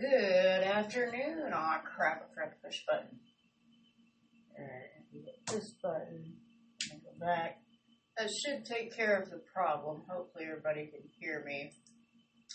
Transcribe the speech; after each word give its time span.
Good 0.00 0.62
afternoon. 0.62 1.50
Aw, 1.52 1.78
crap, 1.78 2.22
I 2.22 2.32
forgot 2.32 2.52
to 2.52 2.68
push 2.68 2.82
button. 2.86 3.18
Alright, 4.56 4.90
hit 5.12 5.46
this 5.50 5.72
button, 5.82 6.34
and 6.92 7.02
go 7.02 7.10
back. 7.18 7.58
That 8.16 8.30
should 8.30 8.64
take 8.64 8.94
care 8.94 9.20
of 9.20 9.28
the 9.28 9.40
problem. 9.52 10.02
Hopefully 10.08 10.44
everybody 10.48 10.86
can 10.86 11.00
hear 11.18 11.42
me. 11.44 11.72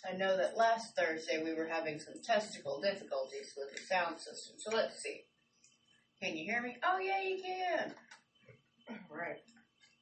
I 0.10 0.16
know 0.16 0.38
that 0.38 0.56
last 0.56 0.96
Thursday 0.96 1.44
we 1.44 1.54
were 1.54 1.68
having 1.68 2.00
some 2.00 2.14
testicle 2.24 2.80
difficulties 2.80 3.54
with 3.58 3.76
the 3.76 3.82
sound 3.94 4.20
system, 4.20 4.56
so 4.60 4.74
let's 4.74 5.02
see. 5.04 5.24
Can 6.22 6.38
you 6.38 6.46
hear 6.46 6.62
me? 6.62 6.78
Oh 6.82 7.00
yeah, 7.00 7.22
you 7.22 7.44
can. 7.44 7.94
Right. 9.12 9.42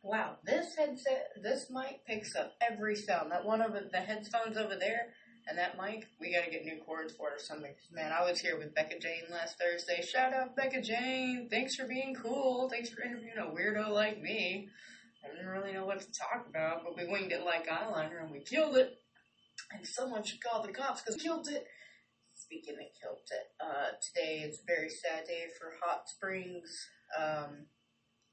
Wow, 0.03 0.37
this 0.43 0.75
headset, 0.75 1.29
this 1.41 1.71
mic 1.71 2.05
picks 2.07 2.35
up 2.35 2.53
every 2.61 2.95
sound. 2.95 3.31
That 3.31 3.45
one 3.45 3.61
of 3.61 3.73
the 3.73 3.99
headphones 3.99 4.57
over 4.57 4.75
there, 4.75 5.13
and 5.47 5.57
that 5.57 5.77
mic, 5.77 6.07
we 6.19 6.33
gotta 6.33 6.51
get 6.51 6.65
new 6.65 6.77
cords 6.85 7.13
for 7.13 7.29
it 7.29 7.35
or 7.35 7.43
something. 7.43 7.73
Man, 7.91 8.11
I 8.11 8.23
was 8.29 8.39
here 8.39 8.57
with 8.57 8.75
Becca 8.75 8.99
Jane 8.99 9.23
last 9.31 9.57
Thursday. 9.57 10.01
Shout 10.01 10.33
out 10.33 10.55
Becca 10.55 10.81
Jane. 10.81 11.47
Thanks 11.49 11.75
for 11.75 11.87
being 11.87 12.15
cool. 12.15 12.69
Thanks 12.69 12.89
for 12.89 13.03
interviewing 13.03 13.37
a 13.37 13.51
weirdo 13.53 13.89
like 13.89 14.21
me. 14.21 14.69
I 15.23 15.29
didn't 15.29 15.47
really 15.47 15.73
know 15.73 15.85
what 15.85 15.99
to 15.99 16.07
talk 16.11 16.47
about, 16.49 16.83
but 16.83 16.97
we 16.97 17.11
winged 17.11 17.31
it 17.31 17.45
like 17.45 17.67
eyeliner 17.67 18.21
and 18.21 18.31
we 18.31 18.39
killed 18.39 18.77
it. 18.77 18.97
And 19.71 19.85
someone 19.85 20.23
should 20.23 20.41
call 20.43 20.63
the 20.63 20.73
cops 20.73 21.01
because 21.01 21.17
we 21.17 21.23
killed 21.23 21.47
it. 21.47 21.65
Speaking 22.35 22.73
of 22.73 22.89
killed 22.99 23.21
it, 23.29 23.47
uh, 23.63 23.93
today 24.01 24.39
is 24.39 24.59
a 24.59 24.65
very 24.65 24.89
sad 24.89 25.27
day 25.27 25.45
for 25.57 25.73
Hot 25.85 26.09
Springs. 26.09 26.69
Um, 27.17 27.67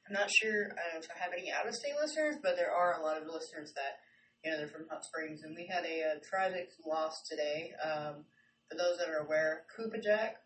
I'm 0.09 0.15
not 0.15 0.31
sure 0.31 0.73
if 0.97 1.09
I 1.15 1.19
have 1.23 1.33
any 1.37 1.53
out 1.53 1.69
of 1.69 1.75
state 1.75 1.93
listeners, 2.01 2.37
but 2.43 2.57
there 2.57 2.73
are 2.73 2.99
a 2.99 3.05
lot 3.05 3.21
of 3.21 3.29
listeners 3.29 3.75
that, 3.77 4.01
you 4.45 4.51
know, 4.51 4.57
they're 4.59 4.69
from 4.69 4.89
Hot 4.91 5.05
Springs. 5.05 5.43
And 5.43 5.55
we 5.57 5.67
had 5.67 5.85
a, 5.85 6.03
uh 6.03 6.19
tragic 6.29 6.71
loss 6.87 7.23
today. 7.29 7.73
Um, 7.83 8.25
for 8.69 8.77
those 8.77 8.99
that 8.99 9.09
are 9.09 9.25
aware, 9.25 9.65
Koopa 9.73 10.03
Jack. 10.03 10.37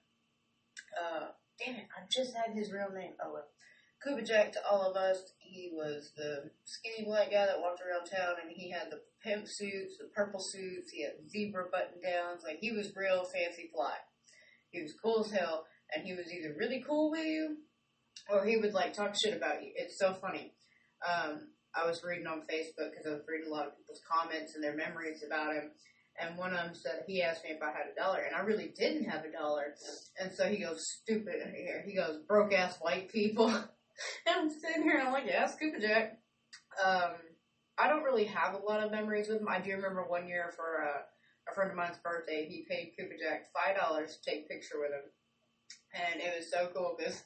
Uh, 0.96 1.28
damn 1.58 1.76
it, 1.76 1.88
I 1.96 2.06
just 2.10 2.34
had 2.36 2.54
his 2.54 2.72
real 2.72 2.90
name. 2.94 3.12
Oh, 3.22 3.32
well. 3.32 3.48
Koopa 4.04 4.26
Jack 4.26 4.52
to 4.52 4.66
all 4.68 4.82
of 4.82 4.96
us, 4.96 5.32
he 5.38 5.70
was 5.72 6.10
the 6.16 6.50
skinny 6.64 7.04
black 7.06 7.30
guy 7.30 7.46
that 7.46 7.60
walked 7.60 7.80
around 7.80 8.06
town 8.06 8.34
and 8.42 8.50
he 8.50 8.70
had 8.70 8.90
the 8.90 9.00
pimp 9.22 9.46
suits, 9.46 9.96
the 9.98 10.08
purple 10.14 10.40
suits, 10.40 10.90
he 10.90 11.04
had 11.04 11.30
zebra 11.30 11.66
button 11.70 12.02
downs. 12.02 12.42
Like, 12.44 12.58
he 12.60 12.72
was 12.72 12.96
real 12.96 13.24
fancy 13.24 13.70
fly. 13.72 13.94
He 14.70 14.82
was 14.82 14.94
cool 15.00 15.24
as 15.24 15.30
hell, 15.30 15.66
and 15.94 16.04
he 16.04 16.14
was 16.14 16.32
either 16.32 16.54
really 16.58 16.82
cool 16.84 17.10
with 17.10 17.24
you 17.26 17.58
or 18.30 18.44
he 18.44 18.56
would 18.56 18.74
like 18.74 18.92
talk 18.92 19.14
shit 19.14 19.36
about 19.36 19.62
you. 19.62 19.72
It's 19.74 19.98
so 19.98 20.14
funny. 20.14 20.52
Um, 21.06 21.48
I 21.74 21.86
was 21.86 22.04
reading 22.04 22.26
on 22.26 22.40
Facebook 22.40 22.90
because 22.90 23.06
I 23.06 23.14
was 23.14 23.22
reading 23.26 23.50
a 23.50 23.54
lot 23.54 23.66
of 23.66 23.76
people's 23.76 24.02
comments 24.08 24.54
and 24.54 24.62
their 24.62 24.76
memories 24.76 25.24
about 25.26 25.54
him. 25.54 25.70
And 26.20 26.36
one 26.36 26.52
of 26.52 26.58
them 26.58 26.74
said 26.74 27.04
he 27.06 27.22
asked 27.22 27.42
me 27.44 27.50
if 27.50 27.62
I 27.62 27.72
had 27.72 27.88
a 27.90 27.98
dollar, 27.98 28.20
and 28.20 28.36
I 28.36 28.40
really 28.40 28.72
didn't 28.76 29.08
have 29.08 29.24
a 29.24 29.32
dollar. 29.32 29.74
And 30.20 30.30
so 30.30 30.46
he 30.46 30.58
goes, 30.58 30.86
"Stupid!" 30.86 31.54
here 31.54 31.82
He 31.86 31.94
goes, 31.94 32.18
"Broke 32.28 32.52
ass 32.52 32.76
white 32.80 33.10
people." 33.10 33.48
and 33.48 33.66
I'm 34.28 34.50
sitting 34.50 34.82
here 34.82 34.98
and 34.98 35.08
I'm 35.08 35.12
like, 35.12 35.26
"Yeah, 35.26 35.46
Scuba 35.46 35.80
Jack." 35.80 36.18
Um, 36.84 37.12
I 37.78 37.88
don't 37.88 38.02
really 38.02 38.24
have 38.24 38.54
a 38.54 38.58
lot 38.58 38.84
of 38.84 38.90
memories 38.90 39.28
with 39.28 39.40
him. 39.40 39.48
I 39.48 39.60
do 39.60 39.72
remember 39.72 40.04
one 40.04 40.28
year 40.28 40.52
for 40.54 40.84
uh, 40.84 41.02
a 41.50 41.54
friend 41.54 41.70
of 41.70 41.76
mine's 41.76 41.96
birthday, 42.04 42.46
he 42.46 42.66
paid 42.68 42.92
Cooper 42.98 43.16
Jack 43.18 43.46
five 43.54 43.76
dollars 43.76 44.18
to 44.18 44.30
take 44.30 44.44
a 44.44 44.48
picture 44.48 44.78
with 44.78 44.90
him, 44.90 45.10
and 45.94 46.20
it 46.20 46.36
was 46.36 46.50
so 46.50 46.68
cool 46.74 46.94
because 46.98 47.22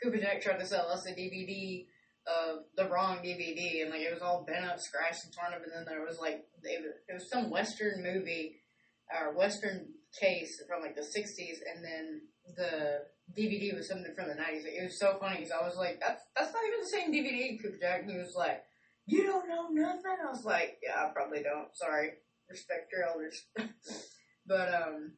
Cooper 0.00 0.18
Jack 0.18 0.42
tried 0.42 0.60
to 0.60 0.66
sell 0.66 0.88
us 0.88 1.06
a 1.06 1.12
DVD 1.12 1.86
of 2.28 2.64
the 2.76 2.88
wrong 2.88 3.18
DVD, 3.18 3.82
and 3.82 3.90
like 3.90 4.02
it 4.02 4.12
was 4.12 4.22
all 4.22 4.44
bent 4.44 4.64
up, 4.64 4.78
scratched 4.78 5.24
and 5.24 5.32
torn 5.32 5.54
up, 5.54 5.62
and 5.64 5.72
then 5.72 5.84
there 5.86 6.04
was 6.04 6.18
like 6.20 6.44
it 6.62 6.84
was, 7.12 7.30
some 7.30 7.50
Western 7.50 8.02
movie 8.02 8.60
or 9.08 9.36
Western 9.36 9.88
case 10.20 10.60
from 10.68 10.82
like 10.82 10.94
the 10.94 11.02
'60s, 11.02 11.58
and 11.64 11.84
then 11.84 12.20
the 12.56 13.04
DVD 13.36 13.74
was 13.74 13.88
something 13.88 14.14
from 14.14 14.28
the 14.28 14.34
'90s. 14.34 14.64
It 14.64 14.84
was 14.84 14.98
so 14.98 15.16
funny 15.18 15.36
because 15.36 15.52
I 15.52 15.66
was 15.66 15.76
like, 15.76 16.00
"That's 16.00 16.22
that's 16.36 16.52
not 16.52 16.62
even 16.66 16.80
the 16.80 16.92
same 16.92 17.12
DVD, 17.12 17.62
Cooper 17.62 17.78
Jack." 17.80 18.02
And 18.02 18.10
he 18.10 18.18
was 18.18 18.34
like, 18.36 18.62
"You 19.06 19.24
don't 19.24 19.48
know 19.48 19.68
nothing." 19.70 20.16
I 20.22 20.30
was 20.30 20.44
like, 20.44 20.78
"Yeah, 20.82 21.00
I 21.00 21.10
probably 21.14 21.42
don't. 21.42 21.74
Sorry. 21.74 22.12
Respect 22.48 22.92
your 22.92 23.08
elders." 23.08 23.44
but 24.46 24.74
um, 24.74 25.12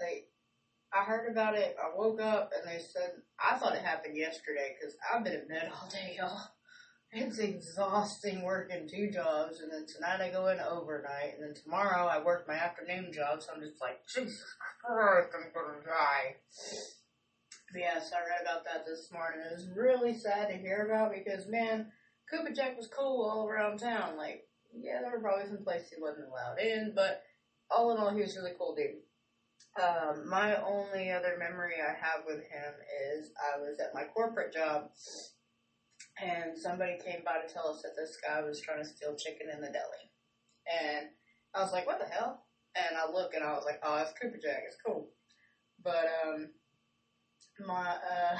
like 0.00 0.28
I 0.92 1.04
heard 1.04 1.30
about 1.30 1.54
it. 1.54 1.76
I 1.80 1.96
woke 1.96 2.20
up 2.20 2.52
and 2.56 2.68
they 2.68 2.82
said 2.82 3.12
I 3.38 3.56
thought 3.56 3.74
it 3.74 3.82
happened 3.82 4.16
yesterday 4.16 4.74
because 4.78 4.96
I've 5.12 5.24
been 5.24 5.34
in 5.34 5.48
bed 5.48 5.70
all 5.72 5.88
day, 5.88 6.16
y'all. 6.18 6.40
It's 7.12 7.38
exhausting 7.38 8.42
working 8.44 8.88
two 8.88 9.10
jobs, 9.10 9.60
and 9.60 9.72
then 9.72 9.84
tonight 9.84 10.20
I 10.20 10.30
go 10.30 10.46
in 10.46 10.60
overnight, 10.60 11.34
and 11.34 11.42
then 11.42 11.60
tomorrow 11.60 12.06
I 12.06 12.22
work 12.22 12.46
my 12.46 12.54
afternoon 12.54 13.12
job. 13.12 13.42
So 13.42 13.50
I'm 13.52 13.60
just 13.60 13.80
like, 13.80 13.98
Jesus 14.06 14.44
Christ, 14.84 15.30
I'm 15.34 15.50
gonna 15.52 15.82
die. 15.84 16.36
But 17.72 17.80
yes, 17.80 18.12
I 18.14 18.20
read 18.20 18.42
about 18.42 18.64
that 18.64 18.86
this 18.86 19.10
morning. 19.12 19.40
It 19.40 19.56
was 19.56 19.68
really 19.76 20.16
sad 20.16 20.50
to 20.50 20.56
hear 20.56 20.86
about 20.86 21.12
because 21.12 21.48
man, 21.48 21.90
Cooper 22.30 22.52
Jack 22.54 22.76
was 22.76 22.86
cool 22.86 23.28
all 23.28 23.48
around 23.48 23.78
town. 23.78 24.16
Like, 24.16 24.46
yeah, 24.72 25.00
there 25.00 25.10
were 25.10 25.20
probably 25.20 25.48
some 25.48 25.64
places 25.64 25.90
he 25.90 26.00
wasn't 26.00 26.28
allowed 26.28 26.60
in, 26.60 26.92
but 26.94 27.22
all 27.70 27.90
in 27.90 27.98
all, 27.98 28.14
he 28.14 28.20
was 28.20 28.36
really 28.36 28.52
cool 28.56 28.76
dude. 28.76 29.02
Um, 29.78 30.28
my 30.28 30.56
only 30.56 31.10
other 31.10 31.36
memory 31.38 31.76
I 31.80 31.92
have 31.92 32.24
with 32.26 32.40
him 32.40 32.72
is 33.14 33.30
I 33.38 33.58
was 33.60 33.78
at 33.78 33.94
my 33.94 34.04
corporate 34.12 34.52
job 34.52 34.90
and 36.20 36.58
somebody 36.58 36.98
came 37.04 37.22
by 37.24 37.38
to 37.38 37.52
tell 37.52 37.68
us 37.68 37.82
that 37.82 37.94
this 37.96 38.18
guy 38.26 38.42
was 38.42 38.60
trying 38.60 38.82
to 38.82 38.88
steal 38.88 39.14
chicken 39.16 39.48
in 39.52 39.60
the 39.60 39.68
deli. 39.68 40.10
And 40.66 41.06
I 41.54 41.62
was 41.62 41.72
like, 41.72 41.86
what 41.86 42.00
the 42.00 42.12
hell? 42.12 42.44
And 42.76 42.96
I 42.96 43.10
look 43.10 43.34
and 43.34 43.44
I 43.44 43.52
was 43.52 43.64
like, 43.64 43.80
oh, 43.82 43.98
it's 43.98 44.12
Cooper 44.20 44.38
Jack. 44.42 44.62
It's 44.66 44.76
cool. 44.84 45.08
But, 45.82 46.06
um, 46.24 46.50
my, 47.66 47.96
uh, 47.96 48.38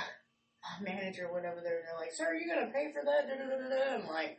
manager 0.83 1.33
went 1.33 1.47
over 1.47 1.61
there 1.63 1.79
and 1.79 1.87
they're 1.89 2.01
like, 2.01 2.13
sir, 2.13 2.27
are 2.27 2.35
you 2.35 2.47
going 2.47 2.67
to 2.67 2.73
pay 2.73 2.93
for 2.93 3.03
that? 3.05 3.29
Da, 3.29 3.35
da, 3.39 3.47
da. 3.49 4.03
I'm 4.03 4.09
like, 4.09 4.39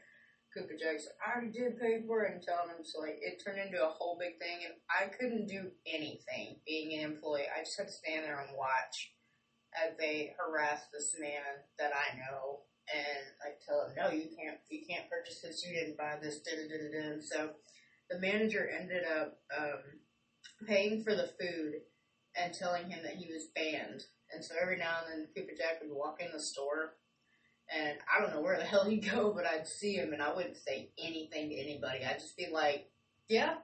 Cooper 0.53 0.75
Jack's 0.75 1.07
like, 1.07 1.19
I 1.23 1.31
already 1.31 1.51
did 1.51 1.79
pay 1.79 2.03
for 2.05 2.23
it 2.23 2.33
and 2.33 2.43
telling 2.43 2.69
him 2.69 2.83
so 2.83 2.99
like 2.99 3.19
it 3.21 3.41
turned 3.43 3.59
into 3.59 3.83
a 3.83 3.89
whole 3.89 4.17
big 4.19 4.37
thing 4.39 4.67
and 4.67 4.75
I 4.91 5.07
couldn't 5.07 5.47
do 5.47 5.71
anything 5.87 6.59
being 6.67 6.93
an 6.99 7.11
employee. 7.11 7.47
I 7.47 7.63
just 7.63 7.77
had 7.77 7.87
to 7.87 7.93
stand 7.93 8.25
there 8.25 8.39
and 8.39 8.57
watch 8.57 9.13
as 9.71 9.95
they 9.97 10.35
harass 10.35 10.83
this 10.91 11.15
man 11.19 11.63
that 11.79 11.91
I 11.95 12.17
know 12.17 12.67
and 12.91 13.23
I 13.39 13.55
tell 13.63 13.87
him, 13.87 13.95
No, 13.95 14.11
you 14.11 14.27
can't 14.35 14.59
you 14.69 14.83
can't 14.87 15.09
purchase 15.09 15.39
this, 15.41 15.63
you 15.65 15.73
didn't 15.73 15.97
buy 15.97 16.17
this, 16.21 16.39
da 16.43 16.51
da 16.51 16.67
da 16.67 16.79
da 16.91 17.21
so 17.21 17.55
the 18.09 18.19
manager 18.19 18.67
ended 18.67 19.03
up 19.07 19.39
um 19.57 20.01
paying 20.67 21.03
for 21.03 21.15
the 21.15 21.31
food 21.39 21.81
and 22.35 22.53
telling 22.53 22.89
him 22.89 23.03
that 23.03 23.15
he 23.15 23.31
was 23.31 23.47
banned. 23.55 24.03
And 24.33 24.43
so 24.43 24.55
every 24.61 24.77
now 24.77 24.99
and 25.03 25.11
then 25.11 25.27
Cooper 25.35 25.55
Jack 25.57 25.81
would 25.81 25.91
walk 25.91 26.21
in 26.21 26.31
the 26.31 26.39
store 26.39 26.95
and 27.71 27.97
I 28.13 28.21
don't 28.21 28.33
know 28.33 28.41
where 28.41 28.57
the 28.57 28.63
hell 28.71 28.85
he'd 28.85 29.09
go, 29.09 29.33
but 29.33 29.45
I'd 29.45 29.67
see 29.67 29.95
him 29.95 30.13
and 30.13 30.21
I 30.21 30.33
wouldn't 30.33 30.57
say 30.57 30.91
anything 30.99 31.49
to 31.49 31.55
anybody. 31.55 32.05
I'd 32.05 32.19
just 32.19 32.37
be 32.37 32.47
like, 32.51 32.89
yeah, 33.29 33.55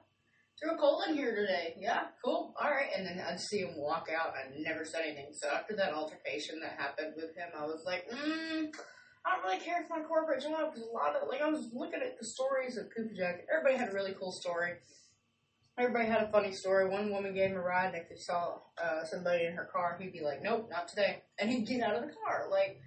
threw 0.60 0.74
a 0.74 0.78
cold 0.78 1.04
in 1.08 1.14
here 1.14 1.34
today. 1.34 1.76
Yeah, 1.78 2.06
cool. 2.24 2.54
All 2.60 2.70
right. 2.70 2.88
And 2.96 3.06
then 3.06 3.22
I'd 3.26 3.40
see 3.40 3.58
him 3.58 3.76
walk 3.76 4.08
out. 4.14 4.34
I 4.34 4.50
never 4.58 4.84
said 4.84 5.02
anything. 5.04 5.28
So 5.32 5.48
after 5.48 5.76
that 5.76 5.92
altercation 5.92 6.60
that 6.60 6.78
happened 6.78 7.14
with 7.16 7.36
him, 7.36 7.48
I 7.56 7.64
was 7.64 7.82
like, 7.84 8.04
mm, 8.10 8.68
I 9.24 9.36
don't 9.36 9.44
really 9.44 9.64
care 9.64 9.84
for 9.86 9.98
my 9.98 10.04
corporate 10.04 10.42
job 10.42 10.72
because 10.72 10.88
a 10.88 10.92
lot 10.92 11.14
of, 11.14 11.28
like, 11.28 11.42
I 11.42 11.48
was 11.48 11.68
looking 11.74 12.00
at 12.00 12.18
the 12.18 12.26
stories 12.26 12.76
of 12.76 12.86
Cooper 12.96 13.14
Jack. 13.14 13.46
Everybody 13.52 13.76
had 13.76 13.90
a 13.90 13.94
really 13.94 14.14
cool 14.18 14.32
story. 14.32 14.74
Everybody 15.78 16.06
had 16.06 16.22
a 16.22 16.32
funny 16.32 16.52
story. 16.52 16.88
One 16.88 17.12
woman 17.12 17.34
gave 17.34 17.50
him 17.50 17.56
a 17.56 17.60
ride, 17.60 17.94
and 17.94 17.96
if 17.96 18.08
he 18.08 18.16
saw 18.16 18.58
uh, 18.82 19.04
somebody 19.04 19.44
in 19.44 19.52
her 19.52 19.68
car, 19.72 19.96
he'd 20.00 20.12
be 20.12 20.22
like, 20.24 20.42
"Nope, 20.42 20.68
not 20.70 20.88
today," 20.88 21.22
and 21.38 21.48
he'd 21.48 21.68
get 21.68 21.82
out 21.82 21.94
of 21.94 22.02
the 22.02 22.12
car. 22.24 22.48
Like, 22.50 22.80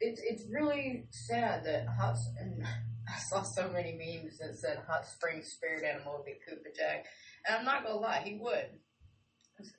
it's 0.00 0.20
it's 0.24 0.44
really 0.50 1.06
sad 1.10 1.64
that 1.64 1.86
hot 1.98 2.16
and 2.38 2.64
I 3.08 3.18
saw 3.18 3.42
so 3.42 3.70
many 3.70 3.92
memes 3.92 4.38
that 4.38 4.56
said 4.56 4.82
hot 4.86 5.06
spring 5.06 5.42
spirit 5.42 5.84
animal 5.84 6.16
would 6.18 6.26
be 6.26 6.32
Koopa 6.32 6.76
Jack, 6.76 7.06
and 7.46 7.56
I'm 7.56 7.64
not 7.64 7.84
gonna 7.84 7.98
lie, 7.98 8.22
he 8.24 8.38
would. 8.40 8.66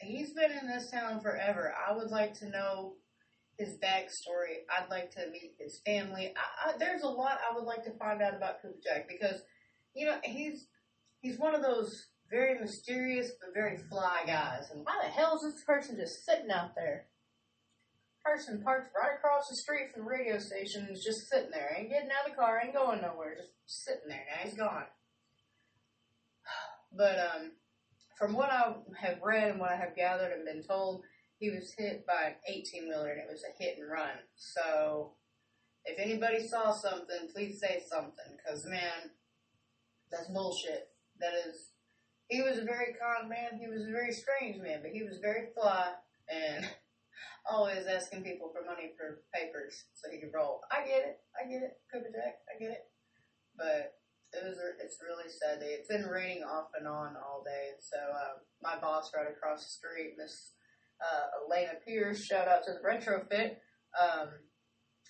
He's 0.01 0.33
been 0.33 0.51
in 0.51 0.67
this 0.67 0.91
town 0.91 1.21
forever. 1.21 1.73
I 1.87 1.95
would 1.95 2.09
like 2.09 2.33
to 2.39 2.49
know 2.49 2.95
his 3.57 3.77
backstory. 3.77 4.63
I'd 4.69 4.89
like 4.89 5.11
to 5.11 5.29
meet 5.31 5.53
his 5.57 5.79
family. 5.85 6.33
I, 6.35 6.69
I, 6.69 6.77
there's 6.77 7.03
a 7.03 7.07
lot 7.07 7.39
I 7.49 7.55
would 7.55 7.65
like 7.65 7.83
to 7.85 7.91
find 7.91 8.21
out 8.21 8.35
about 8.35 8.61
Koopa 8.63 8.83
Jack 8.83 9.07
because, 9.07 9.41
you 9.93 10.05
know, 10.05 10.17
he's 10.23 10.67
he's 11.21 11.37
one 11.37 11.55
of 11.55 11.61
those 11.61 12.07
very 12.29 12.59
mysterious 12.59 13.31
but 13.39 13.53
very 13.53 13.77
fly 13.77 14.23
guys. 14.25 14.69
And 14.71 14.85
why 14.85 14.99
the 15.03 15.09
hell 15.09 15.35
is 15.35 15.53
this 15.53 15.63
person 15.63 15.97
just 15.97 16.25
sitting 16.25 16.51
out 16.51 16.75
there? 16.75 17.05
Person 18.23 18.61
parked 18.61 18.95
right 18.95 19.15
across 19.17 19.49
the 19.49 19.55
street 19.55 19.91
from 19.93 20.03
the 20.03 20.09
radio 20.09 20.37
station 20.37 20.87
is 20.91 21.03
just 21.03 21.29
sitting 21.29 21.51
there. 21.51 21.75
Ain't 21.77 21.89
getting 21.89 22.09
out 22.09 22.29
of 22.29 22.31
the 22.31 22.37
car, 22.37 22.61
ain't 22.63 22.73
going 22.73 23.01
nowhere, 23.01 23.35
just 23.35 23.51
sitting 23.65 24.07
there. 24.07 24.25
Now 24.29 24.43
he's 24.43 24.57
gone. 24.57 24.85
But 26.91 27.19
um, 27.19 27.51
from 28.17 28.33
what 28.33 28.49
I 28.51 28.73
have 28.99 29.19
read 29.21 29.51
and 29.51 29.59
what 29.59 29.71
I 29.71 29.75
have 29.75 29.95
gathered 29.95 30.31
and 30.33 30.43
been 30.43 30.63
told, 30.63 31.03
he 31.37 31.51
was 31.51 31.71
hit 31.77 32.03
by 32.07 32.29
an 32.29 32.35
18 32.47 32.89
wheeler 32.89 33.09
and 33.09 33.21
it 33.21 33.27
was 33.29 33.43
a 33.43 33.63
hit 33.63 33.77
and 33.77 33.89
run. 33.89 34.09
So 34.35 35.11
if 35.85 35.99
anybody 35.99 36.45
saw 36.47 36.71
something, 36.71 37.29
please 37.33 37.59
say 37.59 37.83
something, 37.87 38.35
because 38.35 38.65
man, 38.65 39.11
that's 40.11 40.27
bullshit. 40.29 40.89
That 41.19 41.33
is 41.47 41.69
he 42.27 42.41
was 42.41 42.57
a 42.57 42.63
very 42.63 42.93
con 42.93 43.29
man. 43.29 43.59
He 43.59 43.67
was 43.67 43.87
a 43.87 43.91
very 43.91 44.13
strange 44.13 44.61
man, 44.61 44.79
but 44.81 44.91
he 44.91 45.03
was 45.03 45.17
very 45.21 45.47
fly 45.53 45.93
and 46.29 46.65
always 47.49 47.87
asking 47.87 48.23
people 48.23 48.51
for 48.53 48.65
money 48.65 48.93
for 48.97 49.23
papers 49.33 49.85
so 49.93 50.09
he 50.11 50.19
could 50.19 50.33
roll. 50.33 50.61
I 50.71 50.85
get 50.85 51.03
it. 51.05 51.17
I 51.35 51.49
get 51.49 51.63
it. 51.63 51.77
Cooper 51.91 52.11
Jack. 52.13 52.41
I 52.47 52.59
get 52.59 52.71
it. 52.71 52.83
But 53.57 53.99
it 54.33 54.45
was 54.45 54.57
it's 54.79 55.01
really 55.01 55.29
sad. 55.29 55.59
It's 55.61 55.87
been 55.89 56.05
raining 56.05 56.43
off 56.43 56.69
and 56.77 56.87
on 56.87 57.15
all 57.17 57.43
day. 57.43 57.73
So 57.81 57.97
uh, 57.97 58.39
my 58.61 58.79
boss 58.79 59.11
right 59.15 59.29
across 59.29 59.65
the 59.65 59.71
street, 59.71 60.15
Miss 60.17 60.53
uh, 61.01 61.43
Elena 61.45 61.79
Pierce, 61.85 62.23
shout 62.23 62.47
out 62.47 62.63
to 62.65 62.73
the 62.73 62.85
retrofit. 62.85 63.57
Um, 63.97 64.29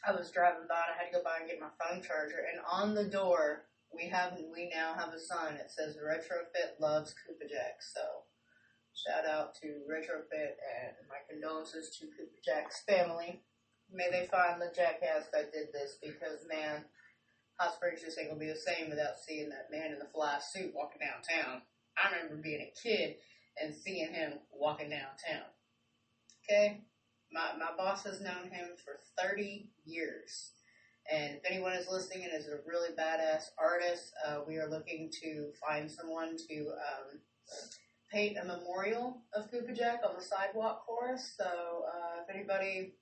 I 0.08 0.16
was 0.16 0.32
driving 0.32 0.70
by 0.70 0.80
and 0.88 0.96
I 0.96 1.04
had 1.04 1.12
to 1.12 1.18
go 1.18 1.24
by 1.24 1.44
and 1.44 1.50
get 1.50 1.60
my 1.60 1.76
phone 1.76 2.02
charger, 2.02 2.48
and 2.48 2.62
on 2.64 2.96
the 2.96 3.10
door 3.12 3.68
we 3.92 4.08
have 4.08 4.38
we 4.54 4.72
now 4.74 4.94
have 4.96 5.14
a 5.14 5.20
sign 5.20 5.58
that 5.58 5.72
says 5.72 5.98
Retrofit 5.98 6.80
loves 6.80 7.12
Koopa 7.12 7.50
Jack. 7.50 7.82
So 7.82 8.02
shout 9.06 9.26
out 9.26 9.56
to 9.62 9.68
Retrofit 9.88 10.60
and 10.60 10.96
my 11.08 11.24
condolences 11.30 11.96
to 12.00 12.08
Cooper 12.08 12.40
Jack's 12.44 12.82
family. 12.84 13.42
May 13.92 14.10
they 14.12 14.28
find 14.28 14.62
the 14.62 14.72
jackass 14.76 15.28
that 15.34 15.54
did 15.54 15.72
this 15.74 15.98
because 16.02 16.46
man 16.50 16.86
Hot 17.60 17.76
Springs 17.76 18.02
just 18.02 18.18
ain't 18.18 18.30
gonna 18.30 18.40
be 18.40 18.48
the 18.48 18.56
same 18.56 18.90
without 18.90 19.20
seeing 19.20 19.50
that 19.50 19.72
man 19.72 19.92
in 19.92 20.00
the 20.00 20.08
fly 20.14 20.40
suit 20.40 20.74
walking 20.74 21.02
downtown. 21.02 21.62
I 21.98 22.16
remember 22.16 22.42
being 22.42 22.62
a 22.62 22.74
kid 22.82 23.16
and 23.62 23.76
seeing 23.76 24.14
him 24.14 24.34
walking 24.52 24.90
downtown. 24.90 25.48
Okay? 26.44 26.82
My, 27.32 27.52
my 27.60 27.76
boss 27.78 28.04
has 28.06 28.22
known 28.22 28.50
him 28.50 28.70
for 28.84 29.00
30 29.22 29.70
years. 29.86 30.52
And 31.12 31.36
if 31.36 31.52
anyone 31.52 31.74
is 31.74 31.88
listening 31.90 32.24
and 32.24 32.34
is 32.34 32.48
a 32.48 32.60
really 32.66 32.96
badass 32.98 33.50
artist, 33.58 34.14
uh, 34.26 34.40
we 34.48 34.58
are 34.58 34.70
looking 34.70 35.12
to 35.22 35.52
find 35.60 35.92
someone 35.92 36.38
to 36.50 36.68
um, 36.70 37.20
paint 38.12 38.38
a 38.38 38.46
memorial 38.46 39.22
of 39.34 39.52
Koopa 39.52 39.76
Jack 39.76 40.02
on 40.08 40.16
the 40.16 40.24
sidewalk 40.24 40.84
for 40.88 41.14
us. 41.14 41.34
So 41.38 41.46
uh, 41.46 42.22
if 42.24 42.36
anybody 42.36 42.94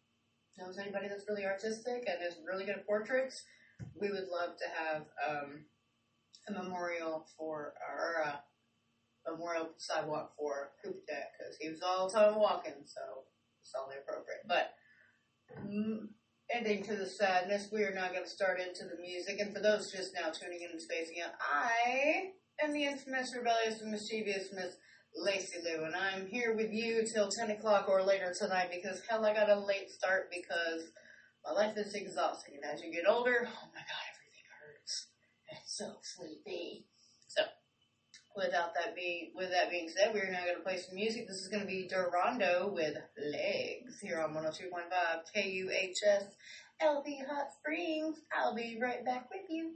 knows 0.57 0.77
anybody 0.77 1.07
that's 1.07 1.27
really 1.29 1.45
artistic 1.45 2.07
and 2.07 2.21
is 2.21 2.37
really 2.45 2.65
good 2.65 2.77
at 2.77 2.87
portraits, 2.87 3.43
we 3.99 4.09
would 4.09 4.27
love 4.31 4.57
to 4.57 4.65
have 4.75 5.03
um, 5.27 5.65
a 6.49 6.51
memorial 6.51 7.27
for 7.37 7.73
our 7.87 8.23
uh, 8.23 9.31
memorial 9.31 9.69
sidewalk 9.77 10.33
for 10.37 10.71
Koopa 10.83 11.05
Jack 11.07 11.33
because 11.37 11.57
he 11.59 11.69
was 11.69 11.81
all 11.81 12.07
the 12.07 12.13
time 12.13 12.35
walking, 12.35 12.73
so 12.85 13.01
it's 13.61 13.73
only 13.81 13.95
appropriate. 13.97 14.41
But 14.47 14.73
mm, 15.65 16.07
ending 16.53 16.83
to 16.83 16.95
the 16.95 17.05
sadness, 17.05 17.69
we 17.71 17.83
are 17.83 17.93
now 17.93 18.09
going 18.11 18.23
to 18.23 18.29
start 18.29 18.59
into 18.59 18.85
the 18.85 19.01
music. 19.01 19.39
And 19.39 19.53
for 19.53 19.61
those 19.61 19.91
just 19.91 20.13
now 20.13 20.31
tuning 20.31 20.61
in 20.61 20.71
and 20.71 20.81
spacing 20.81 21.17
out, 21.23 21.33
I 21.39 22.31
am 22.63 22.73
the 22.73 22.85
infamous, 22.85 23.35
rebellious, 23.35 23.81
and 23.81 23.91
mischievous 23.91 24.49
Miss 24.53 24.75
Lacey 25.17 25.57
Lou, 25.63 25.83
and 25.83 25.95
I'm 25.95 26.27
here 26.27 26.55
with 26.55 26.71
you 26.71 27.03
till 27.11 27.29
10 27.29 27.51
o'clock 27.51 27.89
or 27.89 28.03
later 28.03 28.33
tonight 28.37 28.69
because 28.71 29.01
hell, 29.09 29.25
I 29.25 29.33
got 29.33 29.49
a 29.49 29.59
late 29.59 29.89
start 29.89 30.29
because 30.31 30.91
my 31.43 31.51
life 31.53 31.75
is 31.75 31.93
exhausting, 31.93 32.55
and 32.55 32.71
as 32.71 32.83
you 32.83 32.91
get 32.91 33.09
older, 33.09 33.39
oh 33.41 33.67
my 33.73 33.81
god, 33.81 34.05
everything 34.13 34.45
hurts. 34.61 35.07
It's 35.49 35.77
so 35.77 35.95
sleepy. 36.03 36.85
So, 37.27 37.41
without 38.35 38.75
that 38.75 38.95
being, 38.95 39.31
with 39.35 39.49
that 39.49 39.71
being 39.71 39.89
said, 39.89 40.13
we're 40.13 40.31
now 40.31 40.43
going 40.43 40.57
to 40.57 40.63
play 40.63 40.77
some 40.77 40.95
music. 40.95 41.27
This 41.27 41.37
is 41.37 41.47
going 41.47 41.61
to 41.61 41.67
be 41.67 41.89
Durando 41.91 42.71
with 42.71 42.95
Legs 43.17 43.99
here 44.01 44.21
on 44.21 44.35
102.5 44.35 44.69
KUHS 45.35 46.25
LP 46.79 47.23
Hot 47.27 47.47
Springs. 47.59 48.19
I'll 48.37 48.55
be 48.55 48.77
right 48.79 49.03
back 49.03 49.29
with 49.31 49.49
you. 49.49 49.71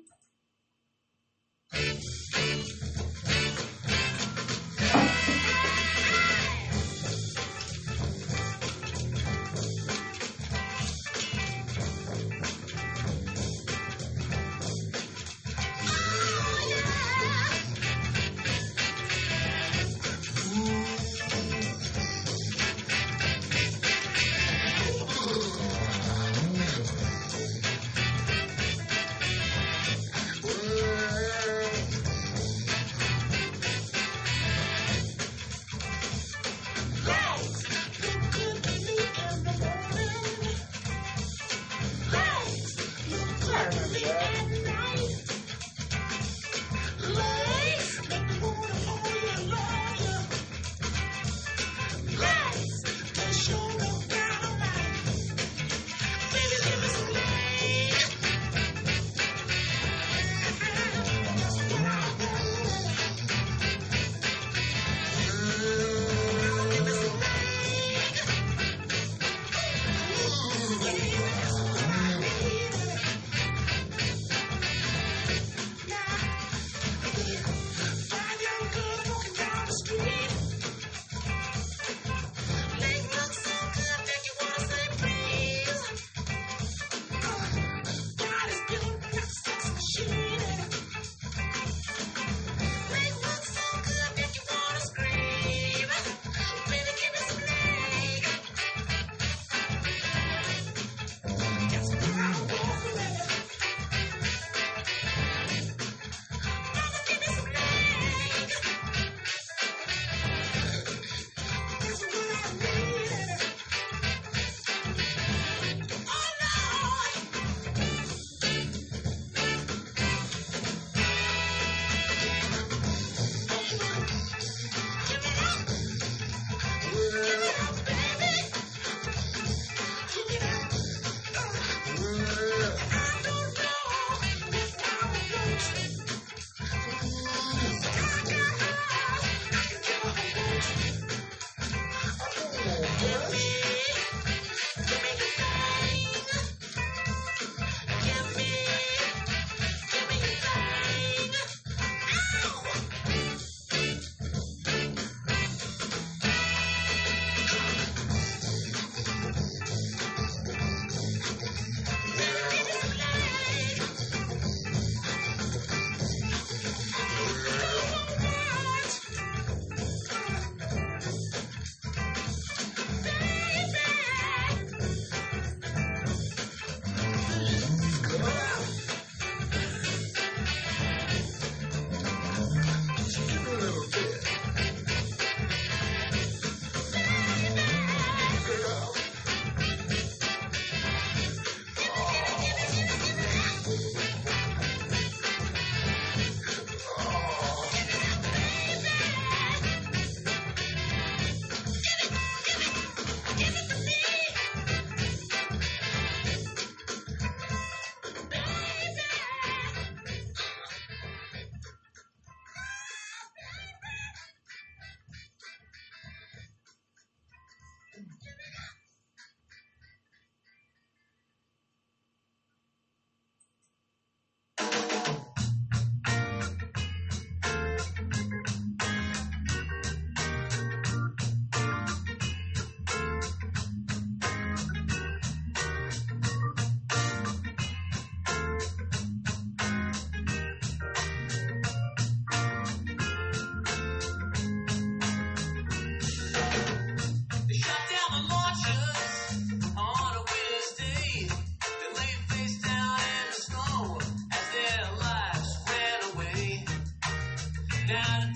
down. 257.91 258.30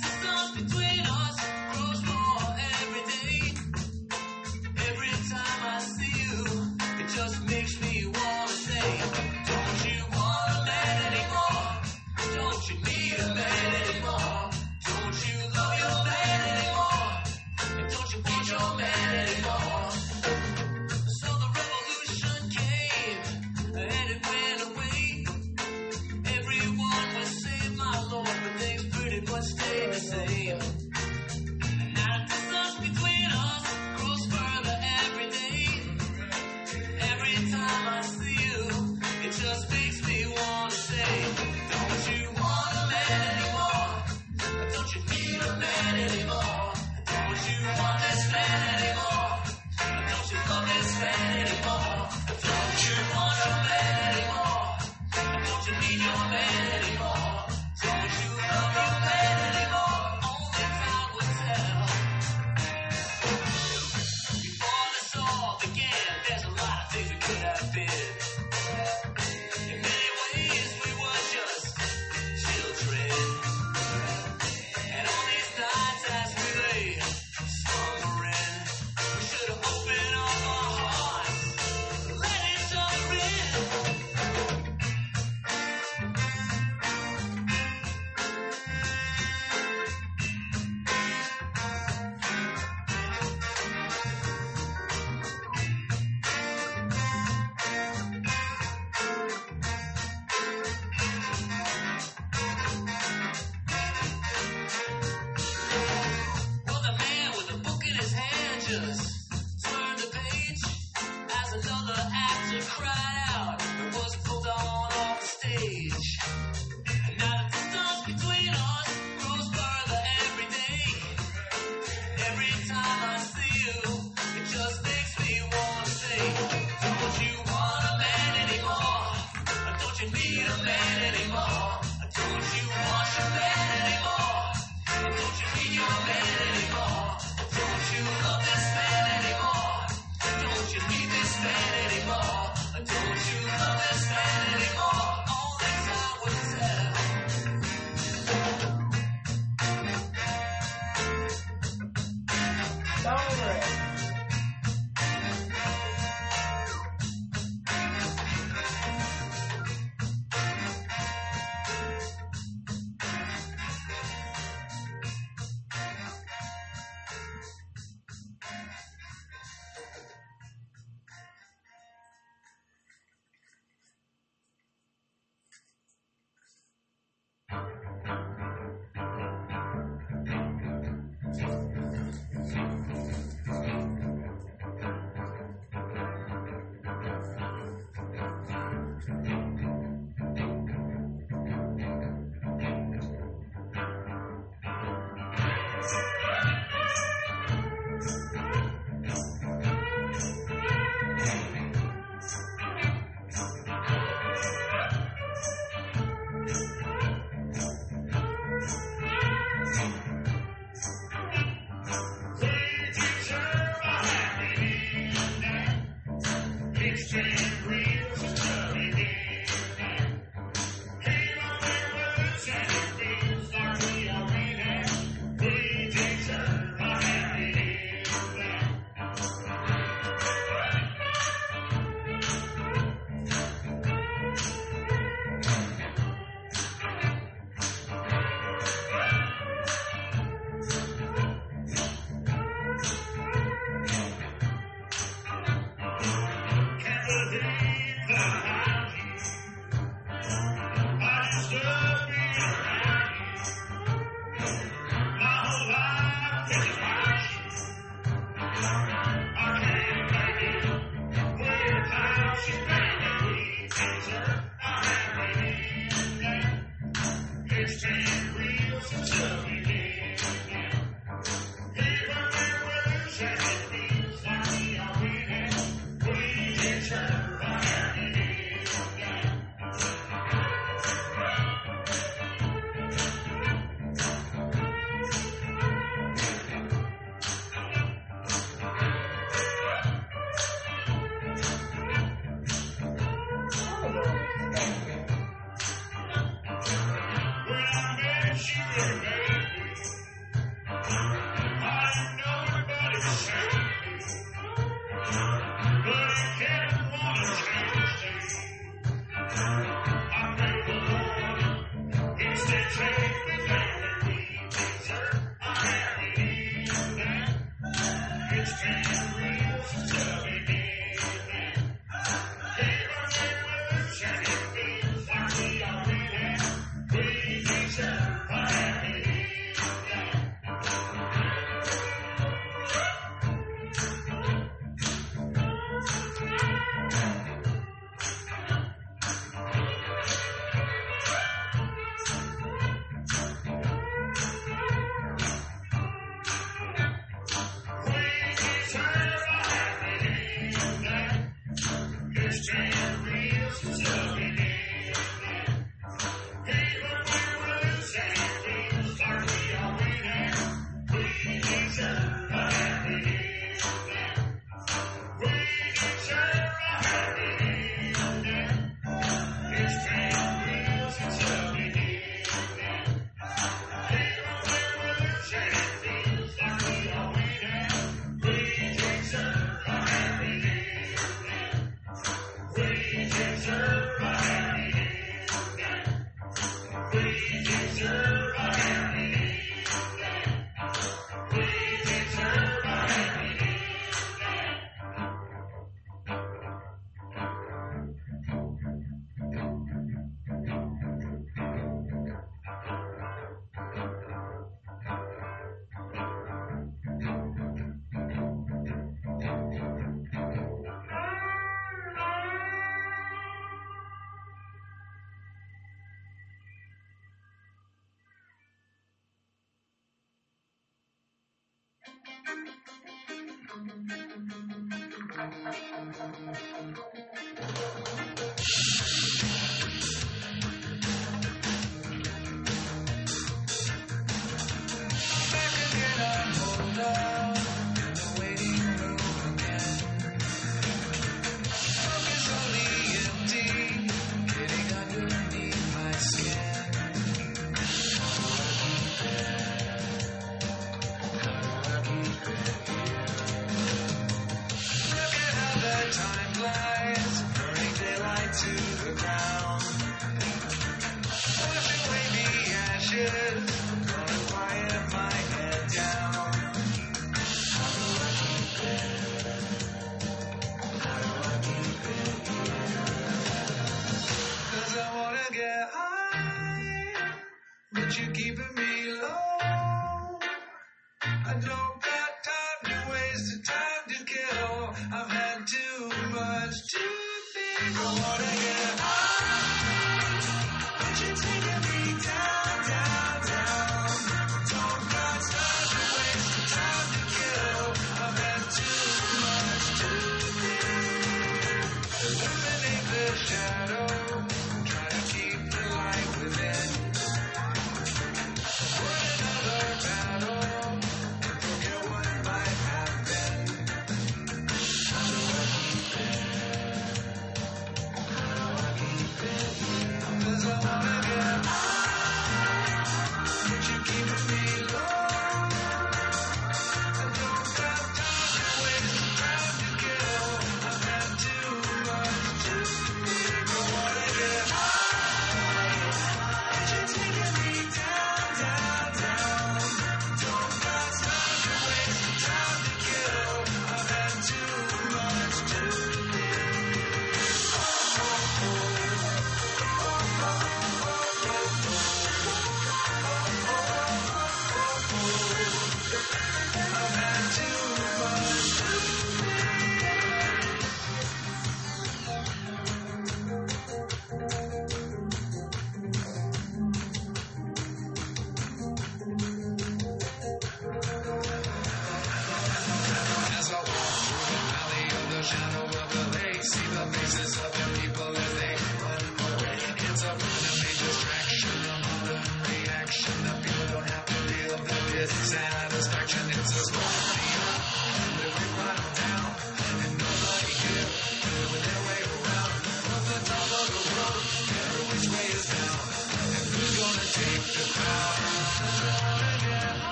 Christian. 217.16 217.55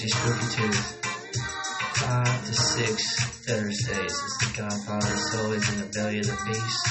Tuesday, 0.00 0.18
Spooky 0.18 0.62
Tuesday. 0.62 1.08
5 1.94 2.46
to 2.46 2.54
6 2.54 3.24
Thursdays 3.44 4.12
is 4.12 4.38
the 4.38 4.54
Godfather 4.56 5.06
Godfather's 5.06 5.34
always 5.36 5.72
in 5.74 5.80
the 5.80 5.86
belly 5.92 6.18
of 6.20 6.26
the 6.26 6.38
beast. 6.46 6.86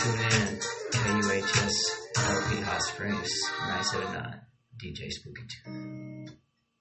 Tune 0.00 0.20
in, 0.20 0.58
KUHS 0.92 1.76
LP 2.16 2.62
Hot 2.62 2.82
Springs, 2.82 3.30
979, 3.60 4.40
DJ 4.82 5.10
Spooky 5.10 5.42
Tuesday. 5.48 6.34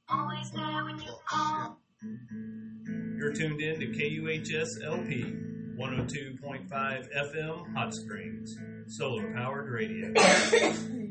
Always 0.08 0.51
there 0.51 0.86
when 0.86 0.99
you 0.99 1.13
call. 1.25 1.77
You're 3.17 3.34
tuned 3.34 3.60
in 3.60 3.82
to 3.82 3.88
KUHS 3.88 4.82
LP 4.86 5.25
102.5 5.77 6.69
FM 6.71 7.73
Hot 7.73 7.93
Springs, 7.93 8.56
solar 8.88 9.34
powered 9.34 9.69
radio. 9.69 10.13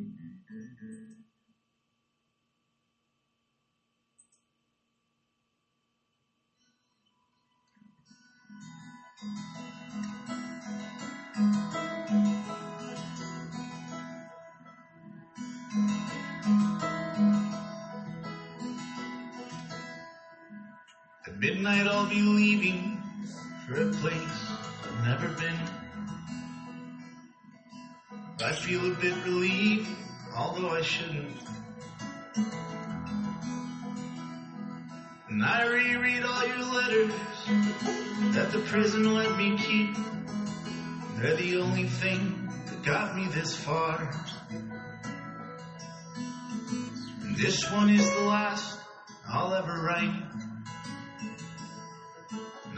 At 21.62 21.68
midnight 21.68 21.92
I'll 21.92 22.08
be 22.08 22.20
leaving 22.20 23.00
for 23.66 23.88
a 23.88 23.92
place 23.92 24.50
I've 24.82 25.06
never 25.06 25.28
been. 25.28 25.56
I 28.44 28.52
feel 28.52 28.90
a 28.90 28.94
bit 28.96 29.14
relieved, 29.24 29.88
although 30.34 30.70
I 30.70 30.82
shouldn't. 30.82 31.36
And 35.28 35.44
I 35.44 35.66
reread 35.66 36.24
all 36.24 36.46
your 36.48 36.64
letters 36.64 37.14
that 38.34 38.50
the 38.50 38.58
prison 38.66 39.14
let 39.14 39.36
me 39.38 39.56
keep. 39.56 39.94
They're 41.18 41.36
the 41.36 41.58
only 41.58 41.84
thing 41.84 42.50
that 42.66 42.82
got 42.82 43.14
me 43.14 43.28
this 43.28 43.54
far. 43.54 44.10
And 47.22 47.36
this 47.36 47.70
one 47.70 47.88
is 47.88 48.10
the 48.10 48.22
last 48.22 48.80
I'll 49.28 49.54
ever 49.54 49.80
write. 49.80 50.41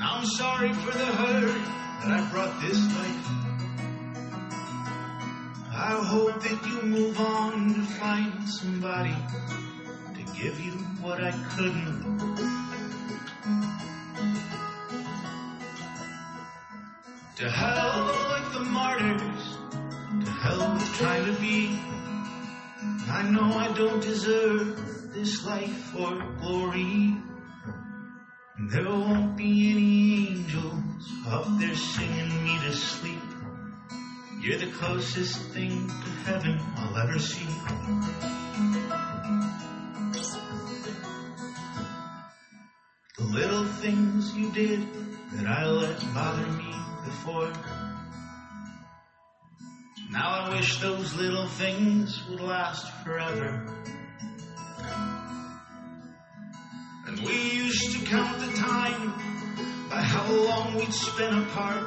I'm 0.07 0.27
sorry 0.27 0.71
for 0.75 0.90
the 0.99 1.07
hurt 1.07 1.64
that 2.03 2.12
I 2.12 2.29
brought 2.31 2.61
this 2.61 2.79
life. 2.95 3.27
I 5.73 5.99
hope 6.05 6.43
that 6.43 6.67
you 6.67 6.83
move 6.83 7.19
on 7.19 7.75
to 7.75 7.83
find 7.83 8.47
somebody 8.47 9.17
to 10.14 10.23
give 10.38 10.61
you 10.61 10.73
what 11.01 11.25
I 11.25 11.33
couldn't. 11.57 12.05
To 17.37 17.51
hell 17.51 18.07
with 18.35 18.53
the 18.53 18.61
martyrs, 18.61 19.59
to 20.23 20.31
hell 20.31 20.75
with 20.75 20.95
trying 20.99 21.25
to 21.25 21.40
be. 21.40 21.79
I 23.11 23.23
know 23.31 23.57
I 23.57 23.73
don't 23.73 24.03
deserve 24.03 25.14
this 25.14 25.47
life 25.47 25.97
or 25.99 26.23
glory. 26.43 27.17
There 28.57 28.85
won't 28.85 29.37
be 29.37 29.73
any 29.73 30.29
angels 30.29 31.12
up 31.27 31.45
there 31.59 31.75
singing 31.75 32.45
me 32.45 32.57
to 32.61 32.73
sleep. 32.73 33.19
You're 34.40 34.59
the 34.59 34.71
closest 34.71 35.51
thing 35.51 35.88
to 35.88 36.11
heaven 36.25 36.61
I'll 36.77 36.97
ever 36.99 37.19
see. 37.19 37.49
The 43.19 43.25
little 43.25 43.64
things 43.64 44.33
you 44.37 44.53
did 44.53 44.87
that 45.33 45.47
I 45.49 45.67
let 45.67 46.14
bother 46.14 46.47
me 46.47 46.73
before. 47.05 47.53
Now 50.12 50.29
I 50.29 50.55
wish 50.55 50.79
those 50.79 51.12
little 51.14 51.49
things 51.49 52.23
would 52.29 52.40
last 52.40 52.88
forever. 53.03 53.67
We 57.25 57.53
used 57.53 57.93
to 57.93 58.05
count 58.07 58.39
the 58.41 58.53
time 58.57 59.13
by 59.89 60.03
how 60.03 60.31
long 60.31 60.75
we'd 60.75 60.93
spent 60.93 61.37
apart. 61.39 61.83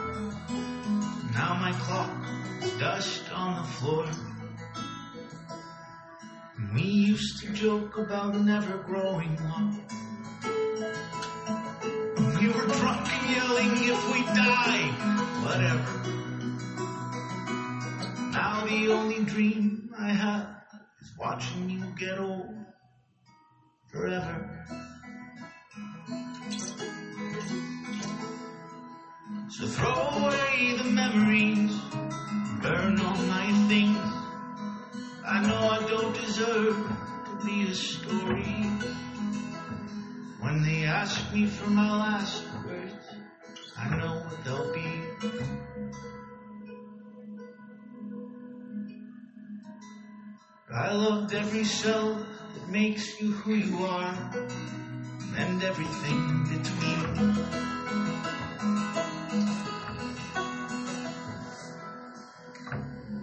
Now 1.34 1.58
my 1.60 1.71
clock 1.80 2.12
is 2.63 2.71
dust 2.80 3.32
on 3.34 3.62
the 3.62 3.67
floor. 3.67 4.08
We 6.73 6.82
used 6.82 7.41
to 7.41 7.54
joke 7.54 7.97
about 7.97 8.36
never 8.36 8.78
growing 8.78 9.38
up. 9.39 9.73
We 12.39 12.47
were 12.47 12.65
drunk 12.65 13.08
and 13.13 13.36
yelling 13.36 13.71
if 13.93 14.13
we 14.13 14.21
die, 14.23 14.88
whatever. 15.43 15.93
Now 18.32 18.65
the 18.65 18.91
only 18.91 19.23
dream 19.23 19.93
I 19.97 20.10
have 20.10 20.47
is 21.02 21.12
watching 21.17 21.69
you 21.69 21.84
get 21.97 22.19
old 22.19 22.56
forever. 23.88 24.65
So 29.49 29.65
throw 29.65 29.93
away 29.93 30.75
the 30.77 30.83
memories, 30.83 31.73
burn 32.62 32.99
all 32.99 33.15
my 33.15 33.49
things. 33.69 33.97
I 35.25 35.41
know 35.41 35.69
I 35.69 35.88
don't 35.88 36.13
deserve 36.13 36.75
to 36.75 37.45
be 37.45 37.63
a 37.63 37.73
story. 37.73 38.67
When 40.41 40.63
they 40.63 40.83
ask 40.83 41.33
me 41.33 41.45
for 41.45 41.69
my 41.69 41.89
last 41.89 42.43
words, 42.65 43.05
I 43.77 43.95
know 43.95 44.15
what 44.15 44.43
they'll 44.43 44.73
be. 44.73 45.07
I 50.69 50.91
loved 50.91 51.33
every 51.33 51.63
cell 51.63 52.15
that 52.53 52.67
makes 52.69 53.21
you 53.21 53.31
who 53.31 53.53
you 53.53 53.86
are, 53.86 54.13
and 55.38 55.63
everything 55.63 56.43
between. 56.43 57.77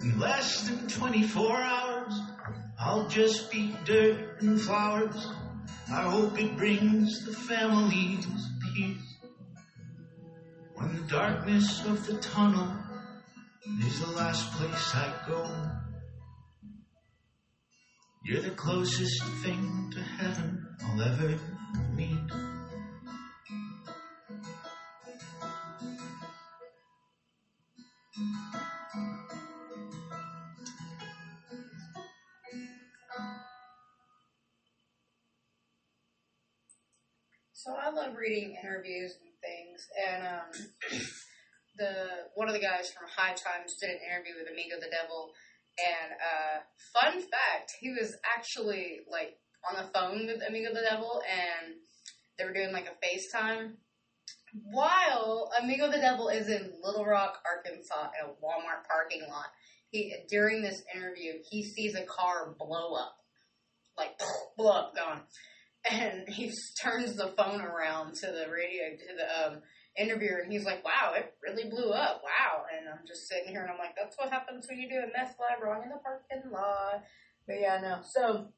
In 0.02 0.18
less 0.18 0.68
than 0.68 0.86
24 0.86 1.56
hours, 1.56 2.20
I'll 2.78 3.08
just 3.08 3.50
be 3.50 3.74
dirt 3.84 4.40
and 4.40 4.60
flowers. 4.60 5.26
I 5.90 6.02
hope 6.02 6.38
it 6.38 6.56
brings 6.56 7.24
the 7.24 7.32
families 7.32 8.26
peace. 8.74 9.16
When 10.74 10.94
the 10.94 11.02
darkness 11.08 11.84
of 11.86 12.06
the 12.06 12.14
tunnel 12.18 12.72
is 13.80 14.00
the 14.00 14.12
last 14.12 14.52
place 14.52 14.94
I 14.94 15.12
go. 15.26 15.48
You're 18.24 18.42
the 18.42 18.50
closest 18.50 19.22
thing 19.42 19.92
to 19.94 20.00
heaven 20.00 20.66
I'll 20.82 21.02
ever 21.02 21.38
meet. 21.94 22.53
So 28.14 28.22
I 37.74 37.90
love 37.90 38.14
reading 38.14 38.56
interviews 38.62 39.16
and 39.20 39.32
things, 39.42 39.88
and 40.06 40.22
um, 40.22 40.46
the 41.76 42.30
one 42.36 42.46
of 42.46 42.54
the 42.54 42.60
guys 42.60 42.92
from 42.92 43.08
High 43.08 43.34
Times 43.34 43.74
did 43.80 43.90
an 43.90 43.98
interview 44.08 44.34
with 44.38 44.52
Amigo 44.52 44.76
the 44.76 44.90
Devil, 44.92 45.32
and 45.76 46.12
uh, 46.12 46.60
fun 46.92 47.20
fact, 47.20 47.72
he 47.80 47.90
was 47.90 48.14
actually 48.24 49.00
like 49.10 49.38
on 49.68 49.74
the 49.84 49.90
phone 49.90 50.26
with 50.26 50.40
Amigo 50.46 50.72
the 50.72 50.86
Devil, 50.88 51.20
and 51.28 51.74
they 52.38 52.44
were 52.44 52.52
doing 52.52 52.72
like 52.72 52.86
a 52.86 53.04
FaceTime. 53.04 53.72
While 54.62 55.50
Amigo 55.60 55.90
the 55.90 55.98
Devil 55.98 56.28
is 56.28 56.48
in 56.48 56.72
Little 56.82 57.04
Rock, 57.04 57.42
Arkansas, 57.44 58.10
in 58.20 58.30
a 58.30 58.32
Walmart 58.34 58.86
parking 58.88 59.22
lot, 59.28 59.46
he 59.90 60.14
during 60.28 60.62
this 60.62 60.82
interview 60.94 61.34
he 61.50 61.62
sees 61.62 61.94
a 61.94 62.04
car 62.04 62.54
blow 62.58 62.94
up, 62.94 63.16
like 63.98 64.20
blow 64.56 64.72
up, 64.72 64.94
gone 64.94 65.22
and 65.90 66.28
he 66.28 66.52
turns 66.80 67.14
the 67.16 67.28
phone 67.36 67.60
around 67.60 68.14
to 68.14 68.26
the 68.26 68.50
radio 68.50 68.96
to 68.96 69.16
the 69.16 69.46
um, 69.46 69.62
interviewer, 69.98 70.38
and 70.38 70.52
he's 70.52 70.64
like, 70.64 70.84
"Wow, 70.84 71.12
it 71.16 71.34
really 71.42 71.68
blew 71.68 71.90
up! 71.90 72.22
Wow!" 72.24 72.64
And 72.72 72.88
I'm 72.88 73.06
just 73.06 73.28
sitting 73.28 73.50
here, 73.50 73.62
and 73.62 73.70
I'm 73.70 73.78
like, 73.78 73.94
"That's 73.96 74.16
what 74.16 74.30
happens 74.30 74.66
when 74.68 74.78
you 74.78 74.88
do 74.88 74.96
a 74.96 75.06
meth 75.06 75.36
lab 75.40 75.62
wrong 75.62 75.82
in 75.82 75.90
the 75.90 75.96
parking 75.96 76.50
lot." 76.50 77.04
But 77.46 77.60
yeah, 77.60 77.80
no. 77.80 78.00
So, 78.02 78.48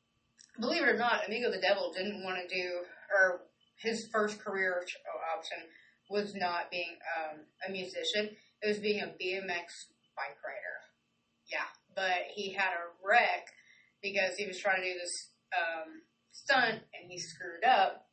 believe 0.60 0.82
it 0.82 0.88
or 0.88 0.98
not, 0.98 1.26
Amigo 1.26 1.50
the 1.50 1.60
Devil 1.60 1.92
didn't 1.92 2.22
want 2.22 2.38
to 2.38 2.54
do, 2.54 2.82
or 3.10 3.42
his 3.76 4.08
first 4.12 4.38
career 4.38 4.84
option 5.36 5.58
was 6.08 6.34
not 6.34 6.70
being 6.70 6.96
um, 7.16 7.40
a 7.66 7.70
musician; 7.70 8.36
it 8.62 8.68
was 8.68 8.78
being 8.78 9.00
a 9.00 9.06
BMX 9.06 9.90
bike 10.16 10.38
rider. 10.44 10.78
Yeah, 11.50 11.68
but 11.94 12.30
he 12.34 12.52
had 12.52 12.72
a 12.72 13.06
wreck 13.06 13.48
because 14.02 14.36
he 14.36 14.46
was 14.46 14.58
trying 14.58 14.82
to 14.82 14.92
do 14.92 14.98
this. 14.98 15.30
Um, 15.56 16.02
stunt 16.36 16.80
and 16.92 17.10
he 17.10 17.18
screwed 17.18 17.64
up 17.64 18.06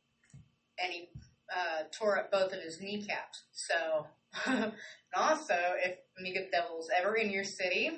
and 0.82 0.92
he 0.92 1.08
uh, 1.54 1.84
tore 1.96 2.18
up 2.18 2.32
both 2.32 2.52
of 2.52 2.60
his 2.60 2.80
kneecaps. 2.80 3.44
So, 3.52 4.06
and 4.46 4.72
also, 5.14 5.56
if 5.84 5.96
the 6.18 6.48
Devil's 6.50 6.88
ever 6.98 7.14
in 7.14 7.30
your 7.30 7.44
city, 7.44 7.90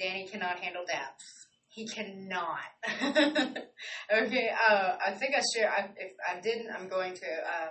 Danny 0.00 0.26
cannot 0.26 0.60
handle 0.60 0.84
daps. 0.84 1.24
He 1.68 1.86
cannot. 1.86 2.58
okay, 3.02 4.50
uh, 4.70 4.96
I 5.06 5.10
think 5.12 5.34
I 5.34 5.42
share. 5.54 5.70
I, 5.70 5.90
if 5.96 6.12
I 6.26 6.40
didn't, 6.40 6.70
I'm 6.70 6.88
going 6.88 7.14
to. 7.14 7.26
Uh, 7.26 7.68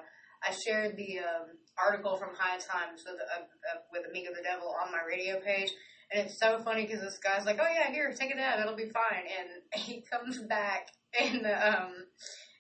I 0.48 0.52
shared 0.54 0.98
the 0.98 1.20
um, 1.20 1.48
article 1.78 2.18
from 2.18 2.30
High 2.38 2.58
Times 2.58 3.04
with 3.06 3.16
uh, 3.16 3.42
uh, 3.42 3.80
with 3.92 4.04
Amigo 4.10 4.32
the 4.36 4.44
Devil 4.44 4.76
on 4.82 4.92
my 4.92 5.02
radio 5.08 5.40
page, 5.40 5.72
and 6.12 6.26
it's 6.26 6.40
so 6.40 6.60
funny 6.60 6.86
because 6.86 7.02
this 7.02 7.18
guy's 7.18 7.46
like, 7.46 7.60
"Oh 7.60 7.68
yeah, 7.72 7.92
here, 7.92 8.14
take 8.14 8.34
a 8.34 8.36
dab, 8.36 8.60
it'll 8.60 8.76
be 8.76 8.90
fine," 8.90 9.26
and 9.40 9.82
he 9.84 10.02
comes 10.02 10.40
back 10.40 10.90
in 11.20 11.44
the 11.44 11.68
um 11.68 11.92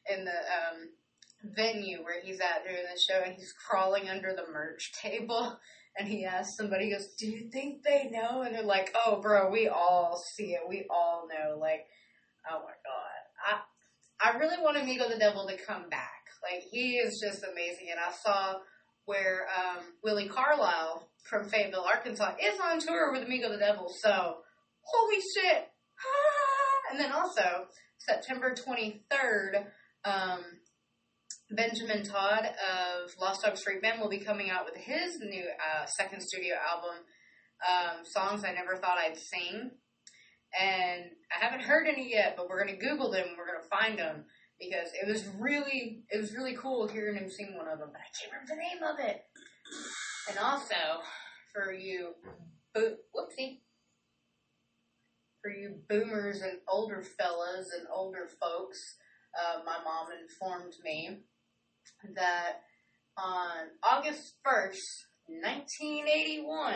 in 0.09 0.25
the 0.25 0.31
um 0.31 0.89
venue 1.55 2.03
where 2.03 2.21
he's 2.21 2.39
at 2.39 2.63
during 2.63 2.83
the 2.83 2.99
show 2.99 3.21
and 3.23 3.35
he's 3.35 3.53
crawling 3.53 4.09
under 4.09 4.33
the 4.33 4.51
merch 4.51 4.91
table 4.93 5.59
and 5.97 6.07
he 6.07 6.25
asks 6.25 6.57
somebody 6.57 6.85
he 6.85 6.91
goes 6.91 7.13
do 7.17 7.27
you 7.27 7.49
think 7.51 7.83
they 7.83 8.09
know? 8.11 8.41
And 8.41 8.55
they're 8.55 8.63
like 8.63 8.95
oh 9.05 9.21
bro 9.21 9.51
we 9.51 9.67
all 9.67 10.17
see 10.17 10.53
it 10.53 10.61
we 10.67 10.85
all 10.89 11.27
know 11.27 11.57
like 11.57 11.85
oh 12.49 12.59
my 12.59 12.73
god 12.85 13.61
i 14.23 14.31
i 14.33 14.37
really 14.37 14.61
want 14.61 14.77
amigo 14.77 15.07
the 15.09 15.19
devil 15.19 15.47
to 15.47 15.57
come 15.57 15.89
back 15.89 16.24
like 16.49 16.63
he 16.71 16.97
is 16.97 17.19
just 17.23 17.43
amazing 17.43 17.87
and 17.91 17.99
i 17.99 18.11
saw 18.11 18.55
where 19.05 19.47
um 19.49 19.83
willi 20.03 20.27
carlisle 20.27 21.09
from 21.29 21.47
fayetteville 21.49 21.85
arkansas 21.85 22.33
is 22.41 22.59
on 22.59 22.79
tour 22.79 23.11
with 23.11 23.23
amigo 23.23 23.49
the 23.49 23.57
devil 23.57 23.91
so 24.01 24.37
holy 24.81 25.21
shit 25.35 25.69
and 26.91 26.99
then 26.99 27.11
also 27.11 27.67
September 28.05 28.53
23rd, 28.53 29.65
um, 30.05 30.43
Benjamin 31.51 32.03
Todd 32.03 32.45
of 32.45 33.11
Lost 33.19 33.43
Dog 33.43 33.57
Street 33.57 33.81
Band 33.81 34.01
will 34.01 34.09
be 34.09 34.19
coming 34.19 34.49
out 34.49 34.65
with 34.65 34.75
his 34.75 35.19
new 35.19 35.43
uh, 35.43 35.85
second 35.85 36.21
studio 36.21 36.55
album, 36.55 37.03
um, 37.67 38.05
Songs 38.05 38.43
I 38.43 38.53
Never 38.53 38.75
Thought 38.77 38.97
I'd 38.97 39.17
Sing. 39.17 39.71
And 40.59 41.03
I 41.31 41.43
haven't 41.43 41.65
heard 41.65 41.87
any 41.87 42.11
yet, 42.11 42.35
but 42.37 42.47
we're 42.47 42.63
going 42.63 42.79
to 42.79 42.85
Google 42.85 43.11
them. 43.11 43.25
We're 43.37 43.47
going 43.47 43.61
to 43.61 43.69
find 43.69 43.99
them 43.99 44.25
because 44.59 44.89
it 44.93 45.07
was 45.07 45.27
really, 45.39 46.03
it 46.09 46.19
was 46.19 46.33
really 46.33 46.55
cool 46.55 46.87
hearing 46.87 47.17
him 47.17 47.29
sing 47.29 47.55
one 47.55 47.67
of 47.67 47.79
them, 47.79 47.89
but 47.91 48.01
I 48.01 48.11
can't 48.17 48.31
remember 48.31 48.55
the 48.55 48.61
name 48.61 48.83
of 48.83 48.99
it. 48.99 49.25
And 50.29 50.37
also, 50.39 50.75
for 51.53 51.73
you, 51.73 52.13
bo- 52.73 52.97
whoopsie, 53.15 53.59
for 55.41 55.51
you 55.51 55.75
boomers 55.89 56.41
and 56.41 56.59
older 56.67 57.01
fellas 57.01 57.71
and 57.77 57.87
older 57.93 58.27
folks, 58.41 58.97
uh, 59.37 59.59
my 59.65 59.77
mom 59.83 60.07
informed 60.23 60.73
me 60.83 61.19
that 62.15 62.61
on 63.17 63.67
August 63.83 64.33
1st, 64.45 65.05
1981, 65.27 66.75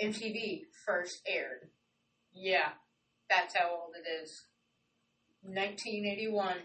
MTV 0.00 0.62
first 0.86 1.20
aired. 1.26 1.70
Yeah, 2.32 2.70
that's 3.28 3.56
how 3.56 3.70
old 3.70 3.94
it 3.96 4.08
is. 4.22 4.47
1981. 5.42 6.56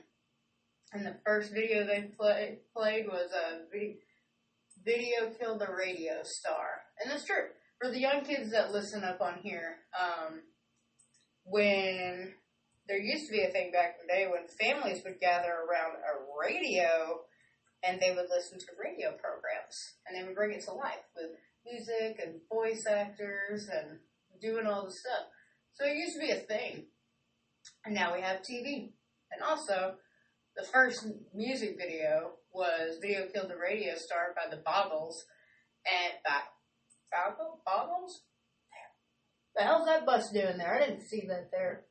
And 0.94 1.06
the 1.06 1.16
first 1.26 1.52
video 1.52 1.86
they 1.86 2.12
play, 2.18 2.60
played 2.76 3.08
was 3.08 3.32
a 3.32 3.62
video, 3.72 5.32
Killed 5.40 5.60
the 5.60 5.74
Radio 5.74 6.22
Star. 6.24 6.82
And 7.02 7.12
that's 7.12 7.26
true 7.26 7.48
for 7.84 7.92
the 7.92 8.00
young 8.00 8.24
kids 8.24 8.52
that 8.52 8.72
listen 8.72 9.04
up 9.04 9.20
on 9.20 9.40
here, 9.44 9.76
um, 10.00 10.40
when 11.44 12.34
there 12.88 12.98
used 13.00 13.26
to 13.28 13.34
be 13.34 13.44
a 13.44 13.52
thing 13.52 13.72
back 13.72 13.98
in 14.00 14.08
the 14.08 14.14
day 14.14 14.28
when 14.28 14.48
families 14.48 15.04
would 15.04 15.20
gather 15.20 15.52
around 15.52 15.96
a 15.98 16.16
radio 16.40 17.20
and 17.84 18.00
they 18.00 18.16
would 18.16 18.30
listen 18.30 18.58
to 18.58 18.66
radio 18.82 19.12
programs 19.12 19.96
and 20.08 20.16
they 20.16 20.24
would 20.26 20.36
bring 20.36 20.54
it 20.54 20.64
to 20.64 20.72
life 20.72 21.04
with 21.14 21.32
music 21.66 22.22
and 22.24 22.40
voice 22.50 22.86
actors 22.88 23.68
and 23.68 24.00
doing 24.42 24.66
all 24.66 24.86
the 24.86 24.92
stuff. 24.92 25.28
So 25.74 25.86
it 25.86 25.98
used 25.98 26.14
to 26.14 26.22
be 26.22 26.32
a 26.32 26.36
thing. 26.36 26.86
And 27.86 27.96
now 27.96 28.14
we 28.14 28.22
have 28.22 28.42
TV. 28.42 28.92
And 29.32 29.42
also, 29.42 29.96
the 30.56 30.66
first 30.72 31.08
music 31.34 31.78
video 31.78 32.34
was 32.54 32.98
Video 33.02 33.28
Killed 33.34 33.50
the 33.50 33.58
Radio 33.58 33.96
Star 33.96 34.36
by 34.36 34.56
the 34.56 34.62
Boggles. 34.62 35.26
And 35.86 36.14
by 36.24 36.42
Boggle? 37.12 37.62
Boggles? 37.66 38.22
The 39.56 39.64
hell's 39.64 39.86
that 39.86 40.06
bus 40.06 40.32
doing 40.32 40.58
there? 40.58 40.74
I 40.74 40.86
didn't 40.86 41.08
see 41.08 41.26
that 41.28 41.52
there. 41.52 41.86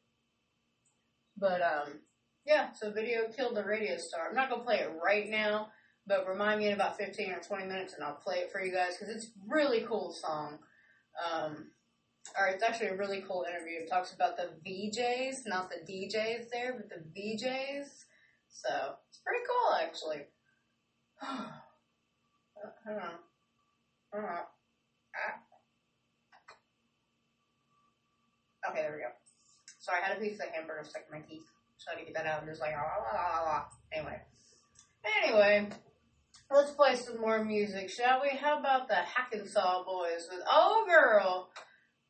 But 1.37 1.63
um 1.63 2.01
yeah, 2.45 2.71
so 2.73 2.91
video 2.91 3.29
killed 3.29 3.57
the 3.57 3.65
radio 3.65 3.97
star. 3.97 4.29
I'm 4.29 4.35
not 4.35 4.51
gonna 4.51 4.65
play 4.65 4.79
it 4.79 4.91
right 5.03 5.29
now, 5.29 5.69
but 6.07 6.27
remind 6.27 6.59
me 6.59 6.67
in 6.67 6.73
about 6.73 6.99
15 6.99 7.31
or 7.31 7.41
20 7.41 7.67
minutes 7.67 7.95
and 7.95 8.03
I'll 8.03 8.17
play 8.17 8.39
it 8.39 8.51
for 8.51 8.63
you 8.63 8.73
guys 8.73 8.97
because 8.99 9.15
it's 9.15 9.31
really 9.49 9.83
cool 9.83 10.13
song. 10.13 10.59
Um, 11.33 11.69
or 12.39 12.47
it's 12.49 12.63
actually 12.63 12.89
a 12.89 12.97
really 12.97 13.25
cool 13.27 13.45
interview. 13.49 13.81
It 13.81 13.91
talks 13.91 14.13
about 14.13 14.37
the 14.37 14.51
VJs, 14.67 15.47
not 15.47 15.71
the 15.71 15.81
DJs 15.91 16.51
there, 16.53 16.75
but 16.75 16.89
the 16.89 17.03
VJs. 17.19 17.87
So 18.51 18.95
it's 19.09 19.21
pretty 19.25 19.45
cool 19.49 19.75
actually. 19.81 20.27
Hang 22.87 22.97
on. 22.97 23.19
Ah. 24.15 24.47
Okay, 28.71 28.83
there 28.83 28.93
we 28.93 28.99
go. 28.99 29.09
So 29.81 29.93
I 29.93 30.07
had 30.07 30.17
a 30.17 30.21
piece 30.21 30.39
of 30.39 30.47
hamburger 30.55 30.85
stuck 30.85 31.03
in 31.11 31.19
my 31.19 31.27
teeth. 31.27 31.43
So 31.79 31.91
I 31.91 31.95
had 31.95 32.01
to 32.01 32.13
get 32.13 32.15
that 32.15 32.27
out 32.27 32.43
and 32.43 32.49
just 32.49 32.61
like, 32.61 32.75
ah, 32.77 33.03
la, 33.13 33.41
la, 33.41 33.51
la. 33.51 33.65
Anyway. 33.93 34.21
Anyway, 35.23 35.69
let's 36.51 36.71
play 36.71 36.95
some 36.95 37.21
more 37.21 37.45
music, 37.45 37.91
shall 37.91 38.23
we? 38.23 38.37
How 38.37 38.61
about 38.61 38.87
the 38.87 38.95
Hackensaw 38.95 39.85
Boys 39.85 40.29
with 40.31 40.41
Oh 40.51 40.87
Girl? 40.89 41.49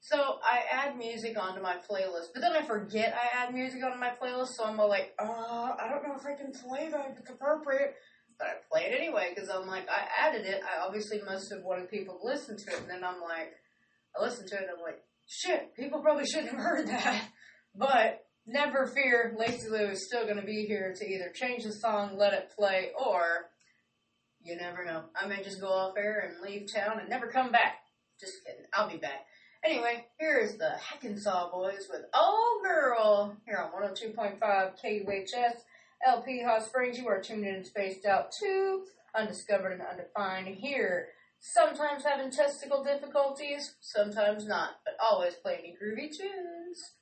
So 0.03 0.17
I 0.43 0.63
add 0.69 0.99
music 0.99 1.39
onto 1.41 1.63
my 1.63 1.77
playlist, 1.77 2.35
but 2.35 2.41
then 2.41 2.53
I 2.53 2.63
forget 2.63 3.15
I 3.15 3.45
add 3.45 3.55
music 3.55 3.85
onto 3.85 4.01
my 4.01 4.11
playlist, 4.21 4.49
so 4.57 4.65
I'm 4.65 4.77
like, 4.77 5.15
uh, 5.17 5.77
I 5.79 5.89
don't 5.89 6.03
know 6.03 6.17
if 6.17 6.27
I 6.27 6.35
can 6.35 6.51
play 6.51 6.89
that, 6.91 7.17
it's 7.21 7.31
appropriate. 7.31 7.95
But 8.37 8.49
I 8.49 8.53
play 8.69 8.91
it 8.91 9.01
anyway, 9.01 9.33
because 9.33 9.49
I'm 9.49 9.69
like, 9.69 9.87
I 9.89 10.27
added 10.27 10.45
it, 10.45 10.61
I 10.65 10.85
obviously 10.85 11.21
must 11.25 11.53
have 11.53 11.63
wanted 11.63 11.89
people 11.89 12.19
to 12.19 12.27
listen 12.27 12.57
to 12.57 12.73
it, 12.73 12.81
and 12.81 12.91
then 12.91 13.05
I'm 13.05 13.21
like, 13.21 13.53
I 14.19 14.25
listen 14.25 14.49
to 14.49 14.55
it, 14.57 14.63
and 14.63 14.71
I'm 14.77 14.83
like, 14.83 15.05
shit, 15.29 15.73
people 15.77 16.03
probably 16.03 16.27
shouldn't 16.27 16.51
have 16.51 16.61
heard 16.61 16.89
that. 16.89 17.29
But 17.75 18.27
never 18.45 18.87
fear, 18.87 19.35
Lacey 19.39 19.71
Lou 19.71 19.87
is 19.87 20.05
still 20.05 20.25
going 20.25 20.37
to 20.37 20.45
be 20.45 20.67
here 20.67 20.93
to 20.95 21.09
either 21.09 21.33
change 21.35 21.65
the 21.65 21.73
song, 21.73 22.19
let 22.19 22.35
it 22.35 22.53
play, 22.55 22.91
or 23.03 23.47
you 24.43 24.57
never 24.57 24.85
know. 24.85 25.05
I 25.17 25.27
may 25.27 25.43
just 25.43 25.59
go 25.59 25.69
off 25.69 25.95
air 25.97 26.29
and 26.29 26.43
leave 26.43 26.67
town 26.75 26.99
and 27.01 27.09
never 27.09 27.29
come 27.29 27.51
back. 27.51 27.77
Just 28.21 28.45
kidding. 28.45 28.67
I'll 28.75 28.91
be 28.91 28.99
back. 28.99 29.25
Anyway, 29.65 30.07
here 30.19 30.39
is 30.39 30.57
the 30.57 30.71
Hackensaw 30.71 31.53
Boys 31.53 31.87
with 31.89 32.03
Oh 32.13 32.61
Girl 32.65 33.37
here 33.47 33.59
on 33.59 33.71
102.5 33.71 34.41
KUHS 34.41 35.63
LP 36.05 36.43
Hot 36.43 36.65
Springs. 36.65 36.99
You 36.99 37.07
are 37.07 37.23
tuned 37.23 37.47
in 37.47 37.55
and 37.55 37.67
spaced 37.67 38.05
out 38.05 38.33
to 38.41 38.83
Undiscovered 39.15 39.73
and 39.73 39.83
Undefined 39.83 40.49
here. 40.49 41.11
Sometimes 41.39 42.03
having 42.03 42.33
testicle 42.33 42.83
difficulties, 42.83 43.77
sometimes 43.81 44.47
not, 44.47 44.81
but 44.85 44.97
always 45.01 45.35
playing 45.35 45.63
me 45.63 45.77
groovy 45.81 46.11
tunes. 46.11 46.95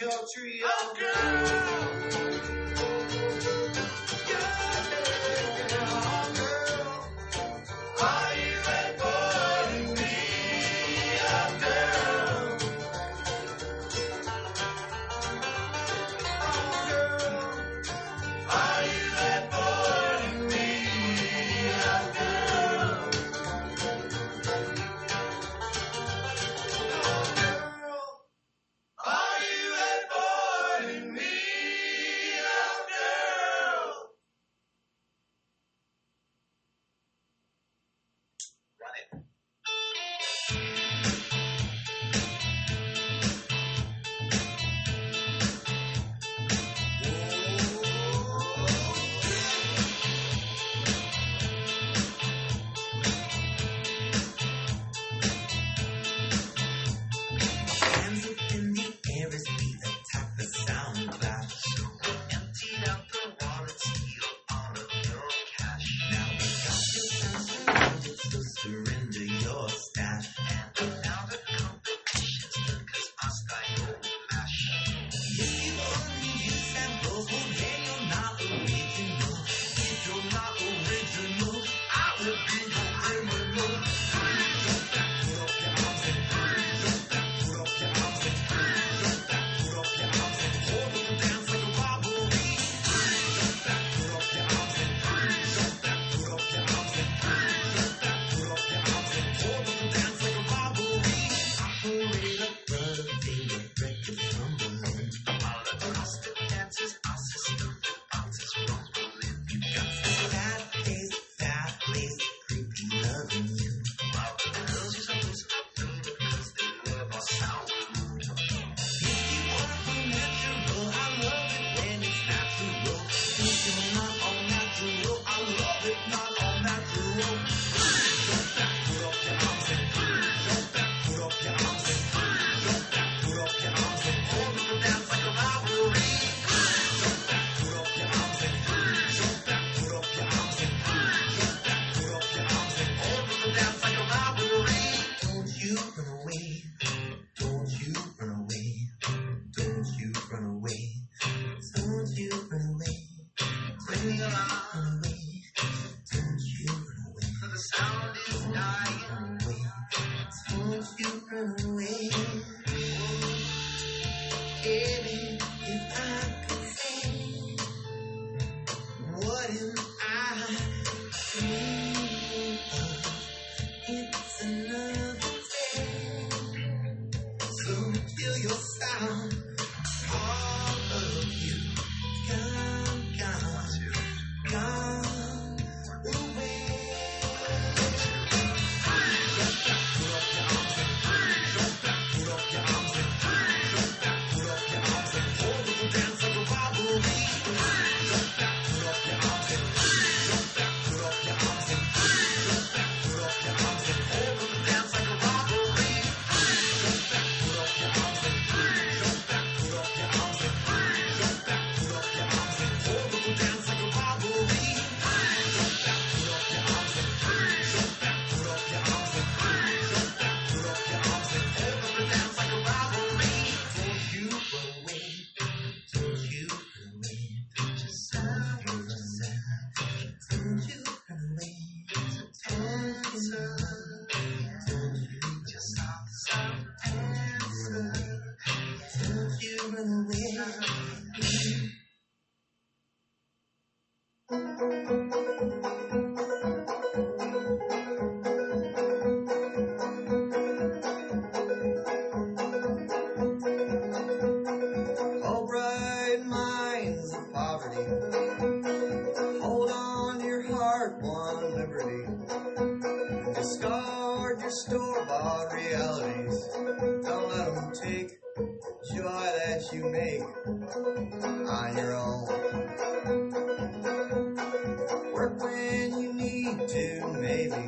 Your 0.00 0.10
tree, 0.34 0.62
oh 0.64 0.94
girl. 0.98 1.79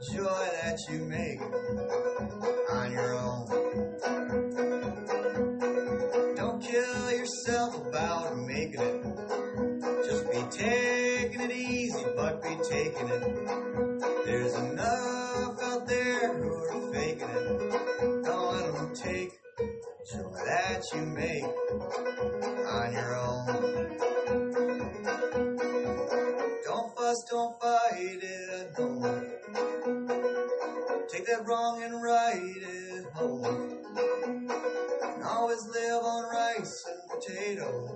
joy 0.00 0.48
that 0.62 0.78
you 0.88 1.00
make 1.00 1.40
on 2.70 2.92
your 2.92 3.14
own. 3.18 3.46
Don't 6.36 6.62
kill 6.62 7.10
yourself 7.10 7.74
about 7.84 8.36
making 8.36 8.80
it. 8.80 9.02
Just 10.06 10.30
be 10.30 10.40
taking 10.50 11.40
it 11.40 11.50
easy, 11.50 12.04
but 12.16 12.40
be 12.42 12.56
taking 12.70 13.08
it. 13.08 14.24
There's 14.24 14.54
enough 14.54 15.62
out 15.62 15.88
there 15.88 16.32
who 16.38 16.54
are 16.54 16.92
faking 16.92 17.28
it. 17.28 18.24
Don't 18.24 18.52
let 18.52 18.72
them 18.72 18.94
take 18.94 19.30
joy 20.12 20.30
that 20.46 20.82
you 20.94 21.02
make 21.02 21.42
on 22.68 22.92
your 22.92 23.16
own. 23.16 23.46
Don't 26.64 26.96
fuss, 26.96 27.24
don't 27.28 27.60
fight 27.60 28.22
it, 28.22 28.76
I 28.78 28.80
know 28.80 29.37
that 31.28 31.46
wrong 31.46 31.82
and 31.82 32.02
right 32.02 32.56
at 32.96 33.04
home. 33.12 33.44
And 35.02 35.22
always 35.24 35.66
live 35.66 36.02
on 36.02 36.24
rice 36.30 36.86
and 36.88 37.02
potatoes. 37.10 37.90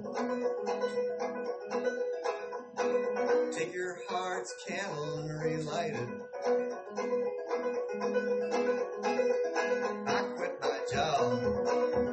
Take 3.56 3.72
your 3.72 3.96
heart's 4.08 4.54
candle 4.66 5.18
and 5.20 5.40
relight 5.40 5.94
it. 5.94 6.08
I 10.06 10.22
quit 10.36 10.60
my 10.60 10.78
job. 10.92 11.22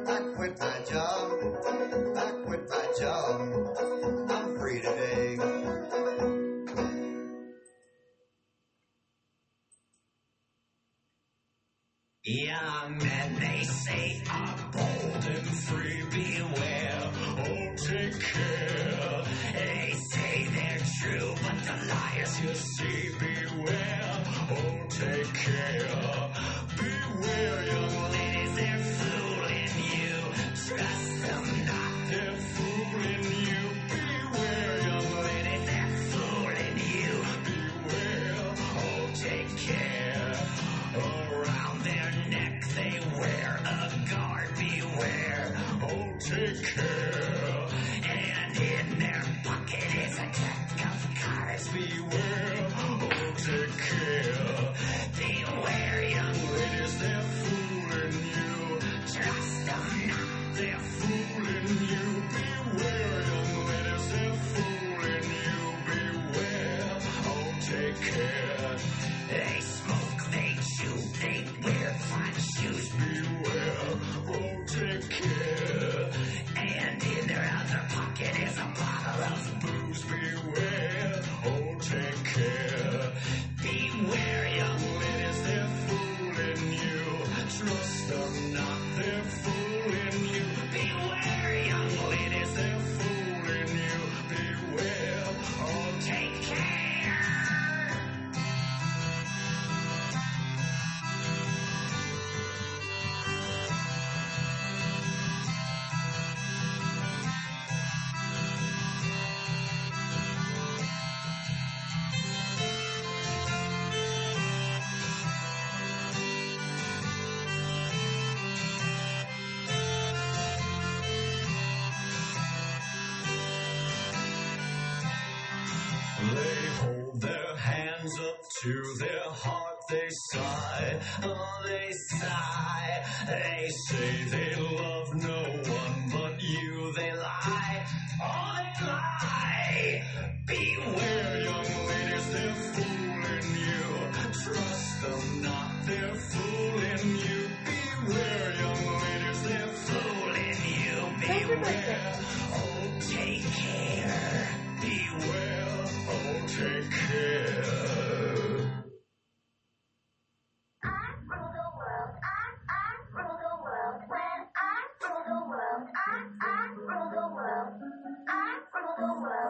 I 0.08 0.20
quit 0.34 0.58
my 0.58 0.80
job. 0.90 1.32
I 2.16 2.30
quit 2.46 2.68
my 2.70 2.86
job. 2.98 3.40
I'm 4.30 4.58
free 4.58 4.80
today. 4.80 5.29
Young 12.30 12.98
men, 12.98 13.34
they 13.40 13.64
say, 13.64 14.22
are 14.30 14.54
bold 14.72 15.24
and 15.24 15.48
free. 15.48 16.04
Beware, 16.10 17.10
oh, 17.38 17.74
take 17.76 18.20
care. 18.20 19.24
They 19.52 19.92
say 19.96 20.46
they're 20.54 20.78
true, 21.00 21.34
but 21.42 21.58
the 21.66 21.86
liars 21.88 22.40
you 22.40 22.54
see, 22.54 23.08
beware, 23.18 24.24
oh, 24.48 24.86
take 24.90 25.34
care. 25.34 26.39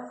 world. 0.01 0.11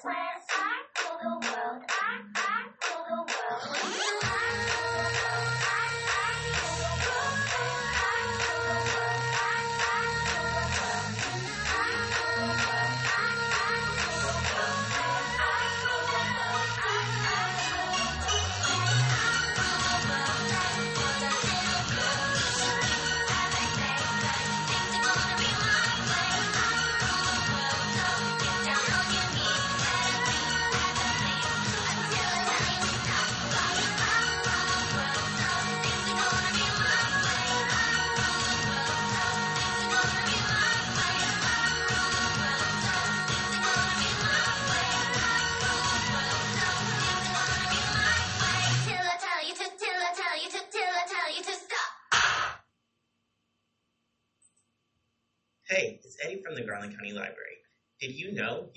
Christmas. 0.00 0.57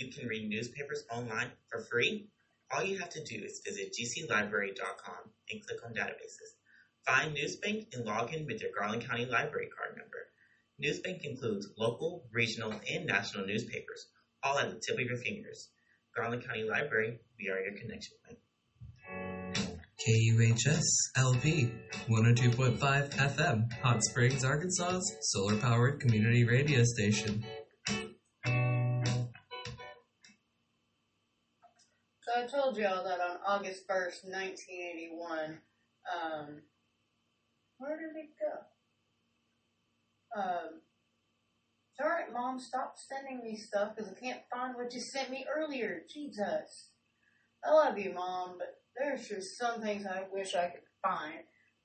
you 0.01 0.11
can 0.11 0.27
read 0.27 0.49
newspapers 0.49 1.03
online 1.11 1.51
for 1.69 1.85
free, 1.91 2.27
all 2.71 2.83
you 2.83 2.97
have 2.99 3.09
to 3.09 3.23
do 3.23 3.43
is 3.43 3.61
visit 3.65 3.93
gclibrary.com 3.93 5.29
and 5.51 5.65
click 5.65 5.79
on 5.85 5.93
databases. 5.93 6.55
Find 7.05 7.35
Newsbank 7.35 7.87
and 7.93 8.05
log 8.05 8.33
in 8.33 8.45
with 8.45 8.61
your 8.61 8.71
Garland 8.77 9.07
County 9.07 9.25
Library 9.25 9.69
card 9.75 9.97
number. 9.97 10.27
Newsbank 10.83 11.23
includes 11.23 11.67
local, 11.77 12.27
regional, 12.31 12.71
and 12.71 13.05
national 13.05 13.45
newspapers, 13.45 14.07
all 14.43 14.57
at 14.57 14.69
the 14.69 14.79
tip 14.79 14.97
of 14.97 15.05
your 15.05 15.17
fingers. 15.17 15.69
Garland 16.15 16.45
County 16.45 16.63
Library, 16.63 17.19
we 17.39 17.49
are 17.49 17.59
your 17.59 17.77
connection 17.79 18.17
point. 18.25 18.39
KUHS 20.01 20.81
LP 21.15 21.71
102.5 22.09 23.09
FM, 23.11 23.71
Hot 23.83 24.03
Springs, 24.03 24.43
Arkansas's 24.43 25.17
solar 25.21 25.57
powered 25.57 25.99
community 25.99 26.43
radio 26.43 26.83
station. 26.83 27.45
told 32.51 32.75
y'all 32.75 33.03
that 33.03 33.21
on 33.21 33.37
August 33.47 33.87
1st, 33.87 34.27
1981, 34.27 35.59
um, 36.11 36.61
where 37.77 37.97
did 37.97 38.15
it 38.17 38.29
go? 38.39 40.41
Um, 40.41 40.81
alright, 42.01 42.33
Mom, 42.33 42.59
stop 42.59 42.95
sending 42.97 43.41
me 43.43 43.55
stuff 43.55 43.95
because 43.95 44.11
I 44.11 44.19
can't 44.19 44.41
find 44.53 44.75
what 44.75 44.93
you 44.93 44.99
sent 44.99 45.31
me 45.31 45.45
earlier. 45.55 46.01
Jesus. 46.13 46.89
I 47.63 47.71
love 47.71 47.97
you, 47.97 48.13
Mom, 48.13 48.55
but 48.57 48.81
there's 48.97 49.29
just 49.29 49.57
some 49.57 49.81
things 49.81 50.05
I 50.05 50.23
wish 50.31 50.55
I 50.55 50.67
could 50.67 50.81
find. 51.01 51.35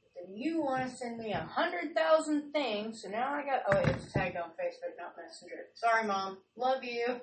But 0.03 0.27
then 0.27 0.37
you 0.37 0.63
want 0.63 0.91
to 0.91 0.97
send 0.97 1.19
me 1.19 1.33
a 1.33 1.49
hundred 1.49 1.95
thousand 1.95 2.53
things, 2.53 3.03
so 3.03 3.11
now 3.11 3.35
I 3.35 3.45
got. 3.45 3.63
Oh, 3.71 3.79
it's 3.91 4.13
tagged 4.13 4.37
on 4.37 4.51
Facebook, 4.51 4.97
not 4.99 5.15
Messenger. 5.17 5.67
Sorry, 5.75 6.05
Mom. 6.07 6.39
Love 6.57 6.83
you. 6.83 7.07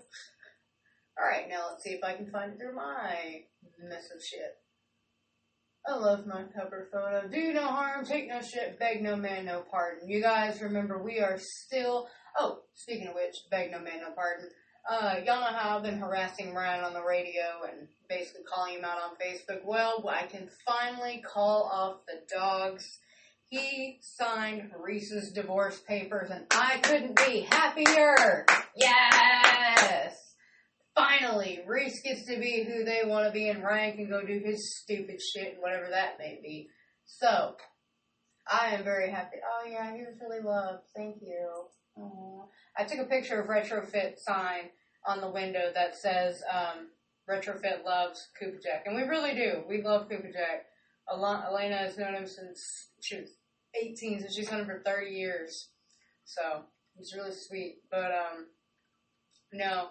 Alright, 1.19 1.49
now 1.49 1.67
let's 1.69 1.83
see 1.83 1.91
if 1.91 2.03
I 2.03 2.15
can 2.15 2.31
find 2.31 2.53
it 2.53 2.59
through 2.59 2.75
my 2.75 3.43
mess 3.87 4.09
of 4.15 4.23
shit. 4.23 4.57
I 5.85 5.95
love 5.95 6.25
my 6.25 6.43
cover 6.55 6.87
photo. 6.91 7.27
Do 7.27 7.53
no 7.53 7.67
harm, 7.67 8.05
take 8.05 8.29
no 8.29 8.41
shit, 8.41 8.79
beg 8.79 9.01
no 9.01 9.15
man, 9.15 9.45
no 9.45 9.63
pardon. 9.69 10.09
You 10.09 10.21
guys 10.21 10.61
remember 10.61 11.01
we 11.01 11.19
are 11.19 11.37
still. 11.39 12.07
Oh, 12.39 12.61
speaking 12.73 13.07
of 13.07 13.15
which, 13.15 13.35
beg 13.51 13.71
no 13.71 13.79
man, 13.79 13.99
no 14.01 14.11
pardon. 14.15 14.47
Uh, 14.89 15.15
y'all 15.25 15.39
know 15.39 15.57
how 15.57 15.77
I've 15.77 15.83
been 15.83 15.99
harassing 15.99 16.53
Ryan 16.53 16.83
on 16.85 16.93
the 16.93 17.03
radio 17.03 17.63
and 17.69 17.87
basically 18.09 18.43
calling 18.43 18.75
him 18.75 18.85
out 18.85 18.97
on 18.97 19.15
Facebook. 19.15 19.63
Well, 19.65 20.03
I 20.09 20.25
can 20.25 20.49
finally 20.65 21.21
call 21.25 21.69
off 21.71 22.05
the 22.07 22.21
dogs. 22.33 22.99
He 23.49 23.99
signed 24.01 24.71
Reese's 24.81 25.31
divorce 25.31 25.79
papers, 25.87 26.31
and 26.31 26.45
I 26.49 26.77
couldn't 26.77 27.17
be 27.17 27.41
happier. 27.41 28.45
Yes. 28.75 30.15
Finally, 30.95 31.61
Reese 31.67 32.01
gets 32.01 32.25
to 32.27 32.37
be 32.37 32.63
who 32.63 32.83
they 32.83 33.01
want 33.03 33.25
to 33.25 33.31
be, 33.31 33.49
and 33.49 33.63
Ryan 33.63 33.95
can 33.97 34.09
go 34.09 34.21
do 34.25 34.39
his 34.43 34.79
stupid 34.79 35.19
shit 35.21 35.53
and 35.53 35.61
whatever 35.61 35.89
that 35.89 36.19
may 36.19 36.39
be. 36.41 36.69
So, 37.05 37.55
I 38.51 38.67
am 38.75 38.83
very 38.83 39.09
happy. 39.09 39.37
Oh 39.43 39.67
yeah, 39.67 39.95
he 39.95 40.01
was 40.01 40.15
really 40.21 40.43
loved. 40.43 40.83
Thank 40.95 41.17
you. 41.21 41.49
Aw. 41.97 42.45
I 42.77 42.83
took 42.83 42.99
a 42.99 43.05
picture 43.09 43.39
of 43.41 43.47
retrofit 43.47 44.17
sign 44.17 44.69
on 45.07 45.21
the 45.21 45.29
window 45.29 45.71
that 45.73 45.95
says 45.95 46.41
um, 46.51 46.89
retrofit 47.29 47.83
loves 47.85 48.27
Cooper 48.39 48.59
Jack, 48.63 48.83
and 48.85 48.95
we 48.95 49.03
really 49.03 49.33
do. 49.33 49.63
We 49.67 49.81
love 49.81 50.09
Cooper 50.09 50.31
Jack. 50.31 50.65
Ala- 51.11 51.47
Elena 51.49 51.77
has 51.77 51.97
known 51.97 52.15
him 52.15 52.27
since 52.27 52.89
she 53.01 53.17
was 53.21 53.29
18, 53.81 54.21
so 54.21 54.27
she's 54.33 54.49
known 54.51 54.61
him 54.61 54.65
for 54.67 54.81
30 54.85 55.11
years. 55.11 55.69
So 56.25 56.63
he's 56.97 57.13
really 57.15 57.33
sweet. 57.33 57.77
But 57.91 58.11
um, 58.11 58.47
no, 59.51 59.87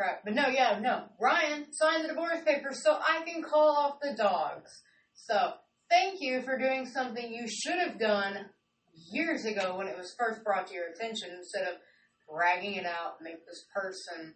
crap. 0.00 0.24
But 0.24 0.34
no, 0.34 0.48
yeah, 0.48 0.78
no. 0.80 1.04
Ryan 1.20 1.66
signed 1.72 2.04
the 2.04 2.08
divorce 2.08 2.42
papers 2.44 2.82
so 2.82 2.96
I 2.96 3.22
can 3.24 3.42
call 3.42 3.76
off 3.76 4.00
the 4.00 4.14
dogs. 4.16 4.70
So 5.14 5.52
thank 5.90 6.20
you 6.20 6.42
for 6.42 6.56
doing 6.56 6.86
something 6.86 7.32
you 7.32 7.46
should 7.46 7.78
have 7.78 7.98
done 7.98 8.46
years 9.12 9.44
ago 9.44 9.76
when 9.76 9.88
it 9.88 9.96
was 9.96 10.14
first 10.18 10.42
brought 10.42 10.68
to 10.68 10.74
your 10.74 10.88
attention 10.88 11.30
instead 11.36 11.68
of 11.68 11.74
dragging 12.32 12.74
it 12.74 12.86
out, 12.86 13.16
make 13.20 13.44
this 13.46 13.64
person 13.74 14.34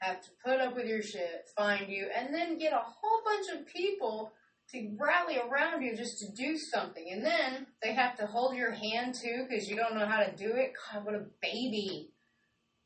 have 0.00 0.20
to 0.20 0.28
put 0.44 0.60
up 0.60 0.76
with 0.76 0.86
your 0.86 1.02
shit, 1.02 1.48
find 1.56 1.88
you, 1.88 2.08
and 2.16 2.34
then 2.34 2.58
get 2.58 2.72
a 2.72 2.76
whole 2.76 3.22
bunch 3.24 3.46
of 3.58 3.66
people 3.66 4.32
to 4.72 4.96
rally 4.98 5.38
around 5.38 5.82
you 5.82 5.96
just 5.96 6.18
to 6.18 6.26
do 6.36 6.56
something. 6.56 7.06
And 7.10 7.24
then 7.24 7.66
they 7.82 7.94
have 7.94 8.18
to 8.18 8.26
hold 8.26 8.54
your 8.54 8.72
hand 8.72 9.14
too 9.14 9.46
because 9.48 9.68
you 9.68 9.76
don't 9.76 9.96
know 9.96 10.06
how 10.06 10.22
to 10.22 10.36
do 10.36 10.52
it. 10.54 10.72
God, 10.92 11.06
what 11.06 11.14
a 11.14 11.24
baby. 11.40 12.10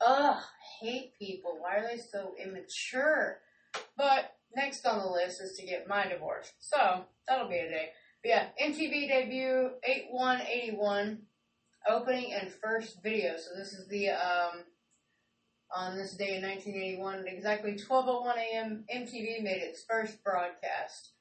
Ugh, 0.04 0.42
hate 0.82 1.18
people. 1.18 1.56
Why 1.58 1.76
are 1.76 1.88
they 1.88 2.00
so 2.00 2.34
immature? 2.42 3.38
But 3.96 4.34
next 4.54 4.86
on 4.86 5.00
the 5.00 5.10
list 5.10 5.40
is 5.40 5.56
to 5.58 5.66
get 5.66 5.88
my 5.88 6.06
divorce. 6.06 6.52
So 6.58 7.04
that'll 7.26 7.48
be 7.48 7.58
a 7.58 7.68
day. 7.68 7.88
But 8.22 8.28
yeah, 8.28 8.46
MTV 8.62 9.08
debut 9.08 9.70
8181 9.84 11.18
opening 11.88 12.32
and 12.32 12.52
first 12.52 13.02
video. 13.02 13.36
So 13.36 13.56
this 13.56 13.72
is 13.72 13.88
the 13.88 14.10
um 14.10 14.64
on 15.74 15.96
this 15.96 16.12
day 16.14 16.36
in 16.36 16.42
1981 16.42 17.20
at 17.20 17.26
exactly 17.32 17.72
12:01 17.72 18.36
a.m. 18.36 18.84
MTV 18.94 19.42
made 19.42 19.62
its 19.62 19.82
first 19.88 20.22
broadcast. 20.22 21.12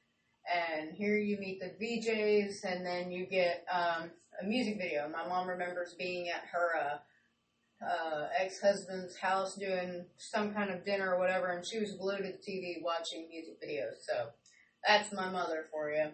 And 0.52 0.90
here 0.92 1.16
you 1.16 1.38
meet 1.38 1.60
the 1.60 1.72
VJs, 1.80 2.64
and 2.64 2.84
then 2.84 3.12
you 3.12 3.26
get 3.26 3.64
um, 3.72 4.10
a 4.40 4.44
music 4.44 4.76
video. 4.76 5.08
My 5.08 5.26
mom 5.26 5.48
remembers 5.48 5.94
being 5.94 6.28
at 6.30 6.42
her 6.50 6.70
uh, 6.76 6.98
uh, 7.82 8.26
ex-husband's 8.38 9.16
house 9.16 9.56
doing 9.56 10.04
some 10.16 10.54
kind 10.54 10.70
of 10.70 10.84
dinner 10.84 11.14
or 11.14 11.18
whatever, 11.18 11.48
and 11.48 11.64
she 11.64 11.78
was 11.78 11.92
glued 11.92 12.18
to 12.18 12.24
the 12.24 12.38
TV 12.38 12.82
watching 12.82 13.28
music 13.28 13.60
videos. 13.62 14.04
So 14.06 14.28
that's 14.86 15.12
my 15.12 15.30
mother 15.30 15.66
for 15.70 15.90
you. 15.90 16.10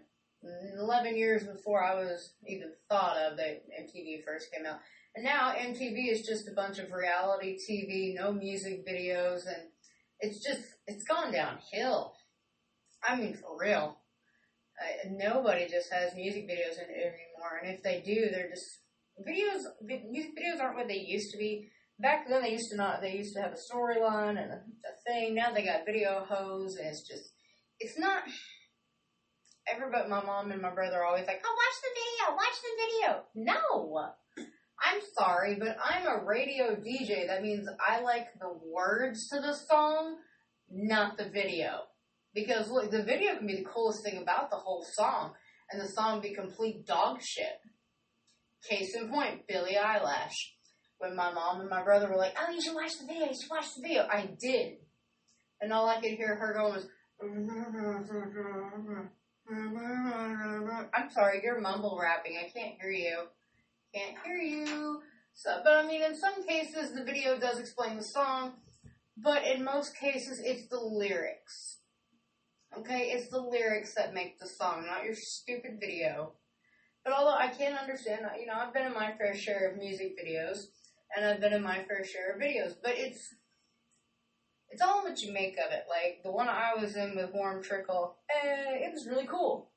11 0.79 1.17
years 1.17 1.45
before 1.45 1.83
I 1.83 1.95
was 1.95 2.33
even 2.47 2.73
thought 2.89 3.17
of 3.17 3.37
that 3.39 3.65
MTV 3.81 4.25
first 4.25 4.53
came 4.53 4.67
out. 4.67 4.81
And 5.17 5.25
now 5.25 5.53
MTV 5.53 6.13
is 6.13 6.27
just 6.27 6.49
a 6.49 6.53
bunch 6.53 6.79
of 6.79 6.93
reality 6.93 7.59
TV, 7.59 8.15
no 8.15 8.33
music 8.33 8.87
videos, 8.87 9.47
and 9.47 9.69
it's 10.21 10.39
just, 10.45 10.63
it's 10.87 11.05
gone 11.05 11.33
downhill. 11.33 12.15
I 13.03 13.17
mean, 13.17 13.35
for 13.35 13.59
real. 13.59 13.99
Uh, 14.81 15.09
nobody 15.11 15.67
just 15.67 15.93
has 15.93 16.15
music 16.15 16.49
videos 16.49 16.79
anymore, 16.79 17.59
and 17.61 17.75
if 17.75 17.83
they 17.83 18.01
do, 18.01 18.29
they're 18.31 18.49
just, 18.49 18.79
videos, 19.27 19.65
vi- 19.83 20.07
music 20.11 20.33
videos 20.37 20.61
aren't 20.61 20.77
what 20.77 20.89
they 20.89 20.99
used 20.99 21.31
to 21.33 21.39
be. 21.39 21.69
Back 21.99 22.29
then 22.29 22.43
they 22.43 22.53
used 22.53 22.71
to 22.71 22.77
not, 22.77 23.01
they 23.01 23.17
used 23.17 23.35
to 23.35 23.43
have 23.43 23.53
a 23.53 23.57
storyline 23.57 24.41
and 24.41 24.53
a, 24.53 24.57
a 24.57 24.95
thing. 25.07 25.35
Now 25.35 25.53
they 25.53 25.65
got 25.65 25.87
video 25.87 26.25
hose, 26.29 26.77
and 26.77 26.87
it's 26.87 27.07
just, 27.07 27.33
it's 27.81 27.99
not, 27.99 28.23
everybody, 29.73 30.09
my 30.09 30.23
mom 30.23 30.53
and 30.53 30.63
my 30.63 30.73
brother 30.73 30.99
are 30.99 31.07
always 31.07 31.27
like, 31.27 31.43
oh, 31.45 31.57
watch 31.57 31.79
the 31.83 31.91
video, 31.99 32.37
watch 32.37 32.63
the 32.63 32.75
video. 32.85 33.23
No! 33.35 34.13
I'm 34.81 35.01
sorry, 35.17 35.57
but 35.59 35.77
I'm 35.85 36.07
a 36.07 36.25
radio 36.25 36.77
DJ. 36.77 37.27
That 37.27 37.43
means 37.43 37.69
I 37.85 38.01
like 38.01 38.29
the 38.41 38.53
words 38.65 39.29
to 39.29 39.41
the 39.41 39.53
song, 39.53 40.19
not 40.71 41.17
the 41.19 41.29
video. 41.29 41.81
Because 42.35 42.71
look, 42.71 42.91
the 42.91 43.03
video 43.03 43.37
can 43.37 43.47
be 43.47 43.57
the 43.57 43.65
coolest 43.65 44.05
thing 44.05 44.19
about 44.23 44.51
the 44.51 44.57
whole 44.57 44.85
song, 44.85 45.33
and 45.71 45.83
the 45.83 45.89
song 45.89 46.21
be 46.21 46.35
complete 46.35 46.87
dog 46.87 47.21
shit. 47.21 47.61
Case 48.67 48.95
in 48.95 49.09
point, 49.09 49.47
Billie 49.47 49.77
Eilish. 49.77 50.53
When 50.99 51.15
my 51.15 51.33
mom 51.33 51.61
and 51.61 51.71
my 51.71 51.83
brother 51.83 52.09
were 52.09 52.17
like, 52.17 52.37
oh, 52.39 52.53
you 52.53 52.61
should 52.61 52.75
watch 52.75 52.99
the 52.99 53.07
video, 53.07 53.27
you 53.27 53.35
should 53.35 53.51
watch 53.51 53.75
the 53.77 53.83
video. 53.83 54.07
I 54.11 54.31
did. 54.41 54.79
And 55.61 55.73
all 55.73 55.89
I 55.89 56.01
could 56.01 56.13
hear 56.13 56.35
her 56.35 56.55
going 56.55 56.75
was, 56.75 56.87
I'm 60.95 61.11
sorry, 61.11 61.41
you're 61.43 61.61
mumble 61.61 61.99
rapping. 62.01 62.37
I 62.37 62.49
can't 62.51 62.75
hear 62.81 62.91
you. 62.91 63.25
Can't 63.95 64.17
hear 64.25 64.37
you. 64.37 65.03
So, 65.35 65.61
but 65.63 65.73
I 65.73 65.87
mean, 65.87 66.03
in 66.03 66.17
some 66.17 66.47
cases, 66.47 66.93
the 66.93 67.05
video 67.05 67.39
does 67.39 67.59
explain 67.61 67.97
the 67.97 68.03
song, 68.03 68.55
but 69.17 69.45
in 69.45 69.65
most 69.65 69.97
cases, 69.97 70.41
it's 70.45 70.67
the 70.69 70.81
lyrics. 70.81 71.79
Okay, 72.77 73.13
it's 73.13 73.29
the 73.29 73.41
lyrics 73.41 73.95
that 73.95 74.15
make 74.15 74.39
the 74.39 74.49
song, 74.49 74.85
not 74.87 75.05
your 75.05 75.15
stupid 75.15 75.79
video. 75.81 76.35
But 77.09 77.17
although 77.17 77.39
I 77.39 77.49
can 77.49 77.75
understand, 77.75 78.21
you 78.39 78.45
know, 78.45 78.53
I've 78.55 78.75
been 78.75 78.85
in 78.85 78.93
my 78.93 79.13
fair 79.17 79.35
share 79.35 79.71
of 79.71 79.79
music 79.79 80.15
videos, 80.23 80.67
and 81.17 81.25
I've 81.25 81.41
been 81.41 81.55
in 81.55 81.63
my 81.63 81.83
fair 81.85 82.05
share 82.05 82.33
of 82.33 82.41
videos, 82.41 82.75
but 82.83 82.99
it's 82.99 83.35
it's 84.69 84.83
all 84.83 85.03
what 85.03 85.23
you 85.23 85.33
make 85.33 85.55
of 85.55 85.73
it. 85.73 85.85
Like 85.89 86.21
the 86.23 86.31
one 86.31 86.51
I 86.51 86.75
was 86.79 86.97
in 86.97 87.17
with 87.17 87.33
Warm 87.33 87.63
Trickle, 87.63 88.19
eh, 88.29 88.85
it 88.85 88.93
was 88.93 89.07
really 89.09 89.27
cool 89.27 89.71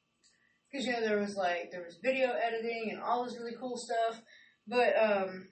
because 0.69 0.85
you 0.85 0.91
know 0.91 0.99
there 0.99 1.19
was 1.19 1.37
like 1.37 1.71
there 1.71 1.85
was 1.85 1.99
video 2.03 2.31
editing 2.31 2.89
and 2.91 3.01
all 3.01 3.23
this 3.23 3.37
really 3.39 3.55
cool 3.57 3.77
stuff. 3.77 4.21
But 4.67 4.93
um, 5.01 5.47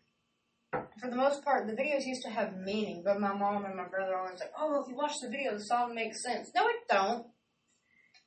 for 1.00 1.10
the 1.10 1.16
most 1.16 1.46
part, 1.46 1.66
the 1.66 1.82
videos 1.82 2.06
used 2.06 2.24
to 2.24 2.30
have 2.30 2.58
meaning. 2.58 3.04
But 3.06 3.22
my 3.22 3.34
mom 3.34 3.64
and 3.64 3.78
my 3.78 3.88
brother 3.88 4.18
always 4.18 4.42
like, 4.42 4.52
"Oh, 4.60 4.82
if 4.82 4.90
you 4.90 4.98
watch 4.98 5.22
the 5.22 5.30
video, 5.30 5.54
the 5.54 5.64
song 5.64 5.96
makes 5.96 6.22
sense." 6.22 6.52
No, 6.54 6.68
it 6.68 6.76
don't. 6.90 7.28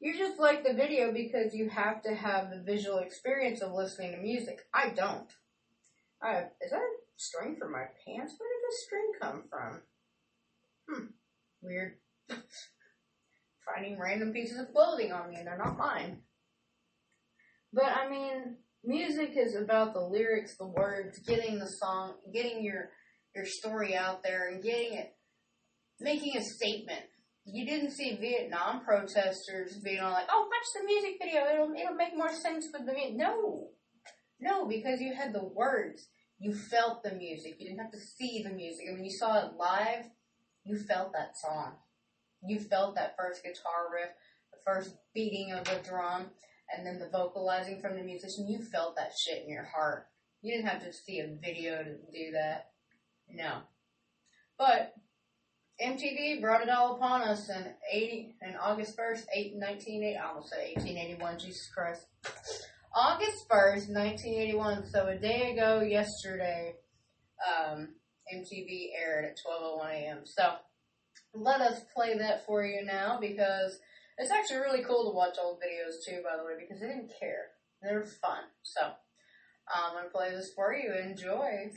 You 0.02 0.18
just 0.18 0.40
like 0.40 0.64
the 0.64 0.74
video 0.74 1.12
because 1.12 1.54
you 1.54 1.68
have 1.68 2.02
to 2.02 2.12
have 2.12 2.50
the 2.50 2.60
visual 2.60 2.98
experience 2.98 3.60
of 3.62 3.70
listening 3.70 4.10
to 4.10 4.18
music. 4.18 4.58
I 4.74 4.88
don't. 4.88 5.30
I, 6.20 6.38
is 6.60 6.72
that 6.72 6.78
a 6.78 6.90
string 7.16 7.54
for 7.56 7.68
my 7.68 7.84
pants? 8.04 8.34
Where 8.36 8.50
did 8.50 8.64
this 8.68 8.84
string 8.84 9.12
come 9.20 9.44
from? 9.48 9.82
Hmm. 10.88 11.06
Weird. 11.62 11.92
Finding 13.64 13.96
random 13.96 14.32
pieces 14.32 14.58
of 14.58 14.72
clothing 14.72 15.12
on 15.12 15.30
me 15.30 15.36
and 15.36 15.46
they're 15.46 15.56
not 15.56 15.78
mine. 15.78 16.22
But 17.72 17.84
I 17.84 18.10
mean, 18.10 18.56
music 18.82 19.34
is 19.36 19.54
about 19.54 19.94
the 19.94 20.00
lyrics, 20.00 20.56
the 20.56 20.66
words, 20.66 21.20
getting 21.20 21.60
the 21.60 21.70
song, 21.80 22.14
getting 22.34 22.64
your 22.64 22.90
your 23.36 23.46
story 23.46 23.94
out 23.96 24.24
there 24.24 24.48
and 24.48 24.60
getting 24.60 24.94
it 24.94 25.14
making 26.00 26.36
a 26.36 26.42
statement. 26.42 27.02
You 27.44 27.66
didn't 27.66 27.90
see 27.90 28.16
Vietnam 28.16 28.84
protesters 28.84 29.76
being 29.78 29.98
all 30.00 30.12
like, 30.12 30.28
"Oh, 30.30 30.48
watch 30.48 30.72
the 30.74 30.86
music 30.86 31.18
video. 31.20 31.46
It'll 31.46 31.74
it'll 31.74 31.94
make 31.94 32.16
more 32.16 32.32
sense 32.32 32.68
with 32.72 32.86
the 32.86 32.92
music." 32.92 33.16
No, 33.16 33.70
no, 34.40 34.66
because 34.66 35.00
you 35.00 35.14
had 35.14 35.32
the 35.32 35.44
words. 35.44 36.08
You 36.38 36.54
felt 36.54 37.02
the 37.02 37.14
music. 37.14 37.56
You 37.58 37.68
didn't 37.68 37.80
have 37.80 37.92
to 37.92 38.00
see 38.00 38.42
the 38.42 38.50
music. 38.50 38.86
And 38.86 38.96
when 38.96 39.04
you 39.04 39.10
saw 39.10 39.46
it 39.46 39.54
live, 39.54 40.06
you 40.64 40.78
felt 40.78 41.12
that 41.12 41.36
song. 41.36 41.74
You 42.44 42.58
felt 42.58 42.94
that 42.96 43.16
first 43.16 43.42
guitar 43.42 43.92
riff, 43.92 44.10
the 44.52 44.58
first 44.64 44.96
beating 45.14 45.52
of 45.52 45.64
the 45.64 45.80
drum, 45.88 46.30
and 46.72 46.86
then 46.86 46.98
the 46.98 47.08
vocalizing 47.08 47.80
from 47.80 47.96
the 47.96 48.02
musician. 48.02 48.48
You 48.48 48.62
felt 48.62 48.96
that 48.96 49.12
shit 49.16 49.44
in 49.44 49.50
your 49.50 49.64
heart. 49.64 50.08
You 50.40 50.52
didn't 50.52 50.68
have 50.68 50.82
to 50.82 50.92
see 50.92 51.20
a 51.20 51.28
video 51.28 51.82
to 51.82 51.96
do 52.12 52.32
that. 52.32 52.70
No. 53.28 53.62
But 54.58 54.94
MTV 55.82 56.40
brought 56.40 56.62
it 56.62 56.68
all 56.68 56.94
upon 56.94 57.22
us 57.22 57.48
in 57.48 57.66
80, 57.92 58.36
in 58.42 58.54
August 58.56 58.96
1st, 58.96 59.24
8, 59.34 59.54
1980, 59.56 60.16
I 60.16 60.28
almost 60.28 60.50
said 60.50 60.58
1881, 60.76 61.38
Jesus 61.38 61.68
Christ. 61.74 62.06
August 62.94 63.48
1st, 63.48 63.90
1981, 63.90 64.86
so 64.90 65.08
a 65.08 65.16
day 65.16 65.52
ago 65.52 65.80
yesterday, 65.80 66.74
um, 67.42 67.88
MTV 68.32 68.90
aired 68.96 69.24
at 69.24 69.38
12.01 69.38 69.90
a.m. 69.90 70.18
So, 70.24 70.54
let 71.34 71.60
us 71.60 71.80
play 71.94 72.16
that 72.18 72.46
for 72.46 72.64
you 72.64 72.84
now 72.84 73.18
because 73.18 73.78
it's 74.18 74.30
actually 74.30 74.58
really 74.58 74.84
cool 74.84 75.10
to 75.10 75.16
watch 75.16 75.36
old 75.42 75.58
videos 75.58 76.04
too, 76.06 76.22
by 76.22 76.36
the 76.36 76.44
way, 76.44 76.52
because 76.60 76.80
they 76.80 76.88
didn't 76.88 77.12
care. 77.18 77.46
They 77.82 77.94
were 77.94 78.04
fun. 78.04 78.44
So, 78.62 78.92
I'm 79.74 80.04
to 80.04 80.10
play 80.10 80.30
this 80.30 80.52
for 80.54 80.74
you. 80.74 80.92
Enjoy. 80.92 81.70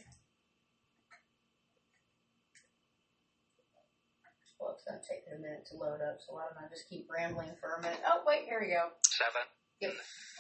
Well, 4.60 4.75
it's 4.86 4.92
going 4.92 5.02
to 5.02 5.08
take 5.10 5.24
it 5.32 5.36
a 5.38 5.42
minute 5.42 5.66
to 5.72 5.78
load 5.78 6.02
up, 6.02 6.18
so 6.22 6.36
why 6.36 6.44
don't 6.46 6.64
I 6.64 6.70
just 6.70 6.88
keep 6.90 7.08
rambling 7.10 7.50
for 7.60 7.74
a 7.76 7.82
minute? 7.82 8.00
Oh, 8.08 8.22
wait, 8.28 8.46
here 8.46 8.60
we 8.62 8.68
go. 8.68 8.90
Seven, 9.10 9.42
Yep. 9.82 9.94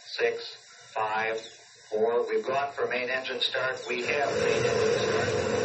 six, 0.05 0.55
five, 0.93 1.41
four. 1.89 2.27
We've 2.29 2.45
gone 2.45 2.71
for 2.73 2.87
main 2.87 3.09
engine 3.09 3.41
start. 3.41 3.81
We 3.89 4.03
have 4.05 4.29
main 4.39 4.65
engine 4.65 4.99
start. 4.99 5.64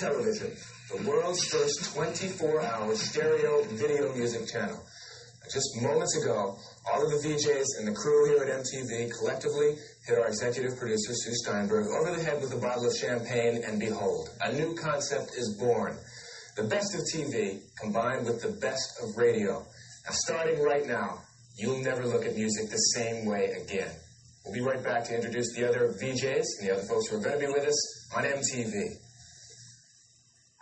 Television, 0.00 0.50
the 0.88 1.06
world's 1.06 1.44
first 1.44 1.94
24-hour 1.94 2.94
stereo 2.94 3.62
video 3.64 4.10
music 4.16 4.48
channel. 4.48 4.82
Just 5.52 5.68
moments 5.82 6.16
ago, 6.16 6.56
all 6.90 7.04
of 7.04 7.10
the 7.10 7.28
VJs 7.28 7.66
and 7.78 7.86
the 7.86 7.92
crew 7.92 8.24
here 8.24 8.42
at 8.42 8.48
MTV 8.48 9.12
collectively 9.18 9.76
hit 10.06 10.18
our 10.18 10.28
executive 10.28 10.78
producer, 10.78 11.12
Sue 11.12 11.34
Steinberg, 11.44 11.84
over 11.88 12.16
the 12.16 12.22
head 12.24 12.40
with 12.40 12.50
a 12.54 12.56
bottle 12.56 12.86
of 12.86 12.96
champagne, 12.96 13.62
and 13.62 13.78
behold, 13.78 14.30
a 14.42 14.54
new 14.54 14.74
concept 14.74 15.32
is 15.36 15.54
born. 15.60 15.98
The 16.56 16.64
best 16.64 16.94
of 16.94 17.02
TV 17.12 17.60
combined 17.78 18.24
with 18.24 18.40
the 18.40 18.56
best 18.58 19.02
of 19.02 19.18
radio. 19.18 19.66
Now, 20.06 20.12
starting 20.12 20.62
right 20.62 20.86
now, 20.86 21.18
you'll 21.58 21.82
never 21.82 22.06
look 22.06 22.24
at 22.24 22.34
music 22.34 22.70
the 22.70 22.96
same 22.96 23.26
way 23.26 23.52
again. 23.52 23.92
We'll 24.46 24.54
be 24.54 24.62
right 24.62 24.82
back 24.82 25.04
to 25.04 25.14
introduce 25.14 25.54
the 25.54 25.68
other 25.68 25.92
VJs 26.00 26.46
and 26.58 26.68
the 26.68 26.72
other 26.72 26.86
folks 26.88 27.08
who 27.08 27.18
are 27.18 27.20
going 27.20 27.38
to 27.38 27.46
be 27.46 27.52
with 27.52 27.68
us 27.68 28.16
on 28.16 28.24
MTV. 28.24 29.09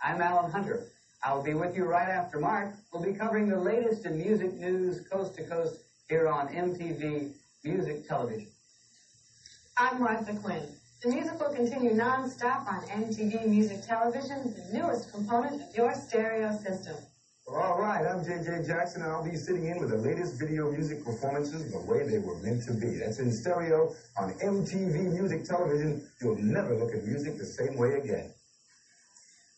I'm 0.01 0.21
Alan 0.21 0.49
Hunter. 0.49 0.85
I'll 1.23 1.43
be 1.43 1.53
with 1.53 1.75
you 1.75 1.83
right 1.83 2.07
after 2.07 2.39
Mark. 2.39 2.73
We'll 2.93 3.03
be 3.03 3.17
covering 3.17 3.49
the 3.49 3.59
latest 3.59 4.05
in 4.05 4.17
music 4.17 4.53
news 4.53 5.05
coast 5.11 5.35
to 5.35 5.43
coast 5.43 5.81
here 6.07 6.29
on 6.29 6.47
MTV 6.47 7.33
Music 7.65 8.07
Television. 8.07 8.47
I'm 9.77 9.99
Martha 9.99 10.33
Quinn. 10.35 10.63
The 11.03 11.09
music 11.09 11.37
will 11.37 11.53
continue 11.53 11.93
non-stop 11.93 12.65
on 12.67 12.81
MTV 12.83 13.47
Music 13.47 13.85
Television, 13.85 14.53
the 14.55 14.77
newest 14.77 15.11
component 15.11 15.61
of 15.61 15.75
your 15.75 15.93
stereo 15.93 16.53
system. 16.53 16.95
All 17.49 17.77
right, 17.77 18.05
I'm 18.05 18.23
JJ 18.23 18.67
Jackson, 18.67 19.01
and 19.01 19.11
I'll 19.11 19.23
be 19.23 19.35
sitting 19.35 19.65
in 19.65 19.79
with 19.79 19.89
the 19.89 19.97
latest 19.97 20.39
video 20.39 20.71
music 20.71 21.03
performances 21.03 21.69
the 21.73 21.79
way 21.79 22.07
they 22.07 22.19
were 22.19 22.37
meant 22.37 22.63
to 22.63 22.73
be. 22.73 22.99
That's 22.99 23.19
in 23.19 23.33
stereo 23.33 23.93
on 24.17 24.31
MTV 24.35 25.11
Music 25.11 25.43
Television. 25.43 26.07
You'll 26.21 26.37
never 26.37 26.73
look 26.75 26.93
at 26.93 27.03
music 27.03 27.37
the 27.37 27.45
same 27.45 27.75
way 27.75 27.95
again. 27.95 28.31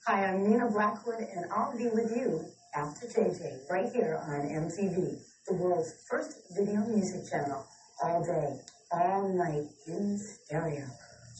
Hi, 0.07 0.25
I'm 0.25 0.49
Nina 0.49 0.67
Blackwood, 0.67 1.19
and 1.19 1.45
I'll 1.51 1.77
be 1.77 1.85
with 1.85 2.11
you 2.15 2.43
after 2.75 3.05
JJ 3.05 3.69
right 3.69 3.85
here 3.93 4.19
on 4.23 4.49
MTV, 4.49 5.21
the 5.47 5.53
world's 5.53 5.93
first 6.09 6.41
video 6.57 6.79
music 6.87 7.29
channel, 7.29 7.63
all 8.01 8.23
day, 8.23 8.59
all 8.91 9.31
night 9.31 9.69
in 9.85 10.17
stereo. 10.17 10.87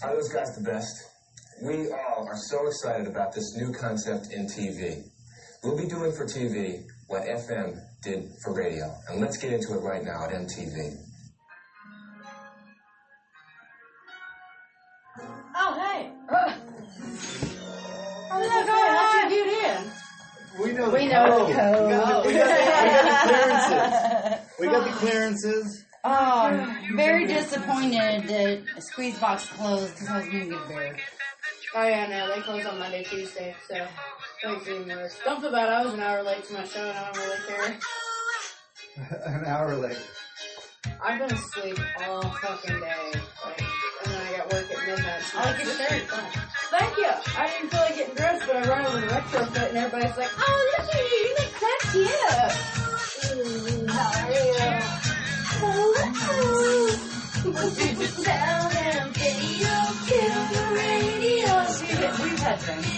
Are 0.04 0.16
those 0.16 0.30
guys 0.30 0.56
the 0.56 0.62
best? 0.62 0.94
We 1.64 1.92
all 1.92 2.28
are 2.28 2.38
so 2.38 2.68
excited 2.68 3.08
about 3.08 3.34
this 3.34 3.58
new 3.58 3.74
concept 3.74 4.28
in 4.32 4.46
TV. 4.46 5.10
We'll 5.64 5.76
be 5.76 5.88
doing 5.88 6.12
for 6.12 6.28
TV 6.28 6.84
what 7.08 7.24
FM 7.24 7.80
did 8.04 8.30
for 8.44 8.54
radio. 8.54 8.94
And 9.10 9.20
let's 9.22 9.38
get 9.38 9.54
into 9.54 9.74
it 9.74 9.82
right 9.82 10.04
now 10.04 10.26
at 10.26 10.30
MTV. 10.30 11.11
Know 20.82 20.92
We 20.92 21.08
the 21.08 21.14
know 21.14 21.38
code. 21.38 21.50
the 21.50 21.54
code. 21.54 21.86
We 21.88 21.94
got 21.94 22.24
the, 22.24 22.30
we 22.30 22.34
got 22.36 23.70
the, 23.70 24.40
we 24.60 24.66
got 24.68 24.84
the 24.86 24.92
clearances. 24.92 24.92
We 24.92 24.92
got 24.92 24.92
the 24.92 24.92
clearances. 24.98 25.86
Oh, 26.04 26.76
very 26.96 27.28
disappointed 27.28 28.28
that 28.28 28.64
Squeeze 28.84 29.20
Box 29.20 29.48
closed 29.50 29.94
because 29.94 30.10
I 30.10 30.18
was 30.18 30.28
going 30.30 30.44
to 30.46 30.50
get 30.50 30.66
a 30.66 30.68
beer. 30.68 30.98
Oh, 31.76 31.88
yeah, 31.88 32.08
no, 32.08 32.36
they 32.36 32.42
close 32.42 32.66
on 32.66 32.80
Monday, 32.80 33.04
Tuesday, 33.04 33.56
so 33.70 33.88
don't 34.42 34.66
do 34.66 34.84
worse. 34.88 35.16
Don't 35.24 35.40
feel 35.42 35.52
bad, 35.52 35.70
I 35.70 35.86
was 35.86 35.94
an 35.94 36.00
hour 36.02 36.24
late 36.24 36.44
to 36.46 36.54
my 36.54 36.66
show, 36.66 36.82
and 36.90 36.98
I 36.98 37.12
don't 37.12 37.18
really 37.18 37.38
care. 37.48 37.80
An 39.26 39.46
hour 39.46 39.76
late. 39.76 39.98
I've 41.02 41.20
been 41.20 41.32
asleep 41.32 41.80
all 42.08 42.22
fucking 42.24 42.80
day, 42.80 42.96
like, 43.46 43.62
and 44.06 44.14
then 44.14 44.22
I 44.28 44.38
got 44.38 44.52
work 44.54 44.72
at 44.72 44.88
midnight. 44.88 45.22
So 45.22 45.38
I 45.38 45.46
like 45.46 45.64
your 45.64 45.70
it's 45.70 45.78
shirt. 45.78 46.44
Thank 46.72 46.98
you. 46.98 47.12
I 47.38 47.48
didn't 47.48 47.70
feel 47.70 47.82
like 47.82 47.96
getting 47.96 48.16
dressed, 48.16 48.48
but 48.48 48.56
I 48.56 48.70
run 48.70 48.86
over 48.86 49.02
to 49.02 49.08
retrofit, 49.08 49.70
and 49.70 49.78
everybody's 49.78 50.18
like, 50.18 50.30
"Oh, 50.38 50.72
look 50.78 50.88
at 50.88 50.96
you! 50.96 51.18
You 51.28 51.36
look 51.38 51.52
classy 51.60 52.06
up." 52.32 52.52
How 53.92 54.24
are 54.24 54.32
you? 54.32 54.92
Sound 58.22 58.76
and 58.76 59.10
video, 59.16 59.76
kill 60.06 60.42
the 60.52 60.64
radio. 60.76 61.52
We've 62.24 62.40
had 62.40 62.60
drinks. 62.60 62.90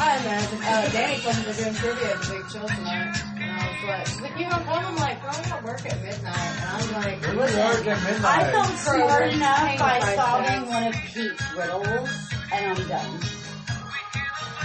I 0.00 0.16
imagine. 0.16 0.60
Uh, 0.62 0.88
Danny 0.90 1.20
told 1.20 1.36
me 1.36 1.42
they're 1.44 1.54
doing 1.54 1.74
trivia 1.74 2.08
at 2.14 2.22
the 2.22 2.26
Big 2.32 2.48
Chill 2.48 2.66
tonight. 2.68 3.16
And 3.36 3.50
I 3.50 3.52
was 3.68 3.82
like, 3.88 4.06
she's 4.06 4.20
like, 4.22 4.36
you 4.38 4.48
don't 4.48 4.64
come? 4.64 4.84
I'm 4.86 4.96
like, 4.96 5.22
well, 5.22 5.40
I 5.52 5.64
work 5.64 5.84
at 5.84 6.02
midnight. 6.02 6.36
And 6.56 6.68
I'm 6.70 6.92
like, 7.02 7.20
We 7.26 7.36
work 7.36 7.86
at 7.86 8.02
midnight. 8.02 8.24
I 8.24 8.50
felt 8.50 8.78
smart 8.78 9.32
enough 9.32 9.78
by 9.78 10.00
solving 10.16 10.68
one 10.70 10.84
of 10.84 10.94
Pete's 10.94 11.52
riddles, 11.54 12.10
and 12.52 12.66
I'm 12.78 12.88
done. 12.88 13.20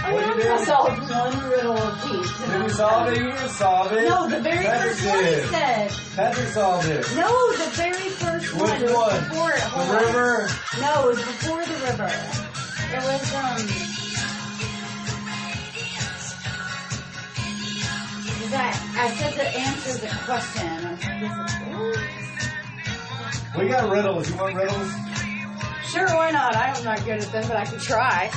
What 0.05 0.35
did 0.35 0.43
you 0.45 0.51
I 0.51 0.63
solved 0.65 1.09
one 1.09 1.49
riddle 1.49 1.77
of 1.77 2.01
Did 2.03 2.11
you 2.13 2.69
solve 2.69 3.05
done. 3.05 3.13
it? 3.13 3.17
You 3.19 3.31
didn't 3.31 3.49
solve 3.49 3.91
it. 3.91 4.07
No, 4.07 4.29
the 4.29 4.39
very 4.41 4.65
Patrick 4.65 4.93
first 4.93 5.07
one 5.07 5.17
he 5.17 5.23
did. 5.31 5.49
said. 5.49 5.91
Patrick 6.15 6.47
solved 6.49 6.87
it. 6.87 7.05
No, 7.15 7.51
the 7.53 7.69
very 7.71 8.09
first 8.09 8.53
Which 8.53 8.61
one. 8.61 8.81
It 8.83 8.83
was 8.83 8.93
one? 8.93 9.29
Before 9.29 9.51
it. 9.51 9.59
Hold 9.61 9.89
The 9.89 9.95
on. 9.97 10.03
river? 10.05 10.49
No, 10.81 10.91
it 11.01 11.07
was 11.07 11.17
before 11.17 11.65
the 11.65 11.73
river. 11.89 12.11
It 12.93 13.03
was 13.03 13.33
um. 13.33 13.67
That 18.51 18.77
I 18.95 19.09
said 19.15 19.33
the 19.33 19.47
answer 19.57 19.93
to 19.95 20.01
the 20.05 20.11
question. 20.23 20.67
I 23.53 23.57
We 23.57 23.67
got 23.69 23.89
riddles. 23.89 24.29
You 24.29 24.35
want 24.37 24.55
riddles? 24.55 24.91
Sure, 25.87 26.07
why 26.07 26.31
not? 26.31 26.55
I'm 26.55 26.83
not 26.83 27.03
good 27.05 27.21
at 27.21 27.31
them, 27.31 27.47
but 27.47 27.57
I 27.57 27.65
can 27.65 27.79
try. 27.79 28.31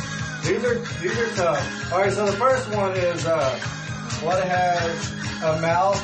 These 0.45 0.65
are 0.65 0.75
these 1.01 1.19
are 1.19 1.35
tough. 1.35 1.93
All 1.93 2.01
right, 2.01 2.13
so 2.13 2.27
the 2.27 2.33
first 2.33 2.69
one 2.75 2.93
is 2.93 3.27
uh, 3.27 3.59
what 4.23 4.43
has 4.45 5.13
a 5.43 5.61
mouth 5.61 6.01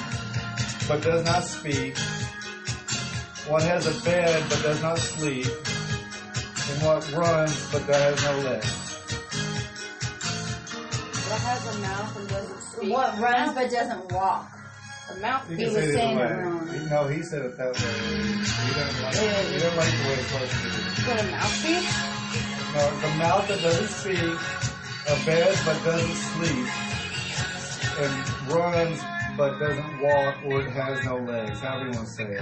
but 0.88 1.02
does 1.02 1.24
not 1.24 1.44
speak. 1.44 1.96
What 3.46 3.62
has 3.62 3.86
a 3.86 4.04
bed 4.04 4.44
but 4.48 4.62
does 4.62 4.82
not 4.82 4.98
sleep. 4.98 5.46
And 5.46 6.82
what 6.82 7.12
runs 7.12 7.72
but 7.72 7.82
has 7.82 8.22
no 8.24 8.38
legs. 8.38 8.84
What 11.28 11.40
has 11.40 11.76
a 11.76 11.78
mouth 11.80 12.16
and 12.18 12.28
doesn't 12.28 12.60
speak? 12.60 12.92
what 12.92 13.18
runs 13.18 13.52
but 13.54 13.70
doesn't 13.70 14.12
walk. 14.12 14.50
A 15.10 15.14
mouth. 15.20 15.50
You 15.50 15.66
was 15.66 15.74
saying 15.74 16.18
it 16.18 16.22
wrong. 16.22 16.68
He- 16.68 16.78
No, 16.86 17.06
he 17.08 17.22
said 17.22 17.42
it 17.42 17.56
that 17.58 17.72
way. 17.74 17.82
He 17.82 18.74
didn't 18.74 19.02
like, 19.02 19.14
he 19.14 19.58
didn't 19.58 19.76
like 19.76 19.92
the 19.92 20.08
way 20.08 20.14
it's 20.14 20.28
supposed 20.30 20.52
to 20.52 20.58
be. 20.64 20.70
What 21.04 21.20
a 21.20 21.26
mouthpiece? 21.30 21.94
No, 22.74 22.82
the 23.00 23.14
mouth 23.16 23.48
that 23.48 23.60
doesn't 23.62 23.88
speak, 23.88 24.38
a 25.06 25.26
bed 25.26 25.58
but 25.64 25.84
doesn't 25.84 26.16
sleep, 26.34 26.68
and 28.00 28.50
runs 28.52 29.00
but 29.36 29.58
doesn't 29.58 30.00
walk 30.00 30.36
or 30.46 30.60
it 30.62 30.70
has 30.70 31.04
no 31.04 31.16
legs. 31.18 31.60
However 31.60 31.84
you 31.86 31.90
want 31.92 32.06
to 32.08 32.12
say 32.14 32.24
it. 32.24 32.40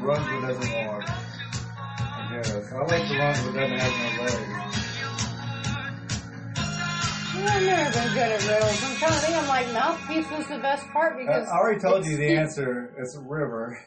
Runs 0.00 0.26
but 0.30 0.40
doesn't 0.48 0.86
walk. 0.86 1.04
I 1.10 2.28
guess. 2.30 2.72
I 2.72 2.78
like 2.84 3.08
the 3.08 3.16
runs 3.18 3.42
but 3.42 3.54
doesn't 3.54 3.78
have 3.78 4.16
no 4.16 4.22
legs. 4.24 4.99
I've 7.32 7.62
never 7.62 7.90
been 7.92 8.12
good 8.12 8.32
at 8.32 8.46
riddles. 8.46 8.82
I'm 8.84 8.96
trying 8.96 9.12
to 9.12 9.18
think. 9.18 9.36
I'm 9.36 9.48
like, 9.48 9.72
mouthpiece 9.72 10.30
was 10.30 10.46
the 10.48 10.58
best 10.58 10.86
part 10.88 11.14
I, 11.14 11.18
because. 11.18 11.48
I 11.48 11.52
already 11.56 11.80
told 11.80 12.04
you 12.06 12.16
the 12.16 12.36
answer. 12.36 12.94
It's 12.98 13.14
a 13.16 13.20
river. 13.20 13.78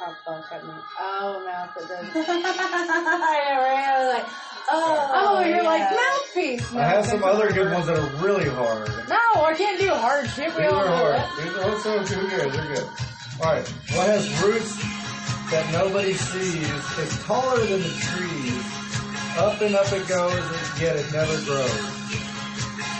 Oh, 0.00 0.14
fuck, 0.24 0.44
I. 0.52 0.60
Oh, 1.00 1.42
mouth 1.44 1.70
that 1.74 1.88
doesn't. 1.88 2.12
I 2.14 3.44
never 3.48 4.12
like, 4.12 4.24
oh, 4.70 5.08
oh. 5.10 5.36
Oh, 5.38 5.44
you're 5.44 5.64
like, 5.64 5.80
yeah. 5.80 5.96
mouthpiece. 5.96 6.74
I 6.74 6.84
have 6.84 7.06
some 7.06 7.24
other 7.24 7.50
good 7.50 7.72
ones 7.72 7.86
that 7.86 7.98
are 7.98 8.24
really 8.24 8.48
hard. 8.48 8.88
No, 9.08 9.42
I 9.42 9.54
can't 9.56 9.80
do 9.80 9.88
hard 9.90 10.28
shit. 10.30 10.54
We 10.54 10.62
These 10.62 10.72
all 10.72 10.78
are 10.80 10.84
know 10.84 10.96
hard. 10.96 11.14
that. 11.14 11.42
These 11.42 11.54
are 11.56 11.70
also 11.70 12.04
too 12.04 12.28
good. 12.28 12.52
They're 12.52 12.74
good. 12.74 12.88
All 13.42 13.52
right. 13.52 13.68
What 13.96 14.06
has 14.06 14.42
roots 14.42 14.76
that 15.50 15.68
nobody 15.72 16.12
sees? 16.12 16.70
Is 16.98 17.22
taller 17.24 17.58
than 17.64 17.82
the 17.82 17.88
trees. 17.88 18.64
Up 19.38 19.60
and 19.62 19.74
up 19.74 19.90
it 19.92 20.06
goes, 20.08 20.34
and 20.34 20.80
yet 20.80 20.96
it 20.96 21.10
never 21.12 21.40
grows. 21.44 21.94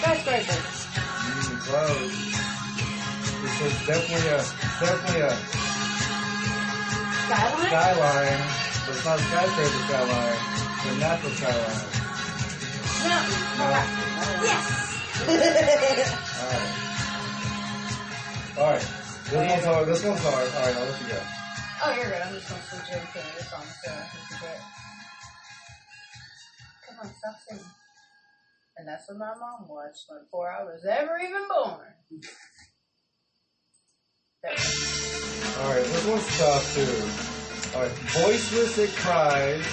Skyscraper. 0.00 0.58
Mm, 0.58 1.60
close. 1.66 2.16
This 3.42 3.60
is 3.62 3.74
definitely 3.86 4.28
a 4.28 4.38
definitely 4.80 5.20
a 5.22 5.30
Skyline? 7.28 7.68
skyline, 7.68 8.40
but 8.86 8.94
it's 8.96 9.04
not 9.04 9.18
a 9.18 9.22
skyscraper 9.22 9.80
skyline. 9.88 10.38
The 10.84 10.90
natural 10.98 11.32
skyline. 11.32 11.82
no 13.08 13.18
Yes. 14.48 14.64
Alright. 16.38 16.72
Alright. 18.58 18.86
This 19.28 19.34
one's 19.50 19.64
hard. 19.64 19.84
This 19.88 20.04
one's 20.04 20.20
hard. 20.22 20.48
Alright, 20.54 20.76
I'll 20.76 20.86
let 20.86 21.00
you 21.02 21.08
go. 21.08 21.20
Oh, 21.84 21.94
you're 21.94 22.10
good. 22.10 22.22
I'm 22.22 22.32
just 22.34 22.48
going 22.48 22.60
to 22.60 22.66
switch 22.68 22.90
everything 22.92 23.26
this 23.36 23.50
song 23.50 23.62
so 23.62 23.90
I 23.90 23.94
can 23.94 24.20
forget. 24.30 24.60
Come 26.88 26.96
on, 27.02 27.14
stop 27.14 27.36
singing. 27.48 27.77
And 28.78 28.86
that's 28.86 29.08
what 29.08 29.18
my 29.18 29.34
mom 29.34 29.66
watched 29.68 30.06
before 30.08 30.52
I 30.52 30.62
was 30.62 30.84
ever 30.88 31.18
even 31.18 31.48
born. 31.48 31.80
Alright, 35.58 35.84
this 35.84 36.06
one's 36.06 36.38
tough 36.38 36.74
too. 36.74 37.76
Alright, 37.76 37.90
voiceless 37.90 38.78
it 38.78 38.90
cries, 38.90 39.64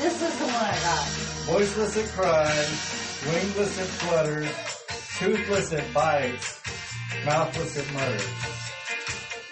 This 0.00 0.20
is 0.20 0.38
the 0.40 0.44
one 0.46 0.54
I 0.56 0.78
got. 0.82 1.06
voiceless 1.46 1.96
it 1.96 2.08
cries, 2.08 3.22
wingless 3.32 3.78
it 3.78 3.84
flutters, 3.84 4.50
toothless 5.18 5.72
it 5.72 5.94
bites, 5.94 6.60
mouthless 7.24 7.76
it 7.76 7.92
mutters. 7.94 8.28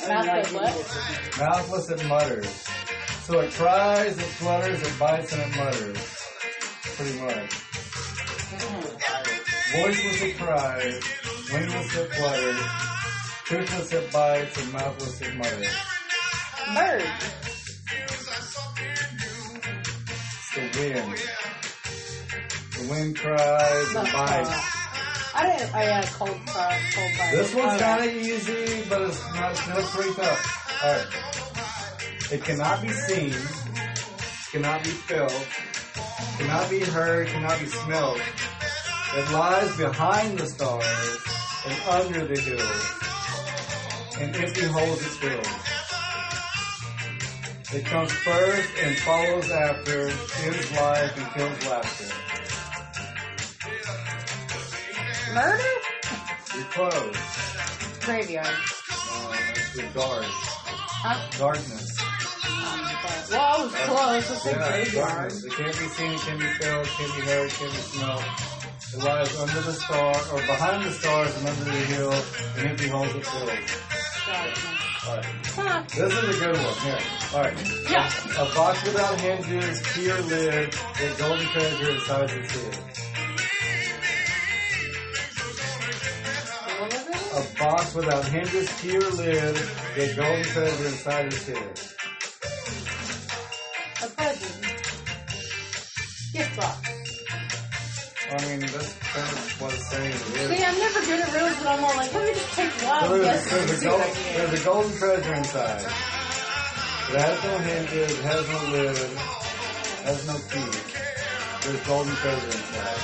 Mouth 0.08 0.46
of 0.46 0.54
what? 0.54 1.38
Mouthless 1.38 1.88
it 1.90 2.04
mutters. 2.08 2.66
So 3.22 3.40
it 3.40 3.52
cries, 3.52 4.18
it 4.18 4.22
flutters, 4.22 4.82
it 4.82 4.98
bites, 4.98 5.32
and 5.32 5.42
it 5.42 5.56
mutters. 5.56 6.18
Pretty 6.96 7.20
much. 7.20 7.63
Voiceless 9.72 10.22
it 10.22 10.38
cries, 10.38 11.00
wingless 11.52 11.96
it 11.96 12.12
flutters, 12.12 12.60
toothless 13.46 13.92
it 13.92 14.12
bites, 14.12 14.62
and 14.62 14.72
mouthless 14.72 15.20
it 15.20 15.36
mutters. 15.36 15.76
Bird. 16.74 17.10
It's 20.30 20.50
the 20.54 20.60
wind. 20.80 21.18
The 22.72 22.88
wind 22.90 23.18
cries, 23.18 23.90
it 23.90 24.12
bites. 24.12 24.50
I 25.36 25.56
didn't. 25.58 25.74
I 25.74 25.82
had 25.82 26.04
a 26.04 26.06
cold 26.08 26.48
fire. 26.48 26.80
Cold 26.94 27.12
fire. 27.16 27.36
This 27.36 27.54
one's 27.54 27.80
kind 27.80 28.04
of 28.04 28.16
easy, 28.16 28.84
but 28.88 29.02
it's 29.02 29.34
not. 29.34 29.50
It's 29.52 29.90
pretty 29.90 30.14
tough. 30.14 30.82
All 30.84 30.92
right. 30.92 32.32
It 32.32 32.44
cannot 32.44 32.82
be 32.82 32.88
seen, 32.88 33.34
cannot 34.50 34.82
be 34.82 34.90
felt, 34.90 35.46
cannot 36.38 36.70
be 36.70 36.80
heard, 36.80 37.26
cannot 37.28 37.58
be 37.60 37.66
smelled. 37.66 38.20
It 39.16 39.30
lies 39.32 39.76
behind 39.76 40.38
the 40.38 40.46
stars 40.46 41.24
and 41.66 41.88
under 41.88 42.26
the 42.26 42.40
hills, 42.40 42.94
and 44.20 44.36
empty 44.36 44.66
holes 44.66 45.00
it 45.02 45.14
fills. 45.22 45.74
It 47.72 47.86
comes 47.86 48.12
first 48.12 48.70
and 48.82 48.96
follows 48.98 49.50
after, 49.50 50.08
is 50.08 50.72
life 50.72 51.16
and 51.16 51.32
kills 51.34 51.66
laughter. 51.66 52.14
Murder? 55.34 55.74
You're 56.54 56.64
close. 56.66 58.04
Graveyard. 58.04 58.46
Uh, 58.46 59.36
it's 59.56 59.74
the 59.74 59.82
dark. 59.94 60.24
Huh? 60.26 61.38
Darkness. 61.38 62.13
Was 63.34 63.74
close. 63.74 64.30
Let's 64.30 64.42
say 64.42 64.50
Yeah, 64.52 65.06
darkness. 65.06 65.44
It 65.44 65.52
can't 65.52 65.78
be 65.78 65.88
seen, 65.88 66.12
it 66.12 66.20
can 66.20 66.38
be 66.38 66.46
felt, 66.60 66.86
it 66.86 66.92
can 66.92 67.20
be 67.20 67.26
heard, 67.26 67.46
it 67.46 67.54
can 67.54 67.70
be 67.70 67.76
smelled. 67.76 68.24
It 68.92 69.02
lies 69.02 69.36
under 69.40 69.60
the 69.60 69.72
star, 69.72 70.14
or 70.32 70.40
behind 70.46 70.84
the 70.84 70.92
stars 70.92 71.36
and 71.36 71.48
under 71.48 71.64
the 71.64 71.70
hill, 71.70 72.12
and 72.56 72.68
empty 72.68 72.88
holes 72.88 73.14
it 73.14 73.26
fills. 73.26 73.50
Alright. 75.06 75.88
This 75.88 76.12
is 76.12 76.36
a 76.36 76.38
good 76.40 76.56
one, 76.56 76.74
here. 76.80 76.98
Alright. 77.34 77.56
Yeah. 77.90 78.10
A 78.38 78.54
box 78.54 78.82
without 78.84 79.20
hinges, 79.20 79.82
key 79.92 80.10
or 80.10 80.20
lid, 80.22 80.74
with 81.00 81.18
golden 81.18 81.46
treasure 81.46 81.90
inside 81.90 82.30
its 82.30 82.52
head. 82.52 82.78
A 87.34 87.58
box 87.58 87.94
without 87.94 88.24
hinges, 88.26 88.68
key 88.80 88.96
or 88.96 89.10
lid, 89.10 89.54
with 89.96 90.16
golden 90.16 90.44
treasure 90.44 90.86
inside 90.86 91.26
its 91.26 91.46
head. 91.46 91.93
I 98.34 98.46
mean, 98.48 98.60
that's 98.60 98.92
kind 99.14 99.30
of 99.32 99.60
what 99.60 99.72
it's 99.74 99.86
saying. 99.90 100.12
It 100.12 100.36
is. 100.36 100.58
See, 100.58 100.64
I'm 100.64 100.78
never 100.78 101.00
good 101.00 101.20
at 101.20 101.32
riddles, 101.32 101.56
but 101.58 101.66
I'm 101.68 101.80
more 101.80 101.94
like, 101.94 102.12
let 102.14 102.24
me 102.26 102.32
just 102.34 102.52
take 102.56 102.70
So 102.72 102.86
wild 102.86 103.12
there's, 103.12 103.24
guesses. 103.24 103.50
there's, 103.66 103.82
a 103.82 103.84
gold, 103.86 104.00
what 104.00 104.08
I 104.08 104.14
get. 104.14 104.36
there's 104.50 104.60
a 104.60 104.64
golden 104.64 104.92
treasure 104.98 105.34
inside. 105.34 105.80
It 105.80 107.20
has 107.20 107.44
no 107.44 107.58
hinges, 107.58 108.18
it 108.18 108.24
has 108.24 108.48
no 108.48 108.58
lid, 108.72 108.96
has 110.08 110.26
no 110.26 110.34
key. 110.50 110.70
There's 111.62 111.86
golden 111.86 112.14
treasure 112.16 112.46
inside. 112.46 113.00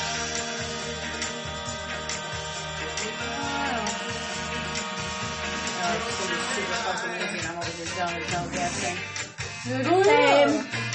It's 5.92 6.54
super 6.54 6.78
fucking 6.84 7.14
easy, 7.24 7.38
and 7.38 7.46
I'm 7.48 7.58
over 7.58 7.70
here 7.70 7.86
dumb 7.96 8.14
as 8.14 8.32
no 8.32 8.40
guessing. 8.52 8.96
Same. 10.04 10.89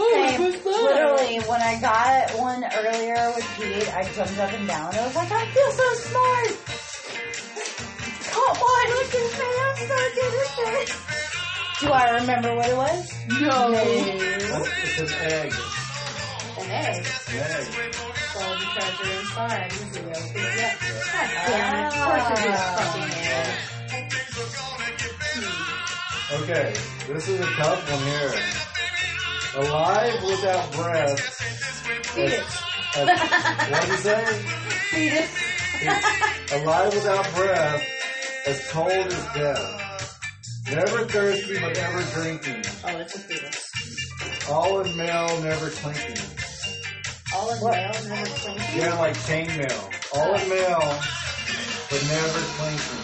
Oh, 0.00 0.26
Same. 0.36 0.40
Literally, 0.64 1.38
when 1.48 1.60
I 1.60 1.80
got 1.80 2.30
one 2.38 2.62
earlier 2.64 3.32
with 3.34 3.46
Pete, 3.56 3.88
I 3.94 4.04
jumped 4.14 4.38
up 4.38 4.52
and 4.52 4.66
down. 4.68 4.94
I 4.94 5.06
was 5.06 5.14
like, 5.16 5.30
I 5.32 5.46
feel 5.50 5.70
so 5.72 5.92
smart. 6.06 6.50
Come 8.30 8.56
on, 8.62 8.86
look 8.94 9.14
at 9.14 9.18
me. 9.38 9.46
I'm 9.58 9.76
so 9.76 9.98
good 10.14 10.34
at 10.38 10.50
this. 10.86 10.90
Do 11.80 11.86
I 11.90 12.10
remember 12.20 12.50
what 12.54 12.68
it 12.68 12.76
was? 12.76 13.12
No. 13.40 13.72
It's 13.74 14.98
an 15.00 15.08
egg. 15.20 15.52
An 16.58 16.70
egg. 16.70 17.06
An 17.28 17.36
egg. 17.38 17.66
Golden 18.34 18.68
treasure 18.74 19.10
inside. 19.20 19.72
Easy, 19.72 20.00
okay. 20.00 20.56
Yeah. 20.56 20.72
God 20.78 20.98
Ah. 21.14 21.46
damn 21.48 21.74
it. 21.74 21.86
Of 21.88 21.94
course 22.04 22.28
it 22.30 22.44
is 22.46 22.62
fucking 22.78 23.12
egg. 23.26 23.48
Okay, 26.30 26.66
this 27.12 27.24
is 27.28 27.40
a 27.40 27.42
tough 27.56 27.90
one 27.90 28.02
here. 28.04 28.34
Alive 29.58 30.22
without 30.22 30.72
breath. 30.72 31.20
Fetus. 32.14 32.62
As, 32.96 33.08
what 33.70 33.80
did 33.80 33.90
you 33.90 33.96
say? 33.96 34.24
Fetus. 34.90 35.32
Alive 36.52 36.94
without 36.94 37.34
breath, 37.34 37.82
as 38.46 38.70
cold 38.70 38.92
as 38.92 39.34
death. 39.34 40.18
Never 40.70 41.06
thirsty, 41.06 41.58
but 41.58 41.76
ever 41.76 42.02
drinking. 42.20 42.62
Oh, 42.84 42.98
it's 42.98 43.16
a 43.16 43.18
fetus. 43.18 44.48
All 44.48 44.80
in 44.82 44.96
mail, 44.96 45.42
never 45.42 45.70
clinking. 45.70 46.24
All 47.34 47.50
in 47.50 47.58
what? 47.58 47.72
mail, 47.72 47.92
never 48.08 48.26
clinking. 48.26 48.78
Yeah, 48.78 48.94
like 48.94 49.26
chain 49.26 49.48
mail. 49.48 49.90
All 50.14 50.34
in 50.34 50.48
mail, 50.48 51.00
but 51.90 52.02
never 52.06 52.40
clinking. 52.54 53.02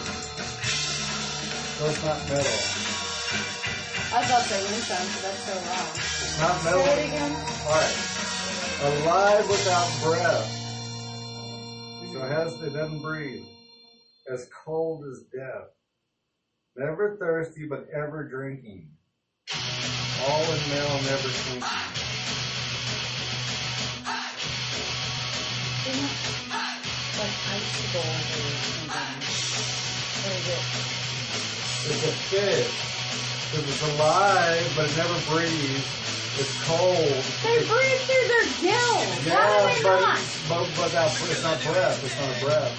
So 1.75 1.85
it's 1.87 2.05
not 2.05 2.29
metal. 2.29 2.74
I 4.15 4.19
was 4.19 4.29
about 4.29 4.43
to 4.43 4.47
say 4.47 4.63
wind 4.71 4.85
chime, 4.87 5.07
but 5.11 5.21
that's 5.27 5.43
so 5.43 5.51
wrong. 5.67 5.91
Not 6.39 6.63
metal. 6.63 6.85
Say 6.85 7.03
it 7.03 7.07
again. 7.11 7.35
Alright. 7.67 7.99
Alive 9.03 9.43
without 9.49 9.89
breath. 10.01 10.47
So 12.13 12.23
it 12.23 12.31
has 12.31 12.53
it 12.63 12.71
doesn't 12.71 13.01
breathe. 13.01 13.43
As 14.31 14.47
cold 14.63 15.03
as 15.11 15.19
death. 15.35 15.67
Never 16.77 17.17
thirsty 17.17 17.67
but 17.67 17.89
ever 17.93 18.23
drinking. 18.23 18.87
All 20.23 20.43
in 20.43 20.69
mail, 20.69 21.01
never. 21.03 21.27
Like 27.19 27.35
icicle 27.51 27.99
or 27.99 28.23
something. 28.63 29.19
What 30.23 30.31
is 30.39 30.47
it? 30.47 30.63
It's 31.91 32.03
a 32.07 32.11
fish. 32.29 32.94
It's 33.57 33.83
alive, 33.95 34.73
but 34.75 34.91
it 34.91 34.95
never 34.97 35.15
breathes. 35.31 35.87
It's 36.35 36.51
cold. 36.67 37.23
They 37.47 37.63
breathe 37.63 38.01
through 38.03 38.27
their 38.27 38.47
gills. 38.59 39.07
Yeah, 39.23 39.39
How 39.39 39.63
do 39.63 39.71
they 39.71 39.83
but, 39.87 39.99
not? 40.03 40.19
but, 40.51 40.67
but 40.75 40.91
that, 40.91 41.07
it's 41.31 41.43
not 41.43 41.55
breath. 41.63 41.95
It's 42.03 42.17
not 42.19 42.27
a 42.35 42.39
breath. 42.43 42.75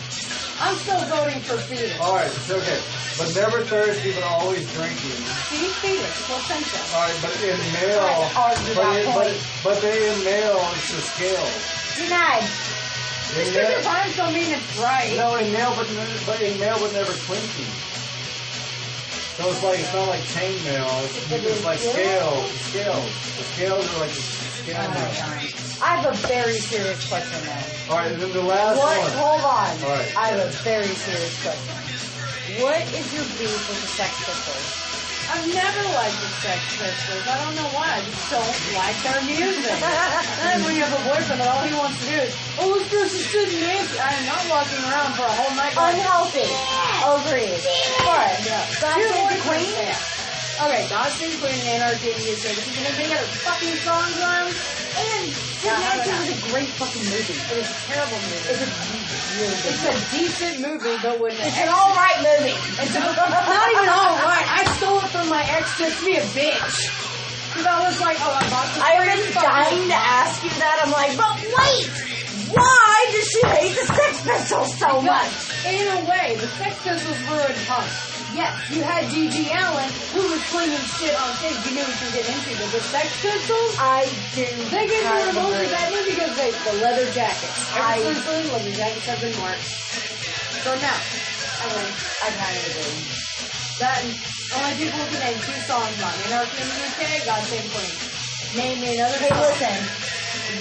I'm 0.60 0.76
still 0.76 1.00
voting 1.08 1.40
for 1.40 1.56
fetus. 1.64 1.96
Alright, 2.00 2.28
it's 2.28 2.50
okay. 2.52 2.80
But 3.16 3.32
never 3.32 3.64
thirsty, 3.64 4.12
but 4.12 4.24
always 4.24 4.64
drinking. 4.76 5.16
See, 5.48 5.68
fetus, 5.80 6.16
placenta. 6.28 6.80
Alright, 6.92 7.16
but 7.24 7.32
in 7.40 7.56
male, 7.80 8.28
but, 8.76 8.84
in, 9.00 9.08
but, 9.16 9.32
but 9.64 9.76
they 9.80 9.96
in 10.12 10.18
male, 10.24 10.60
it's 10.76 10.92
the 10.92 11.00
scale. 11.00 11.48
Denied. 11.96 12.44
In 12.44 13.40
Just 13.40 13.52
because 13.56 13.72
it 13.72 13.84
rhymes 13.88 14.16
don't 14.16 14.32
mean 14.36 14.52
it's 14.52 14.76
right. 14.76 15.16
no, 15.16 15.36
in 15.40 15.48
male, 15.52 15.72
but, 15.76 15.88
but 16.28 16.36
in 16.44 16.60
male, 16.60 16.76
but 16.76 16.92
never 16.92 17.12
clinking. 17.24 17.72
So 19.36 19.50
it's 19.50 19.62
like, 19.62 19.78
it's 19.78 19.92
not 19.92 20.08
like 20.08 20.24
chain 20.32 20.56
mail, 20.64 20.88
it's, 21.04 21.30
it's 21.30 21.64
like 21.64 21.78
scales, 21.78 22.50
scales. 22.72 23.04
The 23.36 23.44
scales 23.52 23.84
are 23.94 24.00
like 24.00 24.08
the 24.08 24.24
scale 24.64 24.90
mail. 24.96 25.12
I 25.84 26.00
have 26.00 26.06
a 26.08 26.16
very 26.26 26.54
serious 26.54 27.06
question 27.06 27.44
now. 27.44 27.92
Alright, 27.92 28.12
and 28.12 28.22
then 28.22 28.32
the 28.32 28.40
last 28.40 28.78
one. 28.78 28.86
What? 28.86 29.04
one. 29.04 29.12
Hold 29.12 29.44
on. 29.44 29.76
Alright. 29.84 30.16
I 30.16 30.28
have 30.28 30.40
a 30.40 30.50
very 30.64 30.88
serious 30.88 31.36
question. 31.44 32.64
What 32.64 32.80
is 32.80 33.12
your 33.12 33.24
beef 33.36 33.68
with 33.68 33.80
the 33.82 33.88
Sex 33.92 34.16
Pistols? 34.24 34.85
I've 35.28 35.46
never 35.52 35.82
liked 35.94 36.18
the 36.22 36.30
Sex 36.38 36.60
Pistols. 36.78 37.26
I 37.26 37.36
don't 37.42 37.54
know 37.56 37.68
why. 37.74 37.98
I 37.98 38.00
just 38.06 38.30
don't 38.30 38.56
like 38.78 38.96
their 39.02 39.22
music. 39.26 39.72
and 39.74 40.64
when 40.64 40.76
you 40.76 40.84
have 40.84 40.94
a 40.94 41.02
boyfriend 41.02 41.40
that 41.40 41.48
all 41.48 41.62
he 41.66 41.74
wants 41.74 41.98
to 42.00 42.06
do 42.06 42.16
is, 42.16 42.32
oh, 42.58 42.70
let's 42.70 42.90
go 42.90 43.02
to 43.02 43.08
sit 43.10 43.48
and 43.50 43.60
dance. 43.60 43.90
I 43.98 44.14
am 44.14 44.26
not 44.26 44.42
walking 44.48 44.82
around 44.86 45.14
for 45.18 45.26
a 45.26 45.34
whole 45.34 45.54
night. 45.58 45.74
Unhealthy. 45.74 46.46
Agreed. 47.02 47.58
But 48.06 48.38
Yeah. 48.46 48.98
Your 48.98 49.10
Save 49.12 49.28
the 49.34 49.42
Queen? 49.42 50.25
Okay, 50.56 50.88
Save 50.88 51.36
the 51.36 51.38
Queen, 51.44 51.60
Anarchy 51.76 52.08
the 52.16 52.22
USA. 52.32 52.48
This 52.56 52.64
is 52.64 52.72
gonna 52.80 52.96
be 52.96 53.04
other 53.12 53.28
fucking 53.44 53.76
songs 53.84 54.16
on. 54.24 54.48
And 54.96 55.28
Sid 55.28 55.68
Yeah, 55.68 55.76
I 55.76 56.00
don't 56.00 56.08
Nancy 56.08 56.08
know. 56.08 56.16
was 56.16 56.32
a 56.32 56.48
great 56.48 56.70
fucking 56.80 57.04
movie. 57.12 57.36
It 57.36 57.56
was 57.60 57.68
a 57.68 57.78
terrible 57.92 58.16
movie. 58.24 58.40
It's 58.48 58.62
a 58.64 58.68
It's 59.68 59.84
a 59.84 59.94
decent 60.16 60.56
movie, 60.64 60.96
but 61.04 61.20
when 61.20 61.36
It's 61.36 61.60
an 61.60 61.68
alright 61.68 62.20
movie. 62.24 62.56
It's 62.80 62.94
not 62.96 63.68
even 63.68 63.88
all 63.92 64.16
right. 64.24 64.46
I 64.48 64.64
stole 64.80 64.96
it 65.04 65.12
from 65.12 65.28
my 65.28 65.44
ex 65.44 65.76
to 65.76 65.92
be 66.08 66.16
a 66.16 66.24
bitch. 66.32 66.76
Because 67.52 67.66
I 67.68 67.76
was 67.84 68.00
like, 68.00 68.16
oh, 68.20 68.32
I 68.32 68.44
bought 68.48 68.68
this 68.72 68.80
I 68.80 68.96
brand 68.96 69.20
was 69.20 69.28
fucking- 69.36 69.48
dying 69.52 69.88
to 69.92 70.00
ask 70.00 70.40
you 70.44 70.50
that. 70.56 70.76
I'm 70.84 70.92
like, 70.92 71.12
but 71.20 71.36
wait! 71.52 71.88
Why 72.56 72.96
does 73.12 73.26
she 73.28 73.40
hate 73.48 73.74
the 73.76 73.84
Sex 73.92 74.12
Pistols 74.24 74.72
so 74.80 75.00
much? 75.04 75.32
In 75.68 75.84
a 75.84 76.00
way, 76.08 76.36
the 76.40 76.48
Sex 76.56 76.80
Pistols 76.80 77.20
ruined 77.28 77.60
punk. 77.68 77.88
Yes, 78.36 78.52
you 78.68 78.84
had 78.84 79.08
G.G. 79.08 79.48
Allen, 79.48 79.88
who 80.12 80.20
was 80.28 80.44
slinging 80.52 80.84
shit 81.00 81.16
on 81.16 81.32
stage. 81.40 81.56
You 81.64 81.72
knew 81.72 81.88
you 81.88 81.96
were 82.04 82.12
getting 82.12 82.36
into, 82.36 82.52
the 82.68 82.80
Sex 82.92 83.08
Pistols, 83.24 83.72
I 83.80 84.04
do. 84.36 84.44
they 84.68 84.84
get 84.92 85.02
kind 85.08 85.24
rid 85.24 85.36
of 85.40 85.72
bad 85.72 85.88
of 85.88 86.04
because 86.04 86.36
they, 86.36 86.52
the 86.52 86.76
leather 86.84 87.08
jackets. 87.16 87.56
I- 87.72 87.96
Ever 87.96 88.12
since 88.12 88.24
then, 88.28 88.52
leather 88.52 88.72
jackets 88.76 89.06
have 89.08 89.20
been 89.24 89.32
marked. 89.40 89.64
So 90.60 90.68
now, 90.84 91.00
I 91.00 91.64
mean, 91.80 91.88
I 91.96 92.28
kind 92.36 92.56
of 92.60 92.64
agree. 92.76 93.00
that 93.80 93.98
only 94.04 94.74
people 94.84 95.00
who 95.00 95.08
can 95.16 95.20
name 95.32 95.40
two 95.40 95.60
songs 95.64 95.96
on 96.04 96.12
Anarchy 96.28 96.60
in 96.60 96.68
the 96.68 96.80
UK, 96.92 97.24
God 97.24 97.40
Save 97.48 97.64
Queen. 97.72 97.94
Name 98.52 98.76
me 98.84 99.00
another 99.00 99.16
Hey, 99.16 99.32
song. 99.32 99.48
listen. 99.48 99.76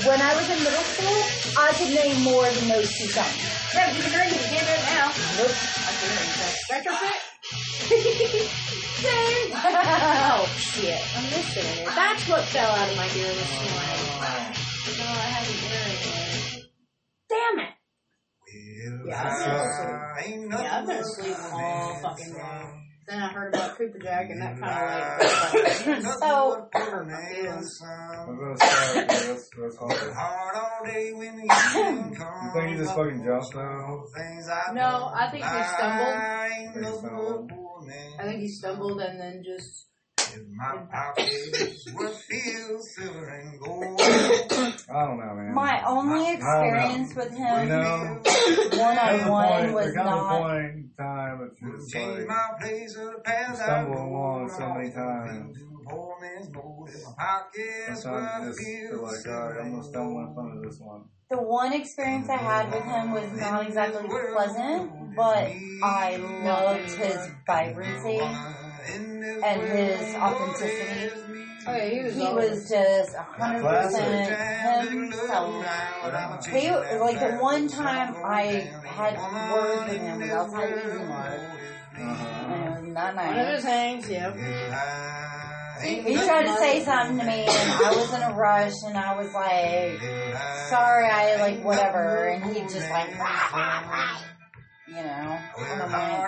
When 0.08 0.22
I 0.24 0.32
was 0.32 0.48
in 0.50 0.64
middle 0.64 0.84
school, 0.96 1.20
I 1.60 1.74
could 1.76 1.92
name 1.92 2.24
more 2.24 2.48
than 2.48 2.68
those 2.72 2.88
two 2.96 3.12
songs. 3.12 3.36
Yeah, 3.76 3.92
but 3.92 3.98
you 4.00 4.04
can 4.04 4.12
drink 4.16 4.32
it. 4.32 4.42
You 4.48 4.50
can't 4.64 4.68
do 4.68 4.74
it 4.80 4.86
now. 4.96 5.08
Nope. 5.44 5.52
I 5.52 5.92
can 6.00 6.10
drink 6.16 7.35
Retrofit? 7.52 8.50
oh, 9.54 10.46
Shit, 10.58 11.02
I'm 11.16 11.24
missing 11.24 11.84
it. 11.84 11.86
That's 11.86 12.28
what 12.30 12.42
fell 12.46 12.72
out 12.72 12.90
of 12.90 12.98
my 12.98 13.06
ear 13.06 13.34
this 13.34 13.52
morning. 13.52 13.76
No, 14.98 15.06
I 15.06 15.28
had 15.30 15.46
an 15.48 15.56
earring. 15.72 16.02
Damn 17.30 17.60
it. 17.60 17.74
Yeah, 19.06 19.22
I've 19.22 19.38
been 19.46 19.56
asleep. 19.56 20.50
Yeah, 20.52 20.78
I've 20.80 20.88
been 20.88 20.98
asleep 20.98 21.38
all 21.54 22.00
fucking 22.02 22.34
day. 22.34 22.85
Then 23.08 23.22
I 23.22 23.28
heard 23.28 23.54
about 23.54 23.78
Cooper 23.78 24.00
Jack 24.00 24.30
and 24.32 24.42
that 24.42 24.60
kind 24.60 24.74
of 24.74 25.86
like, 25.86 26.02
so, 26.20 26.68
hurt 26.74 27.08
my 27.08 27.22
feelings. 27.32 27.80
I'm 27.84 28.38
gonna 28.40 28.58
start. 28.58 28.96
Yeah, 28.96 29.04
that's, 29.06 29.50
that's 29.56 29.78
awesome. 29.78 30.14
You 30.86 32.52
think 32.54 32.70
he 32.72 32.78
just 32.78 32.96
fucking 32.96 33.24
jumped 33.24 33.56
now? 33.56 34.04
No, 34.74 35.12
I 35.14 35.30
think 35.32 35.44
he 35.46 35.64
stumbled. 35.76 36.16
So? 37.02 37.48
I 38.20 38.24
think 38.24 38.40
he 38.42 38.48
stumbled 38.48 39.02
and 39.02 39.20
then 39.20 39.44
just. 39.44 39.88
I 44.90 45.06
don't 45.06 45.20
know, 45.20 45.34
man. 45.36 45.54
my 45.54 45.84
only 45.88 46.26
I 46.26 46.34
don't 46.34 46.42
know. 46.42 46.90
experience 46.90 47.16
with 47.16 47.32
him 47.32 47.70
one 48.80 48.98
on 48.98 49.30
one 49.30 49.74
was 49.74 49.94
there 49.94 50.04
comes 50.04 50.08
a 50.08 50.16
not. 50.16 50.42
point 50.42 50.76
in 50.76 50.92
time 50.98 51.50
it's 51.52 51.60
just 51.60 51.96
like 51.96 52.20
you 52.70 53.56
stumble 53.56 53.98
along 53.98 54.50
so 54.50 54.74
many 54.74 54.92
times. 54.92 55.58
Sometimes 57.96 58.44
you 58.44 58.52
just 58.52 58.60
feel 58.60 59.04
like, 59.04 59.28
I'm 59.28 59.72
gonna 59.72 59.84
stumble 59.84 60.20
in 60.20 60.34
front 60.34 60.58
of 60.58 60.64
this 60.64 60.80
one. 60.80 61.04
The 61.30 61.38
one 61.38 61.74
experience 61.74 62.30
I 62.30 62.38
had 62.38 62.72
with 62.72 62.84
him 62.84 63.12
was 63.12 63.32
not 63.40 63.66
exactly 63.66 64.08
pleasant, 64.08 65.16
but 65.16 65.52
I 65.84 66.18
loved 66.18 66.92
his 66.92 67.30
vibrancy 67.48 68.20
and 68.90 69.62
his 69.62 70.16
authenticity. 70.16 71.12
Oh, 71.68 71.76
yeah, 71.76 71.90
he 71.90 72.04
was. 72.04 72.14
He 72.16 72.22
was 72.34 72.70
just 72.70 73.16
hundred 73.16 73.64
percent 73.64 74.90
himself. 74.90 75.66
He 76.46 76.70
like 76.70 77.20
the 77.20 77.38
one 77.42 77.68
time 77.68 78.16
I 78.24 78.72
had 78.86 79.18
words 79.52 79.90
with 79.90 80.00
him 80.02 80.22
was 80.22 80.30
outside 80.32 80.70
Easy 80.78 81.04
Mart, 81.06 81.40
Uh-huh. 81.98 82.54
and 82.54 82.64
it 82.66 82.70
was 82.70 82.94
not 82.94 83.16
One 83.16 83.40
of 83.40 83.48
his 83.48 83.64
nice. 83.64 83.74
hangs, 83.74 84.10
yep. 84.10 84.36
He 85.86 86.16
tried 86.16 86.44
to 86.46 86.56
say 86.58 86.84
something 86.86 87.18
to 87.20 87.26
me, 87.26 87.46
and 87.48 87.72
I 87.72 87.94
was 87.96 88.14
in 88.14 88.22
a 88.22 88.34
rush, 88.36 88.74
and 88.86 88.98
I 88.98 89.16
was 89.18 89.34
like, 89.34 90.00
"Sorry, 90.70 91.06
I 91.10 91.36
like 91.40 91.64
whatever," 91.64 92.28
and 92.30 92.44
he 92.56 92.62
just 92.62 92.90
like, 92.92 93.10
you 94.88 95.04
know, 95.04 95.46
and 95.58 95.82
I'm 95.82 95.92
like, 95.92 96.28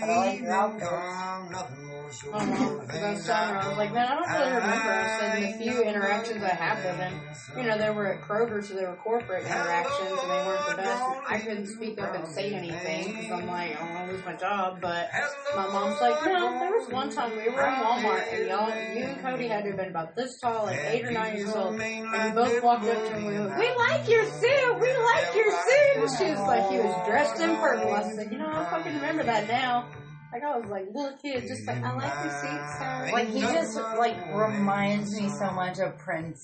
"But 0.00 0.10
I 0.10 0.16
like 0.16 0.40
your 0.40 0.52
outfits." 0.52 1.24
I 1.50 1.99
Uh-huh. 2.10 2.80
Because 2.86 3.30
I 3.30 3.68
was 3.68 3.78
like, 3.78 3.92
man, 3.92 4.06
I 4.06 4.14
don't 4.14 4.28
really 4.28 4.52
remember. 4.52 5.16
Said 5.20 5.42
the 5.42 5.64
few 5.64 5.82
interactions 5.82 6.42
I 6.42 6.48
had 6.48 6.84
with 6.84 6.96
him, 6.96 7.20
you 7.56 7.68
know, 7.68 7.78
they 7.78 7.90
were 7.90 8.14
at 8.14 8.22
Kroger, 8.22 8.64
so 8.64 8.74
they 8.74 8.84
were 8.84 8.96
corporate 8.96 9.44
interactions, 9.44 10.10
and 10.10 10.30
they 10.30 10.46
weren't 10.46 10.68
the 10.70 10.76
best. 10.76 11.02
I 11.28 11.38
couldn't 11.38 11.66
speak 11.66 12.00
up 12.00 12.14
and 12.14 12.26
say 12.26 12.52
anything 12.52 13.14
because 13.14 13.30
I'm 13.30 13.46
like, 13.46 13.76
oh, 13.80 13.84
I 13.84 13.86
don't 13.86 13.94
want 13.94 14.06
to 14.08 14.16
lose 14.16 14.24
my 14.24 14.34
job. 14.34 14.80
But 14.80 15.08
my 15.54 15.66
mom's 15.68 16.00
like, 16.00 16.24
no, 16.24 16.58
there 16.58 16.72
was 16.72 16.88
one 16.90 17.10
time 17.10 17.30
we 17.30 17.48
were 17.48 17.62
in 17.62 17.74
Walmart, 17.74 18.32
and 18.32 18.48
y'all, 18.48 18.68
you 18.68 19.04
and 19.04 19.20
Cody 19.22 19.46
had 19.46 19.62
to 19.62 19.70
have 19.70 19.78
been 19.78 19.90
about 19.90 20.16
this 20.16 20.38
tall, 20.40 20.64
like 20.66 20.80
eight 20.88 21.04
or 21.04 21.12
nine 21.12 21.36
years 21.36 21.54
old, 21.54 21.78
and 21.80 22.24
we 22.24 22.42
both 22.42 22.62
walked 22.62 22.86
up 22.86 22.96
to 22.96 23.14
him. 23.14 23.20
And 23.20 23.26
we 23.26 23.38
were, 23.38 23.46
like, 23.46 23.58
we 23.58 23.68
like 23.76 24.08
your 24.08 24.24
suit. 24.24 24.80
We 24.80 24.96
like 24.96 25.34
your 25.34 25.50
suit. 25.50 25.96
And 25.96 26.10
she 26.18 26.24
was 26.30 26.40
like, 26.40 26.70
he 26.70 26.78
was 26.78 27.06
dressed 27.06 27.40
in 27.40 27.54
purple. 27.56 27.92
I 27.94 28.02
said, 28.14 28.32
you 28.32 28.38
know, 28.38 28.50
I 28.50 28.64
fucking 28.70 28.94
remember 28.94 29.22
that 29.24 29.46
now. 29.46 29.86
Like 30.32 30.42
I 30.44 30.56
was 30.58 30.66
like 30.70 30.86
little 30.94 31.16
kid, 31.20 31.42
just 31.48 31.66
like 31.66 31.82
I 31.82 31.92
like 31.94 32.24
your 32.24 32.32
suit, 32.40 32.78
sir. 32.78 33.10
Like 33.12 33.28
he 33.30 33.40
just 33.40 33.76
like 33.76 34.16
reminds 34.32 35.18
me 35.20 35.28
so 35.28 35.50
much 35.50 35.78
of 35.80 35.98
Prince. 35.98 36.40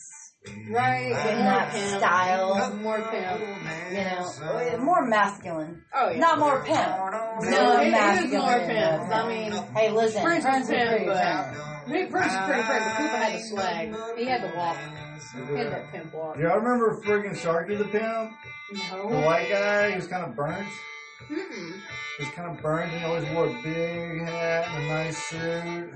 Right, 0.71 1.07
in 1.09 1.45
that 1.45 1.73
pimp. 1.73 1.99
style, 1.99 2.73
more 2.77 3.01
pimp. 3.11 3.41
you 3.91 3.97
know, 4.05 4.79
more 4.85 5.05
masculine. 5.05 5.83
Oh 5.93 6.11
yeah, 6.11 6.19
Not 6.19 6.39
more 6.39 6.63
pimp. 6.65 6.79
No, 6.79 7.41
More 7.41 7.81
it 7.83 7.87
is 7.89 7.93
masculine. 7.93 8.41
more 8.43 8.59
pimp. 8.61 9.03
I 9.13 9.29
mean, 9.29 9.53
Hey, 9.75 9.91
listen, 9.91 10.23
Prince 10.23 10.45
Prince 10.45 10.65
is 10.67 10.71
is 10.71 10.77
pimp, 10.77 10.91
pretty 10.91 11.07
but 11.07 11.17
pimp. 11.17 11.57
I 11.89 11.91
mean, 11.91 12.11
Prince 12.11 12.33
is 12.33 12.39
pretty 12.47 12.63
pimp. 12.63 12.85
But 12.85 12.97
Cooper 12.97 13.17
had 13.17 13.35
the 13.35 13.43
swag. 13.43 14.19
He 14.19 14.25
had 14.27 14.43
the 14.43 14.57
walk. 14.57 14.77
He 15.51 15.59
had 15.59 15.73
that 15.73 15.91
pimp 15.91 16.15
walk. 16.15 16.37
Yeah, 16.39 16.49
I 16.49 16.55
remember 16.55 17.01
friggin' 17.05 17.37
Sharky 17.37 17.77
the 17.77 17.85
Pimp, 17.85 18.31
the 18.71 19.17
white 19.17 19.49
guy. 19.51 19.91
He 19.91 19.97
was 19.97 20.07
kind 20.07 20.25
of 20.25 20.37
burnt. 20.37 20.69
Mm-mm. 21.29 21.81
He 22.19 22.25
was 22.25 22.33
kind 22.35 22.51
of 22.51 22.63
burnt. 22.63 22.93
He 22.93 23.05
always 23.05 23.29
wore 23.31 23.47
a 23.47 23.63
big 23.63 24.21
hat 24.23 24.69
and 24.69 24.85
a 24.85 24.89
nice 24.89 25.17
suit. 25.25 25.91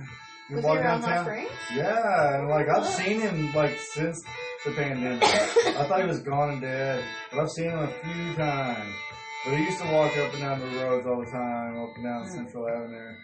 He 0.49 0.55
Was 0.55 0.65
he 0.65 0.71
around 0.71 1.03
Hot 1.03 1.27
downtown. 1.27 1.47
Yeah, 1.75 2.39
and 2.39 2.49
like 2.49 2.69
I've 2.69 2.87
seen 2.87 3.21
him 3.21 3.53
like 3.55 3.79
since 3.79 4.21
the 4.65 4.73
pandemic. 4.73 5.23
I 5.23 5.85
thought 5.87 6.01
he 6.01 6.07
was 6.07 6.21
gone 6.21 6.51
and 6.51 6.61
dead, 6.61 7.05
but 7.31 7.41
I've 7.41 7.51
seen 7.51 7.71
him 7.71 7.79
a 7.79 7.89
few 7.89 8.35
times. 8.35 8.95
But 9.45 9.57
he 9.57 9.65
used 9.65 9.81
to 9.81 9.91
walk 9.93 10.17
up 10.19 10.33
and 10.35 10.43
down 10.43 10.61
the 10.61 10.67
roads 10.67 11.07
all 11.07 11.21
the 11.21 11.31
time, 11.31 11.79
up 11.79 11.95
and 11.95 12.05
down 12.05 12.27
mm. 12.27 12.31
Central 12.31 12.69
Avenue. 12.69 13.15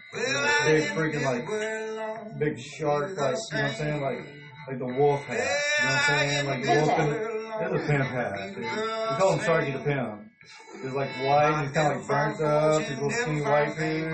Big 0.65 0.83
freaking 0.89 1.23
like 1.23 2.39
big 2.39 2.59
shark, 2.59 3.17
like 3.17 3.35
you 3.51 3.57
know 3.57 3.63
what 3.63 3.71
I'm 3.71 3.75
saying, 3.75 4.01
like 4.01 4.19
like 4.67 4.79
the 4.79 4.85
wolf 4.85 5.23
hat. 5.25 5.37
You 5.37 5.85
know 5.85 5.91
what 5.91 6.09
I'm 6.09 6.19
saying, 6.19 6.45
like 6.47 6.63
the 6.63 6.71
wolf. 6.73 6.99
And, 6.99 7.37
it's 7.59 7.73
a 7.73 7.87
pimp 7.87 8.05
hat, 8.05 8.53
dude. 8.53 8.63
We 8.63 9.17
call 9.17 9.33
him 9.33 9.39
Sharky 9.39 9.73
the 9.73 9.79
Pimp. 9.79 10.26
He's 10.81 10.93
like 10.93 11.09
white, 11.25 11.51
and 11.53 11.67
he's 11.67 11.75
kind 11.75 11.93
of 11.93 11.99
like 11.99 12.07
burnt 12.07 12.41
up. 12.41 12.81
He's 12.81 12.89
a 12.89 12.93
little 12.93 13.09
skinny 13.09 13.41
white 13.41 13.75
dude. 13.77 14.11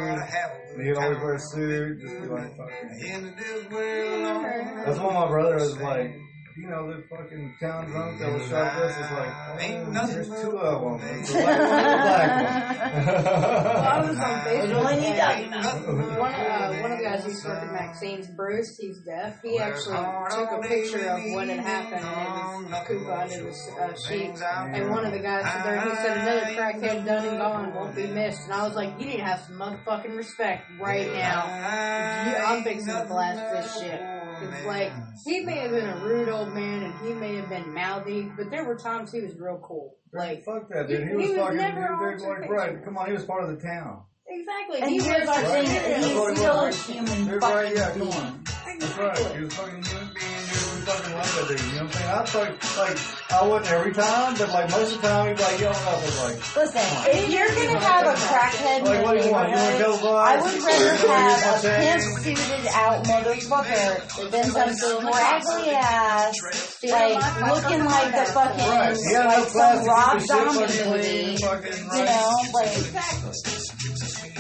And 0.74 0.88
he'd 0.88 0.98
always 0.98 1.18
wear 1.20 1.34
a 1.36 1.40
suit, 1.40 2.02
just 2.02 2.22
be 2.22 2.28
like 2.28 2.58
fucking. 2.58 3.36
That's 4.86 5.00
what 5.00 5.14
my 5.14 5.28
brother 5.28 5.56
was 5.56 5.78
like. 5.78 6.16
You 6.56 6.70
know, 6.70 6.94
the 6.94 7.02
fucking 7.10 7.56
town 7.60 7.90
drunk 7.90 8.20
that 8.20 8.32
was 8.32 8.48
shot 8.48 8.80
this 8.80 8.96
is 8.96 9.12
like, 9.12 9.34
oh, 9.50 10.06
there's 10.06 10.28
two 10.28 10.58
of 10.60 10.82
them. 10.84 11.00
There's 11.02 11.32
the 11.32 11.42
white 11.42 11.60
one 11.60 11.82
and 11.82 13.08
the 13.08 13.24
black 13.24 13.44
I 13.74 14.02
was 14.02 14.10
on 14.10 14.22
one. 14.22 14.40
Facebook. 14.46 14.84
one 14.84 15.02
you 15.02 15.16
talking 15.16 15.48
about? 15.48 16.20
One, 16.20 16.34
uh, 16.34 16.78
one 16.80 16.92
of 16.92 16.98
the 17.00 17.04
guys 17.04 17.24
who 17.24 17.30
used 17.32 17.42
to 17.42 17.50
work 17.50 17.64
at 17.64 17.72
Maxine's, 17.74 18.28
Bruce, 18.28 18.78
he's 18.78 19.00
deaf. 19.00 19.42
He 19.42 19.58
actually 19.58 19.96
took 19.96 20.52
a 20.52 20.60
picture 20.68 21.10
of 21.10 21.20
what 21.34 21.48
had 21.48 21.60
happened, 21.60 22.06
and 22.06 22.66
it 22.66 22.70
was 22.70 22.88
Cooper 22.88 23.12
under 23.12 23.44
the 23.44 23.50
uh, 23.82 23.96
sheets. 24.08 24.42
And 24.44 24.92
one 24.92 25.06
of 25.08 25.12
the 25.12 25.20
guys 25.20 25.46
said 25.52 25.66
there, 25.66 25.82
he 25.82 25.96
said, 25.96 26.18
another 26.18 26.46
crackhead 26.54 27.06
done 27.06 27.26
and 27.26 27.38
gone 27.40 27.74
won't 27.74 27.96
be 27.96 28.06
missed. 28.06 28.44
And 28.44 28.54
I 28.54 28.68
was 28.68 28.76
like, 28.76 29.00
you 29.00 29.08
need 29.08 29.18
to 29.18 29.24
have 29.24 29.42
some 29.42 29.56
motherfucking 29.56 30.16
respect 30.16 30.70
right 30.80 31.12
now. 31.14 32.30
You, 32.30 32.36
I'm 32.38 32.64
fixing 32.64 32.94
to 32.94 33.06
blast 33.10 33.42
this 33.54 33.82
shit. 33.82 34.13
It's 34.52 34.66
like, 34.66 34.92
he 35.26 35.42
may 35.42 35.58
have 35.60 35.72
been 35.72 35.88
a 35.90 35.98
rude 35.98 36.30
old 36.30 36.54
man, 36.54 36.84
and 36.84 36.94
he 37.08 37.14
may 37.14 37.36
have 37.36 37.50
been 37.50 37.74
mouthy, 37.74 38.32
but 38.38 38.50
there 38.52 38.66
were 38.66 38.76
times 38.76 39.12
he 39.12 39.22
was 39.22 39.36
real 39.38 39.60
cool. 39.64 39.96
Like, 40.14 40.44
Fuck 40.44 40.70
that, 40.70 40.88
dude. 40.88 41.02
He 41.04 41.08
He 41.10 41.16
was 41.16 41.30
was 41.30 41.38
fucking, 41.38 41.58
never 41.58 41.82
he 41.82 41.88
on 41.88 42.14
was 42.14 42.22
your 42.24 42.40
like, 42.42 42.50
right, 42.50 42.84
come 42.86 42.98
on, 42.98 43.08
he 43.08 43.14
was 43.14 43.26
part 43.26 43.44
of 43.44 43.50
the 43.50 43.62
town. 43.62 44.04
Exactly. 44.28 44.80
And 44.82 44.90
He 44.90 45.00
here's 45.02 45.28
was 45.28 45.36
the 45.38 45.44
like, 45.44 45.46
thing, 45.46 45.66
he's 45.66 45.82
That's 45.82 46.14
what 46.16 46.30
he 46.32 46.38
still 46.38 46.66
a 46.66 46.72
human 46.72 47.26
You're 47.28 47.40
right, 47.40 47.76
yeah, 47.76 47.90
come 47.92 48.00
being. 48.00 48.14
on. 48.14 48.44
That's 48.80 48.98
right. 48.98 49.36
He 49.36 49.44
was 49.44 49.54
fucking 49.54 49.84
human 49.84 50.08
being, 50.14 50.14
dude. 50.14 50.53
We 50.53 50.53
fucking 50.86 51.14
love 51.16 51.36
that 51.36 51.48
dude. 51.48 51.60
You 51.60 51.66
know 51.80 51.84
what 51.84 51.84
I'm 51.84 51.92
saying? 51.92 52.12
I 52.12 52.24
thought, 52.24 52.78
like, 52.78 52.98
I 53.34 53.48
wouldn't 53.48 53.72
every 53.72 53.94
time, 53.94 54.36
but 54.38 54.50
like 54.50 54.70
most 54.72 54.96
of 54.96 55.02
the 55.02 55.08
time, 55.08 55.28
he'd 55.28 55.38
be 55.38 55.44
like 55.44 55.60
yelling 55.60 55.88
up 55.88 56.02
was 56.04 56.18
like, 56.24 56.38
Listen, 56.56 56.86
if 57.10 57.30
you're 57.32 57.48
gonna 57.48 57.80
have 57.80 58.06
a 58.08 58.14
crackhead 58.14 58.80
in 58.80 58.86
like, 58.86 59.04
what 59.04 59.18
do 59.18 59.26
you 59.26 59.32
want? 59.32 59.50
You 59.50 59.56
want 59.56 59.74
neighborhood, 59.74 59.80
Devil's 59.80 60.04
I 60.04 60.36
would 60.42 60.64
rather 60.64 60.98
have 60.98 61.44
a 61.44 61.52
Mustang? 61.54 61.82
pimp 61.82 62.04
suited 62.24 62.66
out 62.74 62.98
motherfucker 63.06 64.32
than 64.32 64.46
some 64.52 64.74
scraggly 64.74 65.70
ass, 65.72 66.36
like 66.84 67.20
looking 67.54 67.84
like 67.86 68.12
the 68.14 68.26
fucking 68.34 68.68
Right. 68.74 68.98
He 68.98 69.18
like 69.18 69.48
some 69.50 69.84
to 69.84 69.90
Rob 69.90 70.12
keep 70.12 70.22
his 70.22 70.28
shit 70.28 70.28
Zombie 70.28 70.60
fucking 70.60 70.84
clean, 70.84 71.26
movie. 71.26 71.38
fucking 71.38 71.78
You 71.84 71.90
right. 71.90 72.06
know, 72.06 72.30
like 72.54 72.72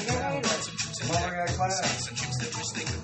Motherfucker 0.03 1.36
got 1.36 1.48
class. 1.56 2.33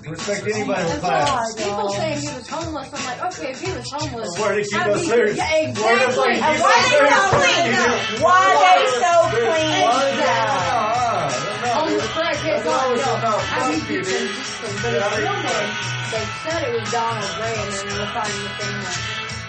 Respect 0.08 0.42
anybody 0.48 0.84
with 0.84 1.00
class. 1.00 1.54
People 1.54 1.90
saying 1.90 2.20
he 2.20 2.28
was 2.32 2.48
homeless. 2.48 2.88
I'm 2.92 3.04
like, 3.04 3.20
okay, 3.36 3.50
if 3.52 3.60
he 3.60 3.70
was 3.72 3.84
homeless, 3.92 4.38
Where 4.38 4.54
to 4.56 4.62
keep 4.64 4.74
I'd 4.80 4.90
us 4.90 5.00
be- 5.02 5.06
serious? 5.08 5.36
Yeah, 5.36 5.44
Where 5.44 5.98
to 5.98 6.04
exactly. 6.08 6.16
fucking 6.16 6.40
And 6.40 6.56
keep 6.56 6.64
why 6.64 6.76
they 6.80 6.96
so 6.96 7.20
clean? 7.36 7.70
Why 8.24 8.44
they 8.64 8.80
so 8.96 9.12
clean? 9.30 9.82
why 9.84 10.04
they- 10.10 10.16
Yeah. 10.24 11.74
Homeless 11.76 12.06
crackheads 12.16 12.64
That's 12.64 12.66
what 12.66 12.80
I 12.80 12.84
on 12.84 12.92
was 12.92 13.00
no. 13.00 13.06
talking 13.06 13.20
about. 13.20 13.40
I 13.40 13.68
mean, 13.70 13.80
Fuck 13.80 13.90
you, 13.90 13.98
it's 14.00 14.08
dude. 14.08 14.20
interesting, 14.30 14.74
but 14.80 14.90
Yeah, 14.90 14.96
it's 14.96 15.04
I 15.04 15.18
real 15.20 15.32
mean, 15.32 15.42
name. 15.44 15.70
They 16.10 16.24
said 16.42 16.60
it 16.64 16.72
was 16.80 16.90
Donald 16.90 17.30
Gray, 17.36 17.56
and 17.60 17.70
then 17.70 17.86
we're 18.00 18.12
finding 18.16 18.42
the 18.42 18.52
thing 18.58 18.76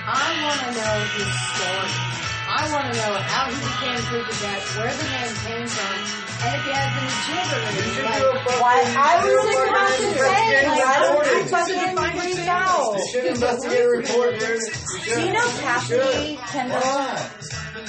I 0.03 0.43
want 0.43 0.59
to 0.61 0.69
know 0.77 0.95
his 1.15 1.31
story. 1.31 2.30
I 2.51 2.67
want 2.71 2.93
to 2.93 2.99
know 2.99 3.13
how 3.15 3.47
he 3.47 3.55
became 3.55 3.99
Cooper 4.11 4.35
Jack, 4.43 4.59
where 4.75 4.91
the 4.91 5.07
name 5.07 5.33
came 5.41 5.67
from, 5.67 5.95
and 6.41 6.51
if 6.51 6.61
he 6.65 6.71
has 6.71 6.91
any 6.99 7.11
children. 7.25 7.61
Like, 8.01 8.59
Why 8.61 8.77
I 8.97 9.23
was 9.23 9.31
You 9.31 9.35
just 9.41 9.69
about 9.71 9.95
to 9.95 10.09
say, 10.19 10.67
like, 10.67 10.83
I 10.83 10.99
don't 10.99 11.15
reported. 11.15 11.49
fucking 11.49 11.95
freaked 12.21 12.49
out. 12.49 12.97
You 12.97 13.07
should 13.11 13.25
investigate 13.25 13.85
a 13.85 13.89
report, 13.89 14.31
dude. 14.39 14.59
Do 15.05 15.21
you 15.21 15.31
know 15.33 15.47
Cassidy 15.61 16.39
Kendall? 16.47 16.81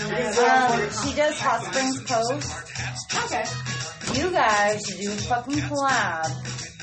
Um, 0.03 0.79
she 1.03 1.11
does 1.17 1.39
Hot 1.41 1.61
Springs 1.65 2.03
Post. 2.05 2.47
Okay. 3.25 3.45
You 4.21 4.31
guys 4.31 4.81
should 4.87 5.01
do 5.01 5.11
a 5.13 5.17
fucking 5.17 5.55
collab 5.69 6.29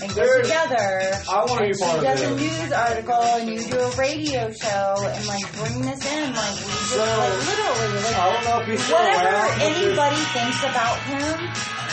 and 0.02 0.16
get 0.16 0.28
together. 0.44 1.12
I 1.30 1.46
wanna 1.46 1.64
and 1.64 1.74
be 1.74 1.80
part 1.80 1.98
of 1.98 2.04
she 2.04 2.08
of 2.08 2.18
does 2.18 2.22
a 2.22 2.36
news 2.36 2.72
article 2.72 3.24
and 3.40 3.50
you 3.50 3.60
do 3.68 3.80
a 3.80 3.92
radio 3.96 4.52
show 4.52 4.96
and 5.04 5.24
like 5.28 5.46
bring 5.60 5.82
this 5.84 6.02
in 6.08 6.34
like 6.34 6.56
we 6.56 6.72
just 6.72 6.96
So, 6.96 7.04
like 7.04 7.36
literally 7.48 8.00
like 8.04 8.16
I 8.16 8.26
don't 8.34 8.44
know 8.48 8.58
if 8.64 8.68
he's 8.68 8.86
whatever 8.90 9.28
around, 9.28 9.62
anybody 9.62 10.22
thinks 10.32 10.60
about 10.64 10.98
him, 11.04 11.38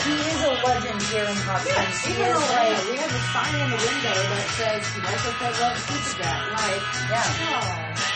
he 0.06 0.14
is 0.14 0.40
a 0.46 0.52
legend 0.62 1.02
here 1.02 1.26
in 1.26 1.36
Hot 1.50 1.62
Yeah. 1.66 1.82
He 2.06 2.14
is 2.14 2.38
like 2.54 2.78
we 2.86 2.96
have 3.02 3.10
a 3.10 3.22
sign 3.34 3.54
in 3.58 3.68
the 3.74 3.80
window 3.82 4.14
that 4.14 4.46
says 4.54 4.82
Michael 5.02 5.34
Fed 5.34 5.54
loves 5.58 5.82
Cooper 5.86 6.14
Jack. 6.22 6.40
Like, 6.46 6.82
yeah. 7.10 7.50
oh, 7.50 7.66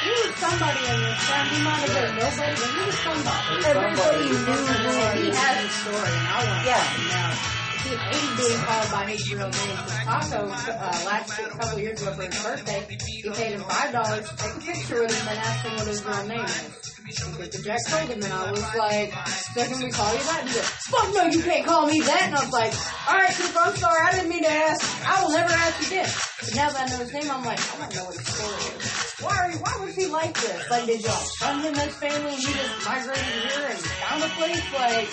he 0.06 0.10
was 0.14 0.32
somebody 0.38 0.82
in 0.86 0.98
this 1.02 1.18
town. 1.26 1.44
He 1.50 1.58
might 1.66 1.82
have 1.82 1.90
been 1.90 2.14
nobody, 2.14 2.54
but 2.54 2.70
he 2.70 2.80
was 2.86 2.98
somebody. 3.02 3.64
Everybody 3.66 4.28
knew 4.30 4.38
who 4.38 5.18
He 5.18 5.34
has 5.34 5.64
a 5.66 5.68
story, 5.82 6.14
and 6.14 6.26
I 6.30 6.38
want 6.46 6.62
Yeah. 6.66 6.78
to 6.78 7.02
know. 7.10 7.69
He 7.90 7.96
hated 7.96 8.36
being 8.38 8.60
called 8.62 8.90
by 8.92 9.10
his 9.10 9.34
real 9.34 9.50
name. 9.50 9.76
Taco, 10.06 10.46
uh, 10.46 11.02
last 11.10 11.36
year, 11.36 11.48
a 11.48 11.58
couple 11.58 11.78
years 11.80 12.00
ago 12.00 12.12
for 12.14 12.22
his 12.22 12.38
birthday, 12.38 12.86
he 12.86 13.28
paid 13.34 13.58
him 13.58 13.66
five 13.66 13.90
dollars 13.90 14.30
take 14.38 14.54
a 14.54 14.60
picture 14.60 15.02
with 15.02 15.10
him 15.10 15.26
and 15.26 15.38
asked 15.42 15.66
him 15.66 15.74
what 15.74 15.88
his 15.88 16.04
real 16.06 16.26
name 16.30 16.38
is. 16.38 17.50
The 17.50 17.62
Jack 17.66 17.82
told 17.90 18.06
him, 18.06 18.22
and 18.22 18.32
I 18.32 18.52
was 18.52 18.62
like, 18.78 19.10
"So 19.26 19.66
can 19.66 19.82
we 19.82 19.90
call 19.90 20.12
you 20.14 20.22
that?" 20.22 20.38
And 20.38 20.48
he 20.50 20.54
said, 20.54 20.70
"Fuck 20.86 21.14
no, 21.14 21.24
you 21.34 21.42
can't 21.42 21.66
call 21.66 21.86
me 21.90 21.98
that." 21.98 22.22
And 22.30 22.36
I 22.36 22.44
was 22.44 22.52
like, 22.52 22.72
"All 23.10 23.18
right, 23.18 23.34
Cooper, 23.34 23.58
I'm 23.58 23.74
sorry, 23.74 24.00
I 24.06 24.10
didn't 24.12 24.28
mean 24.30 24.44
to 24.44 24.52
ask. 24.52 24.86
I 25.02 25.24
will 25.24 25.32
never 25.32 25.50
ask 25.50 25.82
you 25.82 25.88
this." 25.90 26.14
But 26.46 26.54
now 26.54 26.70
that 26.70 26.86
I 26.86 26.90
know 26.94 26.98
his 27.02 27.12
name, 27.12 27.26
I'm 27.28 27.44
like, 27.44 27.58
I 27.58 27.88
to 27.90 27.96
know 27.96 28.04
what 28.04 28.14
his 28.14 28.26
story 28.30 28.78
is. 28.78 29.14
Why, 29.18 29.34
are, 29.34 29.50
why 29.58 29.84
was 29.84 29.96
he 29.96 30.06
like 30.06 30.38
this? 30.38 30.70
Like, 30.70 30.86
did 30.86 31.02
y'all 31.02 31.26
fund 31.42 31.64
him 31.64 31.74
his 31.74 31.94
family 31.96 32.34
and 32.34 32.38
he 32.38 32.54
just 32.54 32.86
migrated 32.86 33.50
here 33.50 33.66
and 33.66 33.78
found 33.82 34.22
a 34.22 34.28
place? 34.38 34.62
Like, 34.78 35.10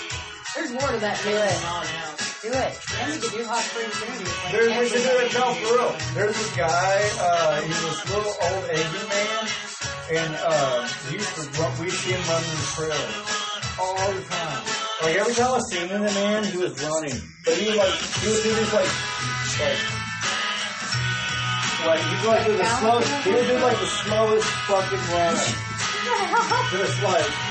there's 0.54 0.72
more 0.78 0.92
to 0.94 1.00
that 1.00 1.18
than 1.26 1.66
all 1.66 1.82
now. 1.82 2.27
Do 2.42 2.52
it. 2.54 2.74
And 3.02 3.14
we 3.14 3.20
could 3.20 3.34
do 3.34 3.44
hot 3.46 3.64
springs 3.64 3.98
interviews. 3.98 4.30
Like 4.30 4.52
There's, 4.54 4.72
we 4.78 4.88
should 4.90 5.06
do 5.10 5.16
it 5.26 5.34
now 5.34 5.54
for 5.54 5.74
real. 5.74 5.92
There's 6.14 6.38
this 6.38 6.54
guy, 6.56 6.96
uh, 7.18 7.62
he's 7.62 7.82
this 7.82 8.00
little 8.14 8.36
old 8.38 8.64
Asian 8.70 9.06
man, 9.10 9.44
and 10.08 10.32
uh, 10.38 10.88
he 11.10 11.16
used 11.18 11.34
to 11.36 11.44
run, 11.58 11.72
we 11.82 11.90
see 11.90 12.14
him 12.14 12.22
running 12.30 12.54
the 12.54 12.70
trail 12.78 13.06
all 13.82 14.14
the 14.14 14.22
time. 14.30 14.62
Like 15.02 15.16
every 15.18 15.34
time 15.34 15.54
I 15.54 15.60
seen 15.70 15.88
him, 15.90 16.02
the 16.02 16.14
man, 16.14 16.44
he 16.46 16.58
was 16.58 16.74
running. 16.78 17.18
But 17.46 17.54
he 17.58 17.70
would 17.70 17.78
like, 17.78 17.98
he 18.22 18.28
would 18.30 18.44
do 18.44 18.52
this 18.54 18.74
like, 18.74 18.92
like, 19.58 19.82
like 21.86 22.02
he 22.02 22.16
would 22.22 22.32
like 22.34 22.46
do 22.46 22.58
the 22.58 22.68
slow, 22.78 23.00
he 23.02 23.32
would 23.34 23.48
do 23.48 23.58
like 23.62 23.80
the 23.80 23.92
slowest 24.06 24.48
fucking 24.70 25.06
run. 25.14 25.36
Just 26.72 27.04
like, 27.04 27.47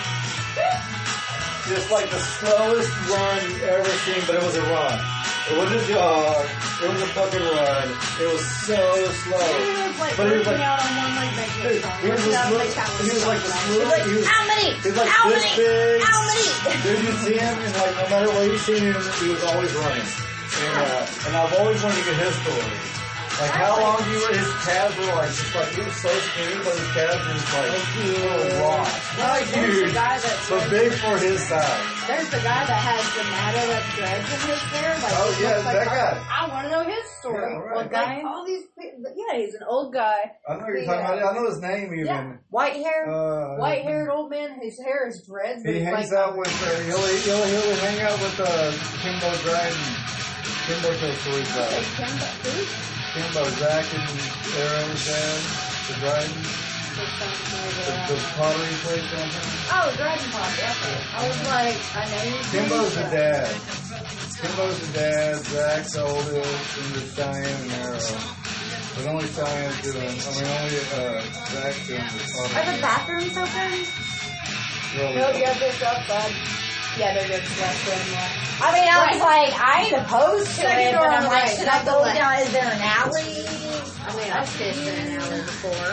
just 1.68 1.90
like 1.90 2.08
the 2.10 2.18
slowest 2.18 2.90
run 3.10 3.36
you've 3.44 3.62
ever 3.64 3.90
seen, 4.06 4.22
but 4.26 4.36
it 4.36 4.42
was 4.42 4.56
a 4.56 4.62
run. 4.62 4.98
It 5.46 5.56
wasn't 5.58 5.78
a 5.82 5.86
jog. 5.86 6.46
It 6.82 6.88
was 6.90 7.02
a 7.02 7.06
fucking 7.14 7.40
run. 7.40 7.86
It 8.18 8.28
was 8.32 8.44
so 8.66 8.74
slow. 9.22 9.38
He 9.38 9.70
was 9.70 9.98
like 10.00 10.16
But 10.16 10.26
he 10.26 10.38
was 10.38 10.46
working 10.46 10.58
like, 10.58 10.66
out 10.66 10.82
on 10.82 10.92
one 10.98 11.12
leg 11.14 11.30
he 11.30 11.62
was 11.62 11.82
Working 11.86 12.26
this 12.26 12.34
out 12.34 12.52
like 12.52 12.74
he 12.74 13.10
was 13.14 13.26
like 13.26 13.40
this 13.46 13.54
song. 13.54 13.70
little, 13.78 14.04
he 14.10 14.14
was, 14.18 14.26
How 14.26 14.42
many? 14.50 14.70
he 14.74 14.88
was 14.90 14.96
like 14.98 15.08
How 15.08 15.28
this 15.30 15.44
many? 15.46 15.56
big. 15.62 16.02
How 16.02 16.18
many? 16.26 16.46
Dude, 16.82 17.02
you 17.06 17.12
see 17.22 17.36
him, 17.38 17.54
and 17.62 17.74
like 17.78 17.94
no 17.94 18.04
matter 18.10 18.28
where 18.34 18.46
you 18.50 18.58
see 18.58 18.78
him, 18.78 18.98
he 19.22 19.28
was 19.30 19.42
always 19.46 19.70
running. 19.74 20.02
And, 20.02 20.74
uh, 20.82 21.06
and 21.30 21.36
I've 21.36 21.54
always 21.62 21.78
wanted 21.82 21.98
to 22.02 22.04
get 22.10 22.16
his 22.26 22.34
story. 22.42 22.95
Like 23.36 23.50
how 23.52 23.76
long 23.78 24.02
he 24.08 24.16
were, 24.16 24.32
his 24.32 24.48
calves 24.64 24.96
were 24.96 25.12
like, 25.12 25.28
just 25.28 25.54
like 25.54 25.68
he 25.76 25.82
was 25.84 25.96
so 26.00 26.08
skinny, 26.08 26.56
but 26.64 26.72
his 26.72 26.88
calves 26.96 27.20
were 27.20 27.36
just 27.36 27.52
like 27.52 27.68
little 28.00 28.60
rocks. 28.64 29.18
Not 29.18 29.36
There's 29.36 29.50
the 29.52 29.60
huge, 29.60 29.92
guy 29.94 30.16
that 30.18 30.36
but 30.48 30.70
big 30.70 30.92
for 31.04 31.18
his 31.20 31.40
size. 31.44 31.84
There's 32.08 32.30
the 32.32 32.40
guy 32.40 32.62
that 32.64 32.80
has 32.80 33.04
the 33.12 33.24
matter 33.28 33.64
that 33.68 33.84
dreads 33.92 34.28
in 34.32 34.40
his 34.48 34.62
hair. 34.72 34.88
Like, 34.96 35.12
Oh, 35.20 35.38
yeah, 35.38 35.56
like 35.68 35.76
that 35.76 35.86
guy. 35.86 36.26
I 36.32 36.48
want 36.48 36.64
to 36.64 36.70
know 36.72 36.84
his 36.88 37.04
story. 37.20 37.52
Yeah, 37.52 37.58
right. 37.60 37.76
What 37.76 37.90
guy? 37.90 38.22
all 38.24 38.46
these, 38.46 38.64
pe- 38.72 38.96
yeah, 39.04 39.36
he's 39.38 39.52
an 39.54 39.64
old 39.68 39.92
guy. 39.92 40.32
I 40.48 40.56
know 40.56 40.66
you're 40.68 40.84
talking 40.86 41.04
about. 41.04 41.20
I 41.20 41.36
know 41.36 41.44
his 41.46 41.60
name 41.60 41.92
even. 41.92 42.06
Yeah. 42.06 42.32
White 42.48 42.76
hair? 42.76 43.04
Uh, 43.10 43.58
White-haired 43.60 44.08
old 44.08 44.30
man. 44.30 44.58
His 44.62 44.80
hair 44.80 45.08
is 45.08 45.22
dreads. 45.28 45.60
He 45.62 45.80
hangs 45.80 46.10
like, 46.10 46.18
out 46.18 46.38
with, 46.38 46.48
uh, 46.48 46.72
he'll, 46.88 47.04
he'll, 47.04 47.44
he'll 47.44 47.76
hang 47.84 48.00
out 48.00 48.16
with 48.16 48.40
uh, 48.40 48.72
Kimbo 49.04 49.28
Dryden. 49.44 49.84
Kimbo 50.64 50.88
tells 50.96 51.20
stories 51.20 51.52
about 51.52 51.70
Kimbo, 52.00 52.24
who? 52.24 52.95
Kimbo, 53.16 53.44
Zach 53.48 53.86
and 53.94 54.04
Aaron's 54.60 55.06
dad, 55.08 55.40
the 55.88 55.94
Dryden, 56.04 56.36
the, 56.92 58.12
the 58.12 58.20
pottery 58.36 58.76
place 58.84 59.08
downtown. 59.10 59.48
Oh, 59.72 59.88
Dragon 59.96 60.28
Pop. 60.32 60.52
Okay. 60.52 61.00
I 61.16 61.24
was 61.26 61.40
like, 61.48 61.80
I 61.96 62.04
know 62.12 62.22
you. 62.28 62.36
Kimbo's 62.52 62.94
the 62.94 63.08
dad. 63.08 63.48
Kimbo's 64.36 64.78
the 64.80 64.92
dad, 64.92 65.36
Zach's 65.36 65.92
the 65.94 66.02
oldest, 66.04 66.76
and 66.76 66.88
there's 66.92 67.14
Cheyenne 67.16 67.56
and 67.62 67.72
Arrow. 67.72 68.20
But 68.96 69.06
only 69.06 69.28
Cheyenne's 69.28 69.80
doing, 69.80 69.96
I 69.96 70.30
mean, 70.36 70.48
only 70.60 70.76
uh, 70.76 71.20
Zach's 71.56 71.86
doing 71.88 72.04
the 72.04 72.20
Are 72.52 72.66
the 72.68 72.82
bathrooms 72.82 73.36
open? 73.38 73.72
Really. 74.92 75.16
No, 75.16 75.30
yeah, 75.30 75.58
this 75.58 75.82
up, 75.82 76.06
bud. 76.06 76.32
Yeah, 76.98 77.12
they're 77.14 77.28
good. 77.28 77.42
Left 77.42 77.88
and 77.88 78.12
left. 78.12 78.62
I 78.62 78.72
mean, 78.72 78.88
I 78.88 79.12
was 79.12 79.20
like, 79.20 79.52
I 79.52 79.84
ain't 79.84 79.96
opposed 80.00 80.48
to 80.48 80.54
Second 80.64 80.80
it, 80.80 80.92
door 80.92 81.00
but 81.04 81.08
on 81.10 81.14
I'm 81.16 81.22
the 81.24 81.28
like, 81.28 81.44
right, 81.44 81.56
should 81.56 81.66
not 81.66 81.80
I 81.82 81.84
the 81.84 81.90
go 81.92 82.00
left. 82.00 82.16
down? 82.18 82.40
Is 82.40 82.52
there 82.52 82.64
an 82.72 82.80
alley? 82.80 83.44
I 84.00 84.16
mean, 84.16 84.32
I've 84.32 84.48
stayed 84.48 84.76
in 84.80 85.12
an 85.12 85.20
alley 85.20 85.42
before. 85.44 85.92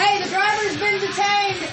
Hey, 0.00 0.22
the 0.22 0.28
driver's 0.30 0.76
been 0.80 0.98
detained. 1.00 1.68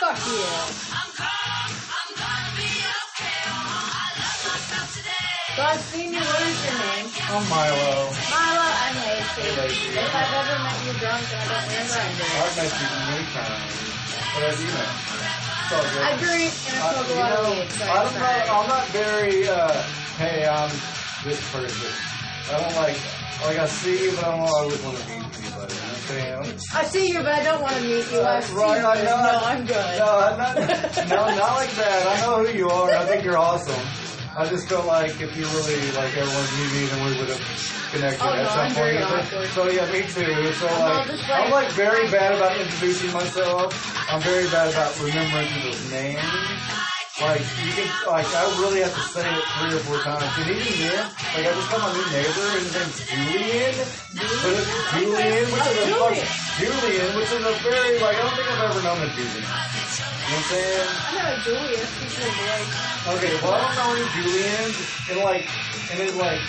Fuck 0.00 0.18
you. 0.26 0.44
So 1.96 2.05
I've 5.58 5.80
seen 5.80 6.12
you. 6.12 6.20
What 6.20 6.42
is 6.42 6.64
your 6.64 6.78
name? 6.78 7.06
I'm 7.32 7.44
Milo. 7.48 8.12
Mila, 8.12 8.66
I'm 8.76 8.96
Lacey. 9.08 9.40
Hey, 9.40 9.56
Lacey. 9.56 9.96
If 9.96 10.14
I've 10.14 10.34
ever 10.36 10.56
met 10.62 10.78
you 10.84 10.92
drunk 11.00 11.24
and 11.32 11.40
I 11.40 11.46
don't 11.48 11.64
remember, 11.64 11.96
I'm 11.96 12.12
drunk. 12.16 12.36
I've 12.36 12.56
met 12.56 12.72
you 12.76 12.88
many 13.08 13.26
times. 13.32 13.72
But 14.36 14.42
as 14.44 14.56
you 14.60 14.68
know, 14.68 14.90
it's 15.64 15.72
all 15.72 15.86
good. 15.96 16.04
I 16.04 16.12
drink 16.20 16.52
and 16.68 16.76
I 16.76 16.86
Uh, 16.86 16.92
smoke 16.92 17.08
a 17.08 17.14
lot 17.16 17.32
of 17.32 17.44
know, 17.44 17.50
weed, 17.56 17.70
so 17.72 17.84
I'm 17.88 18.06
it's 18.06 18.14
not, 18.14 18.22
alright. 18.22 18.50
I'm 18.52 18.68
not 18.68 18.86
very, 18.92 19.48
uh, 19.48 19.82
hey, 20.20 20.46
I'm 20.46 20.70
this 21.24 21.40
person. 21.50 21.92
I 22.46 22.60
don't 22.60 22.76
like, 22.76 22.98
like 23.48 23.58
I 23.58 23.66
see 23.66 23.96
you, 24.04 24.10
but 24.12 24.24
I 24.24 24.30
don't 24.36 24.40
always 24.46 24.80
want 24.84 24.98
to 24.98 25.04
meet 25.08 25.24
anybody. 25.24 25.72
You 25.72 25.80
know 25.80 25.88
what 25.88 25.96
I'm 25.96 26.04
saying? 26.04 26.60
I 26.76 26.84
see 26.84 27.08
you, 27.08 27.18
but 27.24 27.32
I 27.32 27.42
don't 27.42 27.62
want 27.62 27.74
to 27.76 27.82
meet 27.82 28.04
you. 28.12 28.20
I 28.20 28.38
Uh, 28.38 28.40
see 28.42 28.54
right, 28.54 28.80
you. 28.80 28.86
I 28.86 28.94
know. 29.02 29.16
No, 29.24 29.40
I'm 29.50 29.64
good. 29.66 29.98
No, 29.98 30.10
I'm 30.20 30.36
not, 30.38 30.54
no, 31.08 31.20
not 31.34 31.52
like 31.56 31.72
that. 31.80 32.06
I 32.06 32.20
know 32.20 32.44
who 32.44 32.52
you 32.52 32.68
are. 32.70 32.90
I 32.92 33.04
think 33.06 33.24
you're 33.24 33.38
awesome. 33.38 33.82
I 34.36 34.46
just 34.48 34.68
felt 34.68 34.86
like 34.86 35.18
if 35.20 35.34
you 35.36 35.46
really 35.46 35.92
like 35.92 36.14
everyone 36.16 36.44
knew 36.56 36.68
me, 36.78 36.86
then 36.86 37.04
we 37.06 37.18
would 37.18 37.28
have 37.30 37.90
connected 37.90 38.22
Oh, 38.22 38.34
at 38.34 38.42
no, 38.42 38.48
some 38.50 38.58
I'm 38.58 38.74
point. 38.74 38.76
very 38.76 39.48
So- 39.48 39.64
So 39.64 39.70
yeah, 39.70 39.90
me 39.90 40.02
too. 40.02 40.52
So 40.54 40.68
I'm 40.68 40.80
like, 40.82 41.08
like- 41.08 41.30
I'm 41.30 41.50
like 41.50 41.68
very 41.70 42.10
bad 42.10 42.34
about 42.34 42.56
introducing 42.60 43.12
myself. 43.12 43.72
I'm 44.12 44.20
very 44.20 44.44
bad 44.50 44.68
about 44.72 44.98
remembering 45.00 45.48
people's 45.48 45.90
names. 45.90 46.20
Like 47.16 47.40
you 47.64 47.72
can, 47.72 47.88
like 48.12 48.28
I 48.28 48.44
really 48.60 48.84
have 48.84 48.92
to 48.92 49.00
say 49.08 49.24
it 49.24 49.44
three 49.56 49.72
or 49.72 49.80
four 49.88 49.96
times. 50.04 50.28
And 50.36 50.52
even 50.52 50.68
then, 50.84 51.00
like 51.32 51.48
I 51.48 51.52
just 51.56 51.70
got 51.72 51.80
my 51.80 51.88
new 51.96 52.04
neighbor, 52.12 52.44
and 52.44 52.60
his 52.60 52.76
name's 52.76 53.00
Julian. 53.08 53.74
But 54.44 54.52
it's 54.52 54.68
Julian, 54.92 55.44
which 55.48 55.64
is 55.64 55.76
a 55.80 55.96
fuck, 55.96 56.16
Julian, 56.60 57.08
which 57.16 57.32
is 57.32 57.40
a 57.40 57.54
very 57.64 57.96
like 58.04 58.16
I 58.16 58.20
don't 58.20 58.36
think 58.36 58.48
I've 58.52 58.68
ever 58.68 58.82
known 58.84 59.00
a 59.00 59.08
Julian. 59.16 59.32
You 59.32 59.48
know 59.48 59.48
what 59.48 60.36
I'm 60.36 60.44
saying? 60.44 60.88
I 60.92 61.10
know 61.16 61.24
a 61.24 61.40
Julius. 61.40 61.90
He's 62.04 62.20
a 62.20 62.28
boy. 62.36 62.60
Okay, 63.16 63.32
well 63.40 63.54
I 63.56 63.64
don't 63.64 63.76
know 63.80 63.90
any 63.96 64.08
Julians, 64.12 64.76
and 65.08 65.16
like, 65.24 65.44
and 65.88 65.96
it's 66.04 66.16
like, 66.20 66.42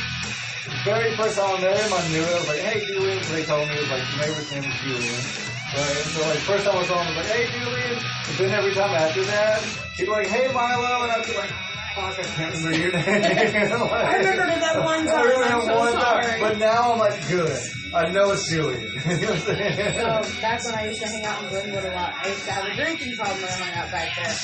very 0.83 1.15
first 1.15 1.39
time 1.39 1.47
I 1.47 1.61
met 1.63 1.79
him, 1.79 1.95
I 1.95 2.03
knew 2.11 2.27
it. 2.27 2.27
I 2.27 2.43
was 2.43 2.47
like, 2.51 2.59
hey 2.59 2.83
Julian, 2.91 3.23
so 3.23 3.31
they 3.31 3.47
told 3.47 3.63
me 3.71 3.75
it 3.79 3.87
was 3.87 3.91
like, 3.95 4.03
your 4.03 4.19
neighbor's 4.19 4.51
name 4.51 4.67
is 4.67 4.75
Julian. 4.83 5.56
Right? 5.75 5.95
So 6.15 6.21
like, 6.27 6.39
first 6.39 6.65
time 6.65 6.77
I 6.77 6.83
saw 6.85 7.01
him, 7.01 7.07
I 7.07 7.17
was 7.17 7.17
like, 7.17 7.35
hey 7.35 7.59
Julian. 7.59 7.93
And 7.99 8.37
then 8.37 8.51
every 8.51 8.73
time 8.73 8.91
after 8.91 9.23
that, 9.25 9.61
he'd 9.95 10.05
be 10.05 10.09
like, 10.11 10.27
hey 10.27 10.51
Milo, 10.53 11.03
and 11.03 11.11
I'd 11.11 11.25
be 11.25 11.33
like, 11.35 11.49
fuck, 11.95 12.19
I 12.19 12.23
can't 12.23 12.55
remember 12.55 12.77
your 12.77 12.91
name. 12.95 13.03
I 13.83 14.13
remember 14.15 14.59
that 14.59 14.83
one 14.83 15.07
I 15.07 15.11
time. 15.11 15.25
remember 15.27 15.55
I'm 15.55 15.61
so 15.61 15.77
one 15.79 15.93
time. 15.93 16.23
sorry. 16.23 16.39
But 16.41 16.57
now 16.57 16.93
I'm 16.93 16.99
like, 16.99 17.27
good. 17.27 17.59
I 17.93 18.09
know 18.11 18.31
it's 18.31 18.49
Julian. 18.49 18.81
you 18.83 18.91
know 18.91 19.27
what 19.27 19.29
I'm 19.31 19.39
saying? 19.39 19.93
So 19.95 20.41
back 20.41 20.63
when 20.65 20.75
I 20.75 20.87
used 20.87 21.01
to 21.01 21.07
hang 21.07 21.25
out 21.25 21.43
in 21.43 21.49
Glenwood 21.49 21.85
a 21.85 21.91
lot, 21.95 22.13
I 22.21 22.27
used 22.29 22.45
to 22.45 22.51
have 22.51 22.65
a 22.65 22.75
drinking 22.75 23.15
problem 23.15 23.41
when 23.41 23.51
I 23.51 23.55
hung 23.55 23.73
out 23.83 23.91
back 23.91 24.15
there. 24.15 24.35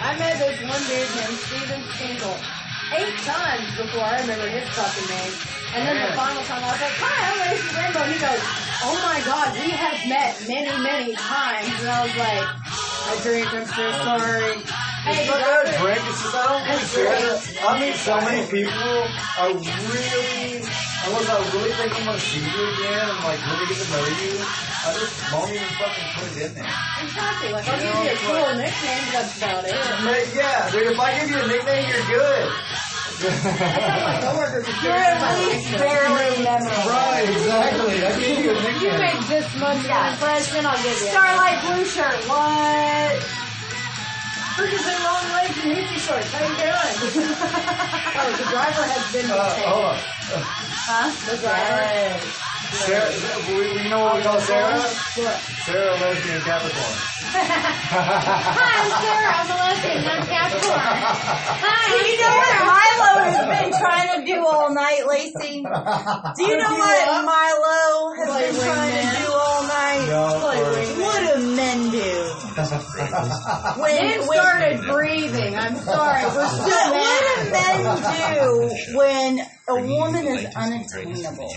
I 0.00 0.18
met 0.18 0.38
this 0.38 0.60
one 0.64 0.82
dude 0.88 1.10
named 1.16 1.38
Steven 1.44 1.82
Stingle 1.92 2.36
eight 2.96 3.16
times 3.22 3.66
before 3.76 4.02
I 4.02 4.20
remember 4.20 4.48
his 4.48 4.66
fucking 4.74 5.08
name. 5.08 5.32
And 5.74 5.86
then 5.86 5.96
the 6.02 6.12
final 6.16 6.42
time 6.42 6.62
I 6.64 6.70
was 6.74 6.80
like, 6.82 6.96
hi, 6.98 7.18
I'm 7.30 7.38
Lacey 7.46 7.70
Rainbow. 7.78 8.04
He 8.10 8.18
goes, 8.18 8.42
oh 8.82 8.96
my 9.06 9.18
god, 9.22 9.54
we 9.54 9.70
have 9.70 9.98
met 10.10 10.34
many, 10.50 10.72
many 10.82 11.14
times. 11.14 11.70
And 11.78 11.88
I 11.88 12.02
was 12.02 12.16
like, 12.18 12.42
I 12.42 13.12
drink, 13.22 13.46
I'm 13.54 13.66
so 13.66 13.86
sorry. 14.02 14.58
Hey, 15.06 15.22
It's 15.24 15.30
not 15.30 15.38
that 15.40 15.64
I 15.64 15.78
drink, 15.80 16.02
it's 16.10 16.20
just 16.20 16.34
I 16.34 16.44
don't 16.44 16.66
really 16.66 16.84
care. 16.92 17.40
I 17.64 17.80
meet 17.80 17.96
so 17.96 18.20
many 18.20 18.42
people, 18.50 19.00
I 19.40 19.48
really, 19.56 20.60
unless 21.06 21.28
I 21.28 21.36
really 21.56 21.72
think 21.72 21.90
I'm 21.96 22.04
gonna 22.04 22.20
see 22.20 22.40
you 22.40 22.60
again 22.74 23.08
and 23.08 23.20
like 23.24 23.40
really 23.46 23.66
get 23.66 23.78
to 23.80 23.86
know 23.92 24.04
you, 24.04 24.32
I 24.40 24.90
just 24.98 25.32
won't 25.32 25.50
even 25.52 25.70
fucking 25.80 26.08
put 26.16 26.28
it 26.36 26.42
in 26.46 26.54
there. 26.54 26.72
Exactly, 27.04 27.48
like 27.52 27.68
I'll 27.68 27.78
You 27.80 27.90
give 27.90 28.04
you 28.04 28.10
a 28.10 28.16
cool 28.28 28.42
like- 28.44 28.56
nickname, 28.64 29.04
that's 29.12 29.36
about 29.38 29.64
it. 29.64 29.74
Mate, 30.04 30.28
yeah, 30.36 30.70
dude, 30.70 30.92
if 30.92 30.98
I 31.00 31.08
give 31.20 31.30
you 31.30 31.38
a 31.40 31.46
nickname, 31.46 31.84
you're 31.88 32.06
good. 32.08 32.48
my 33.20 34.16
coworkers 34.24 34.64
are 34.64 34.80
You're 34.82 34.92
at 34.96 35.38
least 35.44 35.76
barely 35.76 36.42
memorable. 36.42 36.88
Right, 36.88 37.28
exactly. 37.28 38.00
I 38.06 38.18
gave 38.18 38.38
you 38.44 38.50
a 38.50 38.54
nickname. 38.54 38.80
You 38.80 38.90
nickname. 38.96 39.00
make 39.20 39.28
this 39.28 39.48
much 39.60 39.76
of 39.84 39.90
an 39.90 40.12
impression, 40.14 40.64
I'll 40.64 40.82
give 40.82 40.86
you. 41.00 41.12
Starlight 41.12 41.60
Blue 41.68 41.84
Shirt, 41.84 42.16
what? 42.28 43.49
Freaking 44.56 44.82
say 44.84 44.98
long 45.04 45.24
legs 45.32 45.58
and 45.62 45.72
hippie 45.72 45.98
shorts. 45.98 46.30
How 46.32 46.42
you 46.42 46.54
doing? 46.58 47.24
oh, 48.18 48.36
the 48.36 48.50
driver 48.50 48.84
has 48.84 49.12
been 49.12 49.30
Uh, 49.30 49.54
hold 49.66 49.84
on. 49.84 49.98
Huh? 50.02 51.30
The 51.30 51.36
driver. 51.40 52.49
Sarah, 52.70 53.10
we, 53.48 53.82
we 53.82 53.88
know 53.90 54.00
what 54.04 54.16
we 54.16 54.22
call 54.22 54.40
Sarah? 54.40 54.78
What? 54.80 55.36
Sarah 55.66 55.92
Lesbian 55.98 56.40
Capricorn. 56.42 56.96
Hi, 57.30 58.70
I'm 58.78 58.90
Sarah. 59.02 59.32
I'm 59.34 59.50
a 59.50 59.56
lesbian. 59.58 60.06
I'm 60.06 60.22
Capricorn. 60.26 60.78
Hi, 60.78 61.84
Do 61.90 61.98
you 62.06 62.16
know 62.22 62.34
what 62.38 62.54
Milo 62.70 63.12
has 63.26 63.42
been 63.50 63.70
trying 63.80 64.10
to 64.20 64.26
do 64.26 64.38
all 64.46 64.72
night, 64.72 65.02
Lacey? 65.06 65.62
Do 65.62 66.42
you 66.46 66.56
know 66.56 66.74
what 66.78 67.24
Milo 67.26 68.14
has 68.14 68.28
Play 68.30 68.50
been 68.50 68.60
trying 68.62 68.94
to 69.02 69.18
do 69.18 69.28
all 69.32 69.62
night? 69.66 70.06
No, 70.06 70.38
Play 70.40 70.58
or- 70.62 70.70
wingman. 70.70 71.02
What 71.02 71.20
do 71.26 71.56
men 71.56 71.90
do? 71.90 72.10
When, 73.80 73.94
Men 73.96 74.22
started 74.22 74.82
breathing. 74.82 75.56
I'm 75.56 75.76
sorry. 75.76 76.22
We're 76.24 76.34
what, 76.36 76.50
still 76.50 76.90
what 76.92 77.20
do 77.26 77.50
men 77.50 77.78
do 78.14 78.96
when 78.96 79.40
a 79.76 79.82
woman 79.86 80.26
is 80.26 80.46
unattainable? 80.56 81.52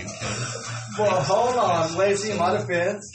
Well, 1.00 1.22
hold 1.24 1.58
on, 1.58 1.96
Lacey, 1.98 2.32
in 2.32 2.38
my 2.38 2.56
defense, 2.58 3.12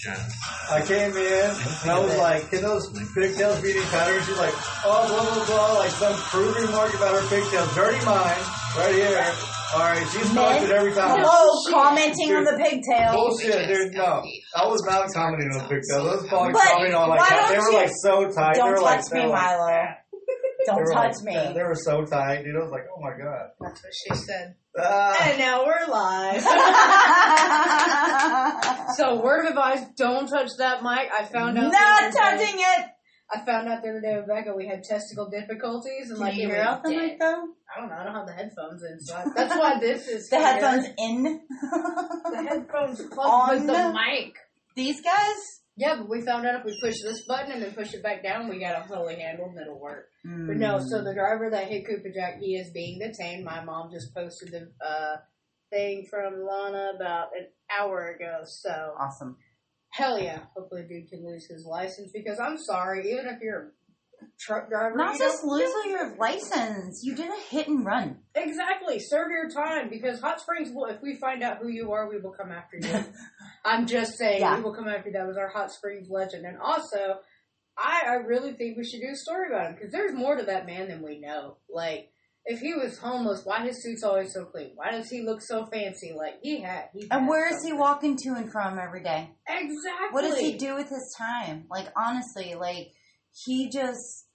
I 0.70 0.80
came 0.82 1.16
in 1.16 1.50
and 1.82 1.90
I 1.90 1.98
was 2.00 2.16
like, 2.18 2.50
can 2.50 2.62
those 2.62 2.88
pigtails 3.14 3.60
be 3.62 3.70
any 3.70 3.80
better? 3.90 4.20
She's 4.22 4.36
like, 4.38 4.54
oh, 4.84 5.06
blah, 5.06 5.22
blah, 5.34 5.46
blah, 5.46 5.78
like 5.78 5.90
some 5.90 6.14
crude 6.14 6.56
remark 6.56 6.92
about 6.94 7.14
her 7.14 7.28
pigtails. 7.28 7.72
Dirty 7.74 8.04
mind, 8.04 8.40
right 8.76 8.94
here. 8.94 9.32
Alright, 9.74 10.08
she's 10.08 10.32
posted 10.32 10.70
every 10.72 10.92
time. 10.94 11.20
Hello, 11.20 11.60
commenting 11.70 12.34
on 12.34 12.42
the 12.44 12.56
pigtails. 12.56 13.14
Bullshit, 13.14 13.68
dude, 13.68 13.92
no. 13.94 14.24
I 14.56 14.66
was 14.66 14.82
not 14.88 15.06
commenting 15.12 15.50
on 15.52 15.58
the 15.58 15.68
pigtails. 15.68 16.08
I 16.08 16.14
was 16.16 16.26
probably 16.26 16.52
But 16.54 16.62
commenting 16.62 16.94
on 16.94 17.08
like, 17.10 17.20
how- 17.20 17.48
they 17.48 17.54
don't 17.56 17.72
were 17.74 17.78
like 17.78 17.90
so 18.02 18.28
tight. 18.32 18.54
they 18.54 18.60
Don't 18.60 18.70
were 18.72 18.80
like, 18.80 19.00
touch 19.00 19.10
they 19.12 19.24
me, 19.26 19.30
Milo. 19.30 19.66
they 20.58 20.64
Don't 20.66 20.76
were 20.80 20.92
touch 20.92 21.14
like, 21.22 21.24
me. 21.48 21.52
They 21.54 21.62
were 21.62 21.74
so 21.76 22.02
tight, 22.06 22.42
dude. 22.44 22.56
I 22.56 22.64
was 22.64 22.72
like, 22.72 22.86
oh 22.90 23.00
my 23.00 23.12
god. 23.22 23.50
That's 23.60 23.82
what 23.84 23.92
she 23.92 24.14
said. 24.24 24.54
Ah. 24.80 25.16
And 25.28 25.38
now 25.38 25.64
we're 25.66 25.86
live. 25.90 26.42
so, 28.96 29.20
word 29.22 29.44
of 29.44 29.50
advice: 29.50 29.84
don't 29.96 30.26
touch 30.28 30.50
that 30.58 30.82
mic. 30.82 31.08
I 31.16 31.24
found 31.24 31.58
out. 31.58 31.72
Not 31.72 32.02
other 32.04 32.10
day- 32.10 32.16
touching 32.18 32.58
it. 32.60 32.86
I 33.30 33.44
found 33.44 33.68
out 33.68 33.82
the 33.82 33.90
other 33.90 34.00
day 34.00 34.14
Rebecca, 34.14 34.54
we 34.56 34.66
had 34.66 34.82
testicle 34.82 35.28
difficulties 35.28 36.08
and 36.08 36.16
Can 36.16 36.26
like 36.26 36.36
you 36.36 36.48
hear 36.48 36.62
out 36.62 36.82
the 36.82 36.88
mic 36.88 37.18
though? 37.20 37.48
I 37.76 37.78
don't 37.78 37.90
know. 37.90 37.96
I 37.96 38.04
don't 38.04 38.14
have 38.14 38.26
the 38.26 38.32
headphones 38.32 38.82
in, 38.82 38.98
so 39.00 39.14
I, 39.16 39.24
that's 39.36 39.54
why 39.54 39.78
this 39.80 40.08
is 40.08 40.30
The 40.30 40.36
here. 40.38 40.46
headphones 40.46 40.86
in. 40.96 41.22
The 41.24 42.46
headphones 42.48 43.02
plugged 43.12 43.18
On 43.18 43.50
with 43.50 43.66
the 43.66 43.92
mic. 43.92 44.34
These 44.76 45.02
guys? 45.02 45.60
Yeah, 45.78 45.94
but 45.94 46.08
we 46.08 46.22
found 46.22 46.44
out 46.44 46.56
if 46.56 46.64
we 46.64 46.76
push 46.82 46.96
this 47.04 47.24
button 47.24 47.52
and 47.52 47.62
then 47.62 47.72
push 47.72 47.94
it 47.94 48.02
back 48.02 48.24
down, 48.24 48.48
we 48.48 48.58
got 48.58 48.84
a 48.84 48.88
fully 48.88 49.14
handled 49.14 49.52
and 49.52 49.60
it'll 49.60 49.78
work. 49.78 50.08
But 50.24 50.56
no, 50.56 50.80
so 50.80 51.04
the 51.04 51.14
driver 51.14 51.50
that 51.52 51.68
hit 51.68 51.86
Cooper 51.86 52.10
Jack, 52.12 52.40
he 52.40 52.56
is 52.56 52.72
being 52.72 52.98
detained. 52.98 53.44
My 53.44 53.62
mom 53.62 53.88
just 53.92 54.12
posted 54.12 54.50
the 54.50 54.72
uh, 54.84 55.16
thing 55.70 56.04
from 56.10 56.44
Lana 56.44 56.94
about 56.96 57.28
an 57.38 57.46
hour 57.70 58.08
ago. 58.08 58.40
So 58.44 58.94
awesome. 58.98 59.36
Hell 59.90 60.20
yeah! 60.20 60.40
Hopefully, 60.56 60.84
dude 60.88 61.08
can 61.08 61.24
lose 61.24 61.46
his 61.48 61.64
license 61.64 62.10
because 62.12 62.40
I'm 62.40 62.58
sorry, 62.58 63.12
even 63.12 63.26
if 63.26 63.40
you're 63.40 63.72
a 64.20 64.24
truck 64.38 64.68
driver, 64.68 64.96
Not 64.96 65.14
you 65.14 65.20
just 65.20 65.44
losing 65.44 65.92
your 65.92 66.16
license. 66.16 67.02
You 67.04 67.14
did 67.14 67.30
a 67.30 67.40
hit 67.50 67.68
and 67.68 67.86
run. 67.86 68.18
Exactly. 68.34 68.98
Serve 68.98 69.30
your 69.30 69.48
time 69.48 69.88
because 69.90 70.20
Hot 70.20 70.40
Springs 70.40 70.70
will, 70.74 70.86
if 70.86 71.00
we 71.00 71.16
find 71.16 71.42
out 71.42 71.58
who 71.62 71.68
you 71.68 71.92
are, 71.92 72.08
we 72.10 72.18
will 72.20 72.32
come 72.32 72.50
after 72.50 72.78
you. 72.78 73.04
I'm 73.68 73.86
just 73.86 74.16
saying, 74.18 74.40
Yeah. 74.40 74.56
we 74.56 74.62
will 74.62 74.74
come 74.74 74.88
after 74.88 75.08
you. 75.08 75.12
That 75.14 75.26
was 75.26 75.36
our 75.36 75.48
Hot 75.48 75.70
Springs 75.70 76.08
legend. 76.10 76.44
And 76.46 76.58
also, 76.58 77.16
I, 77.76 78.02
I 78.08 78.14
really 78.26 78.52
think 78.52 78.76
we 78.76 78.84
should 78.84 79.00
do 79.00 79.10
a 79.12 79.16
story 79.16 79.48
about 79.48 79.68
him 79.68 79.74
because 79.74 79.92
there's 79.92 80.14
more 80.14 80.36
to 80.36 80.44
that 80.44 80.66
man 80.66 80.88
than 80.88 81.02
we 81.02 81.20
know. 81.20 81.56
Like, 81.72 82.10
if 82.44 82.60
he 82.60 82.72
was 82.74 82.98
homeless, 82.98 83.42
why 83.44 83.64
his 83.66 83.82
suit's 83.82 84.02
always 84.02 84.32
so 84.32 84.46
clean? 84.46 84.70
Why 84.74 84.90
does 84.90 85.10
he 85.10 85.20
look 85.22 85.42
so 85.42 85.66
fancy? 85.66 86.14
Like, 86.16 86.36
he 86.42 86.60
had. 86.62 86.84
He 86.94 87.06
And 87.10 87.28
where 87.28 87.46
is 87.48 87.56
something. 87.56 87.72
he 87.74 87.78
walking 87.78 88.16
to 88.24 88.30
and 88.34 88.50
from 88.50 88.78
every 88.78 89.02
day? 89.02 89.30
Exactly. 89.46 90.08
What 90.12 90.22
does 90.22 90.38
he 90.38 90.56
do 90.56 90.74
with 90.74 90.88
his 90.88 91.14
time? 91.18 91.66
Like 91.70 91.88
honestly, 91.96 92.54
like 92.54 92.92
he 93.44 93.68
just 93.70 94.26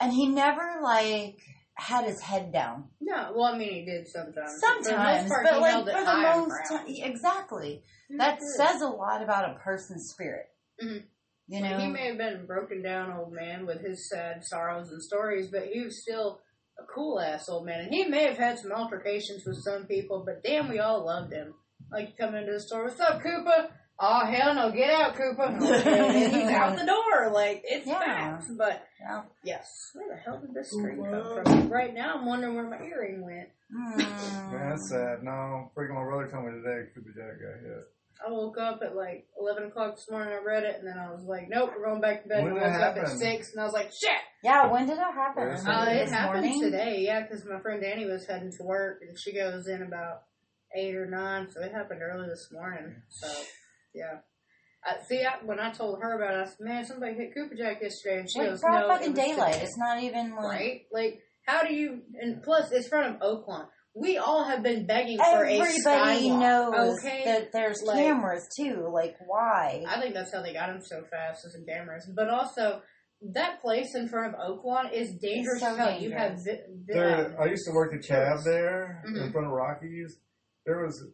and 0.00 0.12
he 0.12 0.28
never 0.28 0.80
like 0.82 1.36
had 1.80 2.04
his 2.04 2.20
head 2.20 2.52
down. 2.52 2.84
No, 3.00 3.32
well, 3.34 3.44
I 3.54 3.58
mean, 3.58 3.72
he 3.72 3.84
did 3.84 4.06
sometimes. 4.06 4.60
For 4.62 4.74
the 4.74 4.76
most 4.76 4.84
Sometimes, 4.86 5.28
part, 5.30 5.46
but 5.50 5.60
like 5.60 5.84
for 5.84 6.04
the 6.04 6.16
most 6.18 6.48
proud. 6.68 6.86
ti- 6.86 7.02
exactly. 7.02 7.82
He 8.08 8.16
That 8.16 8.42
says 8.42 8.82
a 8.82 8.88
lot 8.88 9.22
about 9.22 9.50
a 9.50 9.58
person's 9.58 10.10
spirit. 10.10 10.50
Mhm. 10.82 11.04
You 11.48 11.60
Like, 11.62 11.70
know, 11.70 11.78
he 11.78 11.86
may 11.88 12.06
have 12.08 12.18
been 12.18 12.34
a 12.34 12.38
broken 12.44 12.82
down 12.82 13.12
old 13.18 13.32
man 13.32 13.66
with 13.66 13.80
his 13.80 14.08
sad 14.08 14.44
sorrows 14.44 14.90
and 14.92 15.02
stories, 15.02 15.48
but 15.50 15.66
he 15.66 15.80
was 15.80 16.00
still 16.02 16.40
a 16.78 16.84
cool 16.84 17.18
ass 17.18 17.48
old 17.48 17.66
man. 17.66 17.80
And 17.80 17.92
he 17.92 18.04
may 18.04 18.24
have 18.24 18.36
had 18.38 18.58
some 18.58 18.70
altercations 18.72 19.44
with 19.44 19.58
some 19.62 19.86
people, 19.86 20.22
but 20.24 20.42
damn, 20.44 20.68
we 20.68 20.78
all 20.78 21.04
loved 21.04 21.32
him. 21.32 21.54
Like, 21.90 22.08
you 22.10 22.14
come 22.16 22.34
into 22.36 22.52
the 22.52 22.60
store, 22.60 22.84
what's 22.84 23.00
up, 23.00 23.20
Cooper? 23.22 23.70
Oh, 24.02 24.24
hell 24.24 24.54
no, 24.54 24.70
get 24.70 24.90
out, 24.90 25.14
Cooper. 25.14 25.42
and 25.42 26.34
he's 26.34 26.48
out 26.48 26.78
the 26.78 26.86
door. 26.86 27.30
Like, 27.32 27.62
it's 27.64 27.86
Yeah. 27.86 27.98
facts. 27.98 28.48
But, 28.56 28.82
Yeah. 28.98 29.22
yes. 29.42 29.90
Where 29.92 30.08
the 30.08 30.16
hell 30.16 30.38
did 30.40 30.54
this 30.54 30.70
screen 30.70 31.04
come 31.04 31.44
from? 31.44 31.68
Right 31.70 31.92
now, 31.92 32.14
I'm 32.16 32.24
wondering 32.26 32.54
where 32.54 32.64
my 32.64 32.80
earring 32.82 33.22
went. 33.24 33.50
Man, 33.68 33.98
that's 34.70 34.88
sad. 34.88 35.22
No, 35.22 35.70
freaking 35.76 35.94
my 35.94 36.04
brother 36.04 36.28
told 36.30 36.46
me 36.46 36.52
today, 36.52 36.88
Cooper 36.94 37.10
Jack 37.14 37.38
got 37.40 37.60
hit. 37.62 37.84
I 38.26 38.30
woke 38.30 38.58
up 38.58 38.80
at 38.82 38.94
like 38.96 39.26
11 39.38 39.64
o'clock 39.68 39.96
this 39.96 40.10
morning, 40.10 40.32
I 40.34 40.42
read 40.44 40.62
it, 40.64 40.76
and 40.78 40.86
then 40.86 40.98
I 40.98 41.10
was 41.10 41.22
like, 41.24 41.48
nope, 41.48 41.70
we're 41.76 41.86
going 41.86 42.00
back 42.02 42.22
to 42.22 42.28
bed. 42.28 42.44
When 42.44 42.56
And 42.56 42.64
I 42.64 42.68
it 42.68 42.72
woke 42.72 42.96
up 42.96 42.96
at 43.04 43.08
6, 43.18 43.52
and 43.52 43.60
I 43.60 43.64
was 43.64 43.72
like, 43.72 43.92
shit! 43.92 44.10
yeah. 44.42 44.66
When 44.70 44.86
did 44.86 44.96
it 44.98 45.14
happen? 45.14 45.42
Uh, 45.48 45.84
it 45.90 46.04
this 46.04 46.10
happened 46.10 46.44
morning. 46.46 46.60
today, 46.62 47.00
yeah, 47.00 47.20
because 47.22 47.44
my 47.46 47.60
friend 47.60 47.80
Danny 47.82 48.06
was 48.06 48.26
heading 48.26 48.50
to 48.58 48.62
work, 48.62 49.00
and 49.06 49.18
she 49.18 49.32
goes 49.34 49.68
in 49.68 49.82
about 49.82 50.22
eight 50.74 50.94
or 50.96 51.06
nine, 51.06 51.50
so 51.50 51.62
it 51.62 51.72
happened 51.72 52.00
early 52.02 52.28
this 52.28 52.48
morning. 52.52 52.94
So, 53.08 53.26
yeah. 53.94 54.18
I, 54.84 54.96
see, 55.06 55.22
I, 55.22 55.44
when 55.44 55.60
I 55.60 55.72
told 55.72 55.98
her 56.00 56.16
about 56.16 56.34
it, 56.34 56.40
I 56.40 56.44
said, 56.46 56.56
"Man, 56.60 56.84
somebody 56.86 57.14
hit 57.14 57.34
Cooper 57.34 57.54
Jack 57.54 57.82
yesterday," 57.82 58.20
and 58.20 58.30
she 58.30 58.38
Like 58.38 58.48
goes, 58.50 58.60
broad 58.62 58.80
"No, 58.80 58.88
fucking 58.88 59.08
it 59.08 59.10
was 59.10 59.18
daylight. 59.18 59.52
today." 59.54 59.64
It's 59.64 59.78
not 59.78 60.02
even 60.02 60.30
like 60.36 60.44
right? 60.44 60.80
Like, 60.90 61.22
How 61.46 61.62
do 61.64 61.74
you? 61.74 62.00
And 62.20 62.42
plus, 62.42 62.70
it's 62.72 62.88
front 62.88 63.14
of 63.16 63.20
Oaklawn. 63.20 63.66
We 63.94 64.16
all 64.18 64.44
have 64.44 64.62
been 64.62 64.86
begging 64.86 65.18
for 65.18 65.44
a 65.44 65.52
Everybody 65.58 66.28
skywalk. 66.30 66.40
knows 66.40 66.98
okay? 67.00 67.24
that 67.24 67.50
there's 67.52 67.82
Like, 67.84 67.96
cameras 67.98 68.46
too. 68.56 68.88
Like, 68.92 69.16
why? 69.26 69.82
I 69.86 70.00
think 70.00 70.14
that's 70.14 70.32
how 70.32 70.42
they 70.42 70.52
got 70.54 70.70
him 70.70 70.80
so 70.80 71.02
fast 71.10 71.44
is 71.44 71.52
the 71.52 71.70
cameras. 71.70 72.08
But 72.14 72.28
also, 72.30 72.80
that 73.34 73.60
place 73.60 73.94
in 73.96 74.08
front 74.08 74.34
of 74.36 74.40
Oaklawn 74.40 74.92
is 74.92 75.14
dangerous. 75.20 75.60
so 75.60 75.72
as 75.72 75.76
hell. 75.76 76.00
You 76.00 76.12
have 76.12 76.36
dangerous. 76.36 76.44
vi- 76.44 76.74
vi- 76.86 76.94
There, 76.94 77.36
I 77.42 77.46
used 77.46 77.66
to 77.66 77.72
work 77.74 77.90
the 77.92 77.98
cab 77.98 78.38
there 78.44 79.02
Mhm. 79.06 79.26
in 79.26 79.32
front 79.32 79.46
of 79.48 79.52
Rockies. 79.52 80.16
There 80.64 80.84
was 80.86 81.04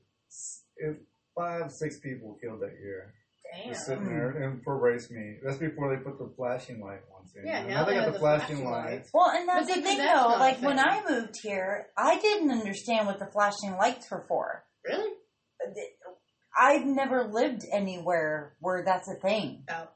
it, 0.77 0.99
five, 1.37 1.71
six 1.71 1.99
people 2.01 2.37
killed 2.43 2.61
that 2.61 2.75
year. 2.83 3.13
Damn. 3.55 3.73
Just 3.73 3.87
sitting 3.87 4.05
there 4.07 4.31
and 4.31 4.63
for 4.65 4.77
race 4.79 5.09
meet. 5.11 5.39
That's 5.45 5.59
before 5.59 5.95
they 5.95 6.03
put 6.03 6.19
the 6.19 6.33
flashing 6.37 6.81
light 6.81 7.01
ones 7.13 7.33
in. 7.37 7.47
Yeah, 7.47 7.61
And 7.61 7.69
now 7.71 7.85
they 7.85 7.93
they 7.95 8.01
got 8.01 8.07
the 8.07 8.13
the 8.13 8.19
flashing 8.19 8.57
flashing 8.57 8.71
lights. 8.71 9.11
Well, 9.15 9.31
and 9.31 9.49
that's 9.49 9.67
But 9.69 9.75
the 9.75 9.79
even 9.81 9.85
thing 9.85 9.99
that's 9.99 10.23
though. 10.23 10.29
Like 10.39 10.61
when. 10.63 10.79
I 10.81 11.03
moved 11.09 11.35
here, 11.43 11.87
I 11.97 12.19
didn't 12.19 12.51
understand 12.51 13.07
what 13.07 13.19
the 13.21 13.27
flashing 13.33 13.77
lights 13.79 14.11
were 14.11 14.25
for. 14.29 14.65
Really? 14.85 15.13
I've 16.59 16.87
never 16.87 17.29
lived 17.31 17.63
anywhere 17.73 18.55
where 18.61 18.83
that's 18.85 19.09
a 19.09 19.15
thing. 19.21 19.65
Oh. 19.71 19.89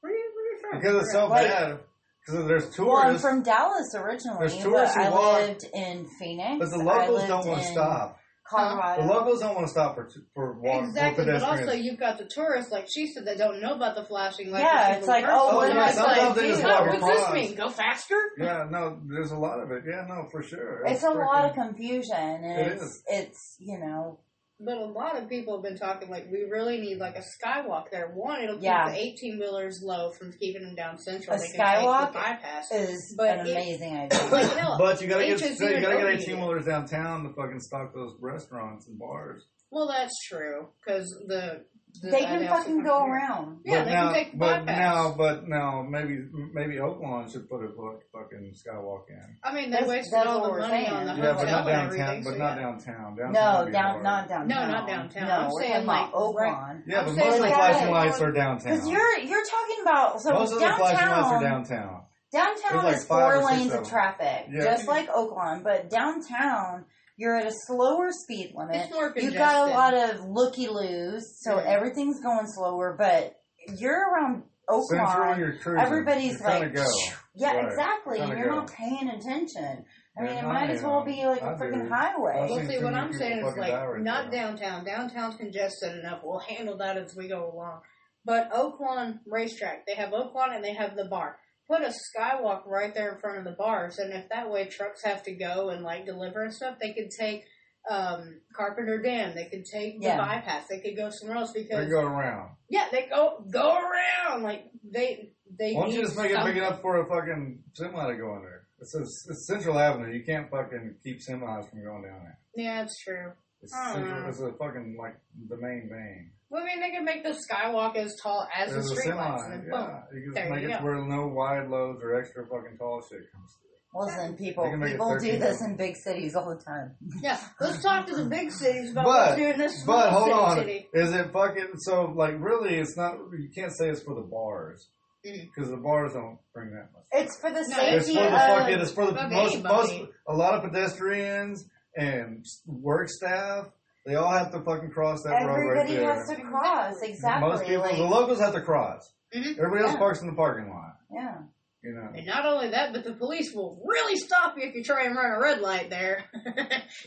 Where 0.00 0.12
are 0.12 0.16
you, 0.16 0.32
where 0.34 0.44
are 0.44 0.52
you 0.52 0.58
from? 0.60 0.80
Because 0.80 1.02
it's 1.04 1.12
so 1.12 1.26
Like- 1.28 1.46
bad. 1.46 1.78
Because 2.26 2.48
there's 2.48 2.62
tourists. 2.74 2.78
Well, 2.80 2.96
I'm 2.96 3.18
from 3.18 3.42
Dallas 3.44 3.94
originally, 3.94 4.38
There's 4.48 4.56
but 4.56 4.62
tourists 4.64 4.96
who 4.96 5.02
I 5.02 5.10
walk- 5.10 5.40
lived 5.42 5.64
in 5.72 6.08
Phoenix. 6.18 6.58
but 6.58 6.70
the 6.76 6.82
locals 6.84 7.22
don't 7.28 7.46
want 7.46 7.62
to 7.62 7.68
stop. 7.68 8.18
Colorado. 8.48 9.02
The 9.02 9.08
locals 9.08 9.40
don't 9.40 9.54
want 9.54 9.66
to 9.66 9.70
stop 9.70 9.94
for 9.94 10.08
for 10.34 10.58
walk 10.60 10.84
Exactly, 10.84 11.24
for 11.24 11.32
but 11.32 11.42
also 11.42 11.72
you've 11.72 11.98
got 11.98 12.18
the 12.18 12.24
tourists, 12.26 12.70
like 12.70 12.86
she 12.92 13.06
said, 13.06 13.26
that 13.26 13.38
don't 13.38 13.60
know 13.60 13.74
about 13.74 13.96
the 13.96 14.04
flashing 14.04 14.50
lights. 14.50 14.66
Oh, 14.68 14.72
yeah, 14.72 14.96
it's 14.96 15.06
like, 15.06 15.24
first 15.24 15.36
oh, 15.36 15.50
saw. 15.50 15.56
what 15.56 15.70
And 15.70 15.78
am 15.78 15.84
I 15.84 15.88
it's 15.88 15.98
like, 15.98 16.16
supposed 16.20 16.38
to? 16.40 16.46
Just 16.48 16.64
oh, 16.64 16.68
walk 16.68 17.00
what's 17.02 17.20
this 17.24 17.32
mean? 17.32 17.54
Go 17.56 17.68
faster? 17.70 18.20
yeah, 18.38 18.66
no, 18.70 19.00
there's 19.06 19.32
a 19.32 19.38
lot 19.38 19.60
of 19.60 19.70
it. 19.72 19.82
Yeah, 19.88 20.06
no, 20.08 20.28
for 20.30 20.42
sure. 20.42 20.84
It's 20.86 21.02
a 21.02 21.10
lot 21.10 21.48
of 21.48 21.54
confusion, 21.54 22.14
and 22.14 22.44
It 22.60 22.72
it's 22.72 22.82
is. 22.82 23.02
it's 23.08 23.56
you 23.58 23.78
know 23.78 24.20
But 24.58 24.78
a 24.78 24.86
lot 24.86 25.20
of 25.22 25.28
people 25.28 25.54
have 25.54 25.62
been 25.62 25.76
talking 25.76 26.08
like 26.08 26.30
we 26.32 26.44
really 26.50 26.80
need 26.80 26.96
like 26.98 27.14
a 27.16 27.20
skywalk 27.22 27.90
there. 27.92 28.10
One, 28.14 28.42
it'll 28.42 28.56
keep 28.56 28.64
Yeah. 28.64 28.88
the 28.90 28.96
eighteen 28.96 29.38
wheelers 29.38 29.80
low 29.82 30.12
from 30.12 30.32
keeping 30.32 30.62
them 30.62 30.74
down 30.74 30.96
central. 30.98 31.36
A 31.36 31.38
they 31.38 31.48
can 31.48 31.60
skywalk 31.60 32.04
take 32.04 32.12
the 32.14 32.18
bypass. 32.18 32.72
is 32.72 33.14
But 33.18 33.38
an 33.40 33.46
it- 33.46 33.50
amazing 33.52 33.96
idea. 33.98 34.28
Like 34.32 34.50
hell, 34.56 34.76
But 34.78 35.02
you 35.02 35.08
gotta 35.08 35.26
get 35.26 35.40
HSU 35.40 35.60
you 35.74 35.80
gotta 35.82 35.96
get 35.98 36.06
eighteen 36.20 36.40
wheelers 36.40 36.64
downtown 36.64 37.24
to 37.24 37.34
fucking 37.34 37.60
stock 37.60 37.92
those 37.94 38.16
restaurants 38.18 38.88
and 38.88 38.98
bars. 38.98 39.44
Well, 39.70 39.88
that's 39.88 40.14
true 40.26 40.68
because 40.82 41.04
the, 41.26 41.64
the 42.00 42.10
they 42.10 42.22
can 42.24 42.46
fucking 42.48 42.82
go 42.82 43.04
here. 43.04 43.14
around. 43.14 43.60
Yeah, 43.64 43.78
but 43.78 43.84
they 43.86 43.90
now, 43.92 44.04
can 44.06 44.14
take 44.14 44.32
the 44.32 44.38
but 44.38 44.66
bypass. 44.66 44.78
now, 44.78 45.14
but 45.16 45.48
now, 45.48 45.82
maybe 45.88 46.18
maybe 46.52 46.74
Oaklawn 46.76 47.30
should 47.30 47.48
put 47.48 47.64
a 47.64 47.68
fucking 48.12 48.54
skywalk 48.54 49.08
in. 49.10 49.36
I 49.44 49.52
mean, 49.54 49.64
they 49.70 49.80
That's- 49.80 49.88
wasted 49.88 50.12
that's 50.14 50.26
all 50.28 50.42
the 50.44 50.50
we're 50.50 50.60
money 50.60 50.84
saying. 50.84 50.92
on 50.92 51.06
the 51.06 51.22
Yeah, 51.22 51.32
but 51.34 51.44
not 51.46 51.66
downtown. 51.66 52.22
But 52.22 52.30
so 52.32 52.36
not 52.38 52.56
yeah. 52.56 52.62
downtown. 52.62 53.16
downtown 53.16 53.32
No, 53.32 53.70
down 53.72 54.02
not 54.02 54.28
downtown. 54.28 54.48
No, 54.48 54.66
not 54.66 54.86
downtown. 54.86 55.28
No, 55.28 55.34
I'm 55.34 55.50
we're 55.50 55.60
saying, 55.62 55.86
like, 55.86 56.12
Oaklawn. 56.12 56.82
Yeah, 56.86 57.00
I'm 57.00 57.04
but 57.06 57.14
most 57.16 57.26
of 57.26 57.34
the 57.34 57.40
like 57.40 57.54
flashing 57.54 57.90
lights 57.90 58.20
are 58.20 58.32
downtown. 58.32 58.72
Because 58.74 58.88
you're 58.88 59.18
you're 59.18 59.44
talking 59.44 59.76
about 59.82 60.20
so 60.20 60.32
most 60.32 60.52
of 60.52 60.58
the 60.58 60.64
downtown. 60.64 60.78
flashing 60.78 61.08
lights 61.10 61.32
are 61.32 61.40
downtown. 61.42 62.02
Downtown 62.32 62.84
like 62.84 62.96
is 62.96 63.04
four 63.04 63.44
lanes 63.44 63.72
of 63.72 63.82
of 63.82 63.88
traffic, 63.88 64.46
Yeah. 64.50 64.64
just 64.64 64.88
like 64.88 65.08
Oaklawn. 65.08 65.62
But 65.62 65.88
downtown, 65.90 66.84
you're 67.16 67.36
at 67.36 67.46
a 67.46 67.52
slower 67.66 68.10
speed 68.12 68.52
limit. 68.54 68.76
It's 68.76 68.92
more 68.92 69.12
You've 69.16 69.34
got 69.34 69.68
a 69.68 69.72
lot 69.72 69.94
of 69.94 70.20
looky 70.28 70.68
loos, 70.68 71.40
so 71.42 71.56
Yeah. 71.58 71.64
everything's 71.66 72.20
going 72.20 72.46
slower. 72.46 72.94
But 72.98 73.40
you're 73.78 74.10
around 74.10 74.44
Central, 74.90 75.06
Oaklawn. 75.06 75.38
you're 75.38 75.52
cruising. 75.58 75.80
Everybody's 75.86 76.40
You're 76.40 76.48
like, 76.50 76.74
go. 76.74 76.84
yeah, 77.34 77.54
Right. 77.56 77.64
exactly, 77.66 78.18
and 78.20 78.36
you're 78.38 78.48
go. 78.50 78.56
not 78.56 78.70
paying 78.72 79.08
attention. 79.08 79.84
I 80.18 80.22
mean, 80.22 80.32
Yeah, 80.32 80.38
it 80.40 80.44
I 80.44 80.52
might 80.52 80.70
as 80.70 80.82
well 80.82 81.00
am. 81.00 81.06
be 81.06 81.24
like 81.26 81.42
a 81.42 81.46
I 81.50 81.54
freaking 81.54 81.88
highway. 81.88 82.40
I've 82.42 82.50
Well, 82.50 82.66
see, 82.66 82.82
what 82.82 82.94
I'm 82.94 83.12
saying 83.12 83.38
is 83.46 83.56
like 83.56 83.72
not 84.02 84.30
there. 84.30 84.40
downtown. 84.42 84.84
Downtown's 84.84 85.36
congested 85.36 85.98
enough. 85.98 86.20
We'll 86.24 86.38
handle 86.40 86.76
that 86.78 86.96
as 86.96 87.14
we 87.14 87.28
go 87.28 87.50
along. 87.52 87.80
But 88.24 88.50
Oaklawn 88.50 89.20
racetrack, 89.26 89.86
they 89.86 89.94
have 89.94 90.10
Oaklawn 90.10 90.54
and 90.54 90.64
they 90.64 90.72
have 90.74 90.96
the 90.96 91.04
bar. 91.04 91.38
Put 91.68 91.82
a 91.82 91.92
skywalk 91.92 92.66
right 92.66 92.94
there 92.94 93.12
in 93.12 93.18
front 93.18 93.38
of 93.38 93.44
the 93.44 93.52
bars, 93.58 93.98
and 93.98 94.12
if 94.12 94.28
that 94.28 94.50
way 94.50 94.66
trucks 94.68 95.02
have 95.04 95.22
to 95.24 95.32
go 95.32 95.70
and 95.70 95.82
like 95.82 96.06
deliver 96.06 96.44
and 96.44 96.54
stuff, 96.54 96.76
they 96.80 96.92
could 96.92 97.10
take 97.10 97.42
um, 97.90 98.40
Carpenter 98.54 99.00
Dam. 99.02 99.34
They 99.34 99.44
could 99.46 99.64
take 99.64 100.00
the 100.00 100.06
Yeah. 100.06 100.16
bypass. 100.18 100.66
They 100.68 100.80
could 100.80 100.96
go 100.96 101.10
somewhere 101.10 101.38
else 101.38 101.52
because 101.52 101.84
They 101.84 101.90
go 101.90 102.02
around. 102.02 102.50
yeah, 102.68 102.86
they 102.90 103.06
go 103.08 103.44
go 103.52 103.78
around 103.78 104.42
like 104.42 104.66
they 104.84 105.32
they. 105.58 105.72
Why 105.74 105.82
don't 105.82 105.92
you 105.92 106.02
just 106.02 106.16
make 106.16 106.26
it 106.26 106.34
big 106.34 106.36
something. 106.36 106.56
enough 106.56 106.80
for 106.82 107.00
a 107.00 107.06
fucking 107.08 107.62
semi 107.74 108.06
to 108.10 108.16
go 108.16 108.36
in 108.36 108.42
there? 108.42 108.62
It's, 108.78 108.94
a, 108.94 109.00
it's 109.00 109.46
Central 109.46 109.78
Avenue. 109.78 110.12
You 110.12 110.22
can't 110.24 110.50
fucking 110.50 110.96
keep 111.02 111.18
semis 111.18 111.70
from 111.70 111.82
going 111.82 112.02
down 112.02 112.20
there. 112.24 112.38
Yeah, 112.56 112.82
it's 112.82 113.02
true. 113.02 113.32
It's, 113.62 113.72
central, 113.72 114.28
it's 114.28 114.40
a 114.40 114.52
fucking 114.52 114.96
like 115.00 115.16
the 115.48 115.56
main 115.56 115.88
vein. 115.90 116.30
Well, 116.50 116.62
I 116.62 116.66
mean, 116.66 116.80
they 116.80 116.90
could 116.90 117.04
make 117.04 117.24
the 117.24 117.30
skywalk 117.30 117.96
as 117.96 118.14
tall 118.22 118.46
as 118.56 118.70
There's 118.70 118.86
the 118.86 118.92
a 118.92 118.96
street 118.96 119.14
and 119.14 119.52
then 119.52 119.60
boom. 119.62 119.70
Yeah, 119.72 120.00
you 120.14 120.22
can 120.22 120.34
There 120.34 120.50
make 120.50 120.62
you 120.62 120.70
it 120.70 120.78
go. 120.78 120.84
where 120.84 121.04
no 121.04 121.26
wide 121.28 121.68
loads 121.68 122.00
or 122.02 122.14
extra 122.20 122.44
fucking 122.46 122.78
tall 122.78 123.02
shit 123.02 123.30
comes 123.32 123.50
through. 123.52 123.62
Listen, 123.98 124.36
people, 124.36 124.64
They 124.64 124.70
can 124.70 124.78
make 124.80 124.88
it 124.90 124.92
people 124.92 125.08
do 125.14 125.20
13 125.20 125.40
this 125.40 125.60
now. 125.62 125.66
in 125.68 125.76
big 125.76 125.96
cities 125.96 126.36
all 126.36 126.48
the 126.54 126.62
time. 126.62 126.94
Yeah, 127.22 127.40
let's 127.60 127.82
talk 127.82 128.06
to 128.08 128.14
the 128.14 128.26
big 128.26 128.52
cities 128.52 128.92
about 128.92 129.06
But 129.06 129.28
what's 129.30 129.36
doing 129.36 129.58
this 129.58 129.82
small 129.82 129.96
but 129.96 130.10
hold 130.10 130.24
city 130.24 130.34
on, 130.38 130.56
city. 130.58 130.88
is 130.92 131.12
it 131.12 131.32
fucking 131.32 131.68
so? 131.78 132.12
Like 132.14 132.34
really, 132.38 132.74
it's 132.76 132.96
not. 132.96 133.14
You 133.32 133.48
can't 133.54 133.72
say 133.76 133.88
it's 133.88 134.02
for 134.02 134.14
the 134.14 134.20
bars 134.20 134.88
Mm. 135.26 135.48
because 135.52 135.70
the 135.70 135.76
bars 135.78 136.12
don't 136.12 136.38
bring 136.54 136.70
that 136.70 136.92
much. 136.92 137.02
It's 137.10 137.36
for 137.40 137.50
the 137.50 137.56
No, 137.56 137.76
It's 137.80 138.06
safety 138.06 138.14
for 138.14 138.20
the 138.30 138.34
of 138.34 138.58
fucking. 138.58 138.78
It's 138.80 138.92
for 138.92 139.06
the 139.06 139.24
of 139.24 139.32
most, 139.32 139.62
most. 139.64 139.90
anybody. 139.90 140.12
A 140.28 140.32
lot 140.34 140.54
of 140.54 140.62
pedestrians 140.70 141.64
and 141.96 142.44
work 142.66 143.08
staff. 143.08 143.66
They 144.06 144.14
all 144.14 144.30
have 144.30 144.52
to 144.52 144.60
fucking 144.60 144.90
cross 144.90 145.22
that 145.24 145.30
road 145.30 145.46
right 145.48 145.78
everybody 145.80 145.96
there. 145.96 146.14
has 146.14 146.28
to 146.28 146.40
cross. 146.42 147.02
Exactly. 147.02 147.48
Most 147.48 147.64
people, 147.66 147.82
like, 147.82 147.96
the 147.96 148.04
locals 148.04 148.38
have 148.40 148.54
to 148.54 148.60
cross. 148.60 149.12
Mhm. 149.34 149.58
Everybody 149.58 149.82
else 149.82 149.92
Yeah. 149.94 149.98
parks 149.98 150.20
in 150.22 150.28
the 150.28 150.34
parking 150.34 150.70
lot. 150.72 150.96
yeah. 151.12 151.38
You 151.82 151.92
know, 151.94 152.08
And 152.16 152.26
not 152.26 152.44
only 152.46 152.70
that, 152.70 152.92
but 152.92 153.04
the 153.04 153.12
police 153.12 153.52
will 153.54 153.80
really 153.86 154.16
stop 154.16 154.56
you 154.58 154.64
if 154.66 154.74
you 154.74 154.82
try 154.82 155.04
and 155.04 155.14
run 155.14 155.30
a 155.30 155.38
red 155.38 155.60
light 155.60 155.88
there. 155.88 156.24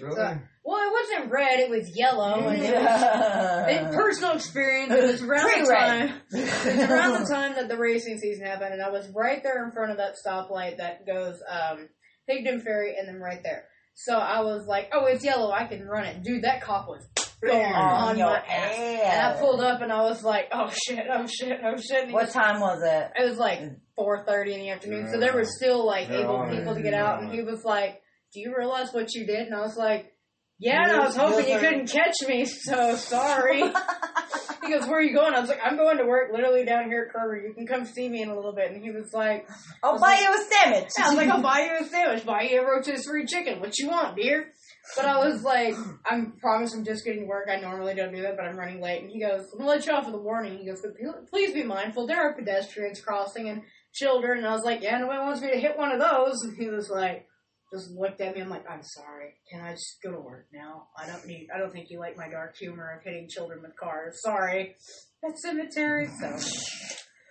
really. 0.02 0.16
So- 0.16 0.38
well, 0.64 0.80
it 0.88 0.92
wasn't 0.94 1.32
red; 1.32 1.60
it 1.60 1.70
was 1.70 1.98
yellow. 1.98 2.48
And 2.48 2.64
it 2.64 2.76
was, 2.76 3.68
in 3.90 3.94
personal 3.94 4.34
experience, 4.36 4.94
it 4.94 5.02
was 5.04 5.22
around 5.24 5.48
the 5.48 5.66
Pre-red. 5.66 6.10
time. 6.10 6.22
It 6.32 6.78
was 6.78 6.90
around 6.90 7.24
the 7.24 7.30
time 7.34 7.56
that 7.56 7.68
the 7.68 7.78
racing 7.78 8.20
season 8.20 8.46
happened, 8.46 8.74
and 8.74 8.82
I 8.82 8.90
was 8.90 9.10
right 9.10 9.42
there 9.44 9.66
in 9.66 9.72
front 9.72 9.92
of 9.92 9.98
that 9.98 10.16
stoplight 10.26 10.78
that 10.78 11.06
goes 11.08 11.42
um, 11.50 11.90
Higdon 12.30 12.62
Ferry, 12.62 12.96
and 12.98 13.08
then 13.08 13.20
right 13.20 13.42
there. 13.44 13.66
So 14.06 14.16
I 14.18 14.42
was 14.42 14.66
like, 14.68 14.90
"Oh, 14.94 15.06
it's 15.06 15.24
yellow. 15.26 15.52
I 15.52 15.66
can 15.66 15.86
run 15.86 16.06
it." 16.06 16.24
Dude, 16.24 16.44
that 16.44 16.62
cop 16.62 16.88
was 16.88 17.06
going 17.44 17.66
on 17.66 18.10
on 18.10 18.18
your 18.18 18.28
my 18.30 18.38
ass. 18.38 18.76
And 19.04 19.22
I 19.22 19.40
pulled 19.40 19.62
up, 19.62 19.82
and 19.82 19.92
I 19.92 20.04
was 20.04 20.24
like, 20.24 20.48
"Oh 20.54 20.70
shit! 20.70 21.06
Oh 21.12 21.26
shit! 21.28 21.60
Oh 21.64 21.76
shit!" 21.78 22.12
What 22.12 22.26
was- 22.26 22.34
time 22.34 22.60
was 22.62 22.82
it? 22.84 23.12
It 23.22 23.28
was 23.30 23.38
like 23.38 23.60
four 23.96 24.24
thirty 24.26 24.54
in 24.54 24.62
the 24.62 24.70
afternoon, 24.70 25.10
so 25.12 25.20
there 25.20 25.34
were 25.34 25.46
still 25.46 25.86
like 25.86 26.08
They're 26.08 26.22
able 26.22 26.38
on 26.38 26.50
it. 26.52 26.58
people 26.60 26.76
to 26.76 26.82
get 26.82 26.94
out. 26.94 27.22
And 27.22 27.32
he 27.34 27.42
was 27.42 27.64
like, 27.66 28.02
"Do 28.34 28.40
you 28.40 28.56
realize 28.58 28.94
what 28.94 29.14
you 29.14 29.26
did?" 29.26 29.48
And 29.48 29.56
I 29.56 29.60
was 29.62 29.76
like, 29.78 30.14
"Yeah." 30.60 30.84
And 30.84 30.92
I 30.92 31.06
was 31.06 31.16
hoping 31.16 31.50
you 31.50 31.58
couldn't 31.60 31.88
catch 31.92 32.16
me, 32.28 32.46
so 32.70 32.96
sorry. 32.96 33.62
he 34.64 34.70
goes, 34.74 34.86
"Where 34.88 35.00
are 35.00 35.02
you 35.02 35.14
going?" 35.16 35.34
I 35.34 35.40
was 35.40 35.50
like, 35.50 35.60
"I'm 35.64 35.78
going 35.78 35.98
to 35.98 36.06
work, 36.06 36.32
literally 36.32 36.66
down 36.66 36.86
here 36.86 37.10
at 37.10 37.16
Kroger. 37.16 37.42
You 37.42 37.54
can 37.54 37.66
come 37.66 37.86
see 37.86 38.08
me 38.10 38.22
in 38.22 38.30
a 38.30 38.36
little 38.36 38.54
bit." 38.54 38.72
And 38.72 38.82
he 38.84 38.92
was 38.92 39.12
like, 39.14 39.48
I'll 39.84 39.94
was 39.94 40.02
buy 40.02 40.08
like- 40.16 40.22
you 40.22 40.34
a 40.34 40.44
sandwich. 40.52 40.90
I 41.00 41.08
was 41.10 41.18
like, 41.18 41.30
I'll 41.30 41.42
buy 41.54 41.60
you 41.62 41.86
a 41.86 41.90
sandwich, 41.90 42.26
buy 42.26 42.44
you 42.44 42.62
a 42.62 42.66
rotisserie 42.66 43.26
chicken. 43.26 43.60
What 43.60 43.78
you 43.78 43.88
want, 43.90 44.16
dear? 44.16 44.52
But 44.96 45.06
I 45.06 45.18
was 45.20 45.44
like, 45.44 45.76
I'm 46.10 46.34
promise 46.42 46.74
I'm 46.74 46.84
just 46.84 47.06
getting 47.06 47.22
to 47.22 47.28
work. 47.28 47.48
I 47.48 47.60
normally 47.60 47.94
don't 47.94 48.14
do 48.14 48.24
that, 48.24 48.36
but 48.36 48.46
I'm 48.46 48.58
running 48.58 48.82
late. 48.82 49.04
And 49.04 49.12
he 49.12 49.20
goes, 49.22 49.42
I'm 49.54 49.60
gonna 49.60 49.70
let 49.70 49.86
you 49.86 49.94
off 49.94 50.06
with 50.08 50.16
a 50.16 50.20
warning. 50.20 50.58
He 50.58 50.66
goes, 50.66 50.82
but 50.82 50.94
please 51.30 51.54
be 51.54 51.64
mindful. 51.64 52.08
There 52.08 52.20
are 52.20 52.34
pedestrians 52.34 53.00
crossing 53.00 53.50
and 53.50 53.62
children. 53.94 54.40
And 54.40 54.48
I 54.48 54.52
was 54.52 54.64
like, 54.64 54.82
yeah, 54.82 54.98
nobody 54.98 55.20
wants 55.20 55.42
me 55.42 55.52
to 55.52 55.60
hit 55.60 55.78
one 55.78 55.92
of 55.92 56.00
those. 56.00 56.42
And 56.44 56.58
he 56.58 56.70
was 56.70 56.90
like, 56.90 57.28
just 57.72 57.92
looked 57.92 58.22
at 58.22 58.36
me. 58.36 58.42
I'm 58.42 58.50
like, 58.50 58.70
I'm 58.70 58.84
sorry. 58.84 59.36
Can 59.52 59.62
I 59.62 59.74
just 59.74 59.98
go 60.04 60.12
to 60.12 60.20
work 60.20 60.48
now? 60.54 60.88
I 60.98 61.08
don't 61.08 61.26
need. 61.26 61.48
I 61.54 61.60
don't 61.60 61.72
think 61.72 61.90
you 61.90 62.00
like 62.00 62.18
my 62.18 62.30
dark 62.30 62.58
humor 62.58 62.98
of 62.98 63.04
hitting 63.04 63.28
children 63.30 63.62
with 63.62 63.76
cars. 63.76 64.22
Sorry. 64.22 64.76
That's 65.22 65.42
cemetery. 65.42 66.10
So 66.20 66.38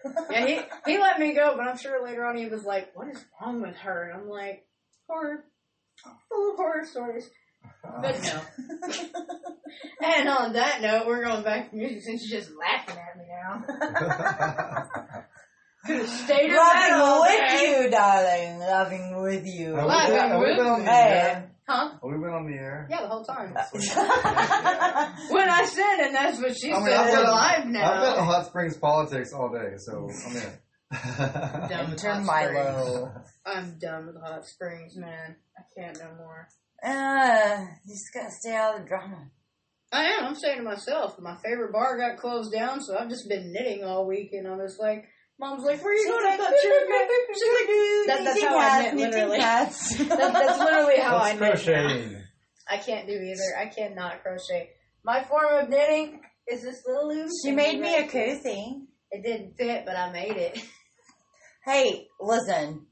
yeah, 0.31 0.47
he 0.47 0.61
he 0.87 0.99
let 0.99 1.19
me 1.19 1.35
go, 1.35 1.55
but 1.57 1.67
I'm 1.67 1.79
sure 1.79 2.05
later 2.05 2.25
on 2.25 2.37
he 2.37 2.47
was 2.47 2.65
like, 2.65 2.91
"What 2.95 3.09
is 3.09 3.25
wrong 3.41 3.61
with 3.63 3.77
her?" 3.77 4.11
And 4.11 4.21
I'm 4.21 4.29
like, 4.29 4.67
"Horror, 5.09 5.45
full 6.29 6.51
of 6.53 6.57
horror 6.57 6.87
stories." 6.87 7.29
But 7.83 8.23
no. 8.23 8.41
and 10.07 10.29
on 10.29 10.53
that 10.55 10.81
note, 10.83 11.07
we're 11.07 11.25
going 11.25 11.43
back 11.43 11.71
to 11.71 11.77
music 11.77 12.03
since 12.03 12.29
you're 12.29 12.41
just 12.41 12.53
laughing 12.57 12.97
at 12.97 13.19
me 13.19 13.25
now. 13.29 15.25
Could 15.89 16.01
have 16.01 16.09
stayed 16.09 16.51
in 16.51 16.57
bed 16.57 17.01
with 17.21 17.49
day. 17.49 17.83
you, 17.83 17.91
darling. 17.91 18.59
Loving 18.61 19.23
with 19.23 19.45
you. 19.47 19.75
Have 19.75 19.87
we, 19.87 19.91
been, 20.15 20.29
have 20.29 20.39
we 20.41 20.47
with 20.47 20.57
been 20.59 20.67
on 20.67 20.79
the 20.81 20.85
me. 20.85 20.91
air? 20.93 21.51
Huh? 21.67 21.89
Have 21.91 22.01
we 22.03 22.11
been 22.13 22.31
on 22.31 22.47
the 22.51 22.57
air? 22.57 22.87
Yeah, 22.91 23.03
the 23.03 23.09
whole 23.09 23.25
time. 23.25 23.53
when 25.31 25.49
I 25.51 25.65
said, 25.65 26.07
and 26.07 26.15
that's 26.15 26.39
what 26.41 26.57
she 26.59 26.73
I 26.73 26.77
mean, 26.79 26.87
said, 26.87 26.95
I've 26.95 27.11
we're 27.11 27.17
been, 27.17 27.25
live 27.31 27.59
I've 27.59 27.63
been 27.65 27.73
now. 27.73 28.17
on 28.17 28.25
Hot 28.27 28.47
Springs 28.47 28.77
politics 28.77 29.33
all 29.33 29.51
day, 29.51 29.77
so 29.79 30.09
I'm 30.27 30.37
in. 30.37 30.43
I'm 30.91 31.69
done 31.69 31.91
with 31.91 32.05
Enter 32.05 32.13
hot 32.13 32.23
Milo. 32.25 33.11
springs. 33.13 33.29
I'm 33.47 33.79
done 33.79 34.07
with 34.07 34.17
hot 34.23 34.47
springs, 34.47 34.97
man. 34.97 35.37
I 35.59 35.63
can't 35.79 35.99
no 35.99 36.15
more. 36.17 36.49
Uh, 36.83 37.67
you 37.85 37.95
just 37.95 38.13
gotta 38.15 38.31
stay 38.31 38.55
out 38.55 38.77
of 38.77 38.83
the 38.83 38.89
drama. 38.89 39.29
I 39.93 40.05
am. 40.05 40.25
I'm 40.27 40.35
saying 40.35 40.59
to 40.59 40.63
myself, 40.65 41.19
my 41.19 41.37
favorite 41.45 41.73
bar 41.73 41.99
got 41.99 42.19
closed 42.19 42.53
down, 42.53 42.81
so 42.83 42.97
I've 42.97 43.09
just 43.09 43.29
been 43.29 43.53
knitting 43.53 43.85
all 43.85 44.07
week, 44.07 44.31
and 44.33 44.47
I'm 44.47 44.59
just 44.61 44.79
like, 44.81 45.07
Mom's 45.41 45.63
like, 45.65 45.81
"Where 45.83 45.93
are 45.93 45.97
you 45.97 46.03
She's 46.03 46.11
going 46.11 46.25
like, 46.25 46.37
to 46.39 46.45
cut 46.45 46.55
your 46.65 46.89
knit?" 46.89 47.09
She's 47.33 47.53
like, 47.55 47.69
that, 48.07 48.21
"That's 48.25 48.43
how 48.43 48.59
I 48.59 48.63
knit, 48.83 48.95
knitting 48.95 49.13
literally. 49.13 49.39
hats. 49.41 49.97
that, 49.99 50.09
that's 50.19 50.59
literally 50.59 50.99
how 51.01 51.17
I 51.17 51.37
That's 51.37 51.67
knit. 51.67 51.77
now. 51.77 51.83
crocheting. 51.87 52.23
I 52.71 52.77
can't 52.79 53.07
do 53.07 53.13
either. 53.15 53.57
I 53.59 53.67
cannot 53.67 54.23
crochet. 54.23 54.71
My 55.05 55.23
form 55.25 55.55
of 55.63 55.69
knitting 55.71 56.21
is 56.49 56.63
this 56.63 56.83
little 56.87 57.09
loom. 57.09 57.29
She 57.45 57.53
made 57.53 57.81
me 57.81 57.95
a 57.95 58.01
right 58.03 58.11
here. 58.11 58.35
cozy. 58.37 58.83
It 59.11 59.23
didn't 59.25 59.57
fit, 59.57 59.85
but 59.87 59.97
I 59.97 60.11
made 60.13 60.37
it. 60.37 60.59
Hey, 61.65 62.07
listen. 62.19 62.87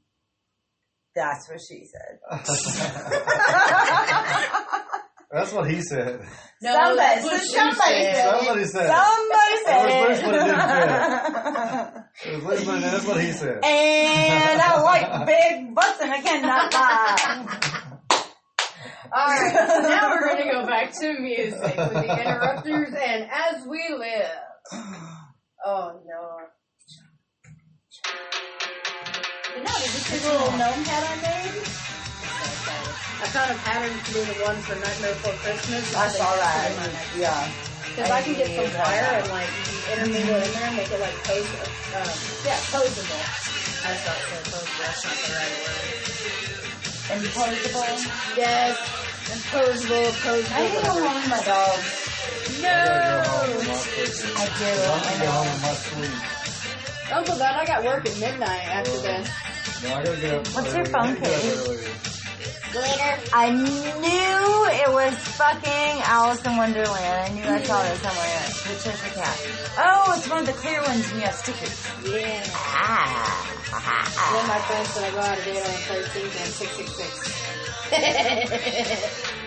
That's 1.15 1.49
what 1.49 1.59
she 1.67 1.85
said. 1.85 2.19
That's 5.31 5.51
what 5.51 5.69
he 5.69 5.81
said. 5.81 6.21
No, 6.61 6.73
somebody, 6.73 6.95
that's 6.97 7.23
what 7.25 7.41
she 7.41 7.47
somebody 7.47 7.77
said. 8.03 8.15
said. 8.15 8.31
Somebody 8.31 8.63
said. 8.65 8.87
Somebody 8.87 9.55
said 9.65 9.75
That 9.77 10.09
was 10.09 10.19
it. 10.19 10.25
what 10.25 10.35
it 12.27 12.33
It 12.33 12.43
was 12.43 12.43
Lisbon, 12.65 12.81
that's 12.91 13.05
what 13.05 13.21
he 13.21 13.31
said. 13.31 13.59
and 13.63 14.61
I 14.61 14.81
like 14.81 15.25
big 15.27 15.75
butts, 15.75 15.99
and 16.01 16.11
I 16.11 16.21
cannot 16.21 16.73
lie. 16.73 17.53
Alright, 19.09 19.51
so 19.69 19.79
now 19.87 20.09
we're 20.11 20.27
gonna 20.27 20.51
go 20.51 20.65
back 20.65 20.91
to 20.99 21.19
music 21.19 21.61
with 21.77 21.93
the 21.93 22.21
interrupters 22.21 22.93
and 22.93 23.29
as 23.31 23.65
we 23.67 23.83
live. 23.97 24.29
Oh 25.65 26.01
no. 26.05 26.37
But 29.53 29.63
no, 29.63 29.71
did 29.79 29.93
you 29.93 29.99
see 29.99 30.17
the 30.17 30.31
little 30.31 30.51
gnome 30.51 30.83
hat 30.83 31.03
I 31.09 31.15
made? 31.21 31.86
I 33.17 33.25
found 33.33 33.49
a 33.51 33.57
pattern 33.65 33.97
to 33.97 34.11
do 34.13 34.21
the 34.25 34.37
one 34.45 34.55
for 34.61 34.75
Nightmare 34.77 35.13
Before 35.17 35.33
Christmas. 35.41 35.95
I 35.95 36.07
saw 36.09 36.29
that. 36.37 36.69
Yeah. 37.17 37.33
Because 37.89 38.11
I 38.13 38.21
can 38.21 38.33
get 38.37 38.53
some 38.53 38.69
wire 38.77 39.09
and 39.17 39.29
like 39.33 39.49
intermingle 39.89 40.37
it 40.37 40.45
in 40.45 40.53
there 40.53 40.67
and 40.69 40.77
make 40.77 40.91
it 40.91 41.01
like 41.01 41.17
pose, 41.25 41.49
um, 41.97 42.05
yeah, 42.45 42.61
posable. 42.69 43.17
I 43.81 43.89
just 43.89 44.05
thought 44.05 44.21
so 44.21 44.37
posable. 44.53 44.77
That's 44.85 45.01
not 45.01 45.17
the 45.17 45.33
right 45.33 45.55
word. 45.65 45.97
Imposable. 47.17 47.89
Yes, 48.37 48.77
imposable, 49.33 50.13
posable. 50.21 50.53
I 50.53 50.61
need 50.61 50.77
to 50.77 50.81
go 50.85 50.93
home 50.93 51.17
with 51.17 51.29
my 51.33 51.41
dog. 51.41 51.77
No. 52.61 52.69
I 52.69 54.45
do. 54.61 54.69
I 54.69 55.09
Go 55.17 55.31
home 55.33 55.49
know. 55.49 55.49
in 55.49 55.61
my 55.65 55.73
sleep. 55.73 56.13
Uncle 57.17 57.37
Dad, 57.37 57.55
I 57.57 57.65
got 57.65 57.83
work 57.83 58.05
at 58.05 58.13
midnight 58.19 58.67
after 58.67 58.91
this. 59.01 59.25
No, 59.83 59.89
I 59.95 60.03
gotta 60.03 60.21
get 60.21 60.33
up. 60.33 60.47
What's 60.53 60.73
your 60.75 60.85
phone 60.85 61.01
I 61.01 61.13
gotta 61.15 61.19
get 61.19 61.57
up 61.57 61.65
code? 61.65 62.16
I 63.33 63.49
knew 63.51 64.65
it 64.67 64.91
was 64.91 65.13
fucking 65.37 66.01
Alice 66.03 66.43
in 66.45 66.57
Wonderland. 66.57 66.97
I 66.97 67.29
knew 67.33 67.43
I 67.43 67.63
saw 67.63 67.81
it 67.83 67.97
somewhere. 67.97 68.43
Patricia 68.67 69.09
Cat. 69.15 69.37
Oh, 69.77 70.13
it's 70.17 70.27
one 70.29 70.39
of 70.39 70.45
the 70.47 70.53
clear 70.53 70.81
ones 70.83 71.09
and 71.11 71.19
you 71.19 71.25
have 71.25 71.35
stickers. 71.35 71.87
Yeah. 72.03 72.43
Ah. 72.53 73.47
One 74.33 74.43
of 74.43 74.49
my 74.49 74.59
friends 74.67 74.89
said 74.89 75.03
I 75.05 75.11
go 75.11 75.19
out 75.19 75.39
a 75.39 75.43
date 75.43 75.63
on 75.63 75.71
the 75.71 75.79
13th 75.87 76.35
and 76.43 76.53
666. 76.53 77.47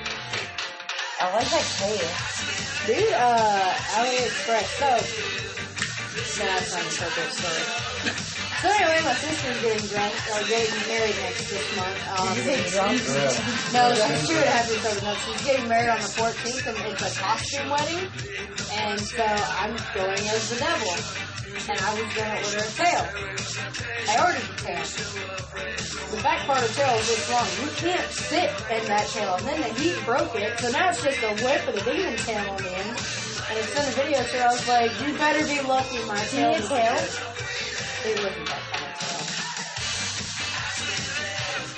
I 1.20 1.24
like 1.34 1.50
that 1.50 1.66
case. 1.76 2.86
Dude, 2.86 3.12
uh, 3.12 3.74
AliExpress. 4.00 4.68
So, 4.80 4.88
no, 6.40 6.48
that's 6.48 6.72
not 6.72 6.80
an 6.80 6.88
appropriate 6.88 7.32
story. 7.34 8.29
So 8.60 8.68
anyway, 8.68 9.00
my 9.04 9.14
sister's 9.14 9.60
getting 9.62 9.86
drunk, 9.88 10.12
or 10.36 10.44
getting 10.44 10.76
married 10.86 11.16
next 11.24 11.48
this 11.48 11.76
month. 11.76 11.96
Um, 12.12 12.28
Did 12.28 12.36
you 12.36 12.44
say 12.44 12.70
drunk? 12.76 13.00
Yeah. 13.00 13.72
No, 13.72 13.82
she, 13.96 14.26
she 14.26 14.34
would 14.36 14.44
have 14.52 14.68
this 14.68 14.84
over. 14.84 15.00
No, 15.06 15.14
she's 15.16 15.42
getting 15.48 15.68
married 15.68 15.88
on 15.88 15.96
the 15.96 16.12
14th, 16.12 16.66
and 16.68 16.76
it's 16.92 17.00
a 17.00 17.20
costume 17.20 17.70
wedding. 17.70 18.04
And 18.76 19.00
so 19.00 19.24
I'm 19.24 19.72
going 19.96 20.20
as 20.28 20.50
the 20.52 20.58
devil. 20.60 20.92
And 21.50 21.80
I 21.80 21.90
was 21.96 22.08
going 22.12 22.30
to 22.30 22.38
order 22.44 22.62
a 22.62 22.72
tail. 22.76 23.04
I 24.08 24.14
ordered 24.28 24.44
the 24.44 24.56
tail. 24.60 24.84
The 26.10 26.20
back 26.22 26.44
part 26.46 26.60
of 26.62 26.68
the 26.68 26.74
tail 26.74 26.94
is 27.00 27.06
this 27.08 27.30
long. 27.32 27.48
You 27.64 27.68
can't 27.80 28.10
sit 28.12 28.50
in 28.76 28.84
that 28.92 29.08
tail. 29.08 29.34
And 29.40 29.46
then 29.46 29.60
the 29.62 29.72
heat 29.80 29.96
broke 30.04 30.34
it, 30.36 30.58
so 30.60 30.70
now 30.70 30.90
it's 30.90 31.02
just 31.02 31.22
a 31.22 31.32
whip 31.44 31.64
with 31.66 31.80
a 31.80 31.84
demon 31.90 32.16
tail 32.18 32.44
on 32.50 32.56
the 32.60 32.70
end. 32.76 32.92
And 33.48 33.56
it's 33.58 33.72
in 33.72 33.88
a 33.88 33.94
video, 33.96 34.20
so 34.28 34.38
I 34.38 34.46
was 34.52 34.68
like, 34.68 34.90
you 35.00 35.16
better 35.16 35.44
be 35.48 35.60
lucky 35.66 36.04
my 36.04 36.20
tail 36.28 36.54
is 36.54 36.68
tail? 36.68 36.98
It 38.00 38.16
wasn't 38.16 38.46
that 38.48 38.64
kind. 38.72 38.90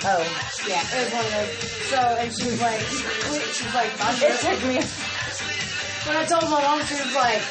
Oh. 0.05 0.23
Yeah, 0.67 0.79
it 0.79 0.99
was 1.03 1.11
one 1.11 1.25
of 1.27 1.31
those. 1.35 1.51
So, 1.91 1.99
and 1.99 2.31
she 2.31 2.43
was 2.47 2.59
like, 2.63 2.79
she's 2.79 3.73
like, 3.75 3.91
I'm 3.99 4.15
It 4.15 4.39
took 4.39 4.59
me. 4.67 4.79
When 6.07 6.15
I 6.15 6.23
told 6.23 6.47
my 6.47 6.63
mom, 6.63 6.79
she 6.87 6.95
was 6.95 7.11
like, 7.15 7.43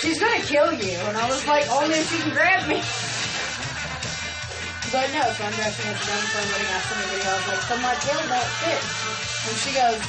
she's 0.00 0.20
gonna 0.20 0.40
kill 0.40 0.72
you. 0.72 0.96
And 1.04 1.16
I 1.16 1.28
was 1.28 1.44
like, 1.46 1.64
oh, 1.68 1.84
only 1.84 2.00
if 2.00 2.08
she 2.08 2.20
can 2.24 2.32
grab 2.32 2.64
me. 2.64 2.80
But 4.88 5.12
no, 5.12 5.24
so 5.36 5.44
I'm 5.44 5.52
dressing 5.52 5.84
as 5.92 6.00
a 6.00 6.06
gun 6.08 6.24
for. 6.32 6.40
I 6.40 6.80
sent 6.80 6.96
her 6.96 7.04
a 7.04 7.12
video. 7.12 7.28
I 7.28 7.36
was 7.36 7.48
like, 7.52 7.62
so 7.68 7.76
my 7.84 7.94
tail 8.00 8.20
don't 8.24 8.50
fit. 8.64 8.80
And 9.44 9.56
she 9.60 9.70
goes, 9.76 10.00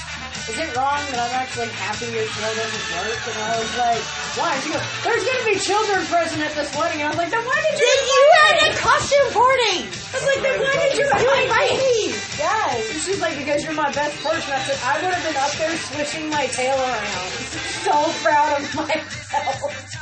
is 0.46 0.58
it 0.62 0.70
wrong 0.78 1.02
that 1.10 1.18
I'm 1.18 1.34
actually 1.42 1.74
happy 1.74 2.06
your 2.14 2.22
tail 2.30 2.54
doesn't 2.54 2.88
work? 3.02 3.18
And 3.26 3.38
I 3.42 3.54
was 3.58 3.74
like, 3.82 4.02
why? 4.38 4.54
She 4.62 4.70
goes, 4.70 4.86
there's 5.02 5.26
gonna 5.26 5.48
be 5.50 5.58
children 5.58 6.06
present 6.06 6.42
at 6.46 6.54
this 6.54 6.70
wedding. 6.78 7.02
And 7.02 7.10
I 7.10 7.12
was 7.14 7.18
like, 7.18 7.34
then 7.34 7.42
why 7.50 7.58
did 7.66 7.82
you 7.82 7.90
Did 7.90 8.06
you 8.06 8.24
had 8.46 8.56
a 8.62 8.72
costume 8.78 9.30
party? 9.34 9.78
I 9.90 10.14
was 10.14 10.28
like, 10.30 10.42
then 10.46 10.58
why 10.62 10.74
did 10.86 10.94
you 11.02 11.08
invite 11.10 11.76
me? 11.82 12.14
Yes. 12.38 12.78
And 12.94 13.00
she's 13.02 13.22
like, 13.22 13.36
because 13.42 13.66
you're 13.66 13.74
my 13.74 13.90
best 13.92 14.22
person. 14.22 14.54
I 14.54 14.62
said, 14.70 14.78
I 14.86 14.94
would 15.02 15.14
have 15.18 15.26
been 15.26 15.40
up 15.42 15.54
there 15.58 15.74
swishing 15.90 16.30
my 16.30 16.46
tail 16.54 16.78
around. 16.78 17.32
So 17.86 17.94
proud 18.26 18.62
of 18.62 18.76
myself. 18.76 19.92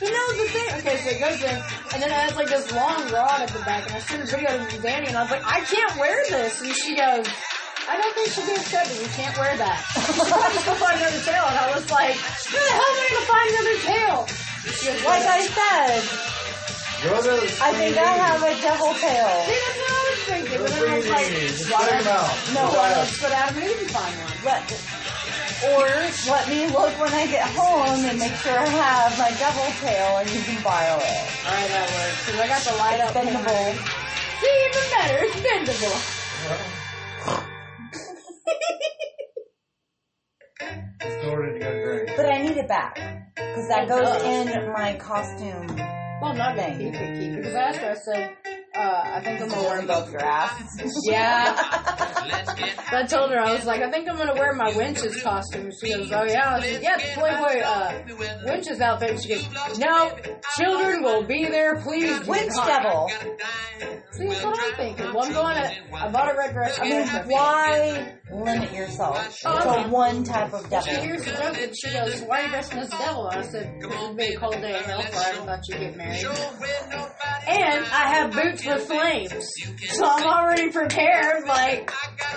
But 0.00 0.08
no, 0.12 0.32
the 0.32 0.48
thing, 0.48 0.68
okay, 0.80 0.96
so 0.96 1.10
it 1.10 1.20
goes 1.20 1.42
in, 1.42 1.56
and 1.92 2.02
then 2.02 2.08
it 2.08 2.16
has 2.16 2.34
like 2.34 2.48
this 2.48 2.72
long 2.72 3.12
rod 3.12 3.42
at 3.42 3.50
the 3.50 3.58
back, 3.60 3.84
and 3.86 3.96
I 3.96 4.00
sent 4.00 4.22
a 4.22 4.26
video 4.34 4.56
to 4.66 4.78
Danny, 4.80 5.08
and 5.08 5.16
I 5.16 5.20
was 5.22 5.30
like, 5.30 5.44
I 5.44 5.60
can't 5.60 5.94
wear 6.00 6.24
this. 6.30 6.62
And 6.62 6.72
she 6.74 6.96
goes, 6.96 7.26
I 7.90 7.98
don't 7.98 8.14
think 8.14 8.30
she'll 8.30 8.46
be 8.46 8.54
accepted. 8.54 8.96
You 9.02 9.10
can't 9.18 9.34
wear 9.36 9.56
that. 9.58 9.82
She 10.10 10.14
told 10.14 10.46
me 10.46 10.58
to 10.58 10.64
go 10.64 10.74
find 10.78 10.94
another 11.02 11.22
tail, 11.26 11.44
and 11.50 11.58
I 11.58 11.66
was 11.74 11.86
like, 11.90 12.14
where 12.14 12.62
the 12.62 12.74
hell 12.78 12.86
am 12.86 12.98
I 13.02 13.06
going 13.10 13.18
to 13.18 13.26
find 13.26 13.48
another 13.50 13.78
tail? 13.82 14.16
She 14.78 14.86
goes, 14.86 15.02
Like 15.02 15.26
I 15.26 15.40
said, 15.50 15.98
I 17.00 17.70
think 17.74 17.96
I 17.96 18.12
have 18.20 18.42
a 18.44 18.54
devil 18.60 18.92
tail. 19.00 19.30
See, 19.48 19.56
that's 19.56 19.78
what 19.80 19.90
I 19.90 20.02
was 20.06 20.20
thinking. 20.28 20.58
But 20.60 20.70
then 20.70 20.84
I 20.84 20.96
was 21.00 21.04
Just 21.04 21.16
like, 21.16 21.26
bring 21.26 21.32
it 21.32 21.42
in. 21.42 21.56
Just 21.56 21.72
why 21.72 21.82
bring 21.88 22.04
'em 22.04 22.12
out. 22.12 22.28
No, 22.52 22.60
Just 22.60 22.76
why 22.76 22.88
ask. 22.92 22.98
let's 23.00 23.16
go 23.24 23.28
down 23.32 23.48
and 23.48 23.56
maybe 23.56 23.84
find 23.88 24.14
one. 24.20 24.36
Let, 24.44 24.62
or 25.74 25.86
let 26.28 26.44
me 26.52 26.60
look 26.68 26.92
when 27.00 27.12
I 27.16 27.24
get 27.26 27.48
home 27.56 28.04
and 28.04 28.18
make 28.20 28.36
sure 28.44 28.52
I 28.52 28.68
have 28.68 29.16
my 29.18 29.32
devil 29.40 29.64
tail 29.80 30.20
and 30.20 30.28
you 30.30 30.40
can 30.44 30.60
borrow 30.62 31.00
it. 31.00 31.24
Alright, 31.48 31.68
that 31.72 31.88
works. 31.88 32.20
Because 32.28 32.40
I 32.40 32.46
got 32.52 32.62
the 32.68 32.74
light 32.76 33.00
up. 33.00 33.16
Bendable. 33.16 33.64
See, 34.44 34.54
even 34.68 34.84
better. 34.92 35.18
It's 35.24 35.40
bendable. 35.40 35.96
Snorted 41.22 41.54
to 41.54 41.58
go 41.60 41.82
drink. 41.84 42.10
But 42.16 42.26
I 42.26 42.38
need 42.42 42.56
it 42.56 42.68
back. 42.68 42.94
Because 43.36 43.68
that 43.68 43.90
Oh, 43.90 43.98
goes 44.00 44.22
duh. 44.22 44.28
in 44.28 44.72
my 44.72 44.94
costume. 44.96 45.66
Well, 46.20 46.32
I'm 46.32 46.36
not 46.38 46.56
gonna 46.56 46.76
keep 46.76 46.94
it, 46.94 47.18
keep 47.18 47.32
it. 47.32 47.36
Because 47.36 47.54
I 47.54 47.60
asked 47.62 47.78
her, 47.78 47.90
I 47.90 47.94
said, 47.94 48.36
uh, 48.76 49.02
I 49.16 49.20
think 49.24 49.40
I'm 49.40 49.48
gonna 49.48 49.62
wear 49.62 49.82
both 49.82 50.12
your 50.12 50.22
ass. 50.22 50.78
Yeah. 51.04 51.54
but 51.54 52.92
I 52.92 53.06
told 53.06 53.30
her, 53.30 53.38
I 53.40 53.52
was 53.54 53.64
like, 53.64 53.80
I 53.80 53.90
think 53.90 54.08
I'm 54.08 54.16
gonna 54.18 54.34
wear 54.34 54.52
my 54.52 54.70
Winch's 54.76 55.22
costume. 55.22 55.70
She 55.80 55.92
goes, 55.94 56.12
oh 56.12 56.24
yeah? 56.24 56.56
I 56.56 56.60
said, 56.60 56.82
yeah, 56.82 56.96
the 56.98 57.04
Playboy, 57.14 57.60
uh, 57.60 58.02
Winch's 58.44 58.80
outfit. 58.82 59.22
She 59.22 59.30
goes, 59.30 59.78
no, 59.78 60.12
children 60.58 61.02
will 61.02 61.24
be 61.24 61.46
there, 61.46 61.76
please. 61.76 62.20
do 62.20 62.26
Winch 62.30 62.52
not." 62.54 62.66
devil. 62.66 63.10
See, 64.12 64.26
that's 64.26 64.44
what 64.44 64.58
I'm 64.60 64.74
thinking. 64.74 65.14
Well, 65.14 65.24
I'm 65.24 65.32
going 65.32 65.54
to, 65.56 65.94
I 65.94 66.10
bought 66.10 66.34
a 66.34 66.36
red 66.36 66.52
dress. 66.52 66.78
I 66.78 66.84
mean, 66.84 67.06
why 67.30 68.12
limit 68.32 68.72
yourself 68.72 69.38
to 69.40 69.86
one 69.88 70.24
type 70.24 70.52
of 70.52 70.62
She 70.64 70.68
devil? 70.70 70.94
hears 71.02 71.24
the 71.24 71.30
joke 71.32 71.58
and 71.58 71.72
she 71.76 71.90
goes, 71.92 72.20
why 72.22 72.40
are 72.40 72.44
you 72.44 72.50
dressing 72.50 72.78
as 72.78 72.88
a 72.92 72.98
devil? 72.98 73.28
And 73.28 73.40
I 73.40 73.46
said, 73.46 73.78
because 73.80 74.02
it'd 74.04 74.16
be 74.16 74.24
a 74.34 74.38
cold 74.38 74.54
day 74.54 74.76
in 74.78 74.84
hellfire. 74.84 75.10
I 75.12 75.46
thought 75.46 75.60
you'd 75.68 75.80
get 75.80 75.96
married. 75.96 76.24
And 77.48 77.84
I 77.86 78.08
have 78.14 78.32
boots 78.32 78.64
with 78.64 78.82
flames. 78.86 79.48
So 79.94 80.04
I'm 80.04 80.24
already 80.26 80.70
prepared. 80.70 81.46
Like, 81.46 81.90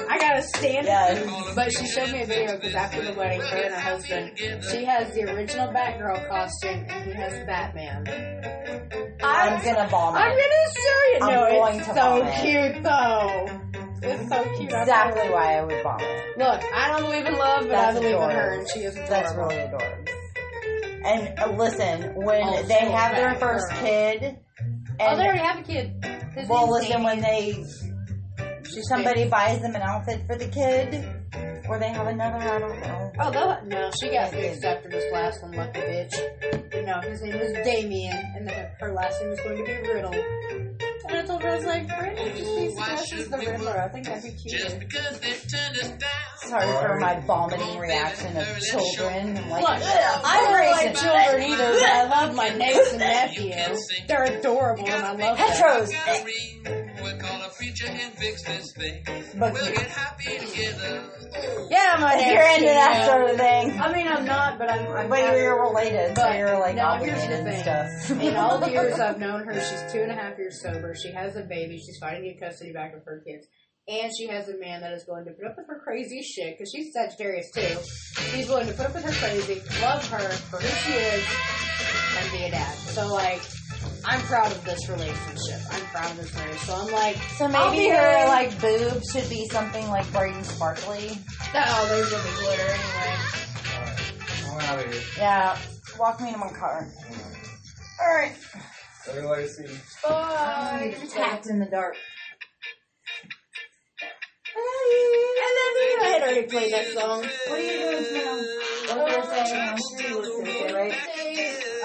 I 0.09 0.17
gotta 0.17 0.41
stand 0.41 0.87
up. 0.87 1.55
But 1.55 1.71
she 1.71 1.85
showed 1.87 2.11
me 2.11 2.23
a 2.23 2.25
video 2.25 2.55
because 2.55 2.73
after 2.75 3.01
the 3.03 3.13
wedding, 3.13 3.41
her 3.41 3.57
and 3.57 3.73
her 3.73 3.79
husband, 3.79 4.31
she 4.37 4.85
has 4.85 5.13
the 5.13 5.23
original 5.33 5.67
Batgirl 5.67 6.27
costume 6.29 6.85
and 6.89 7.05
he 7.05 7.13
has 7.13 7.33
Batman. 7.45 8.05
I'm 9.23 9.63
gonna 9.63 9.87
bomb 9.89 10.15
I'm 10.15 10.29
gonna 10.29 10.71
show 10.75 11.03
you. 11.11 11.19
I'm 11.21 11.33
no, 11.33 11.49
going 11.49 11.77
it's 11.79 11.87
to 11.87 11.93
so 11.93 11.99
bomb 12.01 12.27
it. 12.27 12.41
cute 12.73 12.83
though. 12.83 13.72
It's 14.05 14.29
so 14.29 14.43
cute. 14.57 14.71
Exactly 14.71 15.29
why 15.29 15.57
I 15.57 15.63
would 15.63 15.83
bomb 15.83 15.99
it. 16.01 16.37
Look, 16.37 16.61
I 16.73 16.87
don't 16.91 17.03
believe 17.03 17.25
in 17.25 17.33
love, 17.35 17.61
but 17.61 17.69
That's 17.69 17.97
I 17.97 17.99
believe 17.99 18.15
in 18.15 18.29
her, 18.29 18.59
and 18.59 18.67
she 18.73 18.79
is 18.81 18.95
adorable. 18.95 19.09
That's 19.09 19.35
really 19.35 19.55
adorable. 19.57 20.11
And 21.05 21.39
uh, 21.39 21.51
listen, 21.57 22.15
when 22.15 22.41
Oh, 22.43 22.63
they 22.63 22.91
have 22.91 23.15
their 23.15 23.35
first 23.35 23.69
girl. 23.71 23.79
kid, 23.81 24.37
oh, 24.99 25.15
they 25.17 25.23
already 25.23 25.39
have 25.39 25.59
a 25.59 25.63
kid. 25.63 26.05
Well, 26.47 26.69
listen, 26.71 27.03
when 27.03 27.19
they 27.21 27.63
somebody 28.89 29.27
buys 29.27 29.61
them 29.61 29.75
an 29.75 29.81
outfit 29.81 30.21
for 30.27 30.37
the 30.37 30.47
kid, 30.47 31.05
or 31.69 31.77
they 31.79 31.89
have 31.89 32.07
another, 32.07 32.37
I 32.37 32.59
don't 32.59 32.79
know. 32.81 33.11
Oh, 33.19 33.31
they'll, 33.31 33.65
no, 33.65 33.91
she 34.01 34.09
got 34.09 34.31
fixed 34.31 34.63
after 34.63 34.89
this 34.89 35.03
last 35.13 35.41
one, 35.43 35.51
lucky 35.53 35.79
bitch. 35.79 36.85
No, 36.85 36.99
his 37.09 37.21
name 37.21 37.37
was 37.39 37.53
Damien, 37.65 38.15
and 38.35 38.49
her 38.79 38.93
last 38.93 39.19
name 39.21 39.29
was 39.29 39.39
going 39.41 39.57
to 39.57 39.63
be 39.63 39.89
Riddle. 39.89 40.62
And 41.13 41.21
I 41.21 41.25
told 41.27 41.43
her, 41.43 41.49
I 41.49 41.55
was 41.57 41.65
like, 41.65 42.01
Riddle 42.01 42.25
just 42.29 42.55
needs 42.57 42.73
to 42.75 42.81
dress 42.81 43.27
the 43.27 43.37
Riddler. 43.37 43.79
I 43.83 43.87
think 43.89 44.05
that'd 44.07 44.23
be 44.23 44.31
cuter. 44.31 44.79
Sorry 46.37 46.67
for 46.67 46.99
my 46.99 47.19
vomiting 47.27 47.77
reaction 47.77 48.35
of 48.35 48.47
children. 48.59 49.37
I'm 49.37 49.49
like, 49.49 49.61
Look, 49.61 49.83
I 49.83 50.41
don't 50.41 50.71
like 50.71 50.95
children 50.95 51.51
either, 51.51 51.71
but 51.73 51.83
I 51.83 52.03
love 52.09 52.35
my 52.35 52.49
niece 52.49 52.89
and 52.91 52.99
nephew. 52.99 53.53
They're 54.07 54.23
adorable, 54.23 54.85
and 54.89 55.03
I 55.03 55.11
love 55.11 55.17
them. 55.19 55.37
Petros. 55.37 55.91
But 59.39 59.53
Yeah, 61.71 61.97
my 61.99 62.15
If 62.19 62.27
you're 62.27 62.47
into 62.53 62.67
that 62.67 63.07
sort 63.07 63.29
of 63.31 63.37
thing. 63.37 63.79
I 63.79 63.91
mean, 63.91 64.07
I'm 64.07 64.25
not, 64.25 64.59
but 64.59 64.69
I'm. 64.69 64.87
I'm 64.95 65.09
But 65.09 65.35
you're 65.37 65.59
related, 65.59 66.15
so 66.15 66.23
But 66.23 66.37
you're 66.37 66.59
like 66.59 66.75
no, 66.75 66.97
here's 66.97 67.23
obligated 67.23 67.45
the 67.45 67.49
and 67.49 67.63
thing. 67.63 67.63
stuff. 67.63 68.21
In 68.21 68.35
all 68.35 68.59
the 68.59 68.69
years 68.69 68.99
I've 68.99 69.19
known 69.19 69.45
her, 69.45 69.53
she's 69.53 69.91
two 69.91 70.01
and 70.01 70.11
a 70.11 70.15
half 70.15 70.37
years 70.37 70.61
sober. 70.61 70.93
She 70.95 71.11
has 71.11 71.35
a 71.35 71.41
baby. 71.41 71.77
She's 71.77 71.97
fighting 71.99 72.23
to 72.23 72.29
get 72.33 72.41
custody 72.41 72.73
back 72.73 72.93
of 72.95 73.03
her 73.05 73.23
kids. 73.25 73.47
And 73.87 74.11
she 74.17 74.27
has 74.27 74.47
a 74.47 74.57
man 74.59 74.81
that 74.81 74.93
is 74.93 75.03
willing 75.07 75.25
to 75.25 75.31
put 75.31 75.45
up 75.45 75.55
with 75.57 75.67
her 75.67 75.81
crazy 75.83 76.21
shit, 76.21 76.55
because 76.57 76.71
she's 76.71 76.93
Sagittarius 76.93 77.51
too. 77.51 77.75
He's 78.37 78.47
willing 78.47 78.67
to 78.67 78.73
put 78.73 78.85
up 78.85 78.93
with 78.93 79.03
her 79.03 79.11
crazy, 79.11 79.61
love 79.81 80.07
her 80.09 80.29
for 80.29 80.57
who 80.57 80.67
she 80.67 80.93
is, 80.93 81.25
and 82.17 82.31
be 82.31 82.43
a 82.45 82.51
dad. 82.51 82.73
So, 82.77 83.07
like, 83.13 83.41
I'm 84.05 84.19
proud 84.21 84.51
of 84.51 84.63
this 84.65 84.89
relationship. 84.89 85.59
I'm 85.71 85.81
proud 85.87 86.11
of 86.11 86.17
this 86.17 86.35
marriage. 86.35 86.57
So 86.59 86.75
I'm 86.75 86.91
like, 86.91 87.17
So 87.37 87.47
maybe 87.47 87.89
her 87.89 87.95
there. 87.95 88.27
like 88.27 88.59
boobs 88.61 89.11
should 89.11 89.29
be 89.29 89.47
something 89.49 89.87
like 89.89 90.11
bright 90.11 90.33
and 90.35 90.45
sparkly. 90.45 91.17
Oh, 91.55 91.85
there's 91.89 92.11
gonna 92.11 92.23
be 92.23 92.29
glitter 92.39 92.63
anyway. 92.63 93.17
I'm 94.51 94.59
out 94.61 94.79
of 94.85 94.91
here. 94.93 95.01
Yeah, 95.17 95.57
walk 95.99 96.21
me 96.21 96.31
to 96.33 96.37
my 96.37 96.49
car. 96.49 96.87
Mm-hmm. 96.87 98.01
All 98.01 98.13
right. 98.17 98.35
Everybody 99.09 99.47
see. 99.47 99.65
Bye. 100.07 100.95
Tapped 101.09 101.47
in 101.47 101.59
the 101.59 101.65
dark. 101.65 101.95
I 104.55 104.59
love 105.57 105.75
you. 105.81 105.97
I 106.01 106.09
had 106.13 106.21
already 106.23 106.47
played 106.47 106.73
that 106.73 106.87
song. 106.87 107.19
What 107.47 107.59
are 107.59 107.61
you 107.61 107.79
doing 107.79 108.13
now? 108.13 108.95
What 108.95 109.25
Thursday? 109.25 109.59
I'm 109.59 109.77
sure 109.77 110.09
you 110.09 110.17
work 110.17 110.45
Thursday, 110.45 110.73
right? 110.73 110.93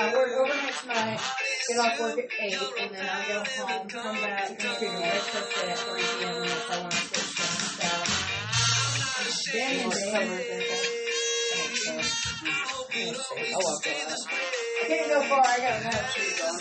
I 0.00 0.08
uh, 0.08 0.12
work 0.12 0.30
overnight 0.38 0.74
tonight, 0.74 1.20
get 1.68 1.78
off 1.78 2.00
work 2.00 2.18
at 2.18 2.28
8, 2.40 2.54
and 2.80 2.94
then 2.94 3.06
I 3.06 3.28
go 3.28 3.44
home, 3.44 3.88
come 3.88 4.16
back, 4.16 4.48
and 4.48 4.58
do 4.58 4.64
breakfast 4.64 5.64
at 5.64 5.78
3 5.78 6.00
p.m. 6.00 6.34
unless 6.36 6.70
I 6.70 6.80
want 6.80 6.92
to 6.92 6.98
switch 6.98 7.36
things. 7.36 7.76
So, 9.44 9.52
Danny 9.52 9.82
and 9.82 9.92
Dave 9.92 10.08
Oh, 12.70 12.86
well. 13.52 13.80
I 14.80 14.82
can't 14.86 15.08
go 15.08 15.20
far, 15.22 15.42
I 15.44 15.56
gotta 15.58 15.84
have 15.84 16.14
shoes 16.14 16.40
on. 16.40 16.58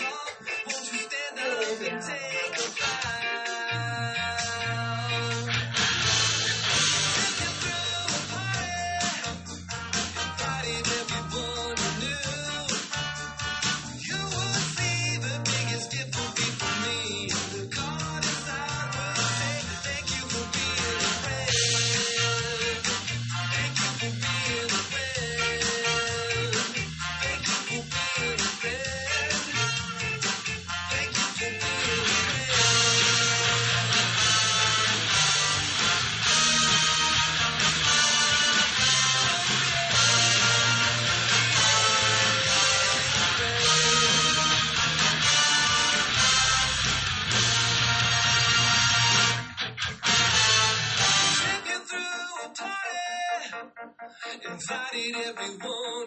Invited 54.98 55.38
everyone 55.38 55.60
who 55.60 55.97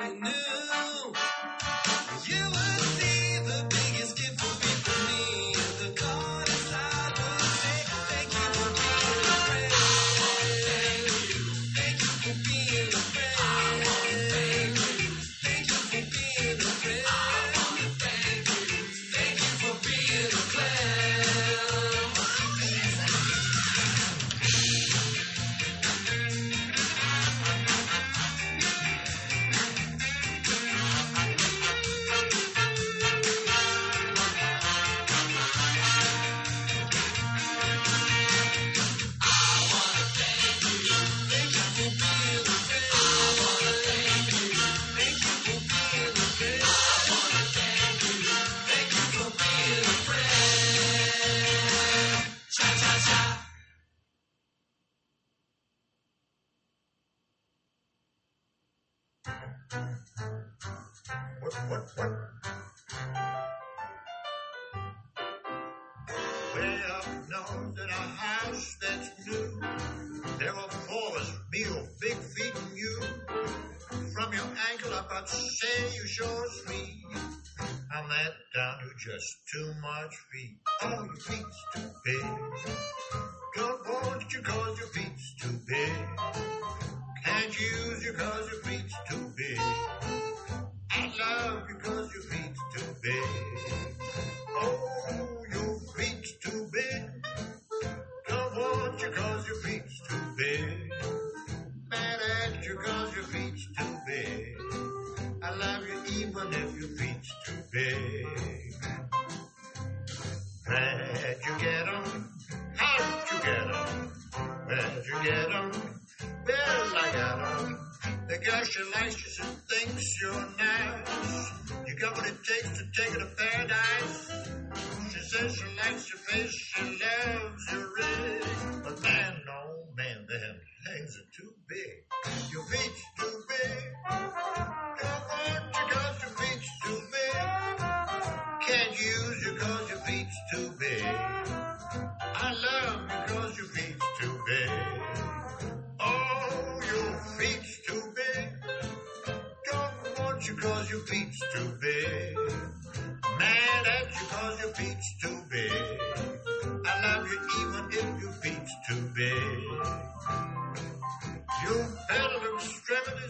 too 80.10 80.90
much 80.90 81.61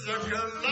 of 0.08 0.28
your 0.28 0.40
love. 0.40 0.71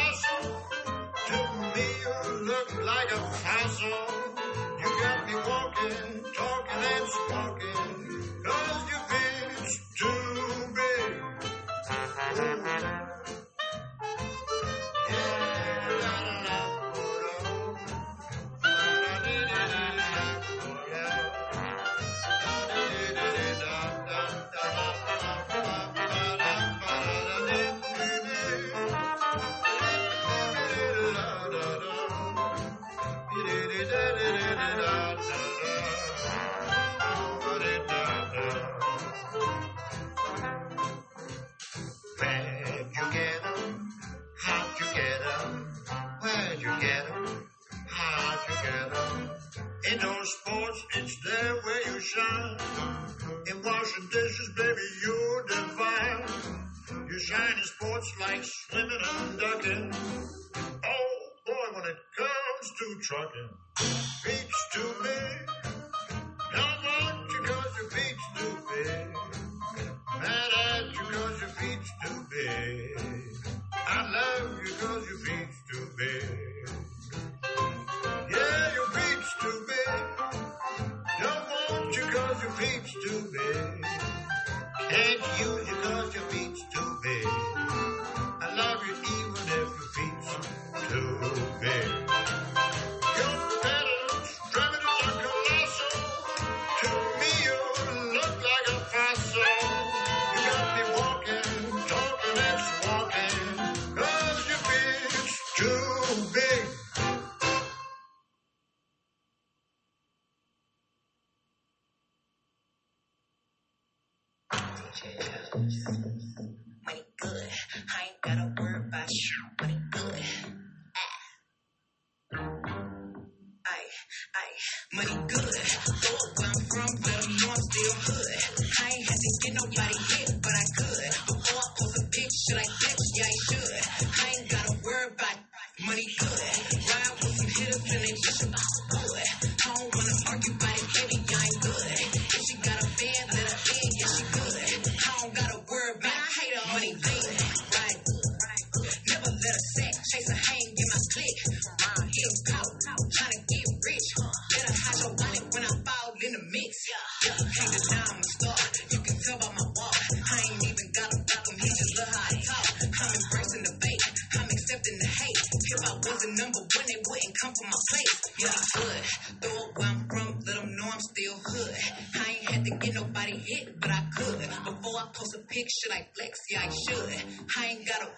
shotgun. 63.10 63.49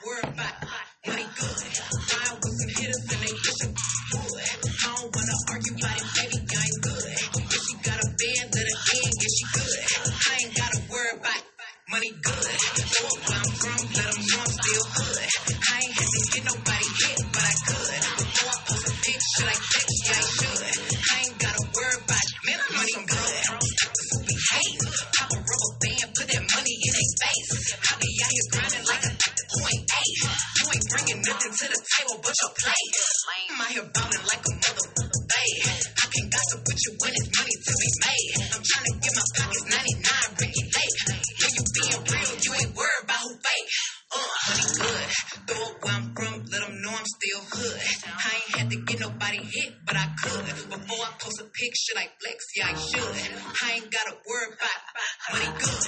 worry 0.06 0.22
about 0.34 0.81
money 55.34 55.46
good. 55.60 55.81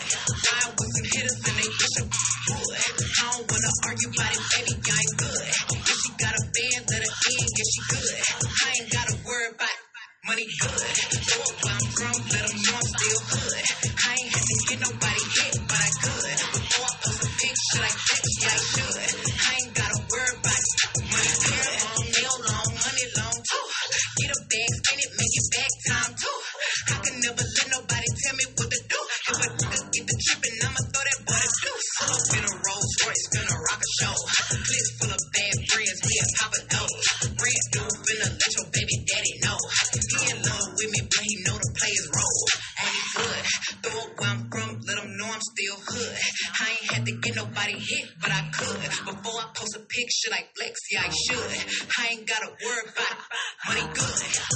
picture 49.93 50.31
like 50.31 50.49
Blexi, 50.55 50.97
I 50.97 51.09
should. 51.09 51.87
I 51.99 52.07
ain't 52.13 52.27
gotta 52.27 52.47
worry 52.47 52.83
about 52.83 53.17
money 53.67 53.93
good. 53.93 54.52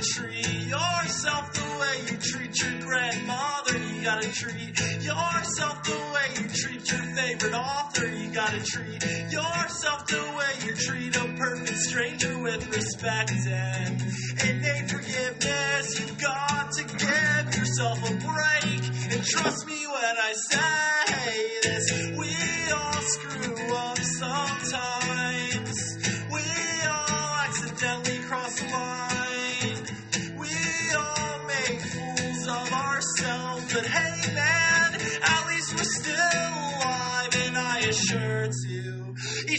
treat 0.00 0.68
yourself 0.68 1.52
the 1.52 1.78
way 1.80 1.96
you 2.10 2.16
treat 2.18 2.62
your 2.62 2.80
grandmother. 2.82 3.78
You 3.78 4.02
gotta 4.04 4.32
treat 4.32 4.80
yourself 5.02 5.82
the 5.82 5.98
way 6.14 6.42
you 6.42 6.48
treat 6.48 6.90
your 6.90 7.02
favorite 7.16 7.54
author. 7.54 8.06
You 8.06 8.30
gotta 8.30 8.62
treat 8.62 9.02
yourself 9.32 10.06
the 10.06 10.22
way 10.38 10.66
you 10.66 10.74
treat 10.74 11.16
a 11.16 11.24
perfect 11.36 11.78
stranger 11.78 12.38
with 12.38 12.74
respect 12.74 13.32
and, 13.48 14.02
and 14.44 14.62
name 14.62 14.86
forgiveness. 14.86 16.00
You 16.00 16.14
got 16.20 16.72
to 16.72 16.82
give 16.84 17.56
yourself 17.56 17.98
a 17.98 18.14
break. 18.14 18.82
And 19.10 19.24
trust 19.24 19.66
me 19.66 19.86
when 19.86 20.16
I 20.16 20.32
say 20.32 21.60
this. 21.62 22.17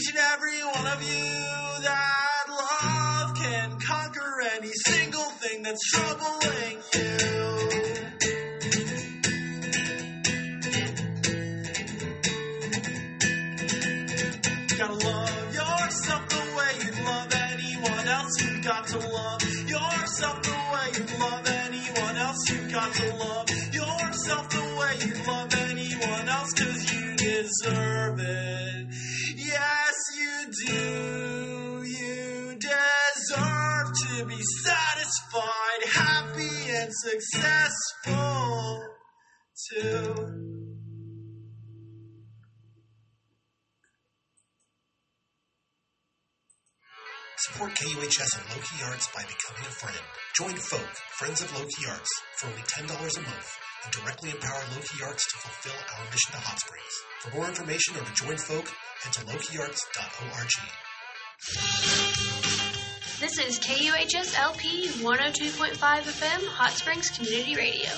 each 0.00 0.08
and 0.08 0.18
every 0.18 0.64
one 0.64 0.86
of 0.86 1.02
you 1.02 1.82
that 1.82 2.44
love 2.48 3.34
can 3.36 3.78
conquer 3.80 4.40
any 4.56 4.70
single 4.86 5.30
thing 5.40 5.62
that's 5.62 5.90
troubling 5.90 6.78
you. 6.94 7.10
Gotta 14.78 14.94
love 14.94 15.54
yourself 15.54 16.28
the 16.30 16.44
way 16.56 16.72
you 16.84 17.04
love 17.04 17.34
anyone 17.34 18.08
else. 18.08 18.42
You 18.42 18.62
got 18.62 18.86
to 18.86 18.98
love 18.98 19.42
yourself 19.68 20.42
the 20.42 20.56
way 20.72 20.92
you 20.96 21.18
love 21.18 21.46
anyone 21.46 22.16
else. 22.16 22.48
You 22.48 22.70
got 22.70 22.94
to 22.94 23.14
love 23.16 23.50
yourself 23.74 24.48
the 24.48 24.76
way 24.80 24.96
you 25.06 25.14
love 25.26 25.54
anyone 25.68 26.28
else, 26.28 26.52
cause 26.54 26.92
you 26.94 27.16
deserve 27.16 28.20
it 28.20 28.69
do. 30.46 31.82
You 31.84 32.58
deserve 32.58 33.92
to 34.06 34.24
be 34.26 34.40
satisfied, 34.64 35.82
happy, 35.86 36.70
and 36.70 36.90
successful 36.92 38.82
too. 39.70 40.40
Support 47.38 47.74
KUHS 47.74 48.36
and 48.36 48.48
Low 48.50 48.62
Key 48.62 48.84
Arts 48.84 49.08
by 49.14 49.22
becoming 49.22 49.62
a 49.62 49.72
friend. 49.72 50.04
Join 50.36 50.56
Folk, 50.56 50.96
Friends 51.18 51.40
of 51.40 51.58
Low 51.58 51.64
Key 51.64 51.86
Arts, 51.88 52.10
for 52.36 52.48
only 52.48 52.62
$10 52.62 52.86
a 52.86 53.22
month 53.22 53.59
and 53.84 53.92
directly 53.92 54.30
empower 54.30 54.60
Low 54.74 54.80
Key 54.80 55.02
Arts 55.04 55.26
to 55.30 55.36
fulfill 55.38 55.78
our 55.98 56.04
mission 56.10 56.32
to 56.32 56.38
Hot 56.38 56.58
Springs. 56.60 56.94
For 57.20 57.30
more 57.36 57.48
information 57.48 57.96
or 57.96 58.04
to 58.04 58.12
join 58.14 58.36
folk, 58.36 58.68
head 59.02 59.12
to 59.14 59.20
lowkeyarts.org. 59.26 60.50
This 63.20 63.38
is 63.38 63.58
KUHS 63.58 64.38
LP 64.38 64.88
102.5 64.88 65.76
FM, 65.76 66.46
Hot 66.48 66.70
Springs 66.72 67.10
Community 67.10 67.54
Radio. 67.56 67.90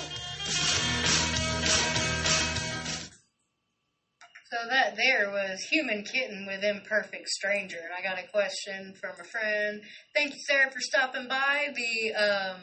So 4.51 4.69
that 4.69 4.97
there 4.97 5.31
was 5.31 5.61
Human 5.71 6.05
Kitten 6.05 6.47
with 6.47 6.63
Imperfect 6.63 7.29
Stranger. 7.29 7.79
And 7.79 7.93
I 7.97 8.03
got 8.03 8.23
a 8.23 8.27
question 8.29 8.95
from 9.01 9.13
a 9.19 9.25
friend. 9.25 9.83
Thank 10.15 10.35
you, 10.35 10.41
Sarah, 10.47 10.71
for 10.71 10.81
stopping 10.81 11.27
by. 11.29 11.73
The 11.75 12.15
um, 12.15 12.57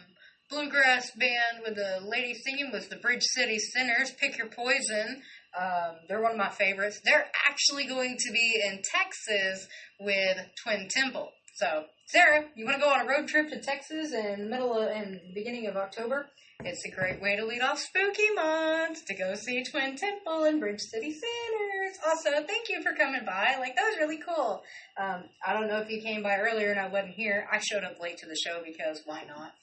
bluegrass 0.49 1.11
band 1.11 1.63
with 1.63 1.77
a 1.77 2.01
lady 2.05 2.33
singing 2.33 2.71
was 2.71 2.87
the 2.87 2.95
Bridge 2.95 3.23
City 3.35 3.59
Sinners. 3.59 4.11
Pick 4.19 4.37
Your 4.37 4.47
Poison. 4.47 5.21
Um, 5.59 5.95
they're 6.07 6.21
one 6.21 6.31
of 6.31 6.37
my 6.37 6.49
favorites. 6.49 7.01
They're 7.03 7.27
actually 7.47 7.85
going 7.85 8.17
to 8.17 8.31
be 8.31 8.61
in 8.65 8.81
Texas 8.83 9.67
with 9.99 10.37
Twin 10.63 10.87
Temple. 10.89 11.31
So, 11.55 11.85
Sarah, 12.07 12.45
you 12.55 12.65
want 12.65 12.77
to 12.77 12.83
go 12.83 12.89
on 12.89 13.01
a 13.01 13.09
road 13.09 13.27
trip 13.27 13.49
to 13.49 13.61
Texas 13.61 14.13
in 14.13 14.43
the 14.43 14.49
middle 14.49 14.73
of, 14.73 14.89
the 14.89 15.19
beginning 15.33 15.67
of 15.67 15.75
October? 15.75 16.27
It's 16.61 16.83
a 16.85 16.91
great 16.93 17.21
way 17.21 17.37
to 17.37 17.45
lead 17.45 17.61
off 17.61 17.79
spooky 17.79 18.29
months 18.35 19.03
to 19.07 19.15
go 19.15 19.33
see 19.35 19.63
Twin 19.63 19.95
Temple 19.95 20.43
and 20.43 20.59
Bridge 20.59 20.81
City 20.81 21.11
Sinners. 21.11 21.97
Also, 22.05 22.45
thank 22.45 22.67
you 22.69 22.81
for 22.83 22.93
coming 22.93 23.21
by. 23.25 23.55
Like, 23.59 23.75
that 23.75 23.87
was 23.87 23.97
really 23.99 24.19
cool. 24.19 24.61
Um, 24.99 25.23
I 25.45 25.53
don't 25.53 25.67
know 25.67 25.79
if 25.79 25.89
you 25.89 26.01
came 26.01 26.21
by 26.21 26.37
earlier 26.37 26.71
and 26.71 26.79
I 26.79 26.89
wasn't 26.89 27.13
here. 27.13 27.47
I 27.51 27.59
showed 27.59 27.83
up 27.83 27.99
late 28.01 28.17
to 28.17 28.25
the 28.25 28.35
show 28.35 28.61
because 28.65 29.01
why 29.05 29.23
not? 29.25 29.53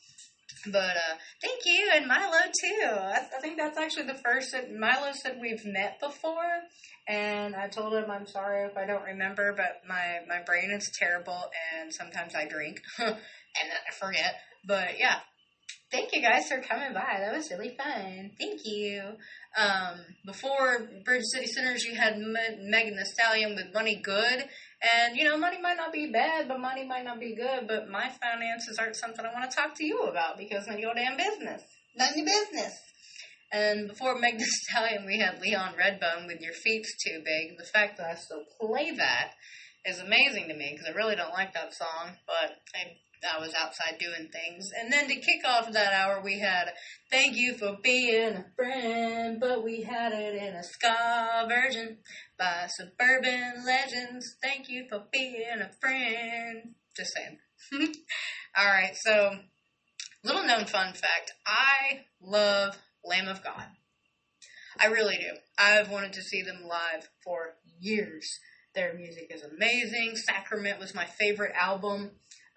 But 0.70 0.96
uh, 0.96 1.16
thank 1.42 1.60
you, 1.64 1.90
and 1.94 2.06
Milo 2.06 2.38
too. 2.60 2.86
I, 2.86 3.26
I 3.36 3.40
think 3.40 3.56
that's 3.56 3.78
actually 3.78 4.06
the 4.06 4.20
first 4.24 4.52
that 4.52 4.72
Milo 4.72 5.12
said 5.12 5.38
we've 5.40 5.64
met 5.64 6.00
before, 6.00 6.62
and 7.08 7.54
I 7.54 7.68
told 7.68 7.94
him 7.94 8.10
I'm 8.10 8.26
sorry 8.26 8.66
if 8.66 8.76
I 8.76 8.86
don't 8.86 9.04
remember, 9.04 9.54
but 9.56 9.82
my 9.88 10.20
my 10.28 10.42
brain 10.44 10.70
is 10.70 10.90
terrible, 10.98 11.50
and 11.78 11.92
sometimes 11.92 12.34
I 12.34 12.46
drink 12.46 12.80
and 12.98 13.70
then 13.70 13.78
I 13.88 13.94
forget. 13.94 14.36
But 14.66 14.98
yeah, 14.98 15.20
thank 15.90 16.10
you 16.12 16.22
guys 16.22 16.48
for 16.48 16.60
coming 16.60 16.92
by. 16.92 17.18
That 17.20 17.34
was 17.34 17.50
really 17.50 17.76
fun. 17.76 18.32
Thank 18.38 18.60
you. 18.64 19.02
Um, 19.56 20.00
before 20.24 20.88
Bridge 21.04 21.24
City 21.32 21.46
Sinners, 21.46 21.84
you 21.84 21.94
had 21.94 22.18
Megan 22.18 22.96
Thee 22.96 23.04
Stallion 23.04 23.54
with 23.54 23.72
Money 23.72 23.96
Good. 23.96 24.44
And, 24.94 25.16
you 25.16 25.24
know, 25.24 25.36
money 25.36 25.60
might 25.60 25.76
not 25.76 25.92
be 25.92 26.10
bad, 26.12 26.48
but 26.48 26.60
money 26.60 26.84
might 26.84 27.04
not 27.04 27.18
be 27.18 27.34
good. 27.34 27.66
But 27.66 27.88
my 27.88 28.10
finances 28.20 28.78
aren't 28.78 28.96
something 28.96 29.24
I 29.24 29.32
want 29.32 29.50
to 29.50 29.56
talk 29.56 29.74
to 29.76 29.84
you 29.84 30.00
about 30.02 30.38
because 30.38 30.66
none 30.66 30.76
of 30.76 30.80
your 30.80 30.94
damn 30.94 31.16
business. 31.16 31.62
None 31.96 32.10
of 32.10 32.16
your 32.16 32.26
business. 32.26 32.74
And 33.52 33.88
before 33.88 34.18
Meg 34.18 34.38
Thee 34.38 34.44
Stallion, 34.68 35.06
we 35.06 35.18
had 35.18 35.40
Leon 35.40 35.74
Redbone 35.78 36.26
with 36.26 36.40
Your 36.40 36.52
Feet's 36.52 36.94
Too 37.04 37.22
Big. 37.24 37.58
The 37.58 37.64
fact 37.64 37.98
that 37.98 38.10
I 38.10 38.14
still 38.14 38.44
play 38.60 38.90
that 38.92 39.32
is 39.84 40.00
amazing 40.00 40.48
to 40.48 40.54
me 40.54 40.72
because 40.72 40.92
I 40.92 40.96
really 40.96 41.16
don't 41.16 41.32
like 41.32 41.54
that 41.54 41.74
song, 41.74 42.16
but 42.26 42.58
I 42.74 42.98
I 43.26 43.40
was 43.40 43.54
outside 43.54 43.98
doing 43.98 44.28
things. 44.32 44.70
And 44.78 44.92
then 44.92 45.08
to 45.08 45.14
kick 45.14 45.46
off 45.46 45.72
that 45.72 45.92
hour, 45.92 46.22
we 46.22 46.38
had 46.38 46.72
Thank 47.10 47.36
You 47.36 47.54
for 47.54 47.76
Being 47.82 48.34
a 48.34 48.44
Friend, 48.54 49.38
but 49.40 49.64
we 49.64 49.82
had 49.82 50.12
it 50.12 50.34
in 50.34 50.54
a 50.54 50.62
ska 50.62 51.46
version 51.48 51.98
by 52.38 52.68
Suburban 52.68 53.64
Legends. 53.64 54.36
Thank 54.42 54.68
you 54.68 54.86
for 54.88 55.04
being 55.12 55.60
a 55.60 55.70
friend. 55.80 56.74
Just 56.96 57.12
saying. 57.14 57.94
Alright, 58.58 58.96
so, 58.96 59.32
little 60.24 60.44
known 60.44 60.66
fun 60.66 60.92
fact 60.92 61.32
I 61.46 62.04
love 62.20 62.78
Lamb 63.04 63.28
of 63.28 63.42
God. 63.42 63.66
I 64.78 64.86
really 64.86 65.16
do. 65.16 65.36
I've 65.58 65.90
wanted 65.90 66.12
to 66.14 66.22
see 66.22 66.42
them 66.42 66.62
live 66.68 67.08
for 67.24 67.54
years. 67.80 68.38
Their 68.74 68.94
music 68.94 69.30
is 69.30 69.42
amazing. 69.42 70.16
Sacrament 70.16 70.78
was 70.78 70.94
my 70.94 71.06
favorite 71.06 71.54
album 71.58 72.10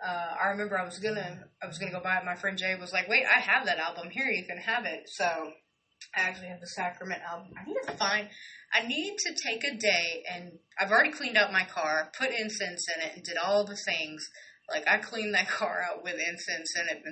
uh, 0.06 0.36
I 0.42 0.50
remember 0.50 0.80
I 0.80 0.86
was 0.86 1.00
gonna 1.00 1.46
I 1.62 1.68
was 1.68 1.78
gonna 1.78 1.92
go 1.92 2.00
buy 2.00 2.18
it. 2.18 2.26
My 2.26 2.36
friend 2.36 2.58
Jay 2.58 2.76
was 2.76 2.94
like, 2.94 3.10
"Wait, 3.10 3.24
I 3.26 3.40
have 3.40 3.66
that 3.66 3.80
album 3.80 4.10
here. 4.10 4.28
You 4.28 4.46
can 4.46 4.58
have 4.58 4.86
it." 4.86 5.04
So 5.08 5.26
I 5.26 6.22
actually 6.22 6.48
have 6.48 6.62
the 6.62 6.68
Sacrament 6.68 7.22
album. 7.22 7.52
I 7.60 7.66
need 7.68 7.78
to 7.86 7.94
find. 7.94 8.30
I 8.74 8.88
need 8.88 9.18
to 9.18 9.34
take 9.34 9.64
a 9.64 9.76
day 9.76 10.24
and 10.32 10.60
I've 10.80 10.92
already 10.92 11.12
cleaned 11.12 11.38
out 11.38 11.52
my 11.52 11.66
car, 11.66 12.12
put 12.18 12.30
incense 12.30 12.86
in 12.96 13.02
it, 13.02 13.16
and 13.16 13.24
did 13.24 13.38
all 13.38 13.66
the 13.66 13.76
things. 13.76 14.30
Like 14.70 14.88
I 14.88 14.98
cleaned 14.98 15.34
that 15.34 15.48
car 15.60 15.82
out 15.82 16.04
with 16.04 16.16
incense 16.16 16.74
in 16.80 16.96
it 16.96 17.04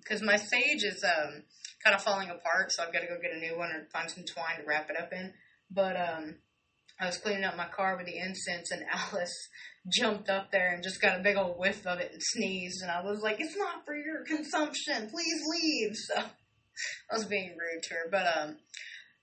because 0.00 0.22
my 0.22 0.36
sage 0.36 0.84
is 0.84 1.04
um, 1.04 1.42
kind 1.84 1.94
of 1.94 2.02
falling 2.02 2.30
apart, 2.30 2.72
so 2.72 2.82
I've 2.82 2.92
got 2.92 3.00
to 3.00 3.08
go 3.08 3.18
get 3.20 3.36
a 3.36 3.40
new 3.40 3.58
one 3.58 3.70
or 3.70 3.88
find 3.92 4.10
some 4.10 4.24
twine 4.24 4.58
to 4.58 4.66
wrap 4.66 4.88
it 4.88 4.96
up 4.96 5.12
in. 5.12 5.32
But 5.70 5.96
um, 5.96 6.36
I 7.00 7.06
was 7.06 7.16
cleaning 7.16 7.44
up 7.44 7.56
my 7.56 7.68
car 7.68 7.96
with 7.96 8.06
the 8.06 8.16
incense, 8.16 8.70
and 8.70 8.84
Alice 8.90 9.48
jumped 9.88 10.28
up 10.28 10.50
there 10.52 10.72
and 10.72 10.82
just 10.82 11.00
got 11.00 11.18
a 11.18 11.22
big 11.22 11.36
old 11.36 11.58
whiff 11.58 11.86
of 11.86 11.98
it 11.98 12.12
and 12.12 12.22
sneezed. 12.22 12.82
And 12.82 12.90
I 12.90 13.02
was 13.02 13.20
like, 13.20 13.40
"It's 13.40 13.56
not 13.56 13.84
for 13.84 13.94
your 13.96 14.24
consumption. 14.24 15.10
Please 15.10 15.42
leave." 15.50 15.96
So 16.14 16.22
I 17.10 17.14
was 17.14 17.26
being 17.26 17.50
rude 17.50 17.82
to 17.82 17.94
her, 17.94 18.08
but 18.10 18.26
um, 18.34 18.56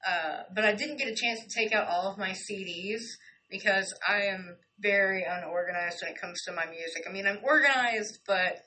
uh, 0.07 0.43
but 0.53 0.65
I 0.65 0.73
didn't 0.73 0.97
get 0.97 1.07
a 1.07 1.15
chance 1.15 1.39
to 1.39 1.59
take 1.59 1.73
out 1.73 1.87
all 1.87 2.11
of 2.11 2.17
my 2.17 2.29
CDs 2.29 3.01
because 3.49 3.91
I 4.07 4.25
am 4.25 4.57
very 4.79 5.23
unorganized 5.23 5.97
when 6.01 6.13
it 6.13 6.21
comes 6.21 6.41
to 6.43 6.53
my 6.53 6.65
music. 6.67 7.03
I 7.07 7.11
mean, 7.11 7.25
I'm 7.25 7.39
organized, 7.43 8.19
but 8.27 8.61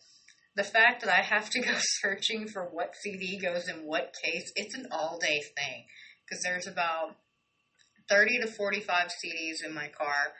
the 0.56 0.64
fact 0.64 1.02
that 1.04 1.16
I 1.16 1.22
have 1.22 1.48
to 1.50 1.60
go 1.64 1.74
searching 1.76 2.48
for 2.48 2.64
what 2.64 2.94
CD 3.02 3.38
goes 3.38 3.68
in 3.68 3.86
what 3.86 4.14
case, 4.22 4.52
it's 4.56 4.74
an 4.74 4.86
all 4.90 5.18
day 5.20 5.40
thing 5.56 5.84
because 6.24 6.42
there's 6.42 6.66
about 6.66 7.16
30 8.08 8.40
to 8.40 8.46
45 8.46 9.08
CDs 9.08 9.64
in 9.64 9.74
my 9.74 9.88
car 9.88 10.34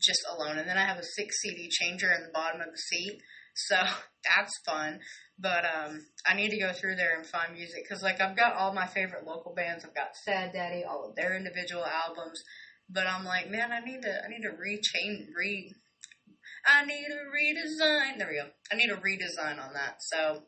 just 0.00 0.22
alone. 0.30 0.58
And 0.58 0.68
then 0.68 0.78
I 0.78 0.86
have 0.86 0.98
a 0.98 1.04
six 1.04 1.40
CD 1.40 1.68
changer 1.70 2.12
in 2.12 2.22
the 2.22 2.32
bottom 2.32 2.60
of 2.60 2.68
the 2.70 2.78
seat. 2.78 3.20
So 3.54 3.76
that's 4.24 4.52
fun. 4.66 5.00
But 5.38 5.64
um, 5.64 6.00
I 6.26 6.34
need 6.34 6.50
to 6.50 6.60
go 6.60 6.72
through 6.72 6.96
there 6.96 7.16
and 7.16 7.26
find 7.26 7.52
music 7.52 7.82
because, 7.82 8.02
like, 8.02 8.20
I've 8.20 8.36
got 8.36 8.54
all 8.54 8.72
my 8.72 8.86
favorite 8.86 9.26
local 9.26 9.54
bands. 9.54 9.84
I've 9.84 9.94
got 9.94 10.14
Sad 10.24 10.52
Daddy, 10.52 10.84
all 10.84 11.08
of 11.08 11.16
their 11.16 11.36
individual 11.36 11.84
albums. 11.84 12.40
But 12.88 13.06
I'm 13.06 13.24
like, 13.24 13.50
man, 13.50 13.72
I 13.72 13.80
need 13.80 14.02
to, 14.02 14.24
I 14.24 14.28
need 14.28 14.42
to 14.42 14.50
rechain, 14.50 15.26
re. 15.36 15.74
I 16.66 16.84
need 16.84 17.08
a 17.10 17.24
redesign. 17.34 18.18
There 18.18 18.28
we 18.28 18.36
go. 18.36 18.48
I 18.70 18.76
need 18.76 18.90
a 18.90 18.96
redesign 18.96 19.58
on 19.58 19.72
that. 19.74 19.96
So 20.00 20.42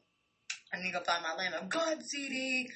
I 0.72 0.80
need 0.80 0.92
to 0.92 0.98
go 0.98 1.04
find 1.04 1.22
my 1.22 1.34
Lamb 1.34 1.54
of 1.54 1.68
God 1.68 1.98
CD. 2.02 2.68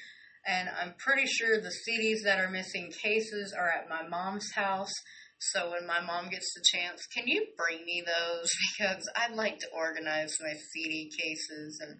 And 0.45 0.67
I'm 0.69 0.95
pretty 0.97 1.27
sure 1.27 1.61
the 1.61 1.69
CDs 1.69 2.23
that 2.23 2.39
are 2.39 2.49
missing 2.49 2.91
cases 2.91 3.53
are 3.57 3.69
at 3.69 3.89
my 3.89 4.07
mom's 4.07 4.51
house. 4.55 4.93
So 5.39 5.71
when 5.71 5.87
my 5.87 6.01
mom 6.01 6.29
gets 6.29 6.53
the 6.53 6.63
chance, 6.63 7.07
can 7.07 7.27
you 7.27 7.47
bring 7.57 7.85
me 7.85 8.03
those? 8.05 8.49
Because 8.77 9.09
I'd 9.15 9.35
like 9.35 9.59
to 9.59 9.67
organize 9.75 10.37
my 10.39 10.53
CD 10.53 11.09
cases 11.09 11.79
and 11.81 11.99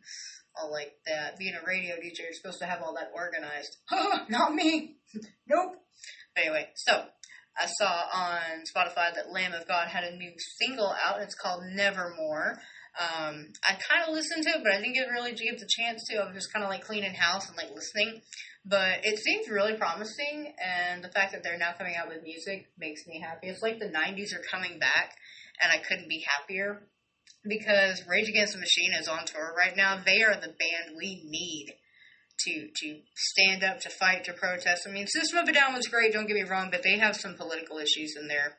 all 0.55 0.71
like 0.71 0.93
that. 1.05 1.37
Being 1.37 1.55
a 1.55 1.65
radio 1.65 1.95
DJ, 1.95 2.19
you're 2.19 2.33
supposed 2.33 2.59
to 2.59 2.65
have 2.65 2.81
all 2.81 2.95
that 2.95 3.11
organized. 3.13 3.77
Not 4.29 4.53
me. 4.53 4.97
nope. 5.47 5.75
Anyway, 6.37 6.69
so 6.75 7.05
I 7.57 7.65
saw 7.65 8.03
on 8.13 8.63
Spotify 8.73 9.13
that 9.15 9.31
Lamb 9.31 9.53
of 9.53 9.67
God 9.67 9.87
had 9.87 10.03
a 10.03 10.15
new 10.15 10.31
single 10.59 10.93
out. 11.05 11.21
It's 11.21 11.35
called 11.35 11.63
Nevermore. 11.73 12.59
Um, 12.97 13.53
I 13.63 13.77
kind 13.77 14.07
of 14.07 14.13
listened 14.13 14.43
to 14.43 14.49
it, 14.57 14.63
but 14.63 14.73
I 14.73 14.77
didn't 14.77 14.95
get 14.95 15.11
really 15.11 15.33
give 15.33 15.59
the 15.59 15.69
chance 15.69 16.03
to. 16.07 16.17
I 16.17 16.25
was 16.25 16.35
just 16.35 16.53
kind 16.53 16.63
of 16.63 16.69
like 16.69 16.85
cleaning 16.85 17.13
house 17.13 17.47
and 17.47 17.57
like 17.57 17.71
listening. 17.73 18.21
But 18.65 19.03
it 19.03 19.19
seems 19.19 19.49
really 19.49 19.75
promising, 19.75 20.53
and 20.59 21.03
the 21.03 21.09
fact 21.09 21.31
that 21.31 21.43
they're 21.43 21.57
now 21.57 21.73
coming 21.77 21.95
out 21.95 22.09
with 22.09 22.23
music 22.23 22.67
makes 22.77 23.07
me 23.07 23.21
happy. 23.21 23.47
It's 23.47 23.61
like 23.61 23.79
the 23.79 23.85
90s 23.85 24.35
are 24.35 24.43
coming 24.51 24.79
back, 24.79 25.15
and 25.61 25.71
I 25.71 25.77
couldn't 25.77 26.09
be 26.09 26.25
happier 26.27 26.83
because 27.47 28.03
Rage 28.07 28.27
Against 28.27 28.53
the 28.53 28.59
Machine 28.59 28.93
is 28.99 29.07
on 29.07 29.25
tour 29.25 29.53
right 29.57 29.75
now. 29.75 30.01
They 30.03 30.21
are 30.21 30.35
the 30.35 30.53
band 30.53 30.97
we 30.97 31.23
need 31.25 31.73
to 32.45 32.69
to 32.75 32.99
stand 33.15 33.63
up, 33.63 33.79
to 33.81 33.89
fight, 33.89 34.23
to 34.25 34.33
protest. 34.33 34.87
I 34.87 34.91
mean, 34.91 35.07
System 35.07 35.39
of 35.39 35.47
a 35.47 35.53
Down 35.53 35.73
was 35.73 35.87
great, 35.87 36.13
don't 36.13 36.27
get 36.27 36.35
me 36.35 36.43
wrong, 36.43 36.69
but 36.71 36.83
they 36.83 36.97
have 36.97 37.15
some 37.15 37.35
political 37.35 37.77
issues 37.77 38.15
in 38.19 38.27
their 38.27 38.57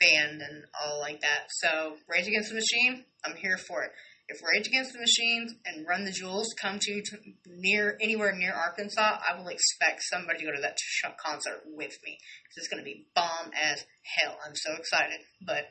band 0.00 0.42
and 0.42 0.64
all 0.80 1.00
like 1.00 1.20
that. 1.20 1.46
So, 1.50 1.96
Rage 2.08 2.26
Against 2.26 2.50
the 2.50 2.56
Machine, 2.56 3.04
I'm 3.26 3.36
here 3.36 3.58
for 3.58 3.82
it. 3.82 3.90
If 4.28 4.40
Rage 4.42 4.66
Against 4.66 4.92
the 4.92 4.98
Machines 4.98 5.54
and 5.64 5.86
Run 5.86 6.04
the 6.04 6.10
Jewels 6.10 6.52
come 6.60 6.78
to, 6.80 7.02
to 7.02 7.16
near 7.46 7.96
anywhere 8.00 8.34
near 8.34 8.52
Arkansas, 8.52 9.18
I 9.28 9.38
will 9.38 9.48
expect 9.48 10.02
somebody 10.02 10.40
to 10.40 10.44
go 10.46 10.52
to 10.52 10.62
that 10.62 10.76
concert 11.24 11.62
with 11.66 11.96
me. 12.04 12.18
'Cause 12.18 12.56
It's 12.56 12.68
going 12.68 12.82
to 12.82 12.84
be 12.84 13.06
bomb 13.14 13.52
as 13.54 13.84
hell. 14.02 14.38
I'm 14.44 14.56
so 14.56 14.74
excited. 14.74 15.20
But 15.46 15.70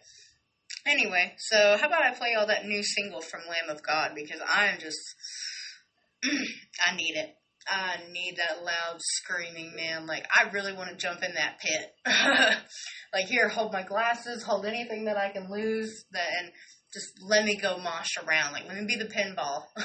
anyway, 0.86 1.36
so 1.38 1.78
how 1.78 1.88
about 1.88 2.06
I 2.06 2.14
play 2.14 2.34
all 2.34 2.48
that 2.48 2.66
new 2.66 2.82
single 2.84 3.22
from 3.22 3.42
Lamb 3.50 3.70
of 3.70 3.84
God 3.84 4.12
because 4.16 4.42
I'm 4.48 4.80
just 4.80 5.00
I 6.88 6.96
need 6.96 7.16
it. 7.16 7.36
I 7.68 7.98
need 8.12 8.38
that 8.38 8.64
loud 8.64 8.98
screaming, 9.00 9.76
man. 9.76 10.06
Like, 10.06 10.28
I 10.34 10.50
really 10.52 10.72
want 10.72 10.92
to 10.92 10.96
jump 10.96 11.24
in 11.24 11.34
that 11.34 11.60
pit. 11.60 11.96
like, 13.14 13.26
here, 13.26 13.50
hold 13.50 13.74
my 13.74 13.82
glasses, 13.82 14.44
hold 14.44 14.66
anything 14.68 15.06
that 15.06 15.18
I 15.18 15.30
can 15.32 15.50
lose, 15.50 16.06
that, 16.12 16.28
and 16.40 16.52
just 16.96 17.22
let 17.22 17.46
me 17.46 17.58
go 17.58 17.78
mosh 17.78 18.18
around. 18.26 18.54
Like, 18.54 18.68
let 18.68 18.78
me 18.78 18.86
be 18.88 18.96
the 18.96 19.06
pinball. 19.06 19.64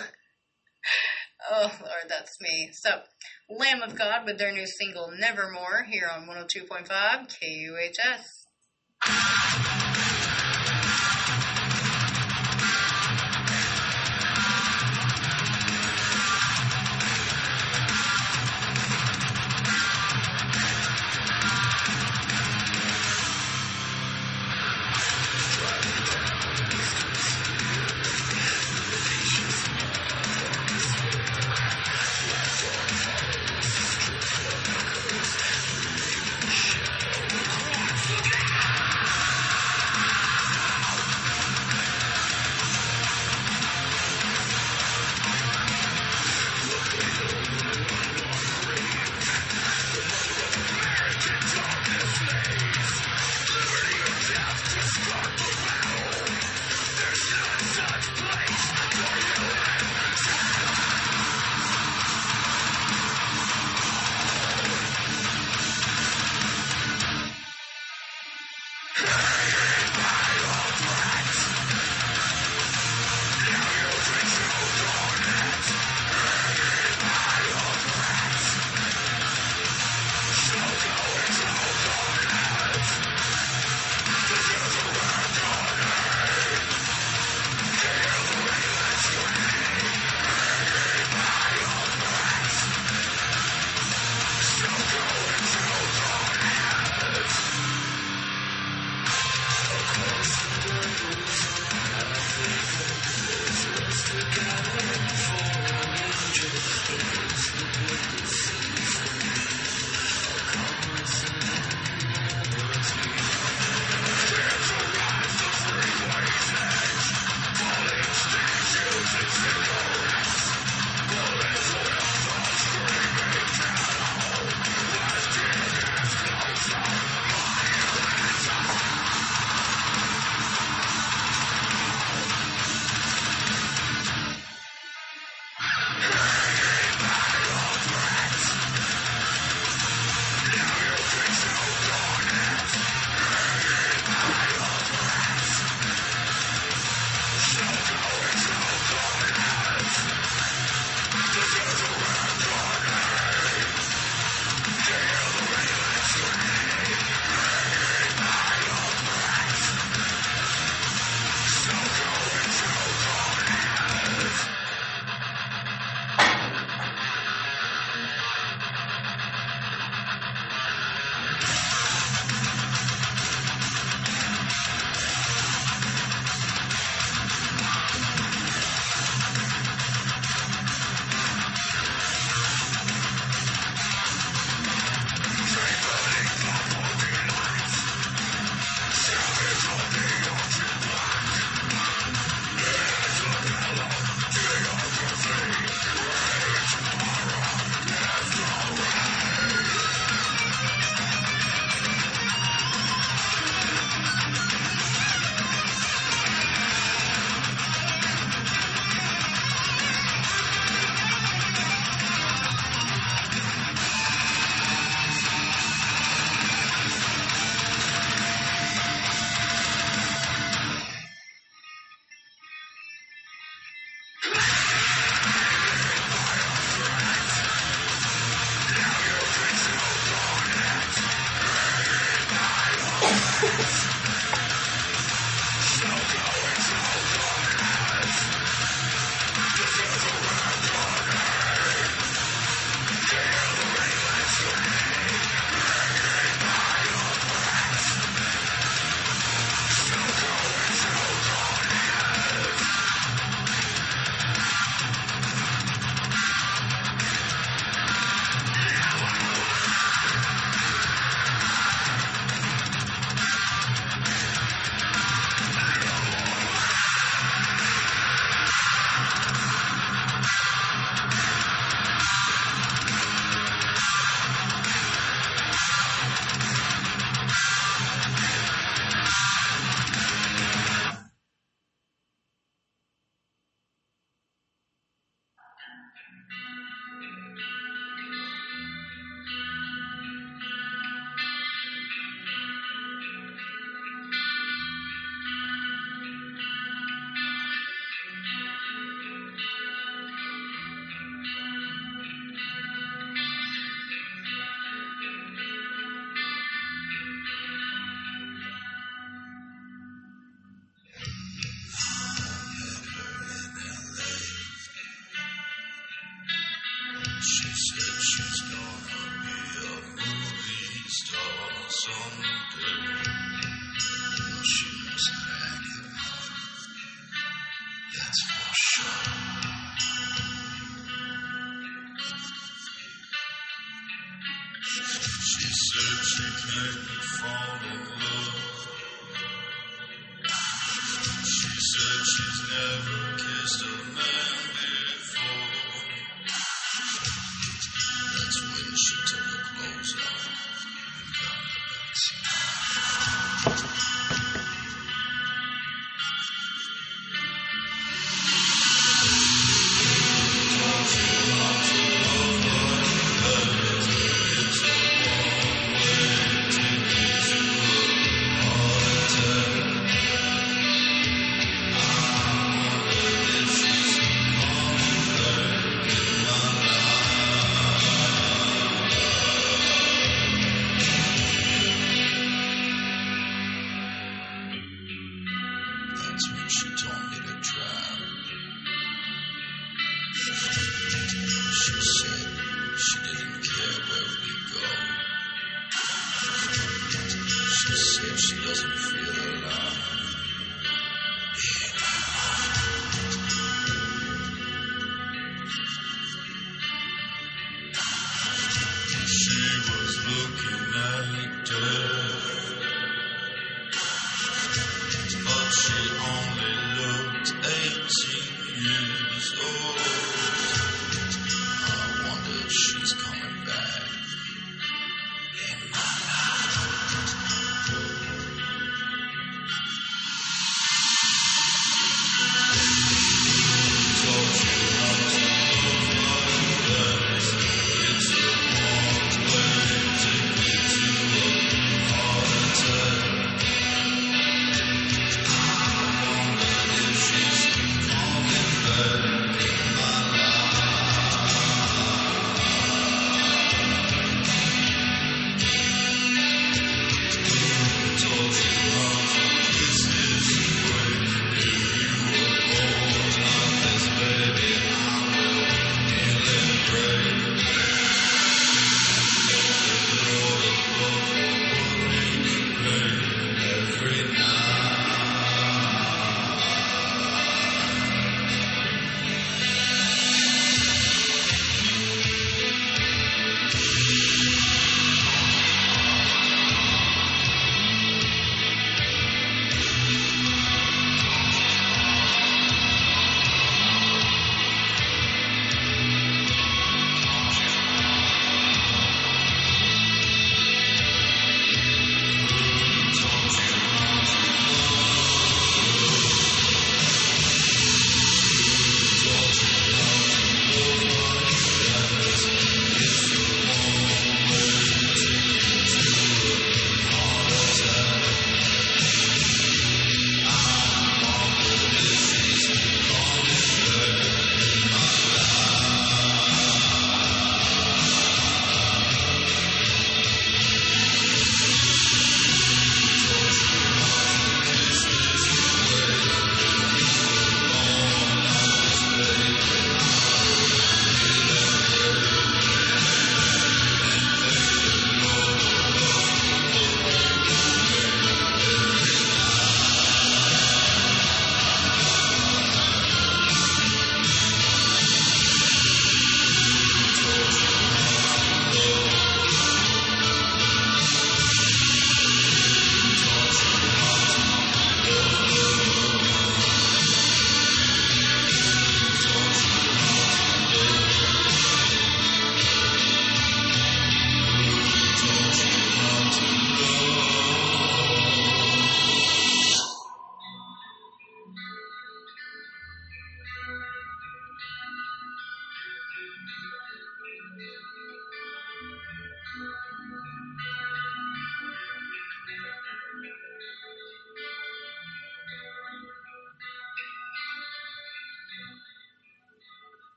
oh, 1.51 1.73
Lord, 1.81 2.05
that's 2.09 2.41
me. 2.41 2.71
So, 2.73 3.01
Lamb 3.51 3.83
of 3.83 3.99
God 3.99 4.25
with 4.25 4.39
their 4.39 4.53
new 4.53 4.67
single, 4.67 5.11
Nevermore, 5.11 5.87
here 5.91 6.09
on 6.11 6.29
102.5 6.29 6.87
KUHS. 7.29 8.47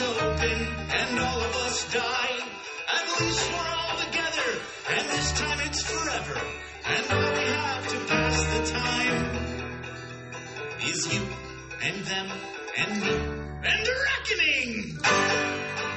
Open 0.00 0.66
and 0.90 1.18
all 1.18 1.40
of 1.40 1.56
us 1.66 1.92
die. 1.92 2.38
At 2.88 3.20
least 3.20 3.50
we're 3.50 3.58
all 3.58 3.98
together, 3.98 4.60
and 4.90 5.08
this 5.08 5.32
time 5.32 5.60
it's 5.60 5.82
forever. 5.82 6.40
And 6.84 7.10
all 7.10 7.32
we 7.32 7.46
have 7.48 7.88
to 7.88 7.98
pass 8.06 8.44
the 8.44 8.62
time 8.78 9.18
is 10.86 11.14
you 11.14 11.22
and 11.82 12.04
them 12.04 12.30
and 12.78 13.00
me 13.02 13.10
and 13.64 13.88
reckoning. 14.08 15.87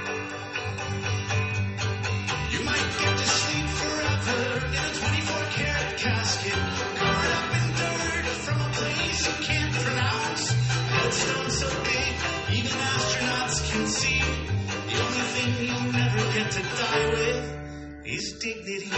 To 16.51 16.61
die 16.61 17.07
with 17.09 18.05
is 18.05 18.33
dignity. 18.39 18.91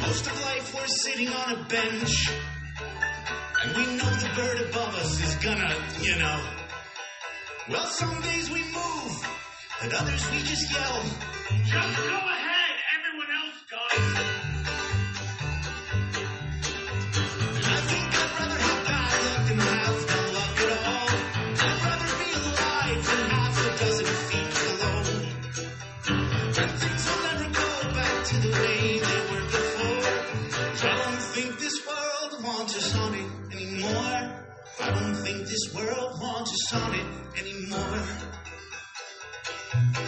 Most 0.00 0.26
of 0.26 0.42
life 0.44 0.74
we're 0.74 0.86
sitting 0.86 1.28
on 1.28 1.52
a 1.52 1.64
bench. 1.68 2.30
And 3.64 3.76
we 3.76 3.84
know 3.96 4.10
the 4.10 4.30
bird 4.36 4.68
above 4.70 4.94
us 4.94 5.20
is 5.26 5.34
gonna, 5.44 5.74
you 6.00 6.16
know. 6.18 6.40
Well, 7.70 7.86
some 7.86 8.20
days 8.22 8.50
we 8.50 8.62
move, 8.62 9.28
and 9.80 9.92
others 9.94 10.30
we 10.30 10.38
just 10.38 10.72
yell. 10.72 11.02
Just 11.64 11.96
go 11.96 12.18
ahead, 12.18 12.74
everyone 12.98 13.30
else 13.30 13.58
does. 13.70 14.02
I 17.62 17.78
think 17.88 18.06
I'd 18.18 18.30
rather 18.38 18.60
have 18.66 18.82
bad 18.88 19.14
luck 19.24 19.42
than 19.48 19.58
have 19.58 19.98
no 20.08 20.20
luck 20.36 20.56
at 20.58 20.70
all. 20.88 21.10
I'd 21.62 21.78
rather 21.86 22.10
be 22.18 22.30
alive 22.42 23.00
than 23.06 23.24
half 23.30 23.54
a 23.58 23.70
dozen 23.78 24.10
feet 24.28 24.50
below. 24.58 24.98
And 26.58 26.72
things 26.80 27.02
will 27.06 27.22
never 27.28 27.48
go 27.54 27.70
back 27.94 28.16
to 28.24 28.36
the 28.44 28.50
way 28.58 28.82
they 28.98 29.20
were 29.30 29.46
before. 29.46 30.06
I 30.88 30.90
don't 31.02 31.22
think 31.34 31.50
this 31.60 31.76
world 31.86 32.32
wants 32.42 32.72
us 32.76 32.94
on 32.96 33.14
it 33.14 33.30
anymore. 33.54 34.20
I 34.80 34.90
don't 34.90 35.14
think 35.14 35.38
this 35.46 35.72
world 35.74 36.20
wants 36.20 36.50
us 36.52 36.74
on 36.74 36.94
it 36.94 37.06
anymore. 37.38 38.37
Thank 39.78 39.98
you. 39.98 40.07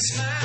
smile. 0.00 0.43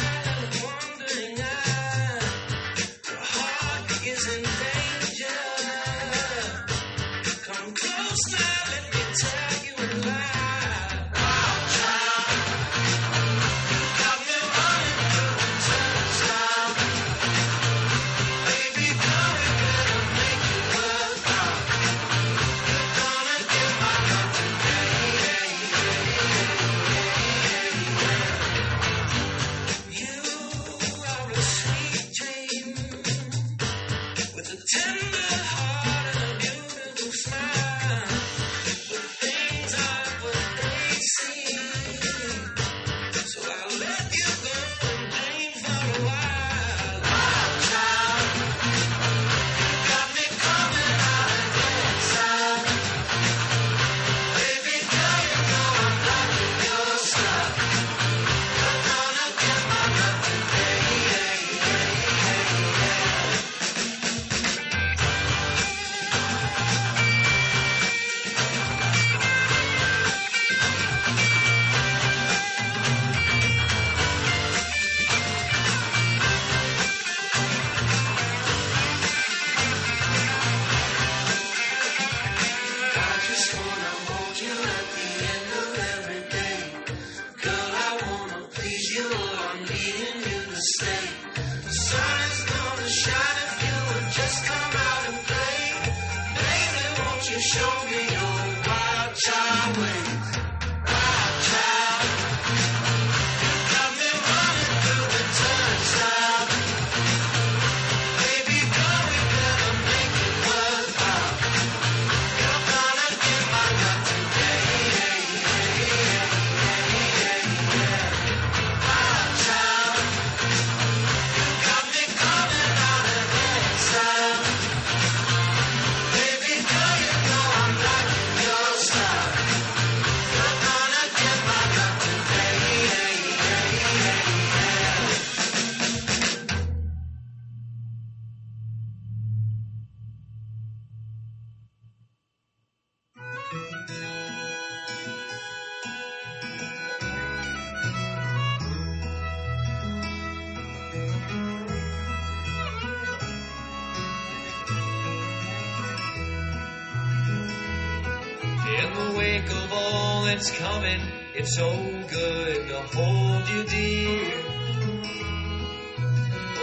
So 161.59 161.71
good 162.09 162.69
to 162.69 162.79
hold 162.95 163.49
you 163.49 163.63
dear. 163.65 164.33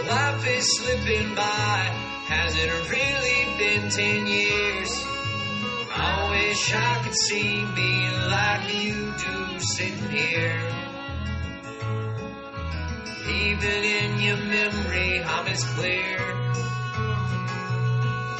Life 0.09 0.47
is 0.57 0.65
slipping 0.77 1.35
by, 1.35 1.77
has 2.33 2.51
it 2.63 2.71
really 2.95 3.41
been 3.59 3.91
ten 3.91 4.25
years? 4.25 4.91
I 5.93 6.29
wish 6.31 6.73
I 6.73 7.01
could 7.03 7.15
see 7.27 7.63
me 7.77 7.93
like 8.35 8.63
you 8.73 9.13
do 9.25 9.59
sitting 9.59 10.09
here. 10.09 10.59
Even 13.45 13.79
in 13.99 14.19
your 14.19 14.41
memory, 14.55 15.21
I'm 15.21 15.45
as 15.45 15.63
clear 15.75 16.17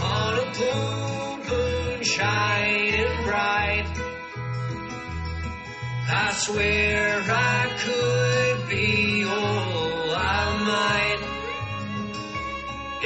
on 0.02 0.32
a 0.44 0.48
blue 0.58 1.38
moon 1.50 2.04
shining 2.04 3.24
bright. 3.26 4.07
I 6.19 6.31
swear 6.34 7.22
I 7.27 7.69
could 7.84 8.69
be 8.69 9.23
all 9.23 10.15
I 10.15 10.45
might 10.72 11.22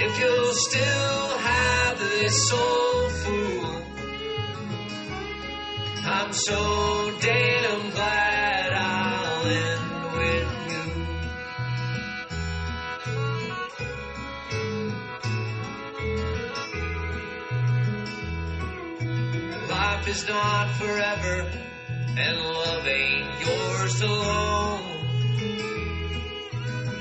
if 0.03 0.11
you'll 0.19 0.53
still 0.53 1.38
have 1.49 1.99
this 1.99 2.35
soul 2.49 3.09
fool. 3.21 3.83
I'm 6.05 6.31
so 6.31 7.11
damn 7.19 7.89
glad 7.91 8.71
I'll 8.73 9.45
end 9.45 9.89
with 10.17 10.51
you. 10.71 10.85
Life 19.69 20.07
is 20.07 20.21
not 20.29 20.69
forever, 20.79 21.60
and 22.17 22.38
love 22.39 22.88
ain't 22.88 23.39
yours 23.39 24.01
alone. 24.01 24.81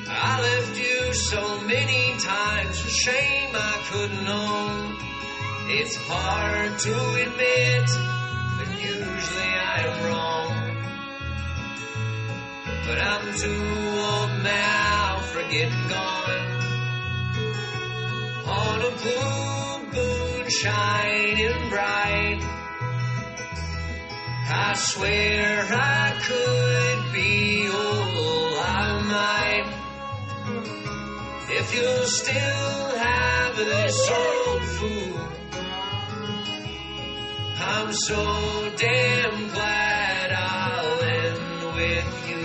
I 0.08 0.40
left 0.40 0.78
you 0.78 1.12
so 1.14 1.60
many 1.62 2.18
times 2.18 2.80
for 2.80 2.90
shame 2.90 3.50
I 3.54 3.76
couldn't 3.90 4.28
own. 4.28 4.96
It's 5.72 5.96
hard 5.96 6.78
to 6.78 6.94
admit, 7.24 7.88
but 8.58 8.68
usually 8.80 9.52
I 9.72 9.84
am 9.86 10.04
wrong. 10.06 10.50
But 12.86 12.98
I'm 13.02 13.34
too 13.34 13.64
old 14.10 14.42
now 14.42 15.20
for 15.32 15.42
getting 15.42 15.88
gone. 15.88 16.46
On 18.46 18.78
a 18.80 18.92
blue 19.02 19.92
moon 19.92 20.50
shining 20.50 21.68
bright. 21.68 22.59
I 24.52 24.74
swear 24.74 25.66
I 25.70 26.12
could 26.26 27.12
be 27.12 27.68
all 27.68 28.58
I 28.58 29.02
might 29.14 29.66
if 31.58 31.74
you 31.74 32.06
still 32.06 32.96
have 32.96 33.56
this 33.56 34.10
old 34.10 34.62
fool. 34.76 35.28
I'm 37.62 37.92
so 37.92 38.72
damn 38.76 39.48
glad 39.50 40.32
I'll 40.32 41.02
end 41.02 41.74
with 41.76 42.28
you. 42.28 42.39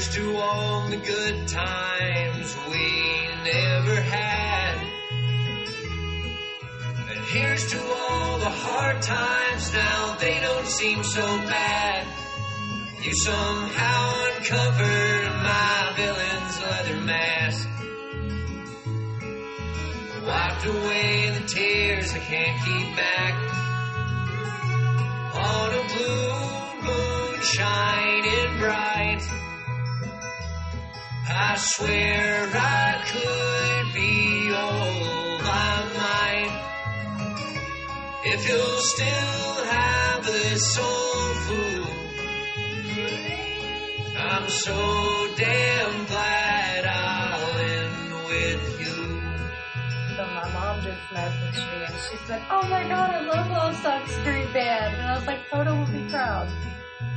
Here's 0.00 0.14
to 0.14 0.36
all 0.38 0.88
the 0.88 0.96
good 0.96 1.46
times 1.46 2.56
we 2.70 3.28
never 3.44 4.00
had. 4.00 4.76
And 7.10 7.18
here's 7.26 7.70
to 7.72 7.78
all 7.78 8.38
the 8.38 8.48
hard 8.48 9.02
times 9.02 9.74
now, 9.74 10.16
they 10.18 10.40
don't 10.40 10.66
seem 10.66 11.04
so 11.04 11.20
bad. 11.20 12.06
You 13.02 13.14
somehow 13.14 14.24
uncovered 14.36 15.32
my 15.44 15.92
villain's 15.96 16.62
leather 16.62 17.00
mask. 17.04 17.68
Wiped 20.26 20.64
away 20.64 21.38
the 21.38 21.46
tears 21.46 22.14
I 22.14 22.20
can't 22.20 22.58
keep 22.64 22.96
back. 22.96 23.34
On 25.34 25.74
a 25.74 25.82
blue 25.92 26.88
moon 26.88 27.42
shining 27.42 28.58
bright. 28.60 28.99
I 31.32 31.56
swear 31.56 32.50
I 32.52 33.04
could 33.06 33.94
be 33.94 34.52
all 34.52 35.38
I 35.42 35.84
might 35.94 36.54
if 38.24 38.48
you'll 38.48 38.82
still 38.82 39.64
have 39.64 40.26
this 40.26 40.74
soul 40.74 41.34
food. 41.46 41.86
I'm 44.18 44.48
so 44.48 45.34
damn 45.36 46.06
glad 46.06 46.84
I'll 46.86 47.58
end 47.58 48.12
with 48.26 48.80
you. 48.80 48.96
So 50.16 50.26
my 50.26 50.52
mom 50.52 50.82
just 50.82 51.00
messaged 51.12 51.72
me 51.72 51.84
and 51.84 51.94
she 52.10 52.16
said, 52.26 52.42
"Oh 52.50 52.66
my 52.68 52.82
god, 52.88 53.10
I 53.14 53.20
love 53.20 53.50
Lost 53.50 53.82
Dog 53.84 54.08
Street 54.08 54.52
Band," 54.52 54.96
and 54.96 55.06
I 55.06 55.16
was 55.16 55.26
like, 55.26 55.48
"Photo 55.48 55.76
will 55.76 55.86
be 55.92 56.08
proud." 56.10 56.48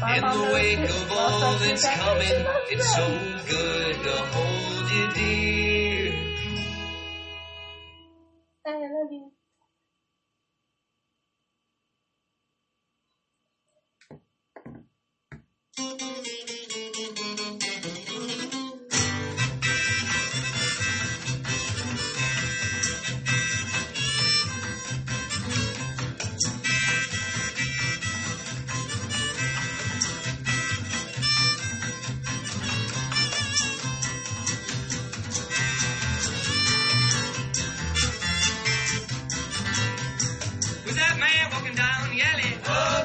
In 0.09 0.21
the 0.21 0.51
wake 0.53 0.79
of 0.89 1.11
all 1.11 1.55
that's 1.59 1.87
coming, 1.87 2.45
it's 2.71 2.95
so 2.95 3.07
good 3.49 3.95
to 4.03 4.11
hold 4.11 4.91
you 4.91 5.07
dear. 5.13 6.13
I 8.67 8.71
love 8.71 9.11
you. 9.11 9.31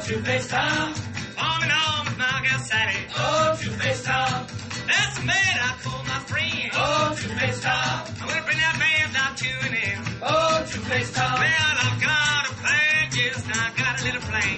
Tom. 0.09 0.94
Arm 1.36 1.62
in 1.64 1.70
arm 1.70 2.06
with 2.09 2.16
my 2.16 2.40
girl 2.40 2.59
Sally. 2.64 2.97
Oh, 3.12 3.59
Two-Face 3.60 4.05
Tom. 4.05 4.47
That's 4.89 5.18
the 5.20 5.24
man 5.28 5.55
I 5.60 5.76
call 5.85 6.02
my 6.09 6.20
friend. 6.24 6.70
Oh, 6.72 7.12
Two-Face 7.12 7.60
Tom. 7.60 8.09
I'm 8.16 8.28
gonna 8.28 8.43
bring 8.48 8.56
that 8.56 8.76
band 8.80 9.12
out 9.20 9.36
to 9.36 9.51
an 9.68 9.74
end. 9.76 10.01
Oh, 10.24 10.64
Two-Face 10.64 11.12
Tom. 11.12 11.36
Well, 11.36 11.74
I've 11.85 12.01
got 12.01 12.40
a 12.48 12.52
plan, 12.56 13.05
yes, 13.20 13.44
I 13.52 13.68
got 13.76 14.01
a 14.01 14.05
little 14.09 14.24
plan. 14.24 14.56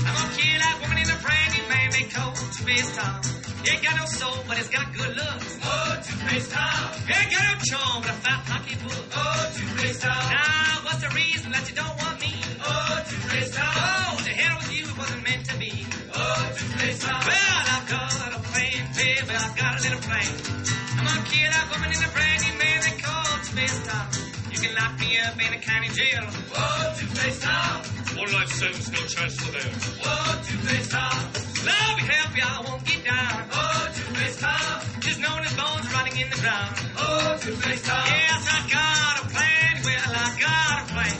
I'm 0.00 0.14
gonna 0.16 0.32
kill 0.32 0.60
that 0.64 0.76
woman 0.80 0.96
in 0.96 1.08
a 1.12 1.18
brand 1.20 1.50
new 1.52 1.66
man 1.68 1.88
they 1.92 2.08
call 2.08 2.32
Two-Face 2.32 2.96
Tom. 2.96 3.20
He 3.68 3.76
ain't 3.76 3.82
got 3.84 3.96
no 4.00 4.06
soul, 4.08 4.38
but 4.48 4.56
he's 4.56 4.72
got 4.72 4.86
good 4.96 5.12
looks. 5.12 5.60
Oh, 5.60 5.92
Two-Face 6.08 6.48
Tom. 6.48 6.88
He 7.04 7.12
ain't 7.12 7.30
got 7.36 7.44
no 7.44 7.54
charm, 7.68 8.00
but 8.00 8.16
a 8.16 8.18
fat 8.24 8.40
pocketbook. 8.48 9.04
Oh, 9.12 9.52
Two-Face 9.60 10.00
Tom. 10.00 10.24
Now, 10.32 10.88
what's 10.88 11.04
the 11.04 11.12
reason 11.12 11.52
that 11.52 11.68
you 11.68 11.76
don't 11.76 11.96
want 12.00 12.16
me? 12.16 12.32
Oh, 12.64 13.04
Two-Face 13.04 13.52
Tom. 13.52 13.76
Oh, 13.76 14.06
Well, 16.76 17.60
I've 17.72 17.88
got 17.88 18.36
a 18.36 18.40
plan, 18.52 18.84
baby, 18.92 19.32
I've 19.32 19.56
got 19.56 19.80
a 19.80 19.82
little 19.82 20.02
plan. 20.04 20.28
I'm 21.00 21.08
that 21.48 21.72
woman 21.72 21.88
in 21.88 22.04
a 22.04 22.10
brand 22.12 22.40
new 22.44 22.52
man 22.60 22.78
they 22.84 23.00
call 23.00 23.24
Two-Face 23.48 23.80
Tom. 23.88 24.06
You 24.52 24.58
can 24.60 24.76
lock 24.76 24.92
me 25.00 25.16
up 25.24 25.40
in 25.40 25.56
a 25.56 25.60
county 25.64 25.88
jail. 25.96 26.20
Tom. 27.40 27.80
One 28.20 28.28
life 28.28 28.52
sentence, 28.52 28.92
no 28.92 29.00
chance 29.08 29.40
for 29.40 29.56
me 31.96 32.04
happy, 32.12 32.40
I 32.44 32.60
won't 32.68 32.84
get 32.84 33.00
down. 33.08 33.36
Oh, 33.56 33.88
Two-Face 33.96 34.36
Tom. 34.36 35.00
Just 35.00 35.20
known 35.24 35.40
as 35.48 35.56
bones 35.56 35.88
in 36.20 36.28
the 36.28 36.40
ground. 36.44 36.76
Oh, 37.00 37.40
Two-Face 37.40 37.82
Tom. 37.88 38.04
Yes, 38.04 38.44
I 38.52 38.60
got 38.68 39.14
a 39.16 39.24
plan. 39.32 39.72
Well, 39.80 40.12
I 40.12 40.28
got 40.44 40.76
a 40.76 40.86
plan. 40.92 41.16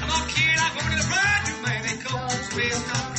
I'm 0.00 0.08
gonna 0.08 0.32
kill 0.32 0.56
that 0.56 0.72
woman 0.72 0.92
in 0.96 1.00
a 1.04 1.08
brand 1.12 1.42
new 1.44 1.58
man 1.68 1.80
Tom. 2.88 3.15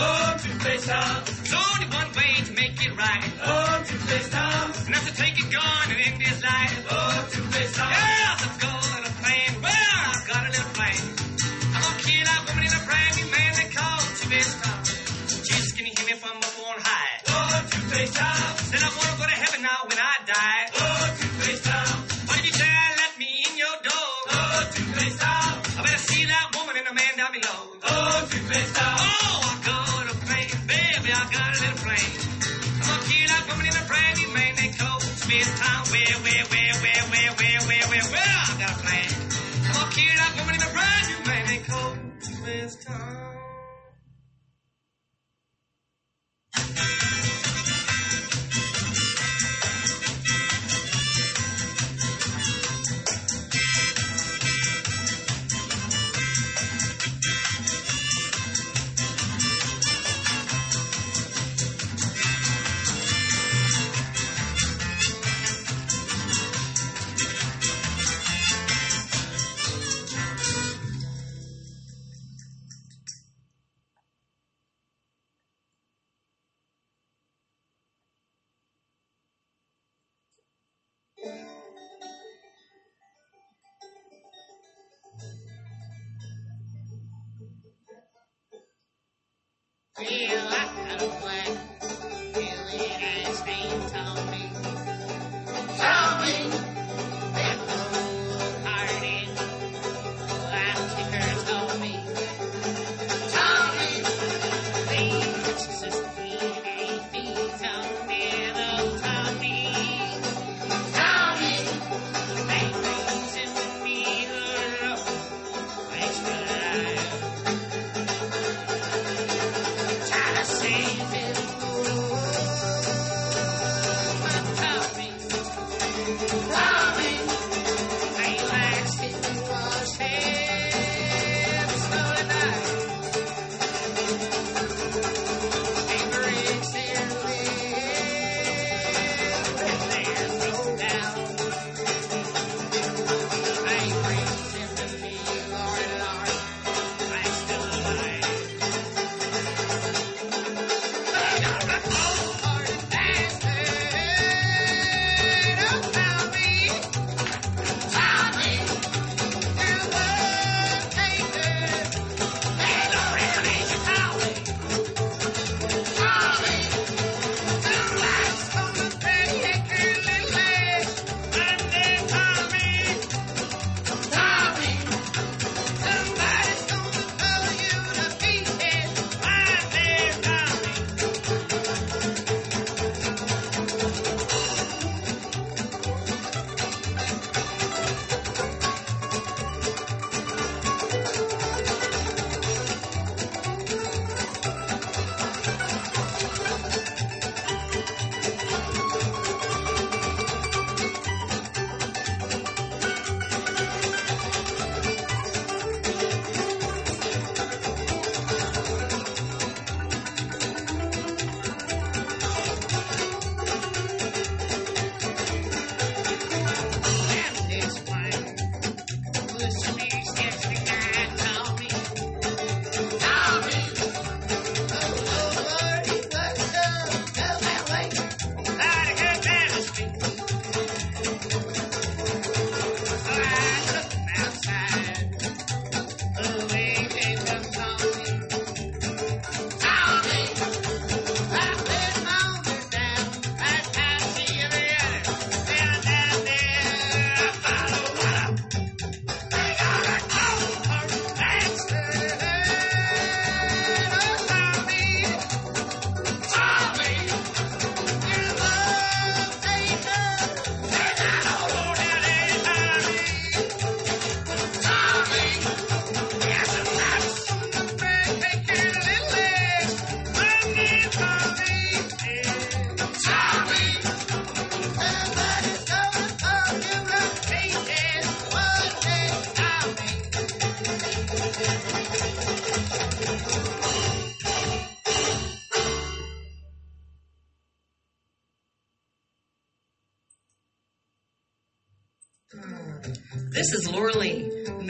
Oh, 0.00 0.36
Two-Face 0.42 0.86
Tom. 0.86 1.22
There's 1.26 1.54
only 1.54 1.88
one 1.90 2.10
way 2.14 2.32
to 2.46 2.52
make 2.54 2.76
it 2.86 2.92
right. 2.96 3.30
Oh, 3.42 3.82
Two-Face 3.86 4.28
Tom. 4.30 4.64
And 4.86 4.94
that's 4.94 5.06
to 5.10 5.14
take 5.16 5.36
a 5.38 5.46
gun 5.50 5.84
and 5.90 6.00
end 6.00 6.22
his 6.22 6.42
life. 6.42 6.86
Oh, 6.90 7.28
Two-Face 7.32 7.72
Tom. 7.76 7.90
Yes, 7.90 8.42
I've 8.46 8.58
got 8.60 9.00
a 9.08 9.12
plan. 9.22 9.50
Well, 9.62 10.02
I've 10.14 10.26
got 10.28 10.42
a 10.46 10.50
little 10.54 10.72
plan. 10.78 11.00
I'm 11.74 11.82
gonna 11.82 12.02
kill 12.06 12.24
that 12.30 12.40
woman 12.46 12.64
in 12.64 12.72
a 12.78 12.82
brand 12.86 13.12
new 13.18 13.28
man 13.34 13.50
they 13.58 13.68
call 13.74 13.98
Two-Face 14.22 14.52
Tom. 14.62 14.78
Jesus, 15.48 15.72
can 15.74 15.84
you 15.86 15.92
hear 15.96 16.06
me 16.06 16.14
from 16.14 16.36
up 16.38 16.56
on 16.68 16.76
high? 16.78 17.14
Oh, 17.34 17.58
Two-Face 17.70 18.12
Tom. 18.14 18.48
Said 18.70 18.82
I 18.86 18.90
wanna 18.94 19.14
go 19.18 19.24
to 19.26 19.36
heaven 19.42 19.60
now 19.66 19.80
when 19.88 19.98
I 19.98 20.14
die. 20.30 20.62
Oh, 20.78 21.04
Two-Face 21.18 21.62
Tom. 21.66 21.94
What 22.28 22.38
if 22.38 22.44
you 22.46 22.54
dare 22.54 22.90
let 23.02 23.12
me 23.18 23.30
in 23.50 23.54
your 23.58 23.76
door? 23.82 24.10
Oh, 24.30 24.60
Two-Face 24.78 25.16
Tom. 25.18 25.50
I 25.74 25.80
better 25.82 26.02
see 26.06 26.22
that 26.26 26.46
woman 26.54 26.74
and 26.78 26.86
the 26.86 26.94
man 26.94 27.12
down 27.18 27.32
below. 27.34 27.60
Oh, 27.82 28.28
Two-Face 28.30 28.72
Tom. 28.78 28.96
Oh, 29.02 29.57
got 31.32 31.48
a 31.48 31.60
little 31.60 31.78
plan. 31.84 31.98
I'm 31.98 32.88
gonna 32.88 33.04
kill 33.08 33.26
that 33.28 33.44
woman 33.48 33.66
in 33.68 33.76
a 33.76 33.84
brand 33.86 34.14
new 34.18 34.30
man 34.32 34.52
they 34.56 34.70
call 34.72 34.98
Two-Face 35.00 35.50
Tom. 35.60 35.80
Where, 35.92 36.16
where, 36.24 36.44
where, 36.52 36.74
where, 36.82 37.04
where, 37.12 37.32
where, 37.36 37.60
where, 37.68 37.86
where, 37.88 38.06
where? 38.12 38.22
I 38.22 38.56
got 38.58 38.72
a 38.72 38.80
plan. 38.80 39.08
I'm 39.68 39.74
gonna 39.76 39.92
kill 39.92 40.14
that 40.16 40.32
woman 40.38 40.54
in 40.56 40.62
a 40.62 40.70
brand 40.72 41.04
new 41.08 41.20
man 41.28 41.42
they 41.48 41.60
Two-Face 42.20 42.76
Tom. 42.84 43.28
Well, 46.56 47.37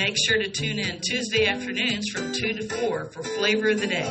Make 0.09 0.17
sure 0.27 0.39
to 0.39 0.49
tune 0.49 0.78
in 0.78 1.01
Tuesday 1.03 1.45
afternoons 1.45 2.09
from 2.09 2.33
2 2.33 2.55
to 2.55 2.67
4 2.67 3.11
for 3.11 3.23
Flavor 3.23 3.69
of 3.69 3.81
the 3.81 3.87
Day. 3.87 4.11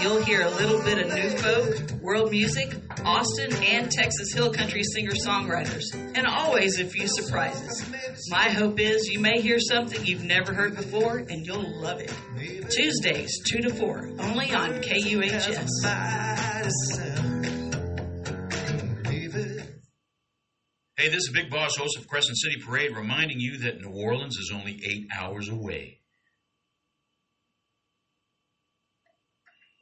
You'll 0.00 0.22
hear 0.22 0.42
a 0.42 0.50
little 0.50 0.80
bit 0.82 1.04
of 1.04 1.12
new 1.12 1.30
folk, 1.30 2.00
world 2.00 2.30
music, 2.30 2.76
Austin 3.04 3.52
and 3.64 3.90
Texas 3.90 4.32
Hill 4.32 4.52
Country 4.52 4.84
singer 4.84 5.14
songwriters, 5.14 5.82
and 6.14 6.28
always 6.28 6.78
a 6.78 6.84
few 6.84 7.08
surprises. 7.08 7.84
My 8.30 8.50
hope 8.50 8.78
is 8.78 9.08
you 9.08 9.18
may 9.18 9.40
hear 9.40 9.58
something 9.58 10.06
you've 10.06 10.22
never 10.22 10.54
heard 10.54 10.76
before 10.76 11.16
and 11.16 11.44
you'll 11.44 11.76
love 11.80 11.98
it. 11.98 12.14
Tuesdays, 12.70 13.36
2 13.50 13.62
to 13.62 13.74
4, 13.74 14.10
only 14.20 14.54
on 14.54 14.80
KUHS. 14.80 15.66
Of 21.78 22.08
Crescent 22.08 22.38
City 22.38 22.56
Parade, 22.64 22.96
reminding 22.96 23.38
you 23.38 23.58
that 23.58 23.80
New 23.80 23.90
Orleans 23.90 24.36
is 24.38 24.50
only 24.54 24.80
eight 24.84 25.08
hours 25.16 25.48
away. 25.48 26.00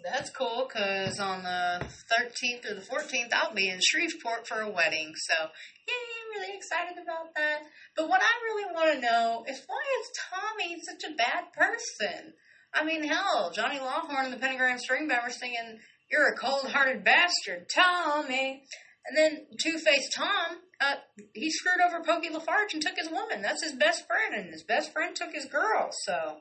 That's 0.05 0.29
cool 0.31 0.69
because 0.69 1.19
on 1.19 1.45
the 1.45 1.87
13th 2.13 2.71
or 2.71 2.75
the 2.75 2.83
14th, 2.83 3.33
I'll 3.33 3.55
be 3.55 3.71
in 3.71 3.81
Shreveport 3.83 4.47
for 4.47 4.61
a 4.61 4.71
wedding. 4.71 5.13
So, 5.15 5.35
yeah, 5.39 5.95
I'm 5.95 6.43
really 6.43 6.57
excited 6.57 7.03
about 7.03 7.35
that. 7.37 7.63
But 7.97 8.09
what 8.09 8.21
I 8.21 8.45
really 8.45 8.75
want 8.75 8.95
to 8.95 9.01
know 9.01 9.45
is 9.49 9.63
why 9.67 9.81
is 10.01 10.11
Tommy 10.31 10.77
such 10.83 11.11
a 11.11 11.15
bad 11.15 11.53
person? 11.55 12.35
I 12.75 12.85
mean, 12.85 13.05
hell, 13.05 13.51
Johnny 13.55 13.79
Longhorn 13.79 14.27
and 14.27 14.35
the 14.35 14.39
Pentagram 14.39 14.79
String 14.79 15.09
Band 15.09 15.23
were 15.25 15.33
singing, 15.33 15.79
You're 16.11 16.29
a 16.29 16.37
cold 16.37 16.71
hearted 16.71 17.03
bastard, 17.03 17.71
Tommy. 17.75 18.63
And 19.07 19.17
then 19.17 19.47
Two 19.63 19.79
Face 19.79 20.11
Tom, 20.15 20.59
uh, 20.85 20.95
he 21.33 21.51
screwed 21.51 21.81
over 21.85 22.05
Pokey 22.05 22.31
LaFarge 22.31 22.75
and 22.75 22.83
took 22.83 22.97
his 22.97 23.11
woman. 23.11 23.43
That's 23.43 23.63
his 23.63 23.75
best 23.75 24.07
friend, 24.07 24.35
and 24.35 24.53
his 24.53 24.63
best 24.63 24.93
friend 24.93 25.15
took 25.15 25.33
his 25.33 25.47
girl. 25.47 25.91
So, 26.05 26.39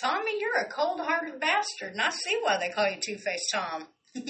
Tommy, 0.00 0.40
you're 0.40 0.60
a 0.60 0.70
cold 0.70 1.00
hearted 1.00 1.40
bastard, 1.40 1.92
and 1.92 2.00
I 2.00 2.10
see 2.10 2.38
why 2.42 2.58
they 2.58 2.70
call 2.70 2.88
you 2.88 2.98
Two 3.00 3.18
Face 3.18 3.46
Tom. 3.52 3.88
you 4.14 4.24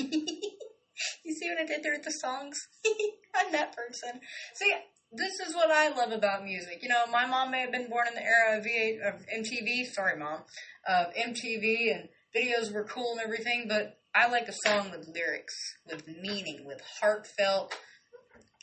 see 1.35 1.49
what 1.49 1.61
I 1.61 1.67
did 1.67 1.83
there 1.83 1.95
with 1.95 2.05
the 2.05 2.11
songs? 2.11 2.59
I'm 3.37 3.53
that 3.53 3.75
person. 3.77 4.21
See, 4.55 4.75
this 5.13 5.41
is 5.47 5.55
what 5.55 5.71
I 5.71 5.89
love 5.89 6.13
about 6.13 6.45
music. 6.45 6.81
You 6.83 6.89
know, 6.89 7.07
my 7.11 7.27
mom 7.27 7.51
may 7.51 7.61
have 7.61 7.73
been 7.73 7.89
born 7.89 8.09
in 8.09 8.15
the 8.15 8.25
era 8.25 8.59
of, 8.59 8.65
V8, 8.65 9.09
of 9.09 9.27
MTV, 9.27 9.87
sorry, 9.95 10.19
mom, 10.19 10.43
of 10.87 11.15
MTV, 11.15 11.95
and 11.95 12.09
videos 12.37 12.73
were 12.73 12.85
cool 12.85 13.13
and 13.13 13.21
everything, 13.21 13.67
but 13.69 13.99
I 14.15 14.29
like 14.29 14.49
a 14.49 14.69
song 14.69 14.91
with 14.91 15.09
lyrics, 15.15 15.55
with 15.87 16.07
meaning, 16.09 16.65
with 16.67 16.81
heartfelt, 17.01 17.75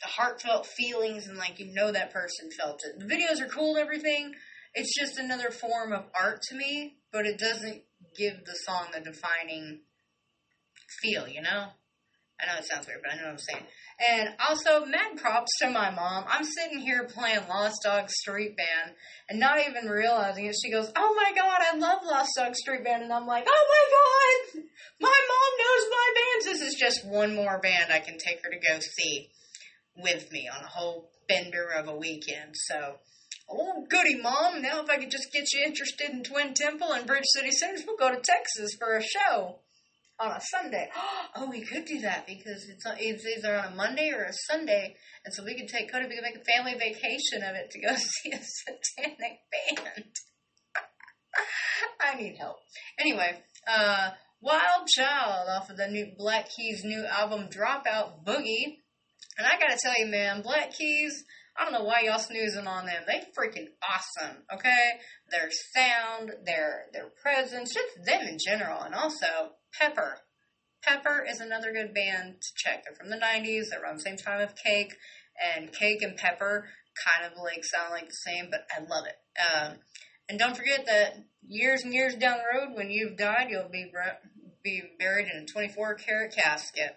heartfelt 0.02 0.66
feelings, 0.66 1.26
and 1.26 1.38
like 1.38 1.58
you 1.58 1.72
know 1.72 1.92
that 1.92 2.12
person 2.12 2.50
felt 2.58 2.82
it. 2.84 2.98
The 2.98 3.06
videos 3.06 3.40
are 3.40 3.48
cool 3.48 3.76
and 3.76 3.84
everything. 3.84 4.34
It's 4.74 4.94
just 4.94 5.18
another 5.18 5.50
form 5.50 5.92
of 5.92 6.04
art 6.18 6.42
to 6.50 6.54
me, 6.54 6.96
but 7.12 7.24
it 7.24 7.38
doesn't 7.38 7.82
give 8.16 8.44
the 8.44 8.52
song 8.52 8.88
a 8.94 9.00
defining 9.00 9.80
feel, 11.00 11.26
you 11.26 11.40
know? 11.40 11.68
I 12.38 12.46
know 12.46 12.58
it 12.58 12.66
sounds 12.66 12.86
weird, 12.86 13.00
but 13.02 13.12
I 13.12 13.16
know 13.16 13.22
what 13.22 13.30
I'm 13.30 13.38
saying. 13.38 13.64
And 14.10 14.28
also, 14.46 14.84
mad 14.84 15.16
props 15.16 15.50
to 15.62 15.70
my 15.70 15.90
mom. 15.90 16.24
I'm 16.28 16.44
sitting 16.44 16.80
here 16.80 17.04
playing 17.04 17.48
Lost 17.48 17.80
Dog 17.82 18.10
Street 18.10 18.54
Band 18.54 18.94
and 19.30 19.40
not 19.40 19.58
even 19.66 19.88
realizing 19.88 20.44
it. 20.44 20.54
She 20.62 20.70
goes, 20.70 20.92
Oh 20.94 21.14
my 21.16 21.32
god, 21.34 21.62
I 21.62 21.78
love 21.78 22.02
Lost 22.04 22.32
Dog 22.36 22.54
Street 22.54 22.84
Band. 22.84 23.04
And 23.04 23.12
I'm 23.12 23.26
like, 23.26 23.46
Oh 23.48 23.66
my 23.70 24.60
god, 24.60 24.64
my 25.00 25.20
mom 25.28 25.52
knows 25.58 25.86
my 25.90 26.12
bands. 26.14 26.44
This 26.44 26.68
is 26.68 26.78
just 26.78 27.06
one 27.06 27.34
more 27.34 27.58
band 27.58 27.90
I 27.90 28.00
can 28.00 28.18
take 28.18 28.44
her 28.44 28.50
to 28.50 28.58
go 28.58 28.80
see 28.80 29.30
with 29.96 30.30
me 30.32 30.48
on 30.48 30.62
a 30.62 30.68
whole 30.68 31.10
bender 31.28 31.68
of 31.70 31.88
a 31.88 31.96
weekend. 31.96 32.54
So, 32.54 32.96
oh, 33.50 33.86
goody, 33.88 34.20
mom. 34.20 34.62
Now, 34.62 34.82
if 34.82 34.90
I 34.90 34.98
could 34.98 35.10
just 35.10 35.32
get 35.32 35.52
you 35.52 35.64
interested 35.64 36.10
in 36.10 36.22
Twin 36.22 36.54
Temple 36.54 36.92
and 36.92 37.06
Bridge 37.06 37.24
City 37.26 37.50
Sinners, 37.50 37.82
we'll 37.86 37.96
go 37.96 38.10
to 38.10 38.20
Texas 38.20 38.76
for 38.78 38.96
a 38.96 39.02
show 39.02 39.60
on 40.18 40.32
a 40.32 40.40
Sunday. 40.40 40.88
Oh, 41.38 41.50
we 41.50 41.60
could 41.60 41.84
do 41.84 42.00
that 42.00 42.26
because 42.26 42.66
it's 42.66 42.86
it's 42.98 43.26
either 43.26 43.58
on 43.58 43.72
a 43.72 43.76
Monday 43.76 44.10
or 44.10 44.24
a 44.24 44.32
Sunday, 44.32 44.96
and 45.22 45.34
so 45.34 45.44
we 45.44 45.54
could 45.54 45.68
take 45.68 45.92
Cody. 45.92 46.06
We 46.06 46.14
could 46.14 46.24
make 46.24 46.38
a 46.38 46.50
family 46.50 46.72
vacation 46.72 47.42
of 47.42 47.54
it 47.54 47.70
to 47.72 47.78
go 47.78 47.94
see 47.94 48.32
a 48.32 48.40
satanic 48.40 49.40
band. 49.52 50.06
I 52.00 52.16
need 52.16 52.36
help. 52.38 52.56
Anyway, 52.98 53.42
uh, 53.68 54.12
Wild 54.40 54.86
Child 54.88 55.48
off 55.50 55.68
of 55.68 55.76
the 55.76 55.88
new 55.88 56.12
Black 56.16 56.48
Keys 56.48 56.84
new 56.84 57.04
album 57.04 57.48
Dropout 57.48 58.24
Boogie, 58.24 58.78
and 59.38 59.46
I 59.46 59.58
gotta 59.58 59.78
tell 59.80 59.94
you, 59.98 60.06
man, 60.06 60.42
Black 60.42 60.72
Keys. 60.72 61.24
I 61.58 61.64
don't 61.64 61.72
know 61.72 61.84
why 61.84 62.02
y'all 62.02 62.18
snoozing 62.18 62.66
on 62.66 62.84
them. 62.84 63.04
They 63.06 63.22
freaking 63.36 63.68
awesome, 63.82 64.42
okay? 64.52 65.00
Their 65.30 65.48
sound, 65.74 66.32
their 66.44 66.84
their 66.92 67.08
presence, 67.22 67.72
just 67.72 68.04
them 68.04 68.22
in 68.26 68.38
general, 68.38 68.82
and 68.82 68.94
also 68.94 69.52
Pepper. 69.78 70.18
Pepper 70.82 71.24
is 71.28 71.40
another 71.40 71.72
good 71.72 71.94
band 71.94 72.34
to 72.40 72.48
check. 72.56 72.84
They're 72.84 72.94
from 72.94 73.10
the 73.10 73.16
90s. 73.16 73.70
They're 73.70 73.82
around 73.82 73.96
the 73.96 74.02
same 74.02 74.16
time 74.18 74.40
of 74.40 74.54
Cake, 74.54 74.94
and 75.56 75.72
Cake 75.72 76.02
and 76.02 76.16
Pepper 76.16 76.68
kind 76.96 77.30
of 77.30 77.38
like 77.38 77.64
sound 77.64 77.92
like 77.92 78.08
the 78.08 78.14
same, 78.14 78.48
but 78.50 78.66
I 78.70 78.80
love 78.80 79.06
it. 79.06 79.16
Um, 79.40 79.78
and 80.28 80.38
don't 80.38 80.56
forget 80.56 80.86
that 80.86 81.16
years 81.46 81.82
and 81.82 81.94
years 81.94 82.14
down 82.14 82.38
the 82.38 82.58
road, 82.58 82.76
when 82.76 82.90
you've 82.90 83.16
died, 83.16 83.48
you'll 83.50 83.68
be 83.68 83.90
be 84.62 84.82
buried 84.98 85.28
in 85.32 85.42
a 85.42 85.46
24 85.46 85.94
karat 85.94 86.34
casket. 86.34 86.96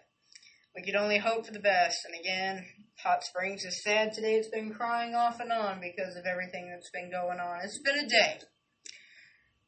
We 0.79 0.85
could 0.85 0.95
only 0.95 1.17
hope 1.17 1.45
for 1.45 1.51
the 1.51 1.59
best. 1.59 1.97
And 2.05 2.17
again, 2.17 2.65
Hot 3.03 3.21
Springs 3.21 3.65
is 3.65 3.83
sad 3.83 4.13
today. 4.13 4.35
It's 4.35 4.47
been 4.47 4.73
crying 4.73 5.13
off 5.13 5.41
and 5.41 5.51
on 5.51 5.81
because 5.81 6.15
of 6.15 6.25
everything 6.25 6.69
that's 6.69 6.89
been 6.91 7.11
going 7.11 7.37
on. 7.37 7.59
It's 7.65 7.81
been 7.83 7.99
a 7.99 8.07
day. 8.07 8.39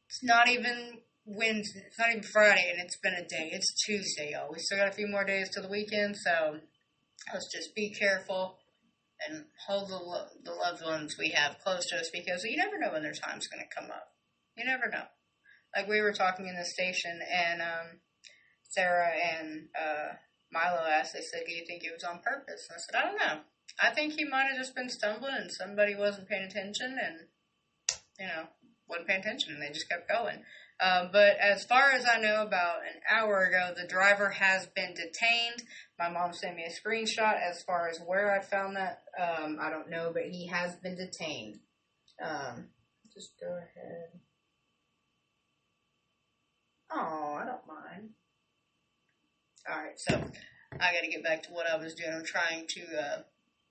It's 0.07 0.23
not 0.23 0.47
even 0.47 0.99
Wednesday. 1.25 1.83
It's 1.85 1.99
not 1.99 2.11
even 2.11 2.23
Friday, 2.23 2.71
and 2.71 2.79
it's 2.79 2.97
been 3.03 3.13
a 3.13 3.27
day. 3.27 3.49
It's 3.51 3.83
Tuesday, 3.85 4.31
y'all. 4.31 4.53
We 4.53 4.59
still 4.59 4.77
got 4.77 4.87
a 4.87 4.93
few 4.93 5.07
more 5.07 5.25
days 5.25 5.49
till 5.53 5.63
the 5.63 5.69
weekend, 5.69 6.15
so 6.15 6.59
let's 7.33 7.51
just 7.53 7.75
be 7.75 7.93
careful 7.93 8.59
and 9.27 9.43
hold 9.67 9.89
the, 9.89 9.97
lo- 9.97 10.31
the 10.45 10.53
loved 10.53 10.81
ones 10.81 11.17
we 11.19 11.31
have 11.31 11.57
close 11.61 11.87
to 11.87 11.97
us 11.97 12.09
because 12.13 12.45
you 12.45 12.55
never 12.55 12.79
know 12.79 12.93
when 12.93 13.03
their 13.03 13.11
time's 13.11 13.47
going 13.47 13.61
to 13.61 13.75
come 13.75 13.91
up. 13.91 14.13
You 14.55 14.63
never 14.63 14.87
know. 14.89 15.03
Like 15.75 15.89
we 15.89 15.99
were 15.99 16.13
talking 16.13 16.47
in 16.47 16.55
the 16.55 16.63
station, 16.63 17.19
and 17.29 17.61
um, 17.61 17.99
Sarah 18.69 19.11
and 19.11 19.67
uh, 19.75 20.13
Milo 20.51 20.85
asked, 20.87 21.13
they 21.13 21.21
said, 21.21 21.43
Do 21.45 21.53
you 21.53 21.65
think 21.65 21.83
it 21.83 21.93
was 21.93 22.03
on 22.03 22.19
purpose? 22.19 22.67
And 22.69 22.77
I 22.77 22.79
said, 22.79 22.95
I 22.95 23.05
don't 23.05 23.19
know. 23.19 23.41
I 23.81 23.89
think 23.91 24.13
he 24.13 24.25
might 24.25 24.47
have 24.49 24.57
just 24.57 24.75
been 24.75 24.89
stumbling 24.89 25.35
and 25.35 25.51
somebody 25.51 25.95
wasn't 25.95 26.27
paying 26.27 26.43
attention 26.43 26.97
and, 27.01 27.27
you 28.19 28.27
know, 28.27 28.47
wasn't 28.87 29.07
paying 29.07 29.21
attention 29.21 29.53
and 29.53 29.61
they 29.61 29.71
just 29.71 29.89
kept 29.89 30.09
going. 30.09 30.43
Uh, 30.81 31.07
but 31.11 31.37
as 31.37 31.63
far 31.63 31.91
as 31.91 32.05
I 32.11 32.19
know, 32.19 32.41
about 32.41 32.79
an 32.79 33.01
hour 33.09 33.43
ago, 33.43 33.71
the 33.75 33.87
driver 33.87 34.29
has 34.29 34.65
been 34.75 34.95
detained. 34.95 35.63
My 35.99 36.09
mom 36.09 36.33
sent 36.33 36.55
me 36.55 36.65
a 36.65 36.69
screenshot. 36.69 37.39
As 37.39 37.61
far 37.61 37.87
as 37.87 37.99
where 37.99 38.33
I 38.33 38.43
found 38.43 38.75
that, 38.75 39.03
um, 39.19 39.59
I 39.61 39.69
don't 39.69 39.91
know, 39.91 40.09
but 40.11 40.23
he 40.23 40.47
has 40.47 40.75
been 40.77 40.97
detained. 40.97 41.59
Um, 42.23 42.69
just 43.13 43.33
go 43.39 43.47
ahead. 43.57 44.21
Oh, 46.91 47.37
I 47.39 47.45
don't 47.45 47.67
mind. 47.67 48.09
Alright, 49.69 49.99
so 49.99 50.15
I 50.73 50.93
gotta 50.93 51.09
get 51.11 51.23
back 51.23 51.43
to 51.43 51.51
what 51.51 51.69
I 51.69 51.77
was 51.77 51.93
doing. 51.93 52.13
I'm 52.13 52.25
trying 52.25 52.65
to 52.67 52.81
uh, 52.97 53.21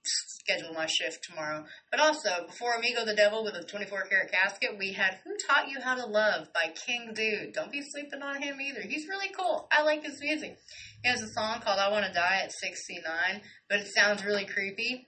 schedule 0.04 0.72
my 0.72 0.86
shift 0.86 1.24
tomorrow. 1.24 1.64
But 1.90 2.00
also, 2.00 2.46
before 2.46 2.74
Amigo 2.74 3.04
the 3.04 3.14
Devil 3.14 3.44
with 3.44 3.54
a 3.54 3.64
24 3.64 4.04
karat 4.08 4.32
casket, 4.32 4.78
we 4.78 4.92
had 4.92 5.18
Who 5.24 5.36
Taught 5.46 5.68
You 5.68 5.80
How 5.80 5.96
to 5.96 6.06
Love 6.06 6.48
by 6.52 6.72
King 6.86 7.12
Dude. 7.14 7.52
Don't 7.52 7.72
be 7.72 7.82
sleeping 7.82 8.22
on 8.22 8.42
him 8.42 8.60
either. 8.60 8.82
He's 8.82 9.08
really 9.08 9.30
cool. 9.36 9.68
I 9.72 9.82
like 9.82 10.04
his 10.04 10.20
music. 10.20 10.56
He 11.02 11.08
has 11.08 11.22
a 11.22 11.32
song 11.32 11.60
called 11.60 11.78
I 11.78 11.90
Want 11.90 12.06
to 12.06 12.12
Die 12.12 12.40
at 12.42 12.52
69, 12.52 13.42
but 13.68 13.80
it 13.80 13.88
sounds 13.94 14.24
really 14.24 14.46
creepy. 14.46 15.06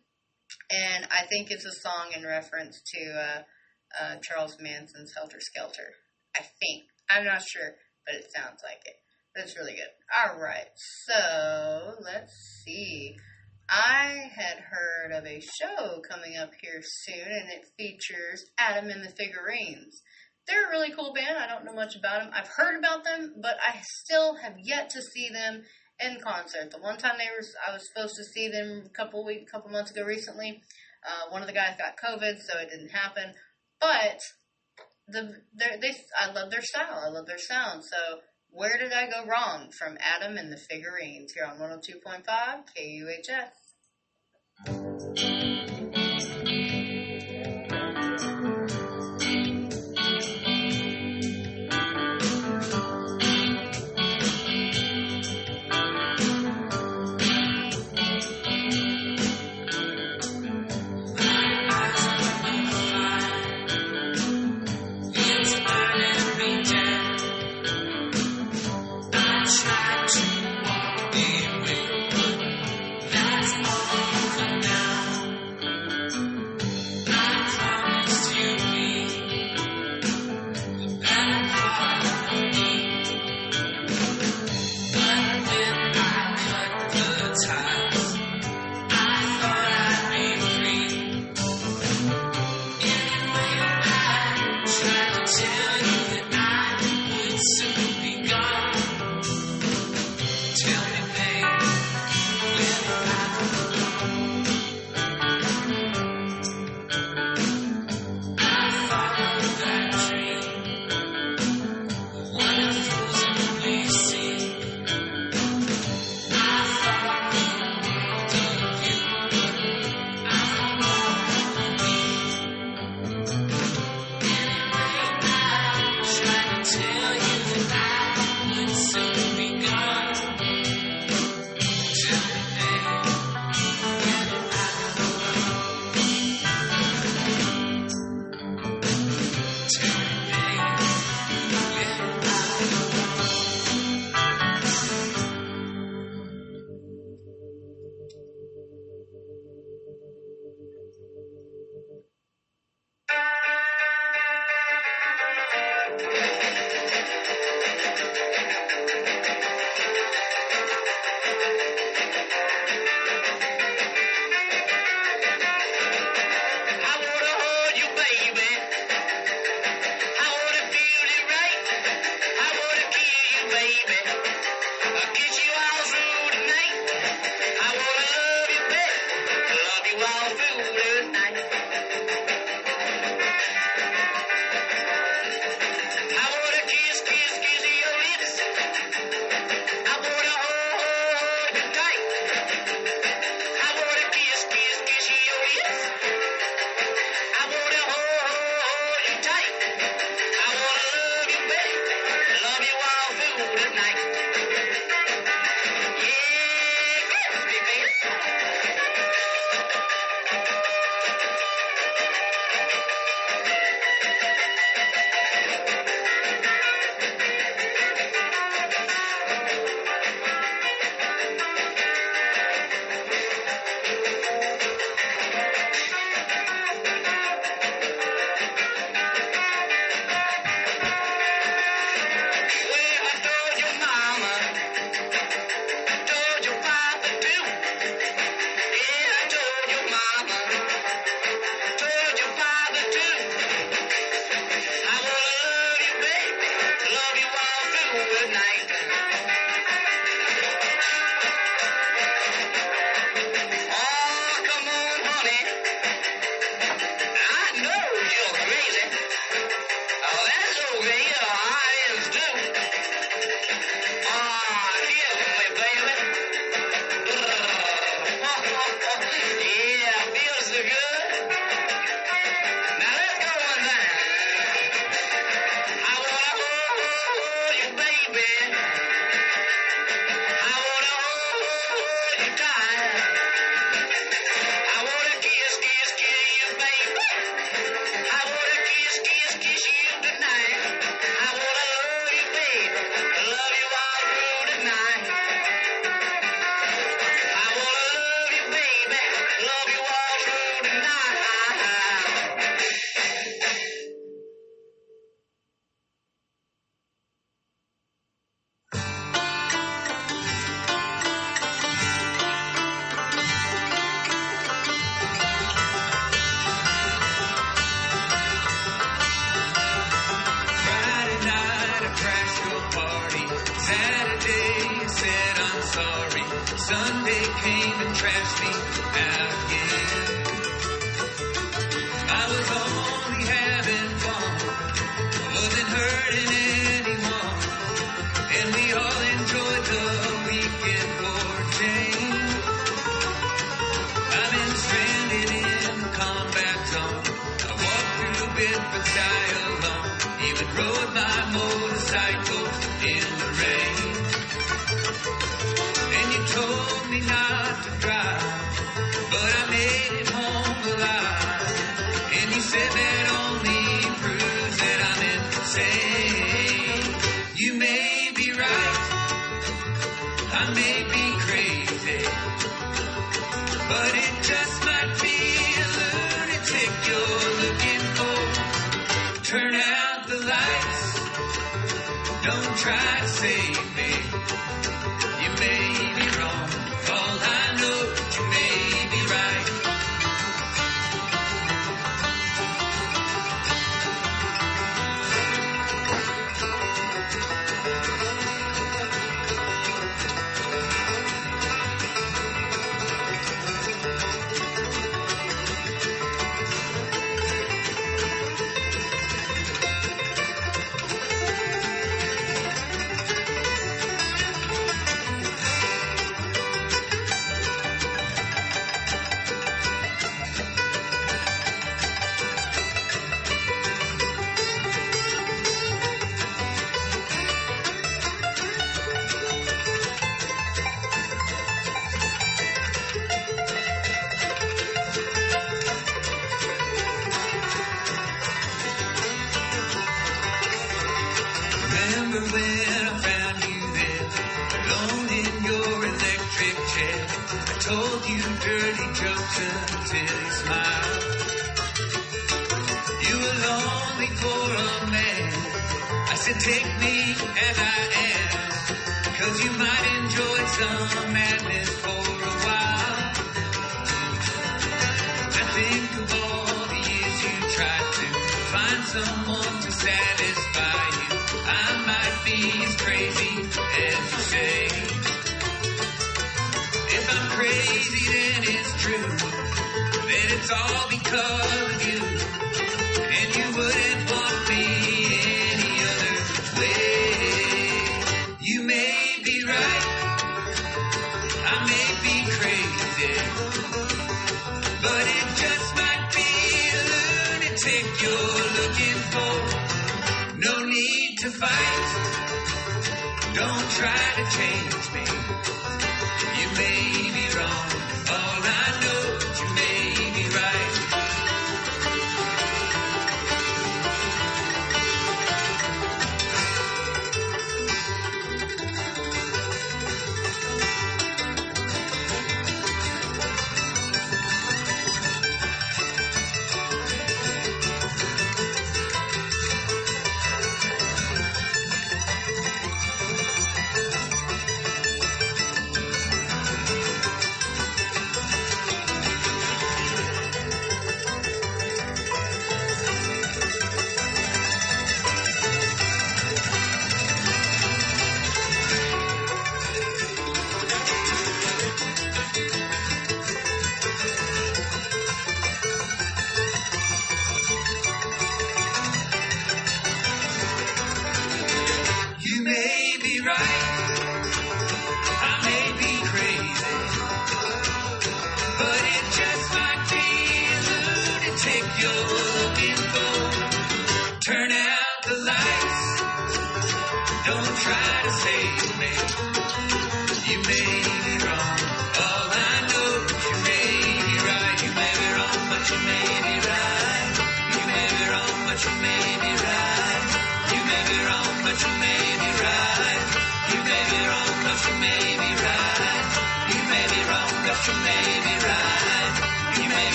And 0.70 1.07
I 1.11 1.25
think 1.27 1.51
it's 1.51 1.65
a 1.65 1.81
song 1.81 2.12
in 2.17 2.25
reference 2.25 2.83
to 2.94 3.12
uh, 3.12 3.43
uh, 4.01 4.17
Charles 4.23 4.57
Manson's 4.61 5.12
Helter 5.17 5.41
Skelter. 5.41 5.94
I 6.36 6.41
think. 6.41 6.85
I'm 7.11 7.25
not 7.25 7.43
sure, 7.43 7.75
but 8.07 8.15
it 8.15 8.25
sounds 8.35 8.61
like 8.65 8.81
it. 8.86 9.02
That's 9.35 9.57
really 9.57 9.73
good. 9.73 9.89
All 10.12 10.39
right, 10.39 10.69
so 10.77 11.94
let's 12.05 12.62
see. 12.65 13.17
I 13.69 14.31
had 14.35 14.59
heard 14.59 15.12
of 15.12 15.25
a 15.25 15.41
show 15.41 16.02
coming 16.09 16.36
up 16.36 16.51
here 16.61 16.83
soon, 16.83 17.27
and 17.27 17.49
it 17.51 17.65
features 17.78 18.44
Adam 18.59 18.91
and 18.91 19.02
the 19.02 19.09
Figurines. 19.09 20.02
They're 20.47 20.69
a 20.69 20.70
really 20.70 20.93
cool 20.93 21.15
band. 21.15 21.39
I 21.39 21.47
don't 21.47 21.65
know 21.65 21.73
much 21.73 21.97
about 21.97 22.23
them. 22.23 22.33
I've 22.35 22.49
heard 22.49 22.78
about 22.78 23.05
them, 23.05 23.35
but 23.41 23.57
I 23.67 23.81
still 23.83 24.36
have 24.36 24.57
yet 24.62 24.91
to 24.91 25.01
see 25.01 25.31
them 25.31 25.62
in 26.01 26.20
concert. 26.20 26.70
The 26.70 26.81
one 26.81 26.99
time 26.99 27.17
they 27.17 27.31
were, 27.31 27.47
I 27.67 27.73
was 27.73 27.89
supposed 27.89 28.17
to 28.17 28.25
see 28.25 28.49
them 28.49 28.85
a 28.85 28.91
couple 28.91 29.25
weeks, 29.25 29.51
couple 29.51 29.70
months 29.70 29.93
ago 29.93 30.05
recently. 30.05 30.61
Uh, 31.07 31.31
one 31.31 31.41
of 31.41 31.49
the 31.49 31.55
guys 31.55 31.78
got 31.78 31.97
COVID, 31.97 32.39
so 32.41 32.59
it 32.59 32.70
didn't 32.70 32.91
happen. 32.91 33.33
But 33.81 34.20
the 35.09 35.43
they, 35.55 35.94
I 36.20 36.33
love 36.33 36.51
their 36.51 36.62
style. 36.62 37.02
I 37.05 37.09
love 37.09 37.27
their 37.27 37.39
sound. 37.39 37.85
So 37.85 38.20
where 38.53 38.79
did 38.79 38.93
I 38.93 39.09
go 39.09 39.27
wrong? 39.27 39.71
From 39.71 39.97
Adam 40.01 40.37
and 40.37 40.53
the 40.53 40.57
Figurines 40.57 41.33
here 41.33 41.45
on 41.45 41.59
102.5 41.59 42.25
KUHS. 44.67 45.42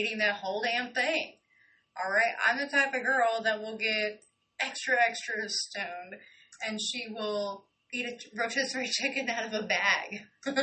Eating 0.00 0.18
that 0.18 0.36
whole 0.36 0.62
damn 0.62 0.92
thing. 0.92 1.34
Alright? 2.02 2.34
I'm 2.46 2.58
the 2.58 2.66
type 2.66 2.94
of 2.94 3.02
girl 3.02 3.42
that 3.42 3.60
will 3.60 3.76
get 3.76 4.22
extra, 4.60 4.96
extra 5.06 5.34
stoned 5.48 6.16
and 6.66 6.80
she 6.80 7.06
will 7.10 7.66
eat 7.92 8.06
a 8.06 8.16
rotisserie 8.38 8.88
chicken 8.92 9.28
out 9.28 9.46
of 9.46 9.64
a 9.64 9.66
bag. 9.66 10.20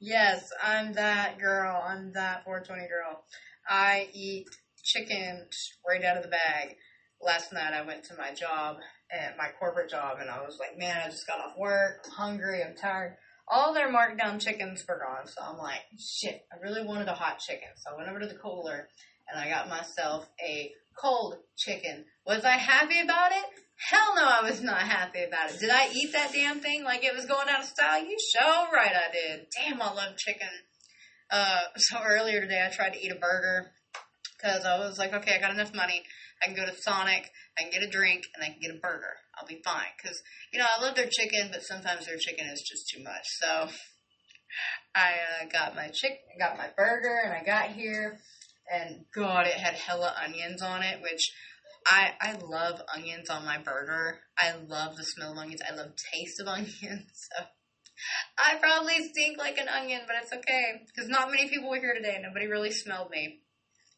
yes, 0.00 0.48
I'm 0.62 0.94
that 0.94 1.38
girl. 1.38 1.82
I'm 1.86 2.12
that 2.12 2.44
420 2.44 2.88
girl. 2.88 3.24
I 3.68 4.08
eat 4.12 4.46
chicken 4.82 5.46
right 5.88 6.04
out 6.04 6.16
of 6.16 6.22
the 6.22 6.28
bag. 6.28 6.76
Last 7.22 7.52
night 7.52 7.74
I 7.74 7.86
went 7.86 8.04
to 8.04 8.16
my 8.16 8.32
job, 8.32 8.76
at 9.12 9.36
my 9.36 9.48
corporate 9.58 9.90
job, 9.90 10.18
and 10.20 10.30
I 10.30 10.40
was 10.40 10.58
like, 10.58 10.78
man, 10.78 11.02
I 11.04 11.10
just 11.10 11.26
got 11.26 11.40
off 11.40 11.58
work. 11.58 12.04
I'm 12.06 12.12
hungry. 12.12 12.62
I'm 12.62 12.74
tired. 12.74 13.16
All 13.52 13.74
their 13.74 13.90
marked 13.90 14.18
down 14.18 14.38
chickens 14.38 14.84
were 14.88 14.98
gone, 14.98 15.26
so 15.26 15.42
I'm 15.42 15.58
like, 15.58 15.80
shit, 15.98 16.46
I 16.52 16.62
really 16.62 16.86
wanted 16.86 17.08
a 17.08 17.14
hot 17.14 17.40
chicken. 17.40 17.68
So 17.76 17.90
I 17.92 17.96
went 17.96 18.08
over 18.08 18.20
to 18.20 18.26
the 18.26 18.38
cooler 18.38 18.88
and 19.28 19.40
I 19.40 19.48
got 19.48 19.68
myself 19.68 20.28
a 20.40 20.72
cold 20.96 21.36
chicken. 21.56 22.04
Was 22.26 22.44
I 22.44 22.56
happy 22.56 23.00
about 23.00 23.32
it? 23.32 23.44
Hell 23.88 24.14
no, 24.14 24.22
I 24.24 24.42
was 24.42 24.62
not 24.62 24.82
happy 24.82 25.24
about 25.24 25.50
it. 25.50 25.58
Did 25.58 25.70
I 25.70 25.90
eat 25.92 26.12
that 26.12 26.32
damn 26.32 26.60
thing 26.60 26.84
like 26.84 27.02
it 27.02 27.14
was 27.14 27.24
going 27.26 27.48
out 27.48 27.60
of 27.60 27.66
style? 27.66 28.04
You 28.04 28.16
show 28.34 28.66
right 28.72 28.92
I 28.94 29.10
did. 29.12 29.46
Damn, 29.56 29.80
I 29.80 29.92
love 29.92 30.16
chicken. 30.16 30.48
Uh, 31.30 31.60
so 31.76 31.98
earlier 32.04 32.40
today 32.40 32.64
I 32.64 32.74
tried 32.74 32.92
to 32.92 33.04
eat 33.04 33.12
a 33.12 33.16
burger 33.16 33.70
because 34.40 34.64
I 34.64 34.78
was 34.78 34.98
like, 34.98 35.12
okay, 35.12 35.34
I 35.36 35.40
got 35.40 35.52
enough 35.52 35.74
money. 35.74 36.02
I 36.42 36.46
can 36.46 36.56
go 36.56 36.64
to 36.64 36.74
Sonic, 36.74 37.30
I 37.58 37.62
can 37.62 37.70
get 37.70 37.82
a 37.82 37.90
drink, 37.90 38.24
and 38.34 38.44
I 38.44 38.48
can 38.48 38.60
get 38.60 38.74
a 38.74 38.78
burger. 38.78 39.16
I'll 39.36 39.46
be 39.46 39.60
fine. 39.64 39.92
Because, 40.02 40.22
you 40.52 40.58
know, 40.58 40.66
I 40.66 40.82
love 40.82 40.96
their 40.96 41.08
chicken, 41.10 41.50
but 41.52 41.62
sometimes 41.62 42.06
their 42.06 42.16
chicken 42.16 42.46
is 42.46 42.62
just 42.62 42.88
too 42.88 43.02
much. 43.02 43.24
So 43.40 43.68
I 44.94 45.10
uh, 45.10 45.46
got 45.52 45.76
my 45.76 45.88
chick, 45.92 46.18
got 46.38 46.56
my 46.56 46.68
burger, 46.76 47.20
and 47.24 47.32
I 47.32 47.44
got 47.44 47.70
here, 47.70 48.18
and 48.72 49.04
God, 49.14 49.46
it 49.46 49.54
had 49.54 49.74
hella 49.74 50.14
onions 50.24 50.62
on 50.62 50.82
it, 50.82 51.02
which 51.02 51.32
I 51.86 52.12
I 52.20 52.32
love 52.42 52.80
onions 52.94 53.30
on 53.30 53.44
my 53.44 53.58
burger. 53.58 54.18
I 54.38 54.54
love 54.68 54.96
the 54.96 55.04
smell 55.04 55.32
of 55.32 55.38
onions. 55.38 55.62
I 55.68 55.74
love 55.74 55.92
taste 56.12 56.40
of 56.40 56.48
onions. 56.48 57.28
So 57.36 57.44
I 58.38 58.56
probably 58.56 58.94
stink 59.08 59.38
like 59.38 59.58
an 59.58 59.68
onion, 59.68 60.02
but 60.06 60.16
it's 60.22 60.32
okay 60.32 60.82
because 60.86 61.08
not 61.08 61.30
many 61.30 61.48
people 61.48 61.70
were 61.70 61.80
here 61.80 61.94
today. 61.94 62.18
Nobody 62.22 62.46
really 62.46 62.72
smelled 62.72 63.10
me, 63.10 63.40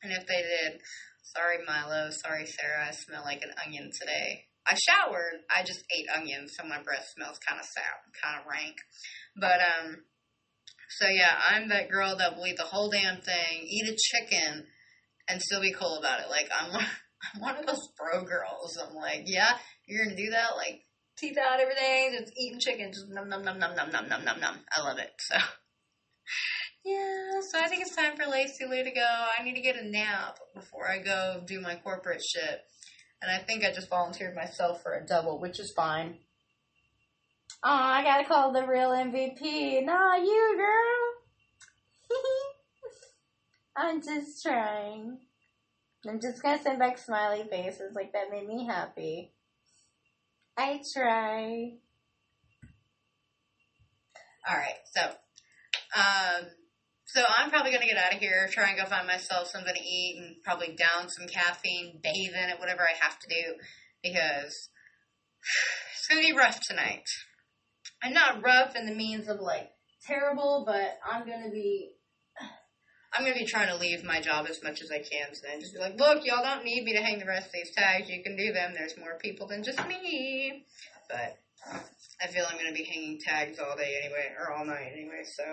and 0.02 0.12
if 0.12 0.26
they 0.26 0.42
did, 0.42 0.80
sorry 1.22 1.58
Milo, 1.66 2.10
sorry 2.10 2.46
Sarah, 2.46 2.88
I 2.88 2.92
smell 2.92 3.22
like 3.24 3.42
an 3.42 3.52
onion 3.64 3.90
today. 3.98 4.44
I 4.66 4.74
showered. 4.74 5.42
I 5.50 5.62
just 5.64 5.84
ate 5.96 6.06
onions, 6.14 6.54
so 6.56 6.66
my 6.66 6.80
breath 6.82 7.06
smells 7.14 7.38
kind 7.46 7.60
of 7.60 7.66
sour, 7.66 8.02
kind 8.22 8.40
of 8.40 8.46
rank. 8.46 8.76
But 9.36 9.58
um, 9.60 10.04
so 10.98 11.08
yeah, 11.08 11.34
I'm 11.50 11.68
that 11.68 11.90
girl 11.90 12.16
that 12.16 12.36
will 12.36 12.46
eat 12.46 12.56
the 12.56 12.64
whole 12.64 12.90
damn 12.90 13.20
thing, 13.20 13.66
eat 13.66 13.88
a 13.88 13.96
chicken, 13.96 14.66
and 15.28 15.40
still 15.40 15.60
be 15.60 15.72
cool 15.72 15.98
about 15.98 16.20
it. 16.20 16.30
Like 16.30 16.48
I'm 16.52 16.72
one, 16.72 16.86
I'm 17.34 17.40
one 17.40 17.56
of 17.56 17.66
those 17.66 17.88
bro 17.98 18.24
girls. 18.24 18.78
I'm 18.78 18.94
like, 18.94 19.22
yeah, 19.26 19.56
you're 19.86 20.04
gonna 20.04 20.16
do 20.16 20.30
that, 20.30 20.56
like 20.56 20.82
teeth 21.18 21.38
out 21.38 21.60
every 21.60 21.74
day, 21.74 22.10
just 22.18 22.32
eating 22.38 22.60
chicken, 22.60 22.92
just 22.92 23.06
num 23.08 23.28
num 23.28 23.44
num 23.44 23.58
num 23.58 23.74
num 23.76 23.90
num 23.92 24.08
num 24.08 24.24
num 24.24 24.40
num. 24.40 24.56
I 24.76 24.82
love 24.82 24.98
it. 24.98 25.10
So 25.18 25.36
yeah, 26.84 27.40
so 27.40 27.58
I 27.58 27.68
think 27.68 27.82
it's 27.82 27.94
time 27.94 28.16
for 28.16 28.28
Lacey 28.30 28.66
Lou 28.66 28.82
to 28.82 28.90
go. 28.90 29.26
I 29.38 29.42
need 29.42 29.54
to 29.54 29.60
get 29.60 29.76
a 29.76 29.84
nap 29.84 30.38
before 30.54 30.90
I 30.90 30.98
go 30.98 31.42
do 31.46 31.60
my 31.60 31.76
corporate 31.76 32.22
shit. 32.22 32.62
And 33.20 33.30
I 33.30 33.38
think 33.38 33.64
I 33.64 33.72
just 33.72 33.88
volunteered 33.88 34.34
myself 34.34 34.82
for 34.82 34.94
a 34.94 35.06
double, 35.06 35.38
which 35.38 35.60
is 35.60 35.72
fine. 35.72 36.16
Oh, 37.64 37.70
I 37.70 38.02
gotta 38.02 38.24
call 38.24 38.52
the 38.52 38.66
real 38.66 38.90
MVP. 38.90 39.84
Nah, 39.84 40.16
you 40.16 40.56
girl. 40.56 42.18
I'm 43.76 44.02
just 44.02 44.42
trying. 44.42 45.18
I'm 46.08 46.20
just 46.20 46.42
gonna 46.42 46.60
send 46.60 46.80
back 46.80 46.98
smiley 46.98 47.44
faces 47.48 47.94
like 47.94 48.12
that 48.12 48.30
made 48.32 48.48
me 48.48 48.66
happy. 48.66 49.30
I 50.56 50.82
try. 50.92 51.74
All 54.48 54.56
right, 54.56 54.80
so, 54.92 55.02
um, 55.96 56.46
so 57.12 57.22
I'm 57.36 57.50
probably 57.50 57.72
gonna 57.72 57.86
get 57.86 57.98
out 57.98 58.14
of 58.14 58.20
here, 58.20 58.48
try 58.50 58.70
and 58.70 58.78
go 58.78 58.86
find 58.86 59.06
myself 59.06 59.48
something 59.48 59.74
to 59.74 59.80
eat, 59.80 60.16
and 60.18 60.42
probably 60.42 60.74
down 60.74 61.10
some 61.10 61.26
caffeine, 61.26 62.00
bathe 62.02 62.32
in 62.32 62.48
it, 62.48 62.58
whatever 62.58 62.82
I 62.82 62.96
have 62.98 63.18
to 63.18 63.28
do, 63.28 63.54
because 64.02 64.70
it's 65.92 66.08
gonna 66.08 66.22
be 66.22 66.32
rough 66.32 66.60
tonight. 66.60 67.04
And 68.02 68.14
not 68.14 68.42
rough 68.42 68.74
in 68.76 68.86
the 68.86 68.94
means 68.94 69.28
of 69.28 69.40
like 69.40 69.70
terrible, 70.06 70.64
but 70.66 70.98
I'm 71.06 71.26
gonna 71.26 71.50
be 71.50 71.90
I'm 73.12 73.24
gonna 73.24 73.38
be 73.38 73.44
trying 73.44 73.68
to 73.68 73.76
leave 73.76 74.02
my 74.04 74.22
job 74.22 74.46
as 74.48 74.62
much 74.62 74.80
as 74.80 74.90
I 74.90 74.98
can 74.98 75.34
So 75.34 75.42
today. 75.42 75.60
Just 75.60 75.74
be 75.74 75.80
like, 75.80 76.00
look, 76.00 76.24
y'all 76.24 76.42
don't 76.42 76.64
need 76.64 76.82
me 76.82 76.94
to 76.94 77.02
hang 77.02 77.18
the 77.18 77.26
rest 77.26 77.48
of 77.48 77.52
these 77.52 77.74
tags. 77.76 78.08
You 78.08 78.22
can 78.22 78.36
do 78.36 78.54
them. 78.54 78.72
There's 78.72 78.96
more 78.96 79.18
people 79.20 79.46
than 79.46 79.62
just 79.62 79.86
me. 79.86 80.64
But 81.10 81.36
I 82.22 82.28
feel 82.28 82.46
I'm 82.48 82.56
gonna 82.56 82.72
be 82.72 82.84
hanging 82.84 83.20
tags 83.20 83.58
all 83.58 83.76
day 83.76 84.00
anyway, 84.02 84.32
or 84.40 84.52
all 84.52 84.64
night 84.64 84.92
anyway. 84.94 85.24
So 85.24 85.44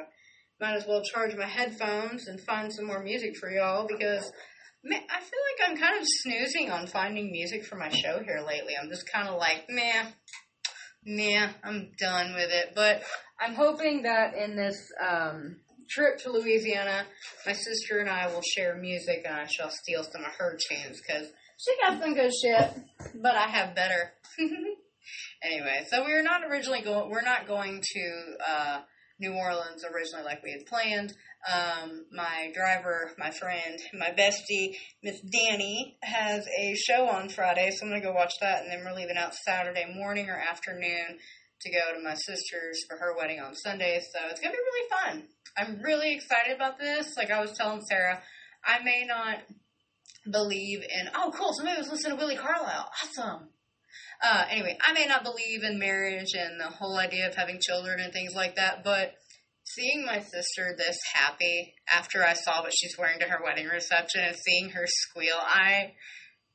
might 0.59 0.75
as 0.75 0.85
well 0.87 1.01
charge 1.01 1.35
my 1.35 1.45
headphones 1.45 2.27
and 2.27 2.39
find 2.39 2.71
some 2.71 2.85
more 2.85 3.01
music 3.01 3.37
for 3.37 3.49
y'all 3.49 3.87
because 3.87 4.31
I 4.85 5.19
feel 5.19 5.39
like 5.49 5.69
I'm 5.69 5.77
kind 5.77 5.99
of 5.99 6.05
snoozing 6.21 6.71
on 6.71 6.87
finding 6.87 7.31
music 7.31 7.65
for 7.65 7.75
my 7.75 7.89
show 7.89 8.21
here 8.23 8.43
lately. 8.45 8.73
I'm 8.81 8.89
just 8.89 9.09
kind 9.11 9.27
of 9.27 9.37
like, 9.37 9.65
meh, 9.69 10.05
meh, 11.05 11.49
I'm 11.63 11.91
done 11.99 12.33
with 12.33 12.49
it. 12.51 12.73
But 12.75 13.03
I'm 13.39 13.55
hoping 13.55 14.03
that 14.03 14.35
in 14.35 14.55
this 14.55 14.77
um, 15.05 15.57
trip 15.89 16.17
to 16.19 16.31
Louisiana, 16.31 17.05
my 17.45 17.53
sister 17.53 17.99
and 17.99 18.09
I 18.09 18.27
will 18.27 18.41
share 18.55 18.77
music 18.77 19.23
and 19.25 19.35
I 19.35 19.47
shall 19.47 19.69
steal 19.69 20.03
some 20.03 20.23
of 20.23 20.31
her 20.37 20.57
tunes 20.69 21.01
because 21.01 21.27
she 21.57 21.75
got 21.81 22.01
some 22.01 22.13
good 22.13 22.31
shit, 22.33 22.71
but 23.21 23.35
I 23.35 23.47
have 23.47 23.75
better. 23.75 24.13
anyway, 25.43 25.85
so 25.89 26.03
we're 26.03 26.23
not 26.23 26.43
originally 26.49 26.81
going. 26.81 27.09
We're 27.09 27.21
not 27.21 27.47
going 27.47 27.81
to 27.81 28.23
uh, 28.47 28.79
New 29.19 29.33
Orleans 29.33 29.83
originally 29.83 30.25
like 30.25 30.43
we 30.43 30.51
had 30.51 30.65
planned. 30.65 31.13
Um, 31.51 32.05
my 32.11 32.51
driver, 32.53 33.11
my 33.17 33.31
friend, 33.31 33.79
my 33.93 34.11
bestie, 34.11 34.75
Miss 35.03 35.21
Danny, 35.21 35.97
has 36.01 36.45
a 36.47 36.75
show 36.75 37.07
on 37.07 37.29
Friday, 37.29 37.71
so 37.71 37.85
I'm 37.85 37.91
gonna 37.91 38.01
go 38.01 38.11
watch 38.11 38.33
that, 38.41 38.63
and 38.63 38.71
then 38.71 38.83
we're 38.83 38.95
leaving 38.95 39.17
out 39.17 39.33
Saturday 39.33 39.85
morning 39.93 40.29
or 40.29 40.35
afternoon 40.35 41.17
to 41.61 41.71
go 41.71 41.93
to 41.93 42.03
my 42.03 42.15
sister's 42.15 42.83
for 42.87 42.97
her 42.97 43.15
wedding 43.17 43.39
on 43.39 43.55
Sunday. 43.55 43.99
So 43.99 44.19
it's 44.29 44.39
gonna 44.39 44.53
be 44.53 44.57
really 44.57 44.89
fun. 44.89 45.27
I'm 45.57 45.81
really 45.81 46.13
excited 46.13 46.55
about 46.55 46.79
this. 46.79 47.15
Like 47.17 47.31
I 47.31 47.41
was 47.41 47.53
telling 47.57 47.81
Sarah, 47.81 48.21
I 48.65 48.83
may 48.83 49.05
not 49.05 49.39
believe 50.29 50.81
in. 50.81 51.09
Oh, 51.15 51.31
cool! 51.35 51.53
Somebody 51.53 51.77
was 51.77 51.89
listening 51.89 52.17
to 52.17 52.23
Willi 52.23 52.37
Carlisle. 52.37 52.91
Awesome. 53.03 53.49
Uh, 54.21 54.45
anyway, 54.49 54.77
I 54.85 54.91
may 54.93 55.05
not 55.05 55.23
believe 55.23 55.63
in 55.63 55.79
marriage 55.79 56.33
and 56.33 56.59
the 56.59 56.65
whole 56.65 56.97
idea 56.97 57.27
of 57.27 57.35
having 57.35 57.59
children 57.61 58.01
and 58.01 58.11
things 58.11 58.33
like 58.35 58.55
that, 58.55 58.83
but 58.83 59.13
seeing 59.63 60.05
my 60.05 60.19
sister 60.19 60.75
this 60.77 60.97
happy 61.13 61.73
after 61.91 62.23
I 62.23 62.33
saw 62.33 62.61
what 62.61 62.73
she's 62.75 62.97
wearing 62.97 63.19
to 63.19 63.27
her 63.27 63.39
wedding 63.43 63.67
reception 63.67 64.21
and 64.21 64.35
seeing 64.35 64.71
her 64.71 64.85
squeal, 64.85 65.37
I 65.37 65.93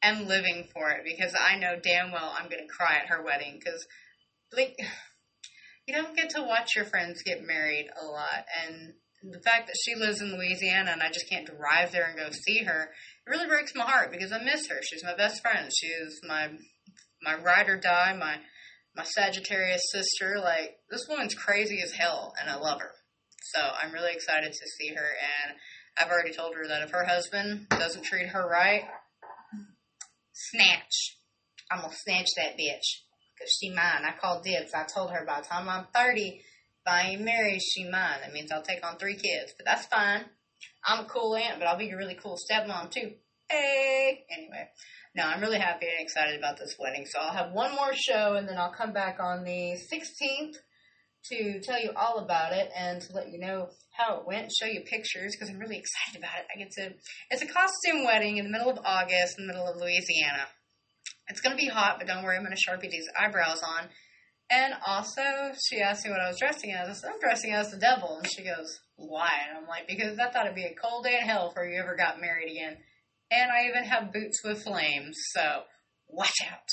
am 0.03 0.27
living 0.27 0.69
for 0.75 0.91
it 0.91 1.05
because 1.05 1.35
I 1.39 1.57
know 1.57 1.77
damn 1.83 2.13
well 2.13 2.35
I'm 2.37 2.51
going 2.51 2.67
to 2.67 2.75
cry 2.75 2.97
at 2.97 3.09
her 3.09 3.25
wedding 3.25 3.59
because, 3.59 3.87
like, 4.55 4.77
you 5.87 5.95
don't 5.95 6.17
get 6.17 6.31
to 6.31 6.43
watch 6.43 6.77
your 6.77 6.85
friends 6.85 7.23
get 7.23 7.47
married 7.47 7.89
a 8.01 8.05
lot. 8.05 8.45
And 8.67 8.93
the 9.23 9.41
fact 9.41 9.69
that 9.69 9.77
she 9.83 9.95
lives 9.95 10.21
in 10.21 10.37
Louisiana 10.37 10.91
and 10.93 11.03
I 11.03 11.11
just 11.11 11.31
can't 11.31 11.47
drive 11.47 11.93
there 11.93 12.07
and 12.07 12.19
go 12.19 12.29
see 12.31 12.65
her, 12.65 12.91
it 13.27 13.31
really 13.31 13.49
breaks 13.49 13.75
my 13.75 13.85
heart 13.85 14.11
because 14.11 14.33
I 14.33 14.43
miss 14.43 14.69
her. 14.69 14.81
She's 14.83 15.05
my 15.05 15.17
best 15.17 15.41
friend. 15.41 15.71
She's 15.75 16.21
my 16.27 16.51
my 17.25 17.35
ride 17.35 17.69
or 17.69 17.79
die, 17.79 18.15
my 18.19 18.37
my 18.97 19.05
Sagittarius 19.05 19.83
sister. 19.91 20.39
Like 20.43 20.77
this 20.91 21.07
woman's 21.09 21.35
crazy 21.35 21.81
as 21.83 21.93
hell, 21.93 22.35
and 22.41 22.51
I 22.51 22.57
love 22.57 22.81
her. 22.81 22.93
So 23.53 23.61
I'm 23.61 23.93
really 23.93 24.13
excited 24.13 24.53
to 24.53 24.69
see 24.79 24.95
her, 24.95 25.07
and 25.47 25.57
I've 25.99 26.11
already 26.11 26.33
told 26.33 26.55
her 26.55 26.67
that 26.69 26.83
if 26.83 26.91
her 26.91 27.05
husband 27.05 27.69
doesn't 27.71 28.05
treat 28.05 28.29
her 28.29 28.49
right, 28.49 28.85
snatch. 30.33 31.17
I'm 31.71 31.81
gonna 31.81 31.95
snatch 31.95 32.29
that 32.37 32.59
bitch 32.59 33.05
because 33.35 33.53
she 33.59 33.71
mine. 33.71 34.05
I 34.05 34.15
called 34.21 34.45
dibs. 34.45 34.73
I 34.75 34.85
told 34.85 35.11
her 35.11 35.25
by 35.27 35.41
the 35.41 35.47
time 35.47 35.69
I'm 35.69 35.87
30, 35.95 36.41
if 36.41 36.43
I 36.87 37.11
ain't 37.11 37.23
married, 37.23 37.61
she 37.63 37.85
mine. 37.85 38.21
That 38.23 38.33
means 38.33 38.53
I'll 38.53 38.63
take 38.63 38.85
on 38.85 38.97
three 38.97 39.17
kids, 39.17 39.55
but 39.57 39.67
that's 39.67 39.87
fine. 39.87 40.25
I'm 40.85 41.05
a 41.05 41.09
cool 41.09 41.35
aunt, 41.35 41.59
but 41.59 41.67
I'll 41.67 41.79
be 41.79 41.91
a 41.91 41.97
really 41.97 42.15
cool 42.15 42.37
stepmom 42.37 42.91
too. 42.91 43.13
Hey, 43.49 44.25
anyway, 44.31 44.69
no, 45.15 45.25
I'm 45.25 45.41
really 45.41 45.59
happy 45.59 45.87
and 45.87 46.01
excited 46.01 46.39
about 46.39 46.59
this 46.59 46.77
wedding. 46.79 47.07
So 47.07 47.21
I'll 47.21 47.33
have 47.33 47.53
one 47.53 47.75
more 47.75 47.93
show, 47.95 48.35
and 48.35 48.49
then 48.49 48.59
I'll 48.59 48.73
come 48.73 48.93
back 48.93 49.19
on 49.21 49.45
the 49.45 49.79
16th 49.93 50.57
to 51.31 51.61
tell 51.61 51.81
you 51.81 51.91
all 51.97 52.19
about 52.19 52.53
it 52.53 52.69
and 52.77 53.01
to 53.01 53.13
let 53.15 53.31
you 53.31 53.39
know 53.39 53.69
how 53.93 54.19
it 54.19 54.27
went, 54.27 54.53
show 54.53 54.67
you 54.67 54.81
pictures 54.81 55.35
because 55.35 55.49
I'm 55.49 55.59
really 55.59 55.79
excited 55.79 56.19
about 56.19 56.39
it. 56.39 56.47
I 56.55 56.59
get 56.59 56.71
to. 56.73 56.95
It's 57.31 57.43
a 57.43 57.47
costume 57.47 58.05
wedding 58.05 58.37
in 58.39 58.45
the 58.45 58.51
middle 58.51 58.71
of 58.71 58.79
August, 58.85 59.39
in 59.39 59.47
the 59.47 59.53
middle 59.53 59.67
of 59.67 59.77
Louisiana. 59.77 60.47
It's 61.29 61.41
gonna 61.41 61.57
be 61.57 61.69
hot, 61.69 61.97
but 61.99 62.07
don't 62.07 62.25
worry, 62.25 62.37
I'm 62.37 62.43
gonna 62.43 62.57
sharpie 62.57 62.91
these 62.91 63.09
eyebrows 63.19 63.63
on. 63.63 63.89
And 64.51 64.75
also, 64.87 65.23
she 65.69 65.81
asked 65.81 66.05
me 66.05 66.11
what 66.11 66.21
I 66.21 66.29
was 66.29 66.39
dressing 66.39 66.73
as. 66.73 66.89
I 66.89 66.93
said, 66.93 67.11
I'm 67.15 67.21
dressing 67.21 67.53
as 67.53 67.71
the 67.71 67.79
devil. 67.79 68.19
And 68.19 68.31
she 68.31 68.45
goes, 68.45 68.81
Why? 68.97 69.31
And 69.49 69.59
I'm 69.59 69.67
like, 69.67 69.89
Because 69.89 70.19
I 70.19 70.29
thought 70.31 70.45
it'd 70.45 70.55
be 70.55 70.65
a 70.65 70.75
cold 70.75 71.05
day 71.05 71.19
in 71.21 71.27
hell 71.27 71.49
before 71.49 71.65
you 71.65 71.81
ever 71.81 71.97
got 71.97 72.21
married 72.21 72.51
again. 72.51 72.77
And 73.31 73.51
I 73.51 73.69
even 73.69 73.85
have 73.85 74.13
boots 74.13 74.41
with 74.45 74.63
flames, 74.63 75.17
so 75.33 75.63
watch 76.09 76.37
out. 76.51 76.69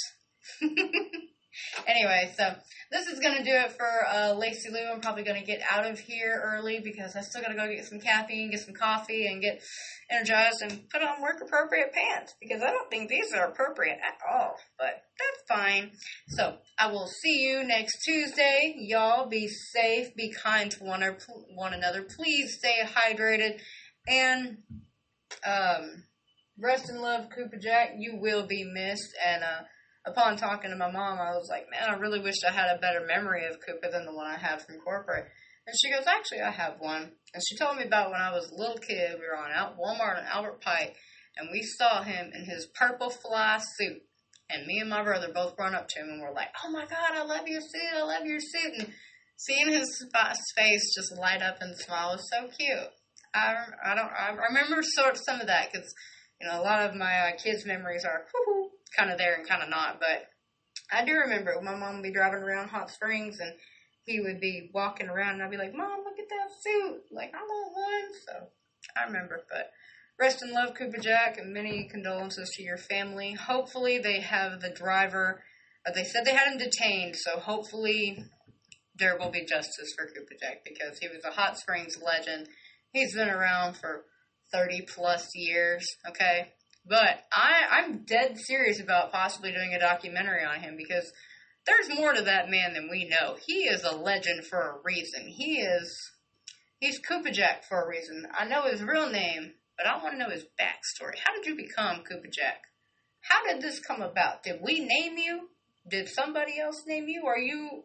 anyway, 1.88 2.34
so 2.38 2.54
this 2.92 3.08
is 3.08 3.20
going 3.20 3.38
to 3.38 3.44
do 3.44 3.54
it 3.54 3.72
for 3.72 4.08
uh, 4.08 4.34
Lacey 4.34 4.70
Lou. 4.70 4.92
I'm 4.94 5.02
probably 5.02 5.24
going 5.24 5.40
to 5.40 5.46
get 5.46 5.62
out 5.72 5.90
of 5.90 6.00
here 6.00 6.42
early 6.44 6.80
because 6.84 7.16
I 7.16 7.22
still 7.22 7.42
got 7.42 7.50
to 7.50 7.56
go 7.56 7.68
get 7.68 7.86
some 7.86 8.00
caffeine, 8.00 8.52
get 8.52 8.62
some 8.62 8.74
coffee, 8.74 9.28
and 9.28 9.42
get 9.42 9.62
energized 10.10 10.62
and 10.62 10.90
put 10.90 11.02
on 11.02 11.22
work 11.22 11.42
appropriate 11.42 11.94
pants 11.94 12.36
because 12.42 12.62
I 12.62 12.70
don't 12.70 12.90
think 12.90 13.10
these 13.10 13.34
are 13.34 13.48
appropriate 13.48 13.98
at 13.98 14.20
all. 14.30 14.56
But 14.78 15.04
that's 15.18 15.62
fine. 15.62 15.92
So 16.30 16.58
I 16.78 16.92
will 16.92 17.08
see 17.08 17.48
you 17.48 17.64
next 17.64 18.04
Tuesday. 18.04 18.76
Y'all 18.78 19.28
be 19.30 19.48
safe, 19.48 20.16
be 20.16 20.32
kind 20.32 20.72
to 20.72 20.84
one, 20.84 21.04
or 21.04 21.18
one 21.56 21.74
another. 21.74 22.04
Please 22.04 22.58
stay 22.58 22.80
hydrated 22.84 23.60
and 24.08 24.58
um, 25.46 26.04
rest 26.62 26.90
in 26.90 27.02
love, 27.02 27.30
Cooper 27.36 27.58
Jack. 27.58 27.96
You 27.98 28.18
will 28.22 28.46
be 28.46 28.64
missed. 28.64 29.16
And 29.26 29.44
uh, 29.44 29.64
upon 30.06 30.38
talking 30.38 30.70
to 30.70 30.78
my 30.78 30.92
mom, 30.92 31.20
I 31.20 31.32
was 31.32 31.50
like, 31.50 31.66
man, 31.72 31.90
I 31.90 31.98
really 31.98 32.22
wish 32.22 32.44
I 32.48 32.52
had 32.52 32.76
a 32.76 32.80
better 32.80 33.06
memory 33.06 33.46
of 33.48 33.60
Cooper 33.66 33.92
than 33.92 34.06
the 34.06 34.14
one 34.14 34.28
I 34.28 34.38
had 34.38 34.62
from 34.62 34.80
corporate. 34.80 35.26
And 35.68 35.76
she 35.80 35.92
goes, 35.92 36.08
actually, 36.08 36.42
I 36.42 36.52
have 36.52 36.80
one. 36.80 37.12
And 37.34 37.44
she 37.48 37.58
told 37.58 37.78
me 37.78 37.84
about 37.84 38.12
when 38.12 38.22
I 38.22 38.32
was 38.32 38.50
a 38.50 38.56
little 38.56 38.78
kid. 38.78 39.20
We 39.20 39.28
were 39.28 39.38
on 39.38 39.52
out 39.52 39.78
Walmart 39.78 40.20
on 40.20 40.26
Albert 40.26 40.62
Pike, 40.62 40.96
and 41.38 41.50
we 41.52 41.62
saw 41.62 42.04
him 42.04 42.32
in 42.34 42.46
his 42.46 42.68
purple 42.76 43.10
fly 43.10 43.60
suit. 43.78 44.02
And 44.50 44.68
me 44.68 44.80
and 44.80 44.90
my 44.90 45.04
brother 45.04 45.32
both 45.34 45.56
run 45.58 45.76
up 45.76 45.88
to 45.88 46.00
him 46.00 46.10
and 46.10 46.22
we're 46.22 46.34
like, 46.34 46.50
"Oh 46.66 46.70
my 46.72 46.86
God, 46.86 47.14
I 47.14 47.24
love 47.24 47.48
your 47.48 47.62
suit! 47.62 47.96
I 47.96 48.04
love 48.04 48.26
your 48.26 48.42
suit!" 48.42 48.74
And 48.80 48.94
seeing 49.38 49.72
his 49.72 50.06
face 50.58 50.94
just 50.94 51.18
light 51.18 51.42
up 51.42 51.58
and 51.62 51.78
smile 51.78 52.14
was 52.14 52.30
so 52.30 52.50
cute. 52.50 52.92
I, 53.34 53.56
I 53.86 53.96
don't 53.96 54.12
I 54.12 54.36
remember 54.50 54.82
sort 54.84 55.16
of 55.16 55.22
some 55.26 55.40
of 55.40 55.48
that 55.48 55.72
because 55.72 55.94
you 56.42 56.48
know 56.48 56.60
a 56.60 56.64
lot 56.64 56.90
of 56.90 56.96
my 56.96 57.30
uh, 57.30 57.32
kids' 57.38 57.66
memories 57.66 58.04
are 58.04 58.26
kind 58.98 59.12
of 59.12 59.18
there 59.18 59.36
and 59.36 59.48
kind 59.48 59.64
of 59.64 59.70
not, 59.70 60.00
but 60.00 60.28
I 60.92 61.06
do 61.06 61.14
remember 61.14 61.56
my 61.62 61.76
mom 61.76 61.96
would 61.96 62.04
be 62.04 62.12
driving 62.12 62.44
around 62.44 62.70
Hot 62.70 62.90
Springs 62.90 63.40
and 63.40 63.54
he 64.04 64.20
would 64.20 64.40
be 64.40 64.70
walking 64.74 65.08
around 65.08 65.36
and 65.36 65.44
I'd 65.44 65.52
be 65.52 65.58
like, 65.58 65.76
Mom, 65.76 66.04
look 66.04 66.20
at 66.20 66.30
that 66.30 66.50
suit. 66.62 67.04
Like, 67.12 67.32
I 67.34 67.38
want 67.38 67.76
one. 67.76 68.20
So 68.26 68.48
I 68.98 69.06
remember. 69.06 69.42
But 69.50 69.72
rest 70.20 70.42
in 70.44 70.52
love, 70.52 70.76
Cooper 70.76 71.00
Jack, 71.00 71.38
and 71.38 71.54
many 71.54 71.88
condolences 71.90 72.50
to 72.56 72.64
your 72.64 72.78
family. 72.78 73.34
Hopefully, 73.34 74.00
they 74.00 74.20
have 74.22 74.60
the 74.60 74.70
driver. 74.70 75.44
Uh, 75.88 75.92
they 75.94 76.04
said 76.04 76.26
they 76.26 76.36
had 76.36 76.52
him 76.52 76.58
detained, 76.58 77.16
so 77.16 77.40
hopefully 77.40 78.26
there 78.96 79.18
will 79.18 79.32
be 79.32 79.46
justice 79.46 79.94
for 79.98 80.08
Cooper 80.08 80.36
Jack 80.40 80.64
because 80.66 81.00
he 81.00 81.08
was 81.08 81.24
a 81.24 81.32
Hot 81.32 81.58
Springs 81.58 81.98
legend. 82.04 82.48
He's 82.92 83.16
been 83.16 83.30
around 83.30 83.78
for 83.78 84.04
30 84.52 84.88
plus 84.94 85.30
years, 85.36 85.86
okay? 86.08 86.54
But 86.88 87.24
I, 87.32 87.64
I'm 87.72 88.04
dead 88.06 88.38
serious 88.38 88.80
about 88.80 89.12
possibly 89.12 89.52
doing 89.52 89.74
a 89.74 89.80
documentary 89.80 90.44
on 90.44 90.62
him 90.62 90.76
because 90.78 91.12
there's 91.66 91.96
more 91.96 92.14
to 92.14 92.24
that 92.24 92.50
man 92.50 92.74
than 92.74 92.90
we 92.90 93.08
know. 93.08 93.38
He 93.46 93.64
is 93.66 93.84
a 93.84 93.96
legend 93.96 94.46
for 94.46 94.60
a 94.60 94.80
reason. 94.84 95.28
He 95.28 95.58
is 95.58 95.96
he's 96.80 97.00
Cooper 97.00 97.30
Jack 97.30 97.66
for 97.66 97.84
a 97.84 97.88
reason. 97.88 98.26
I 98.38 98.46
know 98.46 98.64
his 98.64 98.82
real 98.82 99.10
name, 99.10 99.54
but 99.78 99.86
I 99.86 100.02
want 100.02 100.16
to 100.16 100.18
know 100.18 100.30
his 100.30 100.46
backstory. 100.60 101.20
How 101.24 101.36
did 101.36 101.46
you 101.46 101.56
become 101.56 102.04
Cooper 102.04 102.30
Jack? 102.32 102.64
How 103.22 103.46
did 103.46 103.62
this 103.62 103.80
come 103.80 104.02
about? 104.02 104.42
Did 104.42 104.60
we 104.64 104.80
name 104.80 105.18
you? 105.18 105.50
Did 105.88 106.10
somebody 106.10 106.60
else 106.60 106.84
name 106.88 107.08
you? 107.08 107.26
Are 107.28 107.38
you 107.38 107.84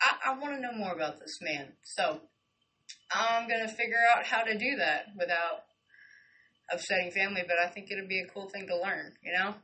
I, 0.00 0.30
I 0.30 0.38
want 0.38 0.54
to 0.54 0.60
know 0.60 0.72
more 0.72 0.92
about 0.92 1.20
this 1.20 1.38
man. 1.40 1.72
So 1.82 2.20
I'm 3.12 3.48
gonna 3.48 3.68
figure 3.68 4.00
out 4.16 4.24
how 4.24 4.42
to 4.42 4.56
do 4.56 4.76
that 4.78 5.06
without 5.18 5.64
upsetting 6.72 7.10
family, 7.10 7.42
but 7.46 7.56
I 7.58 7.68
think 7.68 7.90
it'd 7.90 8.08
be 8.08 8.20
a 8.20 8.32
cool 8.32 8.48
thing 8.48 8.66
to 8.66 8.76
learn, 8.76 9.12
you 9.22 9.32
know? 9.32 9.54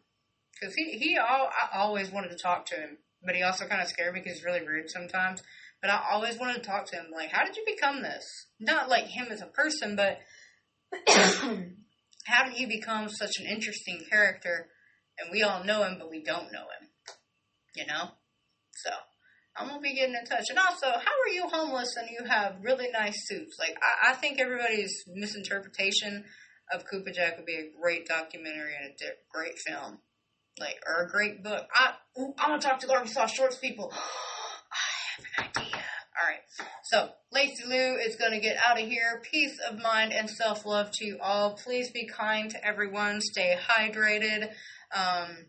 Because 0.53 0.75
he, 0.75 0.99
he 0.99 1.19
all, 1.19 1.49
I 1.51 1.79
always 1.79 2.11
wanted 2.11 2.31
to 2.31 2.39
talk 2.43 2.67
to 2.67 2.77
him, 2.77 2.99
but 3.23 3.35
he 3.35 3.43
also 3.43 3.67
kind 3.67 3.83
of 3.83 3.89
scared 3.89 4.15
me 4.15 4.21
because 4.21 4.39
he's 4.39 4.45
really 4.45 4.67
rude 4.67 4.91
sometimes. 4.91 5.43
But 5.83 5.91
I 5.91 6.03
always 6.11 6.39
wanted 6.39 6.63
to 6.63 6.69
talk 6.69 6.87
to 6.87 6.97
him, 6.97 7.07
like, 7.15 7.31
how 7.31 7.45
did 7.45 7.57
you 7.57 7.65
become 7.67 8.03
this? 8.03 8.25
Not 8.59 8.89
like 8.89 9.05
him 9.05 9.27
as 9.31 9.43
a 9.43 9.47
person, 9.47 9.95
but 9.95 10.19
how 12.27 12.45
did 12.45 12.59
you 12.59 12.67
become 12.67 13.09
such 13.09 13.33
an 13.39 13.47
interesting 13.47 14.03
character? 14.11 14.69
And 15.19 15.31
we 15.31 15.43
all 15.43 15.65
know 15.65 15.83
him, 15.83 15.97
but 15.99 16.11
we 16.11 16.23
don't 16.23 16.53
know 16.53 16.67
him, 16.81 16.89
you 17.75 17.87
know? 17.87 18.11
So 18.73 18.91
I'm 19.57 19.69
gonna 19.69 19.81
be 19.81 19.95
getting 19.95 20.15
in 20.15 20.25
touch. 20.25 20.45
And 20.51 20.59
also, 20.59 20.87
how 20.87 20.93
are 20.97 21.33
you 21.33 21.49
homeless 21.49 21.95
and 21.97 22.09
you 22.11 22.27
have 22.27 22.57
really 22.63 22.89
nice 22.91 23.27
suits? 23.27 23.57
Like, 23.59 23.77
I, 23.83 24.11
I 24.11 24.15
think 24.15 24.41
everybody's 24.41 24.93
misinterpretation 25.15 26.25
of 26.73 26.85
Cooper 26.91 27.11
Jack 27.11 27.37
would 27.37 27.47
be 27.47 27.57
a 27.57 27.71
great 27.81 28.07
documentary 28.07 28.75
and 28.81 28.93
a 28.93 28.97
di- 28.97 29.21
great 29.33 29.59
film, 29.59 29.99
like 30.59 30.77
or 30.87 31.05
a 31.05 31.11
great 31.11 31.43
book. 31.43 31.67
I 31.75 31.95
ooh, 32.19 32.35
I'm 32.39 32.51
gonna 32.51 32.61
talk 32.61 32.81
to 32.81 32.87
the 32.87 32.95
Arkansas 32.95 33.27
Shorts 33.27 33.57
people. 33.57 33.93
I 33.93 35.43
have 35.43 35.57
an 35.57 35.63
idea. 35.63 35.83
All 36.19 36.29
right, 36.29 36.41
so 36.85 37.11
Lacey 37.33 37.65
Lou 37.67 37.97
is 37.97 38.17
gonna 38.17 38.41
get 38.41 38.57
out 38.67 38.81
of 38.81 38.89
here. 38.89 39.23
Peace 39.31 39.59
of 39.69 39.81
mind 39.81 40.13
and 40.13 40.29
self 40.31 40.65
love 40.65 40.91
to 40.95 41.05
you 41.05 41.19
all. 41.23 41.55
Please 41.55 41.91
be 41.91 42.07
kind 42.07 42.51
to 42.51 42.65
everyone. 42.67 43.21
Stay 43.21 43.57
hydrated. 43.57 44.51
Um, 44.95 45.47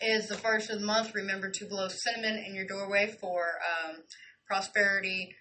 is 0.00 0.28
the 0.28 0.36
first 0.36 0.70
of 0.70 0.80
the 0.80 0.86
month. 0.86 1.14
Remember 1.14 1.50
to 1.50 1.66
blow 1.66 1.88
cinnamon 1.88 2.42
in 2.46 2.54
your 2.54 2.66
doorway 2.66 3.16
for 3.20 3.42
um, 3.42 3.96
prosperity, 4.46 5.34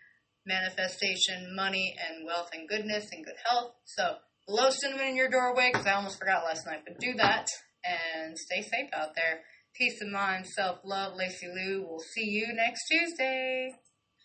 manifestation, 0.45 1.55
money, 1.55 1.95
and 2.07 2.25
wealth 2.25 2.49
and 2.53 2.67
goodness 2.67 3.07
and 3.11 3.23
good 3.23 3.35
health. 3.47 3.73
So 3.85 4.15
blow 4.47 4.69
cinnamon 4.69 5.07
in 5.07 5.15
your 5.15 5.29
doorway 5.29 5.69
because 5.71 5.85
I 5.85 5.93
almost 5.93 6.17
forgot 6.17 6.45
last 6.45 6.65
night, 6.65 6.83
but 6.85 6.99
do 6.99 7.13
that 7.17 7.47
and 7.83 8.37
stay 8.37 8.61
safe 8.61 8.89
out 8.93 9.09
there. 9.15 9.41
Peace 9.75 10.01
of 10.01 10.09
mind, 10.09 10.47
self 10.47 10.79
love. 10.83 11.13
Lacey 11.15 11.47
Lou. 11.47 11.85
We'll 11.87 11.99
see 11.99 12.25
you 12.25 12.47
next 12.53 12.87
Tuesday. 12.87 13.69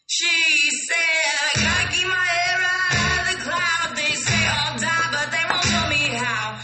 She 0.06 0.70
said, 0.88 1.34
I 1.54 1.62
gotta 1.62 1.92
keep 1.92 2.06
my 2.06 2.14
head 2.14 2.58
right 2.58 2.96
out 2.96 3.20
of 3.20 3.36
the 3.36 3.50
cloud. 3.50 3.96
They 3.96 4.14
say 4.14 4.46
I'll 4.46 4.78
die, 4.78 5.08
but 5.12 5.30
they 5.30 5.44
won't 5.50 5.64
show 5.64 5.88
me 5.88 6.16
how. 6.16 6.58